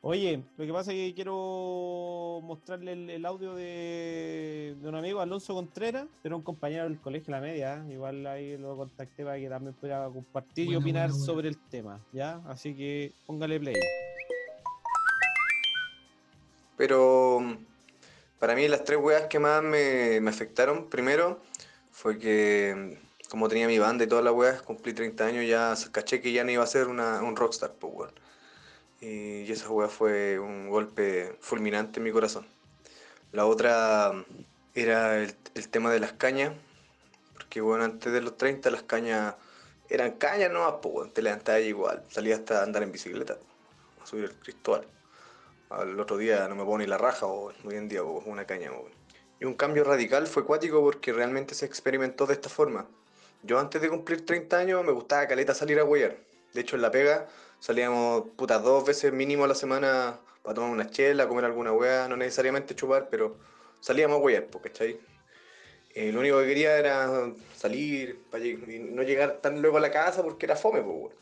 Oye, 0.07 0.45
lo 0.59 0.67
que 0.67 0.73
pasa 0.73 0.93
es 0.93 0.99
que 0.99 1.15
quiero 1.15 2.41
mostrarle 2.43 2.93
el, 2.93 3.09
el 3.09 3.25
audio 3.25 3.55
de, 3.55 4.77
de 4.79 4.89
un 4.89 4.95
amigo, 4.97 5.21
Alonso 5.21 5.55
Contreras, 5.55 6.07
era 6.23 6.37
un 6.37 6.43
compañero 6.43 6.85
del 6.85 7.01
colegio 7.01 7.31
La 7.31 7.41
Media, 7.41 7.83
¿eh? 7.89 7.95
igual 7.95 8.27
ahí 8.27 8.59
lo 8.59 8.77
contacté 8.77 9.25
para 9.25 9.39
que 9.39 9.49
también 9.49 9.73
pudiera 9.75 10.07
compartir 10.11 10.69
y 10.71 10.77
opinar 10.77 11.09
buena, 11.09 11.15
buena. 11.15 11.25
sobre 11.27 11.49
el 11.49 11.57
tema, 11.71 12.05
¿ya? 12.13 12.43
Así 12.47 12.75
que 12.75 13.15
póngale 13.27 13.59
play. 13.59 13.77
Pero 16.77 17.41
para 18.39 18.55
mí 18.55 18.69
las 18.69 18.85
tres 18.85 18.99
weas 19.01 19.27
que 19.29 19.39
más 19.39 19.63
me, 19.63 20.19
afectaron, 20.29 20.89
primero, 20.91 21.41
fue 21.93 22.19
que 22.19 22.99
como 23.29 23.49
tenía 23.49 23.67
mi 23.67 23.79
banda 23.79 24.05
y 24.05 24.07
todas 24.07 24.25
las 24.25 24.35
weas, 24.35 24.63
cumplí 24.63 24.93
30 24.93 25.25
años, 25.27 25.47
ya 25.49 25.75
caché 25.93 26.21
que 26.21 26.33
ya 26.33 26.45
no 26.45 26.51
iba 26.51 26.63
a 26.63 26.67
ser 26.67 26.89
un 26.89 27.37
rockstar, 27.37 27.73
pues 27.73 27.93
weón. 27.95 28.13
Y, 29.01 29.51
esa 29.51 29.69
wea 29.71 29.89
fue 29.89 30.39
un 30.39 30.69
golpe 30.69 31.37
fulminante 31.41 32.01
en 32.01 32.05
mi 32.05 32.13
corazón. 32.13 32.47
La 33.33 33.47
otra 33.47 34.13
era 34.75 35.19
el, 35.19 35.35
tema 35.71 35.91
de 35.93 36.01
las 36.01 36.13
cañas, 36.13 36.53
porque 37.35 37.61
bueno, 37.61 37.85
antes 37.85 38.13
de 38.13 38.21
los 38.21 38.37
30 38.37 38.71
las 38.71 38.83
cañas 38.83 39.35
eran 39.89 40.13
cañas 40.13 40.51
nomás, 40.53 40.75
pues 40.83 40.95
weón, 40.95 41.11
te 41.13 41.23
levantabas 41.23 41.63
igual, 41.63 42.05
salía 42.11 42.37
hasta 42.37 42.63
andar 42.63 42.83
en 42.83 42.93
bicicleta, 42.93 43.39
a 44.03 44.07
subir 44.07 44.25
el 44.25 44.35
cristal 44.35 44.87
al 45.71 45.99
otro 45.99 46.17
día 46.17 46.47
no 46.49 46.55
me 46.55 46.63
pongo 46.63 46.79
ni 46.79 46.87
la 46.87 46.99
raja 46.99 47.27
o 47.27 47.53
hoy 47.65 47.75
en 47.75 47.89
día 47.89 48.03
o 48.03 48.23
una 48.27 48.47
caña. 48.47 48.71
weón. 48.71 48.93
Y 49.41 49.45
un 49.45 49.55
cambio 49.55 49.85
radical 49.85 50.27
fue 50.27 50.45
cuático 50.45 50.81
porque 50.81 51.13
realmente 51.13 51.55
se 51.55 51.67
experimentó 51.67 52.27
de 52.27 52.35
esta 52.35 52.49
forma. 52.49 52.87
Yo 53.43 53.59
antes 53.59 53.83
de 53.83 53.89
cumplir 53.89 54.25
30 54.25 54.57
años 54.57 54.85
me 54.85 54.93
gustaba 54.93 55.27
caleta 55.27 55.55
salir 55.55 55.79
a 55.79 55.85
huear. 55.85 56.17
De 56.53 56.61
hecho 56.61 56.77
en 56.77 56.83
la 56.83 56.91
pega 56.91 57.29
salíamos 57.61 58.25
putas 58.37 58.63
dos 58.63 58.85
veces 58.85 59.13
mínimo 59.13 59.45
a 59.45 59.49
la 59.49 59.55
semana 59.55 60.19
para 60.43 60.55
tomar 60.55 60.71
una 60.71 60.91
chela, 60.91 61.27
comer 61.27 61.47
alguna 61.47 61.73
hueá, 61.73 62.07
no 62.09 62.17
necesariamente 62.17 62.75
chupar, 62.75 63.09
pero 63.11 63.37
salíamos 63.81 64.19
a 64.19 64.21
huear, 64.21 64.47
¿cachai? 64.63 65.01
Eh, 65.95 66.13
lo 66.13 66.21
único 66.21 66.41
que 66.41 66.47
quería 66.47 66.77
era 66.77 67.33
salir 67.57 68.21
para 68.31 68.45
no 68.45 69.03
llegar 69.03 69.39
tan 69.41 69.63
luego 69.63 69.79
a 69.79 69.81
la 69.81 69.91
casa 69.91 70.23
porque 70.23 70.47
era 70.47 70.57
fome, 70.57 70.83
pues. 70.83 71.15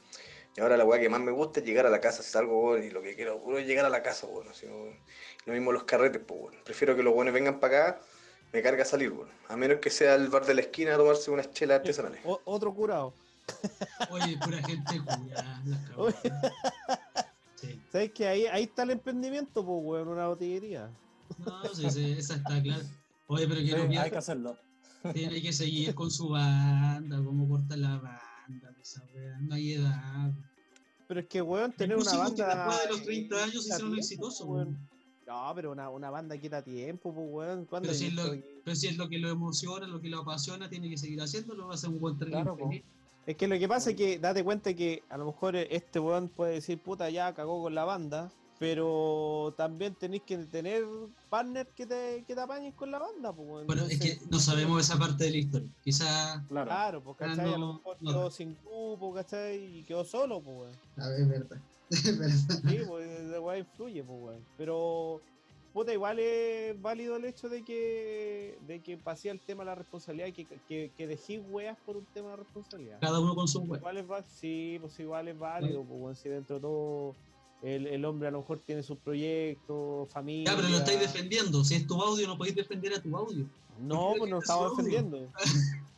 Y 0.56 0.60
ahora 0.60 0.76
la 0.76 0.84
weá 0.84 1.00
que 1.00 1.08
más 1.08 1.20
me 1.20 1.32
gusta 1.32 1.60
es 1.60 1.66
llegar 1.66 1.86
a 1.86 1.90
la 1.90 2.00
casa, 2.00 2.22
si 2.22 2.30
salgo, 2.30 2.60
weón, 2.72 2.84
y 2.84 2.90
lo 2.90 3.00
que 3.02 3.14
quiero 3.14 3.42
puro 3.42 3.58
es 3.58 3.66
llegar 3.66 3.84
a 3.86 3.88
la 3.90 4.02
casa, 4.02 4.26
weón. 4.26 4.48
así, 4.48 4.66
weón. 4.66 4.98
Lo 5.46 5.52
mismo 5.54 5.72
los 5.72 5.84
carretes, 5.84 6.20
pues, 6.26 6.40
weón. 6.40 6.54
Prefiero 6.64 6.94
que 6.94 7.02
los 7.02 7.14
buenos 7.14 7.32
vengan 7.32 7.58
para 7.58 7.88
acá, 7.90 8.00
me 8.52 8.60
carga 8.62 8.84
salir, 8.84 9.12
weón. 9.12 9.30
A 9.48 9.56
menos 9.56 9.78
que 9.80 9.88
sea 9.90 10.14
el 10.14 10.28
bar 10.28 10.44
de 10.44 10.54
la 10.54 10.60
esquina 10.60 10.94
a 10.94 10.98
tomarse 10.98 11.30
unas 11.30 11.50
chelas 11.52 11.78
artesanales. 11.80 12.20
O- 12.24 12.40
otro 12.44 12.74
curado. 12.74 13.14
Oye, 14.10 14.36
pura 14.44 14.58
gente. 14.62 15.00
Oye. 15.96 16.14
Sí. 17.56 17.80
¿Sabes 17.90 18.10
que 18.12 18.26
ahí, 18.26 18.46
ahí 18.46 18.64
está 18.64 18.82
el 18.82 18.90
emprendimiento, 18.90 19.64
pues, 19.64 19.78
weón, 19.82 20.08
una 20.08 20.26
botillería? 20.28 20.90
No, 21.38 21.64
sí, 21.74 21.90
sí, 21.90 22.16
esa 22.18 22.34
está 22.34 22.60
clara. 22.62 22.82
Oye, 23.28 23.46
pero 23.48 23.60
que 23.60 23.66
Sí, 23.68 23.72
no 23.94 24.00
hay 24.02 24.10
que 24.10 24.18
hacerlo. 24.18 24.58
tiene 25.14 25.40
que 25.40 25.52
seguir 25.52 25.94
con 25.94 26.10
su 26.10 26.28
banda, 26.28 27.16
cómo 27.24 27.48
corta 27.48 27.76
la 27.76 27.96
banda, 27.96 28.22
esa 28.80 29.04
wea, 29.14 29.38
no 29.40 29.54
hay 29.54 29.74
edad. 29.74 30.32
Pero 31.08 31.20
es 31.20 31.26
que, 31.26 31.42
weón, 31.42 31.72
tener 31.72 31.96
una 31.96 32.16
banda. 32.16 32.46
después 32.54 32.82
de 32.82 32.88
los 32.88 33.02
30 33.02 33.36
años 33.42 33.54
hicieron 33.56 33.78
tiempo, 33.80 33.96
exitosos, 33.96 34.46
weón. 34.46 34.88
No, 35.26 35.52
pero 35.54 35.72
una, 35.72 35.88
una 35.88 36.10
banda 36.10 36.36
quita 36.36 36.62
tiempo, 36.62 37.12
pues, 37.14 37.26
weón. 37.30 37.64
¿Cuándo 37.66 37.88
Pero 37.88 37.98
si, 37.98 38.06
es 38.06 38.14
lo, 38.14 38.30
que- 38.32 38.60
pero 38.64 38.76
si 38.76 38.86
es 38.88 38.96
lo 38.96 39.08
que 39.08 39.18
lo 39.18 39.28
emociona, 39.30 39.86
lo 39.86 40.00
que 40.00 40.08
lo 40.08 40.20
apasiona, 40.20 40.68
tiene 40.68 40.88
que 40.90 40.96
seguir 40.98 41.20
haciéndolo, 41.20 41.68
va 41.68 41.74
a 41.74 41.76
ser 41.76 41.90
un 41.90 42.00
buen 42.00 42.16
Claro, 42.16 42.56
infeliz. 42.58 42.84
Es 43.24 43.36
que 43.36 43.46
lo 43.46 43.56
que 43.58 43.68
pasa 43.68 43.90
es 43.90 43.96
que 43.96 44.18
date 44.18 44.42
cuenta 44.42 44.74
que 44.74 45.02
a 45.08 45.16
lo 45.16 45.26
mejor 45.26 45.54
este 45.54 46.00
weón 46.00 46.28
puede 46.28 46.54
decir, 46.54 46.78
puta, 46.80 47.08
ya 47.08 47.32
cagó 47.34 47.62
con 47.62 47.74
la 47.74 47.84
banda, 47.84 48.32
pero 48.58 49.54
también 49.56 49.94
tenéis 49.94 50.22
que 50.22 50.38
tener 50.38 50.84
partners 51.28 51.68
que 51.74 51.86
te, 51.86 52.24
que 52.26 52.34
te 52.34 52.40
apañen 52.40 52.72
con 52.72 52.90
la 52.90 52.98
banda. 52.98 53.32
Pues. 53.32 53.66
Bueno, 53.66 53.84
es 53.86 53.98
que 53.98 54.18
no 54.30 54.38
sabemos 54.38 54.80
esa 54.82 54.98
parte 54.98 55.24
de 55.24 55.30
la 55.30 55.36
historia. 55.38 55.68
Quizá. 55.82 56.44
Claro. 56.48 56.66
Claro, 56.68 57.02
pues, 57.02 57.16
Ah, 57.20 57.26
¿cachai? 57.26 57.48
a 57.48 57.50
lo 57.52 57.58
no, 57.58 57.72
mejor 57.74 57.96
no. 58.00 58.10
quedó 58.12 58.30
sin 58.30 58.56
grupo, 58.64 59.12
¿cachai? 59.14 59.78
Y 59.78 59.82
quedó 59.82 60.04
solo, 60.04 60.40
pues, 60.40 60.56
weón. 60.56 60.72
A 60.98 61.08
ver, 61.08 61.20
es 61.22 61.28
verdad. 61.28 61.56
Es 61.90 62.18
verdad. 62.18 62.60
Sí, 62.70 62.78
pues 62.88 63.28
de 63.30 63.38
weá 63.38 63.58
influye, 63.58 64.02
pues 64.04 64.18
weón. 64.22 64.44
Pero, 64.56 65.20
puta, 65.74 65.92
igual 65.92 66.18
es 66.20 66.80
válido 66.80 67.16
el 67.16 67.24
hecho 67.24 67.48
de 67.48 67.62
que, 67.64 68.58
de 68.66 68.80
que 68.80 68.96
pasé 68.96 69.28
el 69.30 69.40
tema 69.40 69.62
de 69.64 69.66
la 69.70 69.74
responsabilidad 69.74 70.28
y 70.28 70.32
que, 70.32 70.46
que, 70.68 70.90
que 70.96 71.06
dejé 71.06 71.38
weas 71.40 71.76
por 71.84 71.96
un 71.96 72.06
tema 72.14 72.30
de 72.30 72.36
responsabilidad. 72.36 72.98
Cada 73.00 73.18
uno 73.20 73.34
con 73.34 73.48
su 73.48 73.60
web. 73.62 73.80
Igual 73.80 73.96
es, 73.98 74.10
va- 74.10 74.22
sí, 74.22 74.78
pues 74.80 74.98
igual 75.00 75.28
es 75.28 75.38
válido, 75.38 75.82
pues 75.82 76.00
weón, 76.00 76.16
si 76.16 76.28
dentro 76.28 76.56
de 76.56 76.62
todo 76.62 77.14
el, 77.62 77.86
el 77.86 78.04
hombre 78.04 78.28
a 78.28 78.30
lo 78.30 78.40
mejor 78.40 78.60
tiene 78.60 78.82
sus 78.82 78.98
proyectos, 78.98 80.10
familia. 80.10 80.50
Ya, 80.50 80.56
pero 80.56 80.68
lo 80.68 80.78
estáis 80.78 81.00
defendiendo. 81.00 81.64
Si 81.64 81.74
es 81.76 81.86
tu 81.86 82.00
audio, 82.00 82.26
no 82.26 82.36
podéis 82.36 82.56
defender 82.56 82.92
a 82.94 83.00
tu 83.02 83.16
audio. 83.16 83.46
No, 83.78 84.14
pues 84.18 84.30
no 84.30 84.38
estamos 84.38 84.76
defendiendo. 84.76 85.28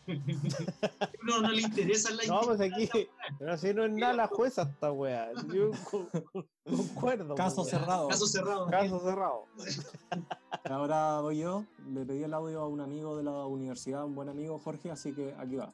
No, 1.23 1.41
no 1.41 1.49
le 1.51 1.63
interesa 1.63 2.11
la 2.11 2.25
No, 2.29 2.43
pues 2.43 2.61
aquí, 2.61 2.91
pero 3.39 3.53
así 3.55 3.73
no 3.73 3.87
es 3.87 3.93
nada 3.93 4.13
la 4.13 4.27
jueza 4.27 4.63
esta 4.71 4.93
wea. 4.93 5.31
Yo 5.51 5.71
con- 5.91 6.07
con- 6.31 6.47
concuerdo. 6.63 7.35
Caso 7.35 7.63
pues, 7.63 7.73
weón. 7.73 7.81
cerrado. 7.85 8.09
Caso 8.09 8.27
cerrado. 8.27 8.67
Caso 8.67 9.01
cerrado. 9.01 9.45
Ahora 10.69 11.21
voy 11.23 11.39
yo. 11.39 11.65
Le 11.91 12.05
pedí 12.05 12.23
el 12.23 12.35
audio 12.35 12.61
a 12.61 12.69
un 12.69 12.83
amigo 12.83 13.17
de 13.17 13.23
la 13.23 13.47
universidad, 13.47 14.05
un 14.05 14.15
buen 14.15 14.29
amigo, 14.29 14.59
Jorge, 14.59 14.91
así 14.91 15.15
que 15.15 15.35
aquí 15.39 15.57
va. 15.57 15.73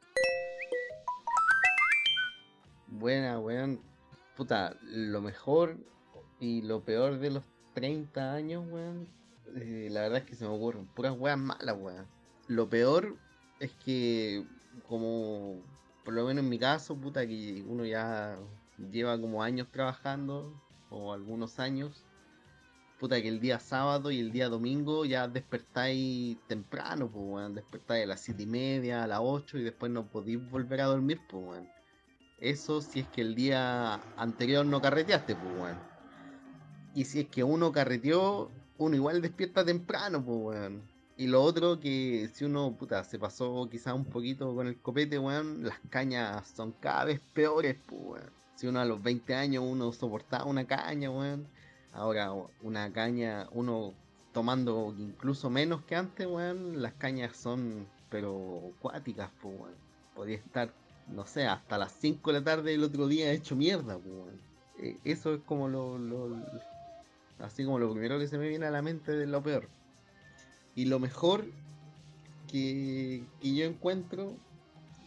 Buena, 2.86 3.38
weón. 3.40 3.80
Puta, 4.40 4.74
lo 4.84 5.20
mejor 5.20 5.76
y 6.38 6.62
lo 6.62 6.82
peor 6.82 7.18
de 7.18 7.28
los 7.28 7.44
30 7.74 8.32
años, 8.32 8.64
weón. 8.70 9.06
eh, 9.54 9.88
la 9.90 10.00
verdad 10.00 10.20
es 10.20 10.24
que 10.24 10.34
se 10.34 10.46
me 10.46 10.50
ocurren 10.50 10.86
puras 10.86 11.14
weas 11.14 11.36
malas, 11.36 11.76
weón. 11.78 12.06
Lo 12.48 12.66
peor 12.70 13.16
es 13.58 13.70
que, 13.84 14.46
como, 14.88 15.60
por 16.06 16.14
lo 16.14 16.24
menos 16.24 16.42
en 16.42 16.48
mi 16.48 16.58
caso, 16.58 16.96
puta, 16.96 17.26
que 17.26 17.62
uno 17.68 17.84
ya 17.84 18.38
lleva 18.90 19.20
como 19.20 19.42
años 19.42 19.68
trabajando, 19.70 20.58
o 20.88 21.12
algunos 21.12 21.58
años. 21.58 22.06
Puta, 22.98 23.20
que 23.20 23.28
el 23.28 23.40
día 23.40 23.60
sábado 23.60 24.10
y 24.10 24.20
el 24.20 24.32
día 24.32 24.48
domingo 24.48 25.04
ya 25.04 25.28
despertáis 25.28 26.38
temprano, 26.46 27.10
pues, 27.10 27.24
weón. 27.28 27.54
Despertáis 27.54 28.04
a 28.04 28.06
las 28.06 28.20
7 28.22 28.44
y 28.44 28.46
media, 28.46 29.04
a 29.04 29.06
las 29.06 29.20
8 29.22 29.58
y 29.58 29.64
después 29.64 29.92
no 29.92 30.06
podéis 30.06 30.40
volver 30.50 30.80
a 30.80 30.86
dormir, 30.86 31.20
pues, 31.28 31.44
weón. 31.46 31.79
Eso 32.40 32.80
si 32.80 33.00
es 33.00 33.08
que 33.08 33.20
el 33.20 33.34
día 33.34 34.00
anterior 34.16 34.64
no 34.64 34.80
carreteaste, 34.80 35.36
pues, 35.36 35.54
weón. 35.60 35.78
Y 36.94 37.04
si 37.04 37.20
es 37.20 37.28
que 37.28 37.44
uno 37.44 37.70
carreteó, 37.70 38.50
uno 38.78 38.96
igual 38.96 39.20
despierta 39.20 39.64
temprano, 39.64 40.24
pues, 40.24 40.38
weón. 40.56 40.82
Y 41.18 41.26
lo 41.26 41.42
otro 41.42 41.78
que 41.80 42.30
si 42.32 42.46
uno, 42.46 42.74
puta, 42.78 43.04
se 43.04 43.18
pasó 43.18 43.68
quizás 43.70 43.92
un 43.92 44.06
poquito 44.06 44.54
con 44.54 44.66
el 44.68 44.80
copete, 44.80 45.18
weón, 45.18 45.64
las 45.64 45.78
cañas 45.90 46.48
son 46.48 46.72
cada 46.72 47.04
vez 47.04 47.20
peores, 47.34 47.76
pues, 47.86 48.00
weón. 48.02 48.30
Si 48.54 48.66
uno 48.66 48.80
a 48.80 48.86
los 48.86 49.02
20 49.02 49.34
años 49.34 49.64
uno 49.66 49.92
soportaba 49.92 50.46
una 50.46 50.66
caña, 50.66 51.10
weón. 51.10 51.46
Ahora 51.92 52.32
una 52.62 52.90
caña, 52.92 53.48
uno 53.52 53.92
tomando 54.32 54.94
incluso 54.98 55.50
menos 55.50 55.82
que 55.82 55.94
antes, 55.96 56.26
weón, 56.26 56.80
las 56.80 56.94
cañas 56.94 57.36
son, 57.36 57.86
pero 58.08 58.72
cuáticas, 58.80 59.30
pues, 59.42 59.54
weón. 59.60 59.74
Podía 60.14 60.36
estar 60.36 60.72
no 61.14 61.26
sé, 61.26 61.46
hasta 61.46 61.78
las 61.78 61.92
5 62.00 62.32
de 62.32 62.38
la 62.40 62.44
tarde 62.44 62.70
del 62.72 62.84
otro 62.84 63.06
día 63.08 63.32
hecho 63.32 63.56
mierda, 63.56 63.98
pues, 63.98 64.34
Eso 65.04 65.34
es 65.34 65.40
como 65.42 65.68
lo, 65.68 65.98
lo- 65.98 66.34
Así 67.38 67.64
como 67.64 67.78
lo 67.78 67.90
primero 67.92 68.18
que 68.18 68.28
se 68.28 68.38
me 68.38 68.48
viene 68.48 68.66
a 68.66 68.70
la 68.70 68.82
mente 68.82 69.12
de 69.12 69.26
lo 69.26 69.42
peor. 69.42 69.68
Y 70.74 70.84
lo 70.84 70.98
mejor 70.98 71.44
que, 72.50 73.22
que 73.40 73.54
yo 73.54 73.64
encuentro, 73.64 74.36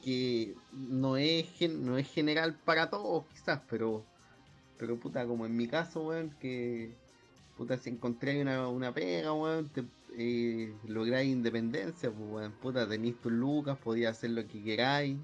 que 0.04 0.56
no 0.72 1.18
es, 1.18 1.47
gen- 1.58 1.86
no 1.86 1.97
es 1.97 2.08
general 2.12 2.56
para 2.66 2.89
todos, 2.89 3.26
quizás, 3.28 3.62
pero. 3.70 4.04
Pero 4.78 4.99
puta, 4.99 5.26
como 5.26 5.45
en 5.45 5.56
mi 5.56 5.68
caso, 5.68 6.08
weón, 6.08 6.32
que. 6.39 6.95
Puta, 7.58 7.78
si 7.78 7.91
encontré 7.91 8.41
una, 8.41 8.68
una 8.68 8.93
pega, 8.93 9.32
weón, 9.32 9.70
te, 9.70 9.84
eh, 10.18 10.74
lográis 10.88 11.32
independencia, 11.32 12.10
pues, 12.10 12.30
weón. 12.30 12.51
Puta, 12.54 12.88
tenéis 12.89 13.16
tus 13.22 13.32
lucas, 13.32 13.78
podías 13.78 14.18
hacer 14.18 14.32
lo 14.32 14.45
que 14.47 14.64
queráis 14.64 15.18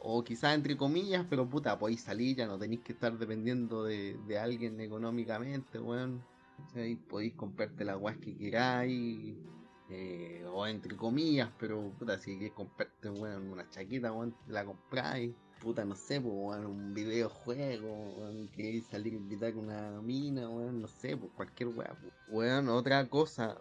o 0.00 0.24
quizás 0.24 0.54
entre 0.54 0.76
comillas, 0.76 1.26
pero 1.28 1.48
puta, 1.48 1.78
podéis 1.78 2.02
salir, 2.02 2.36
ya 2.36 2.46
no 2.46 2.58
tenéis 2.58 2.80
que 2.80 2.92
estar 2.92 3.16
dependiendo 3.18 3.84
de, 3.84 4.16
de 4.26 4.38
alguien 4.38 4.80
económicamente, 4.80 5.78
weón. 5.78 6.22
¿cachai? 6.58 6.96
Podéis 6.96 7.34
comprarte 7.34 7.84
las 7.84 8.00
weas 8.00 8.18
que 8.18 8.36
queráis, 8.36 9.34
eh, 9.90 10.44
o 10.52 10.66
entre 10.66 10.96
comillas, 10.96 11.50
pero 11.58 11.90
puta, 11.98 12.18
si 12.18 12.34
queréis 12.34 12.52
comprarte, 12.52 13.10
weón, 13.10 13.50
una 13.50 13.68
chaqueta, 13.68 14.12
weón, 14.12 14.34
la 14.48 14.64
compráis. 14.64 15.34
Puta, 15.60 15.84
no 15.84 15.94
sé, 15.94 16.20
pues, 16.20 16.32
weón, 16.34 16.64
un 16.66 16.94
videojuego, 16.94 18.14
weón, 18.16 18.48
queréis 18.48 18.86
salir 18.86 19.12
a 19.12 19.16
invitar 19.16 19.52
con 19.52 19.64
una 19.64 20.00
mina, 20.00 20.48
weón, 20.48 20.80
no 20.80 20.88
sé, 20.88 21.16
pues 21.16 21.30
cualquier 21.36 21.68
wea, 21.70 21.94
pues. 22.00 22.14
Weón, 22.28 22.68
otra 22.68 23.06
cosa, 23.08 23.58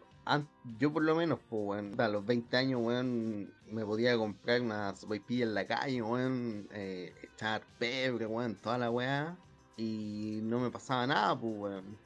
yo 0.77 0.93
por 0.93 1.03
lo 1.03 1.15
menos, 1.15 1.39
pues, 1.49 1.61
weón, 1.63 1.99
a 1.99 2.07
los 2.07 2.25
20 2.25 2.57
años, 2.57 2.81
weón, 2.83 3.53
me 3.67 3.85
podía 3.85 4.17
comprar 4.17 4.61
una 4.61 4.95
sopaipilla 4.95 5.45
en 5.45 5.53
la 5.53 5.65
calle, 5.65 6.01
weón, 6.01 6.67
eh, 6.71 7.13
echar 7.23 7.63
pebre, 7.79 8.25
weón, 8.25 8.55
toda 8.55 8.77
la 8.77 8.91
weá, 8.91 9.37
y 9.77 10.39
no 10.43 10.59
me 10.59 10.69
pasaba 10.69 11.07
nada, 11.07 11.39
pues, 11.39 11.53
weón. 11.57 11.97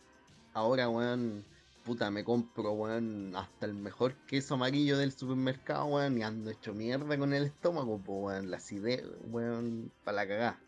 Ahora, 0.54 0.90
weón, 0.90 1.44
puta, 1.84 2.12
me 2.12 2.24
compro, 2.24 2.72
weón, 2.72 3.36
hasta 3.36 3.66
el 3.66 3.74
mejor 3.74 4.16
queso 4.28 4.54
amarillo 4.56 4.98
del 4.98 5.12
supermercado, 5.12 5.86
weón, 5.86 6.18
y 6.18 6.24
ando 6.24 6.52
hecho 6.52 6.74
mierda 6.74 7.18
con 7.18 7.34
el 7.34 7.46
estómago, 7.46 7.98
pues, 7.98 8.20
weón, 8.24 8.52
la 8.52 8.58
acidez, 8.58 9.04
weón, 9.32 9.92
para 10.04 10.16
la 10.18 10.28
cagá. 10.28 10.60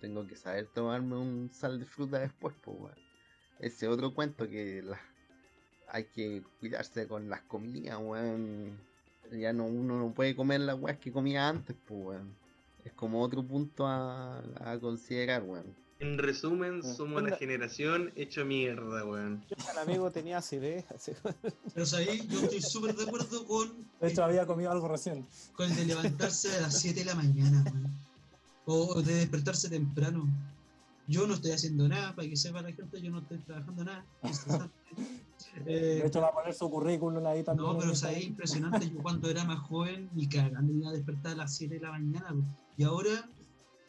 Tengo 0.00 0.26
que 0.26 0.36
saber 0.36 0.66
tomarme 0.74 1.16
un 1.16 1.50
sal 1.52 1.78
de 1.78 1.86
fruta 1.86 2.18
después, 2.18 2.54
pues, 2.62 2.76
weón. 2.78 3.08
Ese 3.60 3.88
otro 3.88 4.14
cuento 4.14 4.48
que 4.48 4.82
las 4.82 5.00
hay 5.90 6.04
que 6.04 6.42
cuidarse 6.60 7.06
con 7.06 7.28
las 7.28 7.42
comidas, 7.42 7.98
weón. 8.00 8.78
Ya 9.32 9.52
no, 9.52 9.66
uno 9.66 9.98
no 9.98 10.12
puede 10.14 10.34
comer 10.34 10.60
las 10.60 10.78
weas 10.78 10.98
que 10.98 11.12
comía 11.12 11.48
antes, 11.48 11.76
pues, 11.86 12.00
weón. 12.00 12.34
Es 12.84 12.92
como 12.92 13.22
otro 13.22 13.42
punto 13.42 13.86
a, 13.86 14.38
a 14.60 14.78
considerar, 14.80 15.42
weón. 15.42 15.74
En 16.00 16.16
resumen, 16.16 16.80
somos 16.84 17.24
la 17.24 17.36
generación 17.36 18.12
hecho 18.14 18.44
mierda, 18.44 19.04
weón. 19.04 19.44
Yo 19.50 19.56
el 19.72 19.78
amigo 19.78 20.10
tenía 20.12 20.38
acidez. 20.38 20.84
así. 20.94 21.12
Pero 21.74 21.86
ahí 21.96 22.24
yo 22.28 22.40
estoy 22.40 22.62
súper 22.62 22.94
de 22.94 23.02
acuerdo 23.02 23.44
con, 23.46 23.72
De 24.00 24.08
hecho, 24.08 24.22
había 24.22 24.46
comido 24.46 24.70
algo 24.70 24.86
recién. 24.88 25.26
con 25.54 25.68
el 25.68 25.76
de 25.76 25.84
levantarse 25.86 26.56
a 26.56 26.60
las 26.62 26.78
7 26.78 27.00
de 27.00 27.04
la 27.06 27.14
mañana, 27.16 27.64
weón. 27.64 27.92
O 28.70 29.02
de 29.02 29.14
despertarse 29.14 29.68
temprano. 29.70 30.28
Yo 31.08 31.26
no 31.26 31.34
estoy 31.34 31.52
haciendo 31.52 31.88
nada, 31.88 32.14
para 32.14 32.28
que 32.28 32.36
sepa 32.36 32.60
la 32.62 32.70
gente, 32.72 33.00
yo 33.00 33.10
no 33.10 33.18
estoy 33.20 33.38
trabajando 33.38 33.84
nada. 33.84 34.04
De 35.64 35.98
Eh, 36.00 36.06
hecho, 36.06 36.20
va 36.20 36.28
a 36.28 36.32
poner 36.34 36.52
su 36.54 36.68
currículum 36.70 37.24
ahí 37.26 37.42
también. 37.42 37.66
no, 37.66 37.72
en 37.74 37.78
pero 37.80 37.92
o 37.92 37.94
sea, 37.96 38.12
es 38.12 38.24
impresionante. 38.24 38.90
Yo 38.90 39.00
cuando 39.02 39.30
era 39.30 39.44
más 39.44 39.60
joven, 39.60 40.08
ni 40.14 40.28
cagando 40.28 40.72
me 40.72 40.80
iba 40.80 40.90
a 40.90 40.92
despertar 40.92 41.32
a 41.32 41.36
las 41.36 41.56
7 41.56 41.74
de 41.76 41.80
la 41.80 41.92
mañana. 41.92 42.26
weón. 42.30 42.46
Y 42.76 42.84
ahora, 42.84 43.28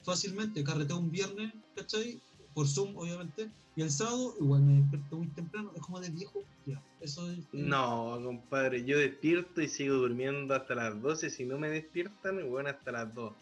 fácilmente, 0.03 0.64
carreteo 0.64 0.98
un 0.98 1.11
viernes, 1.11 1.53
¿cachai? 1.76 2.19
Por 2.53 2.68
Zoom, 2.68 2.95
obviamente. 2.98 3.49
Y 3.76 3.81
el 3.81 3.91
sábado, 3.91 4.35
igual 4.39 4.61
me 4.64 4.80
despierto 4.81 5.18
muy 5.18 5.27
temprano. 5.27 5.72
Es 5.76 5.81
como 5.81 5.99
de 5.99 6.10
viejo. 6.10 6.39
ya. 6.65 6.81
Eso 7.02 7.30
es. 7.31 7.39
No, 7.53 8.19
compadre, 8.23 8.84
yo 8.84 8.98
despierto 8.98 9.61
y 9.61 9.68
sigo 9.68 9.95
durmiendo 9.95 10.53
hasta 10.56 10.76
las 10.76 11.02
12. 11.02 11.30
Si 11.30 11.45
no 11.45 11.57
me 11.57 11.69
despiertan, 11.69 12.38
weón, 12.49 12.68
hasta 12.68 12.91
las 12.91 13.14
2. 13.14 13.34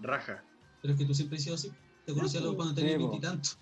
Raja. 0.00 0.42
Pero 0.82 0.94
es 0.94 1.00
que 1.00 1.06
tú 1.06 1.14
siempre 1.14 1.36
has 1.38 1.42
sido 1.44 1.54
así. 1.54 1.70
Te 2.04 2.12
conocí 2.14 2.36
a 2.36 2.40
los 2.40 2.54
cuando 2.54 2.74
tenías 2.74 2.94
Sí, 2.94 2.98
po. 3.00 3.08
veintitantos. 3.10 3.58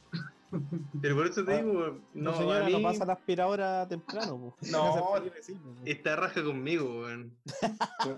Pero 1.01 1.17
por 1.17 1.27
eso 1.27 1.45
te 1.45 1.55
Ah, 1.55 1.63
digo, 1.63 1.99
No, 2.15 2.31
no, 2.33 2.37
señora, 2.37 2.65
a 2.65 2.69
mí 2.69 2.73
no 2.73 2.83
pasa 2.83 3.05
la 3.07 3.13
aspiradora 3.15 3.89
temprano. 3.89 4.39
po. 4.39 4.57
No. 4.71 4.95
po. 4.99 5.15
está 5.85 6.17
raja 6.17 6.43
conmigo, 6.45 6.85
weón. 7.03 7.33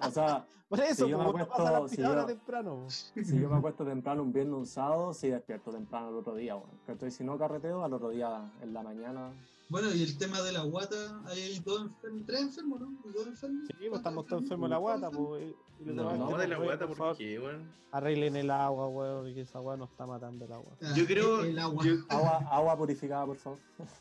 O 0.02 0.10
sea, 0.10 0.44
Por 0.68 0.80
eso, 0.80 1.05
si 1.05 1.10
yo 1.10 1.18
me 1.18 1.24
no 1.24 1.32
pasa 1.32 1.62
la 1.62 1.68
acuesto- 1.78 1.88
si 1.88 1.94
aspiradora 1.94 2.20
yo- 2.22 2.26
temprano. 2.26 2.76
po. 2.84 2.90
si 2.90 3.40
yo 3.40 3.48
me 3.51 3.56
acuesto 3.56 3.84
temprano 3.84 4.22
un 4.22 4.32
viernes, 4.32 4.55
un 4.56 4.66
sábado, 4.66 5.14
sí 5.14 5.28
despierto 5.28 5.70
temprano 5.70 6.09
el 6.09 6.16
otro 6.16 6.34
día, 6.34 6.56
weón. 6.56 7.10
Si 7.12 7.22
no 7.22 7.38
carreteo, 7.38 7.84
al 7.84 7.92
otro 7.92 8.09
día 8.10 8.51
en 8.62 8.72
la 8.74 8.82
mañana. 8.82 9.30
Bueno, 9.69 9.93
y 9.95 10.03
el 10.03 10.19
tema 10.19 10.41
de 10.43 10.53
la 10.53 10.62
guata, 10.62 11.20
hay 11.27 11.59
dos 11.61 11.81
enfermos, 11.82 12.23
tres 12.27 12.41
enfermos, 12.43 12.81
¿no? 12.81 12.99
¿Dos 13.12 13.27
enfermos? 13.27 13.66
Sí, 13.66 13.74
pues 13.89 13.99
estamos 13.99 14.27
todos 14.27 14.43
enfermos 14.43 14.69
de 14.69 14.74
la 14.74 14.78
guata, 14.78 15.11
pues. 15.11 15.55
No, 15.81 16.16
no, 16.16 16.36
de 16.39 16.49
la 16.49 16.57
pues, 16.57 16.69
guata, 16.69 16.86
por 16.86 16.97
¿por 16.97 17.16
qué, 17.16 17.39
weón? 17.39 17.69
Arreglen 17.91 18.36
el 18.36 18.51
agua, 18.51 18.89
weón, 18.89 19.28
y 19.28 19.35
que 19.35 19.41
esa 19.41 19.59
agua 19.59 19.77
nos 19.77 19.91
está 19.91 20.07
matando 20.07 20.45
el 20.45 20.53
agua. 20.53 20.77
Ah, 20.82 20.93
Yo 20.95 21.07
creo. 21.07 21.41
El, 21.43 21.51
el 21.51 21.59
agua. 21.59 21.85
yo- 21.85 21.95
Agua, 22.09 22.39
agua 22.51 22.77
purificada, 22.77 23.24
por 23.27 23.36
favor. 23.36 23.59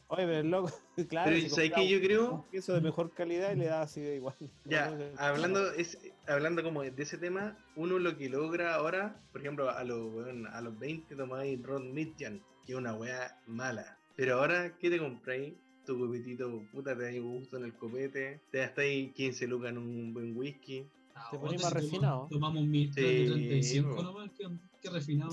Oye, 0.10 0.26
pero 0.26 0.44
loco, 0.44 0.72
claro. 1.10 1.32
pero 1.32 1.42
si 1.42 1.50
¿sabes 1.50 1.72
qué? 1.74 1.88
Yo 1.88 2.00
creo. 2.02 2.46
Queso 2.52 2.74
de 2.74 2.82
mejor 2.82 3.12
calidad 3.12 3.54
y 3.54 3.56
le 3.56 3.66
da 3.66 3.82
así 3.82 4.02
de 4.02 4.18
igual. 4.18 4.36
Ya, 4.66 4.96
hablando, 5.18 5.72
es, 5.72 5.98
hablando 6.28 6.62
como 6.64 6.84
de 6.84 6.94
ese 7.02 7.18
tema, 7.18 7.58
uno 7.76 8.00
lo 8.00 8.18
que 8.18 8.30
logra 8.30 8.76
ahora, 8.76 9.16
por 9.32 9.42
ejemplo, 9.42 9.70
a 9.70 9.84
los, 9.84 10.14
weón, 10.14 10.46
a 10.48 10.62
los 10.62 10.78
20 10.78 11.16
tomáis 11.16 11.62
Ron 11.64 11.94
Mitjan, 11.94 12.42
que 12.66 12.74
es 12.74 12.78
una 12.78 12.94
weá 12.96 13.40
mala. 13.48 13.98
Pero 14.16 14.40
ahora, 14.40 14.78
¿qué 14.80 14.90
te 14.90 15.00
compráis? 15.00 15.54
Tu 15.86 16.00
copetito, 16.00 16.62
puta, 16.72 16.96
te 16.96 17.12
da 17.12 17.20
gusto 17.20 17.58
en 17.58 17.66
el 17.66 17.74
copete, 17.74 18.40
te 18.52 18.60
gastáis 18.60 19.12
15 19.14 19.48
lucas 19.48 19.72
en 19.72 19.80
un 19.80 20.14
buen 20.14 20.38
whisky. 20.38 20.84
Te 20.84 21.20
Ahora 21.20 21.40
ponís 21.42 21.62
si 21.62 21.64
más 21.66 21.74
refinado. 21.74 22.28
Tomamos 22.30 22.64
mil 22.64 22.94
Sí, 22.94 23.26
35 23.28 23.96
po. 23.96 24.04
nomás, 24.04 24.32
qué, 24.38 24.48
qué 24.82 24.90
refinado. 24.90 25.32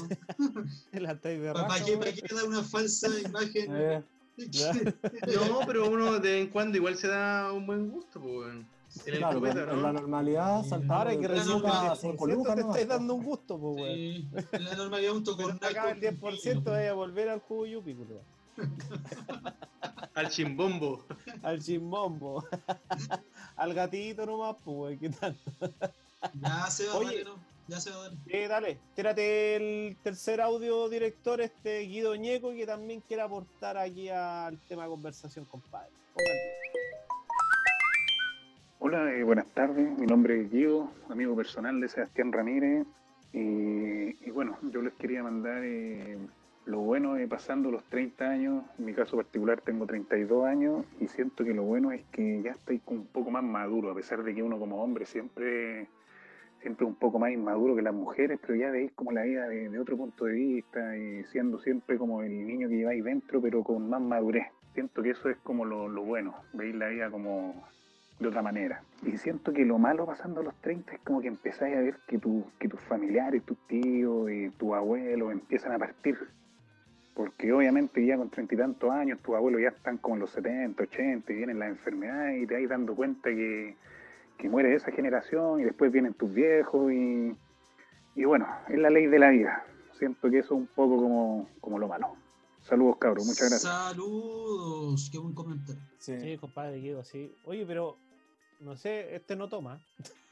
La 0.93 1.13
estáis 1.13 1.41
de 1.41 1.53
¿Para 1.53 1.85
qué, 1.85 1.97
para 1.97 2.13
qué 2.13 2.23
dar 2.35 2.49
una 2.49 2.63
falsa 2.63 3.09
imagen? 3.21 3.71
Eh, 3.77 4.03
No, 5.51 5.61
pero 5.67 5.91
uno 5.91 6.15
de 6.15 6.21
vez 6.21 6.45
en 6.47 6.51
cuando 6.51 6.79
igual 6.79 6.97
se 6.97 7.09
da 7.09 7.53
un 7.53 7.67
buen 7.67 7.91
gusto, 7.91 8.21
pues, 8.21 8.33
weón. 8.35 8.67
En 9.07 9.15
el 9.15 9.19
claro, 9.21 9.39
copete, 9.39 9.61
en 9.61 9.67
la 9.83 9.93
¿no? 9.93 9.93
normalidad, 9.93 10.63
Sí. 10.63 10.69
saltamos 10.71 10.97
Ahora 10.97 11.11
de 11.11 11.19
que 11.19 11.27
tres 11.29 11.39
recién 11.39 11.57
lucas 11.59 11.73
a 11.75 11.93
el 11.93 11.97
cinco 11.99 12.27
10% 12.27 12.35
lucas, 12.35 12.55
te 12.57 12.61
¿no? 12.63 12.69
estáis 12.69 12.89
dando 12.89 13.15
un 13.15 13.25
gusto, 13.25 13.61
pues, 13.61 13.77
weón. 13.77 13.97
Sí, 13.97 14.29
en 14.53 14.65
la 14.65 14.75
normalidad 14.77 15.13
un 15.13 15.25
te 15.59 15.67
acaba 15.67 15.91
el 15.93 16.01
10%, 16.01 16.65
vaya 16.65 16.91
a 16.91 16.95
volver 16.95 17.29
al 17.29 17.41
jugo 17.41 17.67
yupi, 17.67 17.95
culiao. 17.95 18.40
Al 20.15 20.29
chimbombo. 20.29 21.05
Al 21.43 21.61
chimbombo. 21.63 22.45
al 23.57 23.75
gatito 23.75 24.27
nomás, 24.27 24.57
pues. 24.65 24.99
¿Qué 24.99 25.09
tal? 25.11 25.37
Ya 26.35 26.67
se 26.67 26.87
va, 26.87 26.97
Oye. 26.97 27.07
dale, 27.07 27.25
no. 27.25 27.37
Ya 27.69 27.81
se 27.81 27.91
va, 27.91 28.03
dale. 28.03 28.17
Eh, 28.27 28.49
dale, 28.49 28.79
tírate 28.95 29.57
el 29.57 29.97
tercer 30.03 30.41
audio 30.41 30.89
director, 30.89 31.41
este 31.41 31.81
Guido 31.81 32.17
Ñeco, 32.17 32.53
que 32.53 32.67
también 32.67 33.01
quiere 33.01 33.23
aportar 33.23 33.79
aquí 33.79 34.09
al 34.09 34.59
tema 34.69 34.83
de 34.85 34.89
conversación, 34.91 35.45
compadre. 35.45 35.91
Hola, 38.81 39.13
eh, 39.13 39.23
buenas 39.23 39.47
tardes. 39.55 39.97
Mi 39.99 40.07
nombre 40.07 40.41
es 40.41 40.51
Guido, 40.51 40.91
amigo 41.09 41.37
personal 41.37 41.81
de 41.81 41.89
Sebastián 41.89 42.33
Ramírez. 42.33 42.87
Y, 43.33 44.27
y 44.27 44.31
bueno, 44.33 44.59
yo 44.73 44.83
les 44.83 44.93
quería 44.95 45.23
mandar 45.23 45.63
eh, 45.63 46.19
lo 46.71 46.79
bueno 46.79 47.15
de 47.15 47.27
pasando 47.27 47.71
los 47.71 47.85
30 47.85 48.31
años. 48.31 48.65
En 48.79 48.85
mi 48.85 48.95
caso 48.95 49.17
particular 49.17 49.61
tengo 49.61 49.87
32 49.87 50.47
años 50.47 50.87
y 51.01 51.09
siento 51.09 51.45
que 51.45 51.53
lo 51.53 51.65
bueno 51.65 51.91
es 51.93 52.03
que 52.13 52.43
ya 52.43 52.53
estoy 52.53 52.81
un 52.87 53.07
poco 53.07 53.31
más 53.31 53.43
maduro, 53.43 53.91
a 53.91 53.95
pesar 53.95 54.23
de 54.23 54.35
que 54.35 54.43
uno 54.43 54.59
como 54.59 54.83
hombre 54.83 55.05
siempre 55.05 55.89
siempre 56.61 56.85
un 56.85 56.95
poco 56.95 57.19
más 57.19 57.33
inmaduro 57.33 57.75
que 57.75 57.83
las 57.83 57.95
mujeres, 57.95 58.39
pero 58.41 58.55
ya 58.55 58.71
veis 58.71 58.93
como 58.93 59.13
la 59.13 59.23
vida 59.23 59.49
de, 59.49 59.79
otro 59.79 59.97
punto 59.97 60.27
de 60.27 60.35
vista 60.35 60.97
y 60.97 61.25
siendo 61.25 61.59
siempre 61.59 61.97
como 61.97 62.23
el 62.23 62.47
niño 62.47 62.69
que 62.69 62.77
lleváis 62.77 63.03
dentro, 63.03 63.41
pero 63.41 63.65
con 63.65 63.89
más 63.89 64.01
madurez. 64.01 64.47
Siento 64.75 65.03
que 65.03 65.11
eso 65.11 65.29
es 65.29 65.39
como 65.39 65.65
lo, 65.65 66.05
bueno, 66.05 66.35
veis 66.53 66.75
la 66.75 66.89
vida 66.89 67.11
como 67.11 67.67
de 68.19 68.29
otra 68.29 68.43
manera. 68.43 68.83
Y 69.03 69.17
siento 69.17 69.53
que 69.53 69.65
lo 69.65 69.79
malo 69.79 70.05
pasando 70.05 70.43
los 70.43 70.55
30 70.61 70.93
es 70.93 71.01
como 71.01 71.23
que 71.23 71.29
empezáis 71.29 71.77
a 71.77 71.81
ver 71.81 71.97
que, 72.07 72.19
tu, 72.19 72.45
que 72.59 72.69
tus 72.69 72.81
familiares, 72.81 73.43
tus 73.43 73.59
tíos 73.67 74.31
y 74.31 74.51
tus 74.51 74.75
abuelos 74.75 75.33
empiezan 75.33 75.73
a 75.73 75.79
partir. 75.79 76.19
Porque 77.21 77.53
obviamente 77.53 78.07
ya 78.07 78.17
con 78.17 78.31
treinta 78.31 78.55
y 78.55 78.57
tantos 78.57 78.91
años 78.91 79.19
tus 79.23 79.35
abuelos 79.35 79.61
ya 79.61 79.69
están 79.69 79.99
como 79.99 80.15
en 80.15 80.21
los 80.21 80.31
70, 80.31 80.85
80 80.85 81.31
y 81.31 81.37
vienen 81.37 81.59
las 81.59 81.69
enfermedades 81.69 82.43
y 82.43 82.47
te 82.47 82.55
vais 82.55 82.67
dando 82.71 82.95
cuenta 82.95 83.29
que, 83.29 83.77
que 84.39 84.49
muere 84.49 84.75
esa 84.75 84.91
generación 84.91 85.61
y 85.61 85.65
después 85.65 85.93
vienen 85.93 86.15
tus 86.15 86.33
viejos 86.33 86.91
y, 86.91 87.37
y 88.15 88.25
bueno, 88.25 88.49
es 88.71 88.79
la 88.79 88.89
ley 88.89 89.05
de 89.05 89.19
la 89.19 89.29
vida. 89.29 89.67
Siento 89.99 90.31
que 90.31 90.39
eso 90.39 90.55
es 90.55 90.61
un 90.63 90.67
poco 90.69 90.97
como, 90.97 91.47
como 91.61 91.79
lo 91.79 91.89
malo. 91.89 92.17
Saludos 92.63 92.97
cabros, 92.97 93.27
muchas 93.27 93.51
gracias. 93.51 93.71
Saludos, 93.71 95.11
qué 95.13 95.19
buen 95.19 95.35
comentario. 95.35 95.83
Sí. 95.99 96.19
Sí, 96.19 96.39
compadre 96.39 96.79
Guido, 96.79 97.05
sí. 97.05 97.35
Oye, 97.45 97.67
pero 97.67 97.99
no 98.61 98.77
sé, 98.77 99.15
este 99.15 99.37
no 99.37 99.51
toma. 99.51 99.79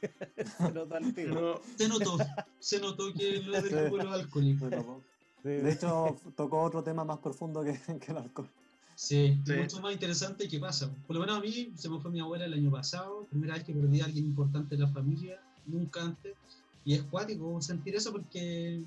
Se 0.57 0.71
nota 0.71 0.97
al 0.97 1.13
tiro. 1.13 1.35
No, 1.39 1.61
Se 1.77 1.87
notó, 1.87 2.17
se 2.57 2.79
notó 2.79 3.13
que 3.13 3.43
lo 3.43 3.61
del 3.61 3.77
abuelo 3.77 4.11
alcohólico. 4.13 5.03
De 5.43 5.71
hecho, 5.71 6.15
tocó 6.35 6.61
otro 6.61 6.83
tema 6.83 7.03
más 7.05 7.19
profundo 7.19 7.63
que, 7.63 7.73
que 7.99 8.11
el 8.11 8.17
alcohol. 8.17 8.49
Sí, 8.95 9.39
Sí. 9.45 9.53
mucho 9.53 9.79
más 9.79 9.93
interesante 9.93 10.47
que 10.47 10.59
pasa. 10.59 10.93
Por 11.07 11.15
lo 11.15 11.21
menos 11.21 11.37
a 11.37 11.41
mí 11.41 11.71
se 11.75 11.89
me 11.89 11.99
fue 12.01 12.11
mi 12.11 12.19
abuela 12.19 12.45
el 12.45 12.53
año 12.53 12.69
pasado, 12.69 13.25
primera 13.29 13.53
vez 13.55 13.63
que 13.63 13.73
perdí 13.73 14.01
a 14.01 14.05
alguien 14.05 14.25
importante 14.25 14.75
en 14.75 14.81
la 14.81 14.91
familia, 14.91 15.39
nunca 15.65 16.03
antes. 16.03 16.35
Y 16.83 16.93
es 16.95 17.03
cuático 17.03 17.61
sentir 17.61 17.95
eso 17.95 18.11
porque 18.11 18.83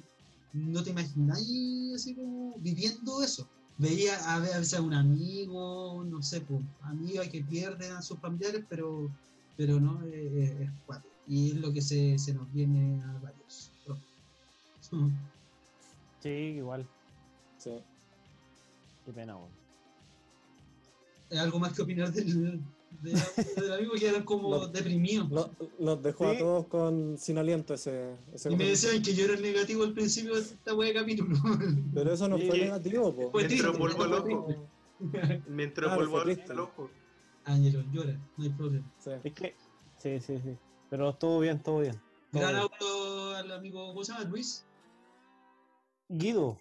no 0.52 0.82
te 0.82 0.90
imagináis 0.90 1.94
así 1.94 2.14
como 2.14 2.58
viviendo 2.58 3.22
eso. 3.22 3.48
Veía 3.78 4.14
a 4.34 4.38
veces 4.40 4.74
a 4.74 4.82
un 4.82 4.92
amigo, 4.92 6.04
no 6.04 6.20
sé, 6.22 6.42
pues, 6.42 6.60
amiga 6.82 7.26
que 7.30 7.42
pierden 7.44 7.92
a 7.92 8.02
sus 8.02 8.20
familiares, 8.20 8.66
pero, 8.68 9.08
pero 9.56 9.80
no, 9.80 10.02
es, 10.02 10.12
es- 10.14 10.60
es 10.60 10.70
cuático. 10.84 11.14
Y 11.26 11.52
es 11.52 11.56
lo 11.56 11.72
que 11.72 11.80
se, 11.80 12.18
se 12.18 12.34
nos 12.34 12.52
viene 12.52 13.00
a 13.02 13.18
varios. 13.18 13.72
sí, 16.22 16.28
igual. 16.28 16.86
Sí. 17.58 17.72
Qué 19.04 19.12
pena, 19.12 19.36
weón. 19.36 19.50
¿Hay 21.30 21.38
algo 21.38 21.58
más 21.58 21.72
que 21.72 21.82
opinar 21.82 22.12
del, 22.12 22.60
del, 23.00 23.14
del 23.56 23.72
amigo 23.72 23.92
que 23.98 24.06
eran 24.08 24.22
como 24.24 24.50
No. 24.58 24.66
deprimidos? 24.68 25.30
No- 25.30 25.50
nos 25.78 26.02
dejó 26.02 26.30
Sí. 26.30 26.36
a 26.36 26.38
todos 26.38 26.66
con, 26.66 27.16
sin 27.18 27.38
aliento 27.38 27.74
ese, 27.74 28.16
ese 28.34 28.52
Y 28.52 28.56
me 28.56 28.64
decían 28.66 29.02
que 29.02 29.14
yo 29.14 29.24
era 29.24 29.34
el 29.34 29.42
negativo 29.42 29.82
al 29.82 29.94
principio 29.94 30.34
de 30.34 30.40
esta 30.40 30.74
wea 30.74 30.88
de 30.88 30.94
capítulo. 30.94 31.36
Pero 31.94 32.12
eso 32.12 32.28
no 32.28 32.38
Sí, 32.38 32.46
fue 32.48 32.58
negativo, 32.58 33.14
po. 33.14 33.30
Fue 33.30 33.42
Me 33.48 33.48
entró 33.54 33.72
triste, 33.72 33.78
polvo 33.78 34.46
me 35.48 35.62
entró 35.64 35.86
Claro, 35.88 35.98
polvo 36.00 36.10
fue 36.12 36.20
al 36.20 36.24
triste. 36.36 36.52
al 36.52 36.60
ojo. 36.60 36.90
Ángelo, 37.44 37.82
llora, 37.92 38.12
no 38.36 38.44
hay 38.44 38.50
problema. 38.50 38.92
Sí. 38.98 39.10
Es 39.24 39.32
que, 39.32 39.56
sí, 39.98 40.20
sí, 40.20 40.38
sí. 40.44 40.56
Pero 40.90 41.10
estuvo 41.10 41.40
bien, 41.40 41.56
estuvo 41.56 41.80
bien. 41.80 42.00
Todo 42.30 42.42
Gran 42.42 42.56
auto 42.56 43.34
al 43.34 43.50
amigo, 43.52 43.88
¿cómo 43.88 44.04
se 44.04 44.12
llama? 44.12 44.24
Luis. 44.26 44.64
Guido, 46.14 46.58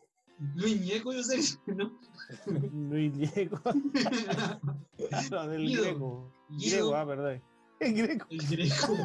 Luis 0.56 0.80
Ñeco, 0.82 1.12
yo 1.14 1.24
sé, 1.24 1.40
¿no? 1.68 1.92
Luis 2.90 3.14
Diego. 3.14 3.60
no, 5.32 5.48
del 5.48 5.68
Guido. 5.68 5.84
Greco. 5.84 6.32
Guido. 6.50 6.72
Griego, 6.72 6.96
ah, 6.96 7.06
perdón. 7.06 7.42
El 7.80 7.94
Greco. 7.94 8.28
El 8.30 8.48
greco. 8.48 8.98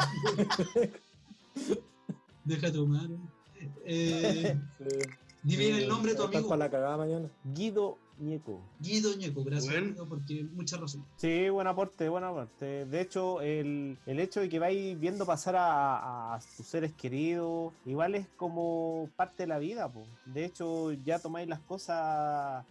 Deja 2.45 2.73
tu 2.73 2.87
mano. 2.87 3.19
Eh, 3.85 4.57
dime 5.43 5.69
el 5.79 5.89
nombre 5.89 6.13
de 6.13 6.19
tu 6.19 6.25
amigo. 6.25 6.49
para 6.49 6.59
la 6.59 6.71
cagada 6.71 6.97
mañana. 6.97 7.29
Guido 7.43 7.99
Ñeco. 8.19 8.61
Guido 8.81 9.15
Ñeco, 9.17 9.45
gracias 9.45 9.73
Buen. 9.73 9.93
Guido, 9.93 10.07
porque 10.09 10.45
mucha 10.53 10.77
razón. 10.77 11.05
Sí, 11.17 11.49
buen 11.51 11.67
aporte, 11.67 12.09
buen 12.09 12.25
aporte. 12.25 12.85
De 12.87 13.01
hecho, 13.01 13.41
el, 13.41 13.99
el 14.07 14.21
hecho 14.21 14.41
de 14.41 14.49
que 14.49 14.59
vais 14.59 14.99
viendo 14.99 15.27
pasar 15.27 15.57
a, 15.57 16.35
a 16.35 16.39
tus 16.57 16.67
seres 16.67 16.93
queridos, 16.95 17.73
igual 17.85 18.15
es 18.15 18.27
como 18.37 19.09
parte 19.17 19.43
de 19.43 19.47
la 19.49 19.59
vida. 19.59 19.89
po. 19.93 20.07
De 20.27 20.45
hecho, 20.45 20.93
ya 20.93 21.19
tomáis 21.19 21.49
las 21.49 21.61
cosas 21.61 22.65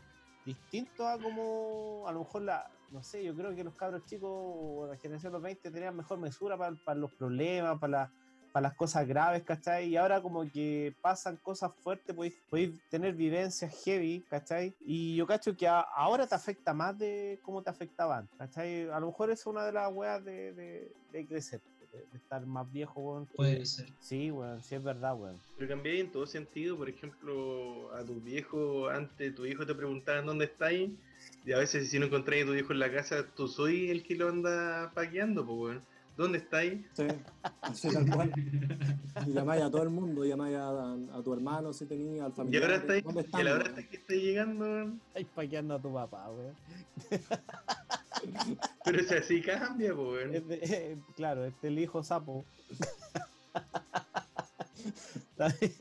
distinto 0.46 1.08
a 1.08 1.18
como 1.20 2.04
a 2.08 2.12
lo 2.12 2.20
mejor 2.20 2.44
la, 2.44 2.70
no 2.92 3.02
sé, 3.04 3.24
yo 3.24 3.36
creo 3.36 3.56
que 3.56 3.64
los 3.64 3.74
cabros 3.76 4.06
chicos 4.06 4.30
o 4.32 4.88
la 4.88 4.98
generación 4.98 5.32
de 5.32 5.38
los 5.38 5.44
20 5.44 5.72
tenían 5.72 5.96
mejor 5.96 6.20
mesura 6.20 6.56
para, 6.58 6.76
para 6.86 7.00
los 7.00 7.12
problemas, 7.14 7.80
para, 7.80 7.92
la- 7.92 8.12
para 8.56 8.70
las 8.70 8.78
cosas 8.78 9.06
graves, 9.06 9.44
¿cachai? 9.44 9.90
Y 9.90 9.98
ahora 9.98 10.22
como 10.22 10.50
que 10.50 10.96
pasan 11.02 11.36
cosas 11.44 11.74
fuertes, 11.84 12.16
podéis, 12.16 12.36
podéis 12.50 12.80
tener 12.90 13.14
vivencias 13.14 13.84
heavy, 13.84 14.24
¿cachai? 14.30 14.74
Y 14.80 15.14
yo 15.18 15.28
cacho 15.28 15.58
que 15.58 15.68
a- 15.68 15.82
ahora 15.82 16.26
te 16.26 16.36
afecta 16.36 16.74
más 16.74 16.98
de 16.98 17.38
cómo 17.44 17.62
te 17.62 17.70
afectaba 17.70 18.20
antes, 18.20 18.34
¿cachai? 18.38 18.88
A 18.90 18.98
lo 19.02 19.08
mejor 19.08 19.30
es 19.30 19.46
una 19.46 19.66
de 19.66 19.74
las 19.74 19.92
weas 19.94 20.24
de, 20.24 20.54
de, 20.54 20.90
de 21.12 21.28
crecer, 21.28 21.60
de, 21.92 22.00
de 22.10 22.18
estar 22.18 22.46
más 22.46 22.72
viejo, 22.72 23.02
weón. 23.02 23.26
que- 23.26 23.36
Puede 23.36 23.66
ser. 23.66 23.90
Sí, 24.00 24.32
weón, 24.32 24.64
sí 24.64 24.76
es 24.76 24.82
verdad, 24.82 25.18
weón. 25.20 25.38
Pero 25.58 25.68
cambié 25.72 26.00
en 26.00 26.10
todo 26.14 26.26
sentido, 26.26 26.78
por 26.78 26.88
ejemplo, 26.88 27.94
a 27.94 28.06
tu 28.06 28.22
viejo, 28.22 28.88
antes 28.88 29.36
tu 29.36 29.46
hijo 29.46 29.66
te 29.66 29.76
preguntaban 29.76 30.26
dónde 30.26 30.46
estáis, 30.46 30.92
y 31.46 31.52
a 31.52 31.58
veces 31.58 31.90
si 31.90 32.00
no 32.00 32.06
encontráis 32.06 32.44
a 32.46 32.48
tu 32.48 32.54
hijo 32.54 32.72
en 32.72 32.80
la 32.80 32.90
casa, 32.90 33.26
tú 33.36 33.50
soy 33.50 33.90
el 33.90 34.02
que 34.02 34.16
lo 34.16 34.30
anda 34.30 34.92
paqueando, 34.96 35.46
pues 35.46 35.58
weón. 35.60 35.95
¿Dónde 36.18 36.38
estáis? 36.38 36.82
Sí, 36.94 37.08
así 37.62 37.90
tal 37.92 38.10
cual. 38.10 38.32
Y 39.28 39.34
llamáis 39.34 39.64
a 39.64 39.72
todo 39.72 39.84
el 39.84 39.90
mundo, 39.90 40.24
llamáis 40.24 40.56
a, 40.56 40.94
a 40.94 41.22
tu 41.24 41.34
hermano 41.34 41.74
si 41.74 41.86
tenía, 41.86 42.26
al 42.26 42.32
Y 42.32 42.36
familiar. 42.36 42.64
ahora 42.64 42.76
estáis, 42.78 43.04
¿Dónde 43.04 43.22
y 43.22 43.26
están? 43.26 43.42
a 43.42 43.44
la 43.44 43.52
hora 43.54 43.64
weón? 43.64 43.76
hasta 43.76 43.90
que 43.90 43.98
estáis 43.98 44.24
llegando, 44.24 44.66
weón. 44.66 45.02
Estáis 45.08 45.28
paqueando 45.36 45.76
a 45.76 45.82
tu 45.82 45.94
papá, 45.94 46.30
weón. 46.32 46.56
Pero 48.86 49.04
si 49.04 49.14
así 49.14 49.42
cambia, 49.42 49.94
pues 49.94 50.08
weón. 50.32 50.46
Eh, 50.50 50.98
claro, 51.16 51.44
este 51.46 51.68
es 51.68 51.72
el 51.74 51.80
hijo 51.80 52.02
sapo. 52.04 52.46
Está 55.16 55.48
bien. 55.60 55.72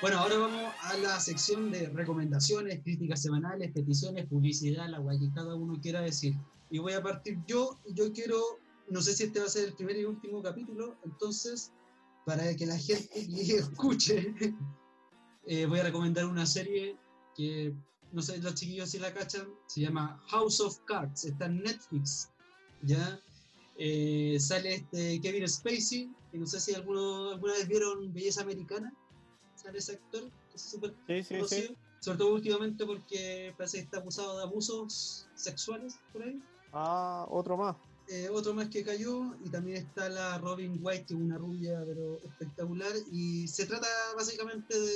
Bueno, 0.00 0.16
ahora 0.16 0.38
vamos 0.38 0.72
a 0.80 0.96
la 0.96 1.20
sección 1.20 1.70
de 1.70 1.90
recomendaciones, 1.90 2.80
críticas 2.82 3.20
semanales, 3.20 3.70
peticiones, 3.70 4.26
publicidad, 4.26 4.88
la 4.88 4.98
guay 4.98 5.18
que 5.18 5.30
cada 5.34 5.54
uno 5.54 5.78
quiera 5.78 6.00
decir. 6.00 6.34
Y 6.70 6.78
voy 6.78 6.94
a 6.94 7.02
partir 7.02 7.38
yo, 7.46 7.78
yo 7.86 8.10
quiero, 8.10 8.40
no 8.88 9.02
sé 9.02 9.12
si 9.12 9.24
este 9.24 9.40
va 9.40 9.44
a 9.44 9.50
ser 9.50 9.68
el 9.68 9.74
primer 9.74 9.98
y 9.98 10.06
último 10.06 10.42
capítulo, 10.42 10.96
entonces, 11.04 11.70
para 12.24 12.56
que 12.56 12.64
la 12.64 12.78
gente 12.78 13.10
escuche, 13.58 14.34
eh, 15.46 15.66
voy 15.66 15.80
a 15.80 15.84
recomendar 15.84 16.24
una 16.24 16.46
serie 16.46 16.96
que, 17.36 17.74
no 18.12 18.22
sé, 18.22 18.38
los 18.38 18.54
chiquillos 18.54 18.88
si 18.88 18.98
la 18.98 19.12
cachan, 19.12 19.48
se 19.66 19.82
llama 19.82 20.18
House 20.28 20.60
of 20.60 20.78
Cards, 20.86 21.26
está 21.26 21.44
en 21.44 21.62
Netflix, 21.62 22.30
¿ya? 22.80 23.20
Eh, 23.76 24.38
sale 24.40 24.76
este 24.76 25.20
Kevin 25.20 25.46
Spacey, 25.46 26.10
que 26.32 26.38
no 26.38 26.46
sé 26.46 26.58
si 26.58 26.72
alguno, 26.72 27.32
alguna 27.32 27.52
vez 27.52 27.68
vieron 27.68 28.10
Belleza 28.14 28.40
Americana. 28.40 28.94
Sale 29.60 29.78
ese 29.78 29.92
actor, 29.92 30.30
que 30.48 30.56
es 30.56 30.70
súper 30.70 30.96
Sí, 31.06 31.22
sí, 31.22 31.34
conocido. 31.34 31.68
sí. 31.68 31.76
Sobre 32.00 32.18
todo 32.18 32.34
últimamente 32.34 32.86
porque 32.86 33.54
parece 33.58 33.76
que 33.78 33.84
está 33.84 33.98
acusado 33.98 34.38
de 34.38 34.44
abusos 34.44 35.28
sexuales 35.34 36.00
por 36.12 36.22
ahí. 36.22 36.42
Ah, 36.72 37.26
otro 37.28 37.58
más. 37.58 37.76
Eh, 38.06 38.28
otro 38.30 38.54
más 38.54 38.70
que 38.70 38.82
cayó 38.82 39.36
y 39.44 39.50
también 39.50 39.76
está 39.76 40.08
la 40.08 40.38
Robin 40.38 40.78
White, 40.80 41.04
que 41.06 41.14
es 41.14 41.20
una 41.20 41.36
rubia 41.36 41.84
pero 41.86 42.18
espectacular. 42.24 42.92
Y 43.12 43.46
se 43.48 43.66
trata 43.66 43.86
básicamente 44.16 44.80
de 44.80 44.88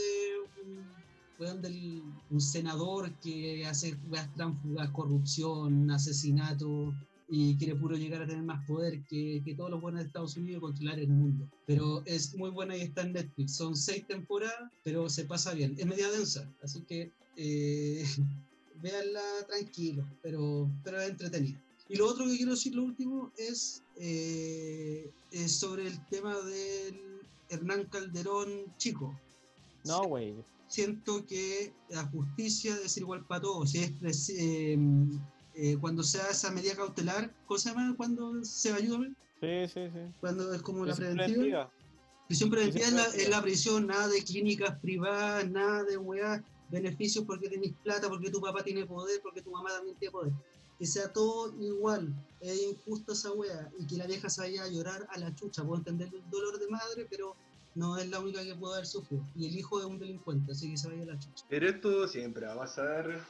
un, 0.62 1.60
del- 1.60 2.02
un 2.30 2.40
senador 2.40 3.18
que 3.20 3.66
hace 3.66 3.94
weas 4.06 4.32
tránsfugas, 4.32 4.90
corrupción, 4.92 5.90
asesinato 5.90 6.94
y 7.36 7.56
quiere 7.56 7.74
puro 7.74 7.96
llegar 7.96 8.22
a 8.22 8.26
tener 8.28 8.44
más 8.44 8.64
poder 8.64 9.02
que, 9.06 9.42
que 9.44 9.56
todos 9.56 9.68
los 9.68 9.80
buenos 9.80 10.00
de 10.00 10.06
Estados 10.06 10.36
Unidos 10.36 10.58
y 10.58 10.60
controlar 10.60 11.00
el 11.00 11.08
mundo. 11.08 11.50
Pero 11.66 12.00
es 12.06 12.32
muy 12.36 12.50
buena 12.50 12.76
y 12.76 12.82
está 12.82 13.02
en 13.02 13.12
Netflix. 13.12 13.56
Son 13.56 13.74
seis 13.74 14.06
temporadas, 14.06 14.70
pero 14.84 15.08
se 15.08 15.24
pasa 15.24 15.52
bien. 15.52 15.74
Es 15.76 15.84
media 15.84 16.08
densa, 16.12 16.48
así 16.62 16.82
que 16.82 17.10
eh, 17.36 18.04
véanla 18.82 19.20
tranquilo, 19.48 20.06
pero, 20.22 20.70
pero 20.84 21.00
es 21.00 21.10
entretenida. 21.10 21.60
Y 21.88 21.96
lo 21.96 22.06
otro 22.06 22.24
que 22.24 22.36
quiero 22.36 22.52
decir, 22.52 22.72
lo 22.72 22.84
último, 22.84 23.32
es, 23.36 23.82
eh, 23.96 25.10
es 25.32 25.52
sobre 25.56 25.88
el 25.88 26.06
tema 26.06 26.38
del 26.38 27.00
Hernán 27.48 27.86
Calderón 27.86 28.48
chico. 28.78 29.12
No, 29.84 30.04
güey. 30.04 30.36
Siento 30.68 31.26
que 31.26 31.72
la 31.90 32.04
justicia 32.06 32.76
ser 32.88 33.02
igual 33.02 33.26
para 33.26 33.42
todos. 33.42 33.72
Si 33.72 33.80
es 34.02 34.30
eh, 34.30 34.78
eh, 35.54 35.76
cuando 35.80 36.02
sea 36.02 36.28
esa 36.30 36.50
medida 36.50 36.74
cautelar, 36.76 37.32
¿cómo 37.46 37.58
se 37.58 37.70
llama? 37.70 37.94
Cuando 37.96 38.44
se 38.44 38.72
ayuda, 38.72 39.08
Sí, 39.40 39.68
sí, 39.68 39.80
sí. 39.92 40.00
cuando 40.20 40.52
es 40.54 40.62
como 40.62 40.84
la 40.86 40.94
Prisión 40.94 41.16
preventiva. 41.16 41.34
preventiva. 41.36 41.70
Prisión 42.26 42.50
preventiva 42.50 42.86
es 42.86 42.92
la, 42.92 43.02
preventiva. 43.02 43.22
es 43.24 43.30
la 43.30 43.42
prisión, 43.42 43.86
nada 43.86 44.08
de 44.08 44.24
clínicas 44.24 44.78
privadas, 44.80 45.50
nada 45.50 45.84
de 45.84 45.96
weá, 45.98 46.42
beneficios 46.70 47.24
porque 47.24 47.48
tenés 47.48 47.72
plata, 47.82 48.08
porque 48.08 48.30
tu 48.30 48.40
papá 48.40 48.62
tiene 48.64 48.86
poder, 48.86 49.20
porque 49.22 49.42
tu 49.42 49.50
mamá 49.50 49.70
también 49.70 49.96
tiene 49.98 50.12
poder. 50.12 50.32
Que 50.78 50.86
sea 50.86 51.12
todo 51.12 51.54
igual, 51.62 52.12
es 52.40 52.60
injusto 52.62 53.12
esa 53.12 53.30
weá, 53.32 53.70
y 53.78 53.86
que 53.86 53.96
la 53.96 54.06
vieja 54.06 54.28
se 54.30 54.40
vaya 54.40 54.64
a 54.64 54.68
llorar 54.68 55.06
a 55.10 55.18
la 55.18 55.34
chucha. 55.34 55.62
Puedo 55.62 55.76
entender 55.78 56.08
el 56.12 56.28
dolor 56.30 56.58
de 56.58 56.66
madre, 56.68 57.06
pero 57.08 57.36
no 57.76 57.96
es 57.98 58.08
la 58.08 58.20
única 58.20 58.42
que 58.42 58.54
puede 58.54 58.74
haber 58.74 58.86
sufrido. 58.86 59.24
Y 59.36 59.46
el 59.46 59.56
hijo 59.58 59.78
es 59.78 59.84
un 59.84 59.98
delincuente, 59.98 60.52
así 60.52 60.70
que 60.70 60.76
se 60.78 60.88
vaya 60.88 61.02
a 61.02 61.06
la 61.06 61.18
chucha. 61.18 61.44
Pero 61.48 61.68
esto 61.68 62.08
siempre 62.08 62.46
va 62.46 62.54
a 62.54 62.58
pasar 62.58 63.20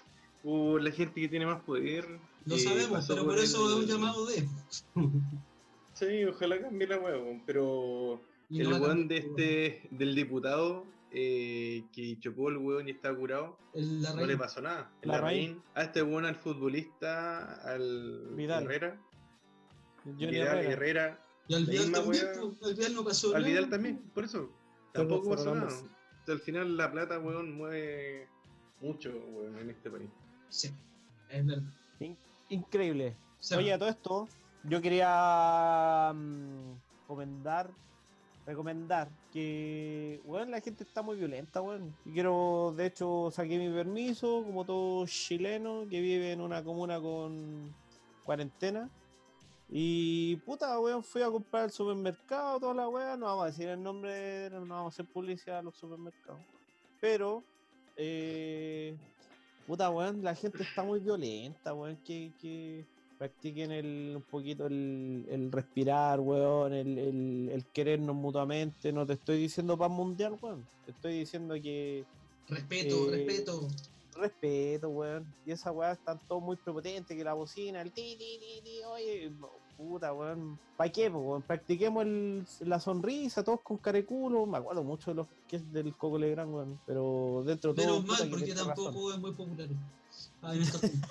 por 0.45 0.81
la 0.83 0.91
gente 0.93 1.21
que 1.23 1.29
tiene 1.29 1.47
más 1.47 1.61
poder. 1.63 2.07
Lo 2.45 2.55
que 2.55 2.61
sabemos, 2.61 3.05
pero 3.09 3.25
por 3.25 3.39
eso 3.39 3.67
es 3.71 3.75
un 3.85 3.87
llamado 3.87 4.27
de. 4.27 4.47
Sí, 5.95 6.25
ojalá 6.25 6.61
cambie 6.61 6.89
la 6.89 6.99
huevo, 6.99 7.41
pero 7.47 8.21
Y 8.51 8.61
el 8.63 8.71
no 8.71 8.79
weón 8.79 9.07
de 9.07 9.19
este, 9.19 9.89
del 9.93 10.17
diputado 10.17 10.85
eh, 11.13 11.85
que 11.93 12.19
chocó 12.19 12.49
el 12.49 12.57
weón 12.57 12.89
y 12.89 12.91
está 12.91 13.15
curado, 13.15 13.57
El- 13.73 14.03
la 14.03 14.13
no 14.13 14.27
le 14.27 14.37
pasó 14.37 14.61
nada. 14.61 14.91
El 15.03 15.11
Larraín. 15.13 15.39
Larraín. 15.53 15.63
A 15.77 15.83
este 15.85 16.03
weón, 16.03 16.25
al 16.27 16.35
futbolista, 16.35 17.55
al 17.63 18.31
Vidal. 18.35 18.65
Herrera, 18.65 19.01
Vidal, 20.05 20.35
Herrera. 20.35 20.63
Herrera, 20.73 21.21
Y 21.47 21.55
al 21.55 21.65
la 21.67 21.71
Vidal 21.71 21.93
también, 21.93 22.25
pues, 22.35 22.65
al 22.65 22.75
Vidal 22.75 22.95
no 22.97 23.05
pasó 23.05 23.27
al 23.29 23.33
nada. 23.43 23.47
Vidal 23.47 23.71
también, 23.71 23.99
por 24.13 24.25
eso. 24.25 24.51
Tampoco 24.93 25.31
pasó 25.31 25.55
nada. 25.55 25.69
ambos. 25.69 25.85
O 25.85 26.25
sea, 26.27 26.35
al 26.35 26.41
final 26.41 26.77
la 26.77 26.91
plata, 26.91 27.21
weón, 27.21 27.53
mueve 27.57 28.27
mucho, 28.81 29.11
weón, 29.29 29.57
en 29.61 29.71
este 29.71 29.89
país. 29.93 30.11
Sí, 30.55 30.71
es 31.31 31.45
verdad. 31.45 31.65
In- 31.99 32.17
Increíble. 32.49 33.17
Sea, 33.41 33.59
Oye, 33.59 33.73
a 33.73 33.79
todo 33.79 33.89
esto, 33.89 34.29
yo 34.63 34.81
quería 34.81 36.13
mm, 36.15 36.75
recomendar, 37.01 37.71
recomendar 38.47 39.09
que, 39.33 40.21
bueno, 40.25 40.53
la 40.53 40.61
gente 40.61 40.85
está 40.85 41.03
muy 41.03 41.17
violenta, 41.17 41.61
weón. 41.61 41.93
Y 42.05 42.13
quiero, 42.13 42.73
de 42.77 42.87
hecho, 42.87 43.31
saqué 43.33 43.59
mi 43.59 43.69
permiso, 43.75 44.45
como 44.45 44.65
todo 44.65 45.05
chileno 45.07 45.87
que 45.91 46.01
vive 46.01 46.31
en 46.33 46.41
una 46.41 46.63
comuna 46.63 47.01
con 47.01 47.75
cuarentena. 48.23 48.89
Y 49.69 50.37
puta, 50.37 50.79
weón, 50.79 51.03
fui 51.03 51.23
a 51.23 51.31
comprar 51.31 51.65
al 51.65 51.73
supermercado, 51.73 52.61
toda 52.61 52.75
la 52.75 52.89
weá, 52.89 53.17
no 53.17 53.27
vamos 53.27 53.43
a 53.43 53.47
decir 53.47 53.69
el 53.69 53.83
nombre, 53.83 54.49
no 54.51 54.61
vamos 54.61 54.85
a 54.85 54.95
hacer 54.95 55.07
publicidad 55.13 55.59
a 55.59 55.63
los 55.63 55.77
supermercados. 55.77 56.41
Pero, 57.01 57.43
eh, 57.97 58.97
puta, 59.67 59.91
weón, 59.91 60.23
la 60.23 60.35
gente 60.35 60.63
está 60.63 60.83
muy 60.83 61.01
violenta, 61.01 61.75
weón, 61.75 61.97
que, 62.05 62.33
que 62.41 62.85
practiquen 63.19 63.73
el, 63.73 64.15
un 64.17 64.23
poquito 64.23 64.67
el, 64.67 65.25
el 65.31 65.51
respirar, 65.53 66.21
weón, 66.21 66.73
el, 66.73 66.99
el, 66.99 67.49
el 67.53 67.65
querernos 67.73 68.15
mutuamente. 68.17 68.93
No 68.93 69.07
te 69.07 69.15
estoy 69.15 69.39
diciendo 69.39 69.79
paz 69.79 69.91
mundial, 69.91 70.37
weón, 70.41 70.67
te 70.85 70.93
estoy 70.93 71.19
diciendo 71.21 71.55
que 71.55 72.05
respeto, 72.49 73.13
eh, 73.13 73.17
respeto. 73.17 73.69
respeto, 74.17 74.89
weón. 74.91 75.27
Y 75.47 75.53
esa 75.53 75.73
weá 75.73 75.93
están 75.93 76.21
todos 76.29 76.43
muy 76.43 76.57
prepotentes, 76.57 77.17
que 77.17 77.25
la 77.25 77.35
bocina, 77.35 77.81
el 77.81 77.93
ti, 77.93 78.17
ti, 78.19 78.39
ti, 78.41 78.61
ti, 78.63 78.85
oye, 78.85 79.33
puta, 79.77 80.13
weón. 80.13 80.59
¿Para 80.77 80.91
qué, 80.91 81.09
weón? 81.09 81.43
Practiquemos 81.43 82.05
el- 82.05 82.47
la 82.61 82.81
sonrisa, 82.81 83.43
todos 83.45 83.61
con 83.63 83.79
careculo. 83.79 84.47
Me 84.47 84.59
acuerdo 84.59 84.83
mucho 84.83 85.11
de 85.11 85.15
los 85.17 85.27
que 85.49 85.57
es 85.57 85.73
del 85.73 85.95
Coco 85.97 86.19
Legrand, 86.19 86.53
weón. 86.55 86.81
Pero 86.87 87.43
dentro 87.45 87.73
de 87.75 87.83
todo. 87.85 88.01
Menos 88.01 88.07
mal, 88.09 88.23
que 88.23 88.29
porque 88.31 88.45
tenés 88.47 88.67
razón. 88.67 88.85
tampoco 88.85 89.13
es 89.13 89.19
muy 89.19 89.33
popular. 89.33 89.69
Ah, 90.43 90.55
en 90.55 90.63
estos 90.63 90.81
tiempos. 90.81 91.11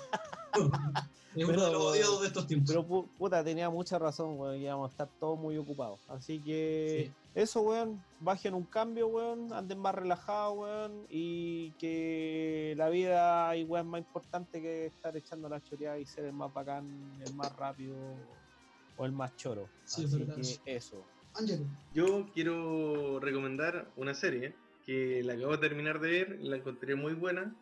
es 1.36 1.48
uno 1.48 1.64
de 1.66 1.72
los 1.72 1.82
odiados 1.82 2.20
de 2.22 2.26
estos 2.28 2.46
tiempos. 2.46 2.68
Pero 2.68 2.86
pu- 2.86 3.08
puta, 3.18 3.42
tenía 3.44 3.68
mucha 3.68 3.98
razón, 3.98 4.38
weón, 4.38 4.56
íbamos 4.56 4.88
a 4.88 4.90
estar 4.92 5.08
todos 5.18 5.38
muy 5.38 5.56
ocupados. 5.58 6.00
Así 6.08 6.40
que 6.40 7.10
eso, 7.34 7.62
weón, 7.62 8.02
bajen 8.20 8.54
un 8.54 8.62
cambio, 8.64 9.08
weón, 9.08 9.52
anden 9.52 9.78
más 9.78 9.94
relajados, 9.94 10.56
weón, 10.58 11.06
y 11.10 11.72
que 11.72 12.74
la 12.76 12.88
vida 12.88 13.48
hay 13.48 13.64
weón 13.64 13.88
más 13.88 13.98
importante 13.98 14.62
que 14.62 14.86
estar 14.86 15.16
echando 15.16 15.48
la 15.48 15.60
choreada 15.60 15.98
y 15.98 16.06
ser 16.06 16.24
el 16.26 16.32
más 16.32 16.52
bacán, 16.54 16.86
el 17.26 17.34
más 17.34 17.54
rápido 17.56 17.96
o 18.96 19.06
el 19.06 19.12
más 19.12 19.34
choro. 19.36 19.68
Sí, 19.84 20.04
es 20.04 20.14
Así 20.14 20.18
verdad. 20.18 20.36
que 20.64 20.76
eso. 20.76 21.04
Yo 21.92 22.30
quiero 22.32 23.18
recomendar 23.20 23.90
una 23.96 24.14
serie 24.14 24.54
que 24.86 25.22
la 25.24 25.32
acabo 25.34 25.52
de 25.52 25.68
terminar 25.68 26.00
de 26.00 26.10
ver, 26.10 26.38
la 26.40 26.56
encontré 26.56 26.94
muy 26.94 27.14
buena. 27.14 27.54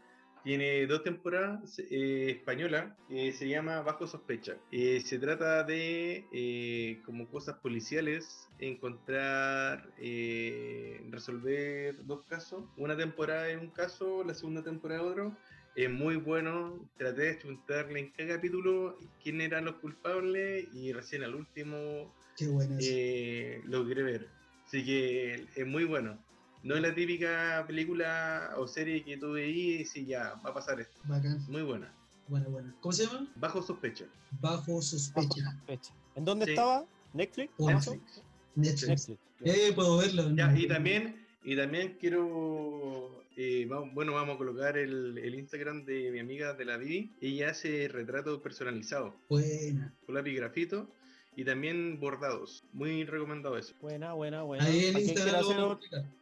Tiene 0.45 0.87
dos 0.89 1.05
temporadas 1.05 1.79
eh, 1.79 2.33
española, 2.33 2.97
eh, 3.09 3.31
se 3.33 3.49
llama 3.49 3.81
Bajo 3.83 4.09
Sospecha. 4.09 4.57
Eh, 4.73 5.01
se 5.01 5.21
trata 5.21 5.63
de 5.63 6.27
eh, 6.33 7.01
como 7.07 7.29
cosas 7.29 7.59
policiales, 7.59 8.49
encontrar, 8.59 9.89
eh, 9.99 11.01
resolver 11.11 12.05
dos 12.07 12.25
casos. 12.25 12.65
Una 12.77 12.97
temporada 12.97 13.51
en 13.51 13.61
un 13.61 13.71
caso, 13.71 14.25
la 14.25 14.35
segunda 14.35 14.65
temporada 14.65 15.03
otro. 15.03 15.37
Es 15.75 15.91
muy 15.91 16.17
bueno, 16.17 16.87
traté 16.99 17.23
de 17.23 17.39
chuntarle 17.39 18.01
en 18.01 18.11
cada 18.11 18.37
capítulo 18.37 18.99
quién 19.23 19.41
eran 19.41 19.65
los 19.65 19.77
culpables 19.77 20.69
y 20.75 20.93
recién 20.93 21.23
al 21.25 21.35
último 21.35 22.13
Qué 22.37 22.47
buena 22.49 22.79
es. 22.79 22.87
eh, 22.91 23.63
logré 23.65 24.03
ver. 24.03 24.29
Así 24.67 24.85
que 24.85 25.47
es 25.55 25.67
muy 25.67 25.85
bueno. 25.85 26.19
No 26.63 26.77
es 26.77 26.83
la 26.83 26.95
típica 26.95 27.65
película 27.67 28.55
o 28.59 28.69
serie 28.69 29.03
que 29.03 29.17
tú 29.17 29.33
veías 29.33 29.97
y 29.97 30.07
ya, 30.07 30.35
va 30.45 30.51
a 30.51 30.55
pasar 30.55 30.81
esto. 30.81 31.01
Bacán. 31.05 31.43
Muy 31.49 31.63
buena. 31.63 31.93
Buena, 32.29 32.49
buena. 32.49 32.75
¿Cómo 32.81 32.93
se 32.93 33.07
llama? 33.07 33.27
Bajo 33.35 33.63
sospecha. 33.63 34.05
Bajo 34.41 34.81
sospecha. 34.81 35.59
Fecha. 35.67 35.93
¿En 36.15 36.25
dónde 36.25 36.45
Sí. 36.47 36.53
estaba? 36.53 36.85
Netflix. 37.15 37.53
Netflix. 37.59 38.23
Netflix. 38.55 39.09
Eh, 39.45 39.73
puedo 39.75 39.97
verlo. 39.99 40.31
Ya, 40.37 40.55
y 40.57 40.69
también, 40.69 41.27
y 41.43 41.57
también 41.57 41.97
quiero, 41.99 43.22
eh, 43.37 43.67
va- 43.67 43.81
bueno, 43.93 44.13
vamos 44.15 44.35
a 44.35 44.39
colocar 44.39 44.77
el, 44.77 45.19
el 45.19 45.35
Instagram 45.35 45.85
de 45.85 46.11
mi 46.11 46.19
amiga 46.21 46.55
de 46.55 46.65
la 46.65 46.77
Vivi. 46.77 47.13
Ella 47.21 47.51
hace 47.51 47.89
retratos 47.89 48.41
personalizados 48.43 49.15
Buena. 49.29 49.93
con 50.07 50.15
lápiz 50.15 50.35
grafito 50.37 50.89
y 51.37 51.45
también 51.45 51.99
bordados. 51.99 52.63
Muy 52.73 53.05
recomendado 53.05 53.57
eso. 53.57 53.75
Buena, 53.81 54.13
buena, 54.13 54.43
buena. 54.43 54.65
Ahí 54.65 54.87
en 54.87 54.93
Para 54.93 55.05
quien 55.05 55.15
quiera, 55.15 55.31
Instagram 55.41 55.45
hacer, 55.45 55.57
vamos 55.57 55.79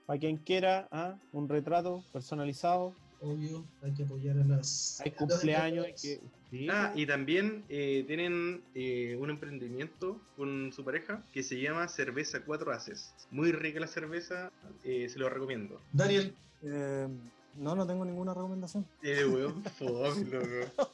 para 0.07 0.19
quien 0.21 0.37
quiera 0.37 0.89
ah, 0.93 1.17
un 1.33 1.49
retrato 1.49 2.05
personalizado, 2.13 2.95
Obvio, 3.23 3.65
hay 3.83 3.93
que 3.93 4.05
apoyar 4.05 4.39
a 4.39 4.45
las. 4.45 5.01
hay 5.05 5.11
cumpleaños, 5.11 5.85
hay 5.85 5.93
emprendedores. 5.93 6.03
que... 6.03 6.21
sí, 6.51 6.69
Ah, 6.71 6.93
y 6.95 7.07
también 7.07 7.65
eh, 7.69 8.05
tienen 8.07 8.63
eh, 8.75 9.17
un 9.21 9.29
emprendimiento 9.31 10.21
con 10.37 10.73
su 10.73 10.85
pareja 10.85 11.23
que 11.33 11.43
se 11.43 11.61
llama 11.61 11.87
Cerveza 11.89 12.41
Cuatro 12.45 12.73
Haces. 12.73 13.13
Muy 13.31 13.53
rica 13.53 13.79
la 13.81 13.87
cerveza, 13.87 14.51
eh, 14.85 15.09
se 15.09 15.19
lo 15.19 15.29
recomiendo. 15.29 15.81
Daniel, 15.93 16.35
Eh, 16.63 17.09
no, 17.57 17.75
no 17.75 17.87
tengo 17.87 18.05
ninguna 18.05 18.33
recomendación. 18.35 18.87
Eh, 19.03 19.25
weón, 19.27 19.63
fome, 19.79 20.25
loco. 20.25 20.91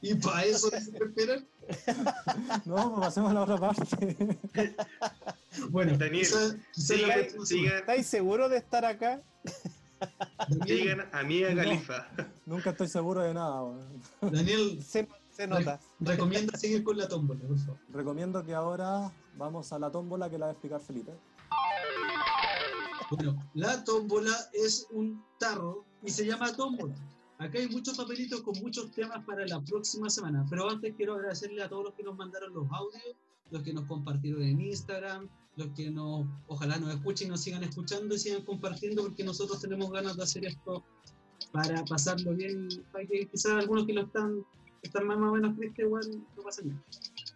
¿y 0.00 0.14
para 0.14 0.44
eso 0.44 0.68
se 0.70 0.76
esperan? 0.78 1.46
No, 2.66 2.90
pues 2.94 3.00
pasemos 3.06 3.30
a 3.30 3.34
la 3.34 3.42
otra 3.42 3.56
parte. 3.56 4.38
Bueno, 5.70 5.96
Daniel, 5.98 6.26
quizá- 6.26 6.56
quizá 6.72 6.94
Sigan, 6.94 7.46
sigan, 7.46 7.76
¿Estáis 7.78 8.06
seguros 8.06 8.50
de 8.50 8.56
estar 8.58 8.84
acá? 8.84 9.22
sigan 10.66 11.08
a 11.12 11.22
Mía 11.22 11.50
No. 11.50 11.56
Califa. 11.62 12.08
Nunca 12.46 12.70
estoy 12.70 12.88
seguro 12.88 13.20
de 13.22 13.34
nada. 13.34 13.62
weón. 13.62 14.02
Daniel, 14.20 14.82
Se- 14.82 15.08
Se 15.30 15.46
nota. 15.46 15.80
Recomienda 16.00 16.58
seguir 16.58 16.82
con 16.84 16.96
la 16.98 17.08
tómbola, 17.08 17.40
por 17.46 17.58
favor. 17.58 17.78
Recomiendo 17.92 18.44
que 18.44 18.54
ahora 18.54 19.10
vamos 19.36 19.72
a 19.72 19.78
la 19.78 19.90
tómbola 19.90 20.28
que 20.28 20.36
la 20.38 20.46
va 20.46 20.50
a 20.50 20.52
explicar 20.52 20.80
Felipe. 20.80 21.12
Bueno, 23.10 23.42
la 23.54 23.82
tómbola 23.84 24.34
es 24.52 24.86
un 24.90 25.22
tarro 25.38 25.84
y 26.02 26.10
se 26.10 26.24
llama 26.26 26.54
tómbola. 26.54 26.94
Acá 27.38 27.58
hay 27.58 27.68
muchos 27.68 27.96
papelitos 27.96 28.40
con 28.42 28.58
muchos 28.60 28.90
temas 28.92 29.24
para 29.24 29.46
la 29.46 29.60
próxima 29.60 30.08
semana, 30.08 30.46
pero 30.48 30.68
antes 30.70 30.94
quiero 30.96 31.14
agradecerle 31.14 31.62
a 31.62 31.68
todos 31.68 31.84
los 31.84 31.94
que 31.94 32.02
nos 32.04 32.16
mandaron 32.16 32.54
los 32.54 32.66
audios, 32.70 33.16
los 33.52 33.62
que 33.62 33.72
nos 33.72 33.84
compartieron 33.84 34.42
en 34.42 34.60
Instagram, 34.60 35.28
los 35.56 35.68
que 35.76 35.90
nos, 35.90 36.26
ojalá 36.48 36.78
nos 36.78 36.94
escuchen 36.94 37.28
y 37.28 37.30
nos 37.30 37.42
sigan 37.42 37.62
escuchando 37.62 38.14
y 38.14 38.18
sigan 38.18 38.42
compartiendo 38.42 39.02
porque 39.02 39.22
nosotros 39.22 39.60
tenemos 39.60 39.90
ganas 39.90 40.16
de 40.16 40.22
hacer 40.22 40.46
esto 40.46 40.82
para 41.52 41.84
pasarlo 41.84 42.34
bien, 42.34 42.68
para 42.90 43.04
que 43.06 43.26
quizás 43.26 43.52
algunos 43.52 43.86
que 43.86 43.92
lo 43.92 44.02
están, 44.02 44.44
están 44.82 45.06
más, 45.06 45.18
o 45.18 45.32
menos 45.32 45.56
tristes 45.56 45.84
igual 45.84 46.04
no 46.36 46.42
pasen 46.42 46.64
bien. 46.64 46.82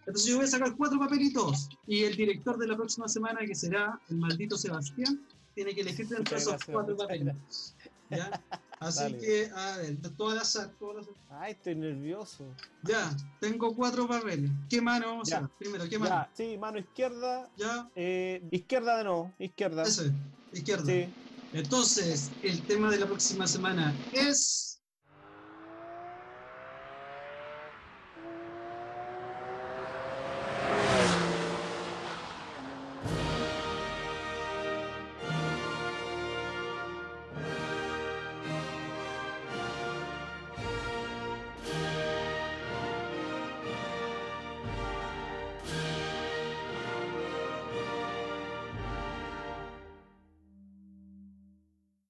Entonces 0.07 0.31
yo 0.31 0.37
voy 0.37 0.47
a 0.47 0.49
sacar 0.49 0.75
cuatro 0.77 0.99
papelitos 0.99 1.69
y 1.87 2.05
el 2.05 2.17
director 2.17 2.57
de 2.59 2.69
la 2.69 2.77
próxima 2.77 3.09
semana, 3.09 3.41
que 3.45 3.55
será 3.55 4.01
el 4.09 4.17
maldito 4.17 4.57
Sebastián, 4.57 5.21
tiene 5.55 5.75
que 5.75 5.83
elegir 5.83 6.07
entre 6.17 6.39
esos 6.39 6.65
cuatro 6.65 6.97
papelitos. 6.97 7.77
¿ya? 8.11 8.31
Así 8.79 9.03
Dale. 9.03 9.19
que, 9.19 9.51
a 9.55 9.77
ver, 9.79 9.97
todas 10.17 10.37
las 10.37 10.57
azar, 10.57 10.71
las 10.95 11.05
azar. 11.05 11.15
Ay, 11.31 11.53
estoy 11.53 11.75
nervioso. 11.77 12.45
Ya, 12.83 13.11
tengo 13.41 13.75
cuatro 13.75 14.07
papeles. 14.07 14.51
¿Qué 14.69 14.83
mano 14.83 15.07
vamos 15.07 15.33
a 15.33 15.39
hacer? 15.39 15.51
Primero, 15.59 15.89
¿qué 15.89 15.99
mano? 15.99 16.15
Ya, 16.15 16.31
sí, 16.35 16.59
mano 16.59 16.79
izquierda. 16.79 17.49
Ya. 17.57 17.89
Eh, 17.97 18.43
izquierda 18.51 18.99
de 18.99 19.05
nuevo, 19.05 19.33
izquierda. 19.39 19.83
Eso 19.83 20.05
es, 20.05 20.13
izquierda. 20.53 20.85
Sí. 20.85 21.09
Entonces, 21.53 22.31
el 22.43 22.61
tema 22.63 22.91
de 22.91 22.99
la 22.99 23.07
próxima 23.07 23.47
semana 23.47 23.95
es 24.13 24.66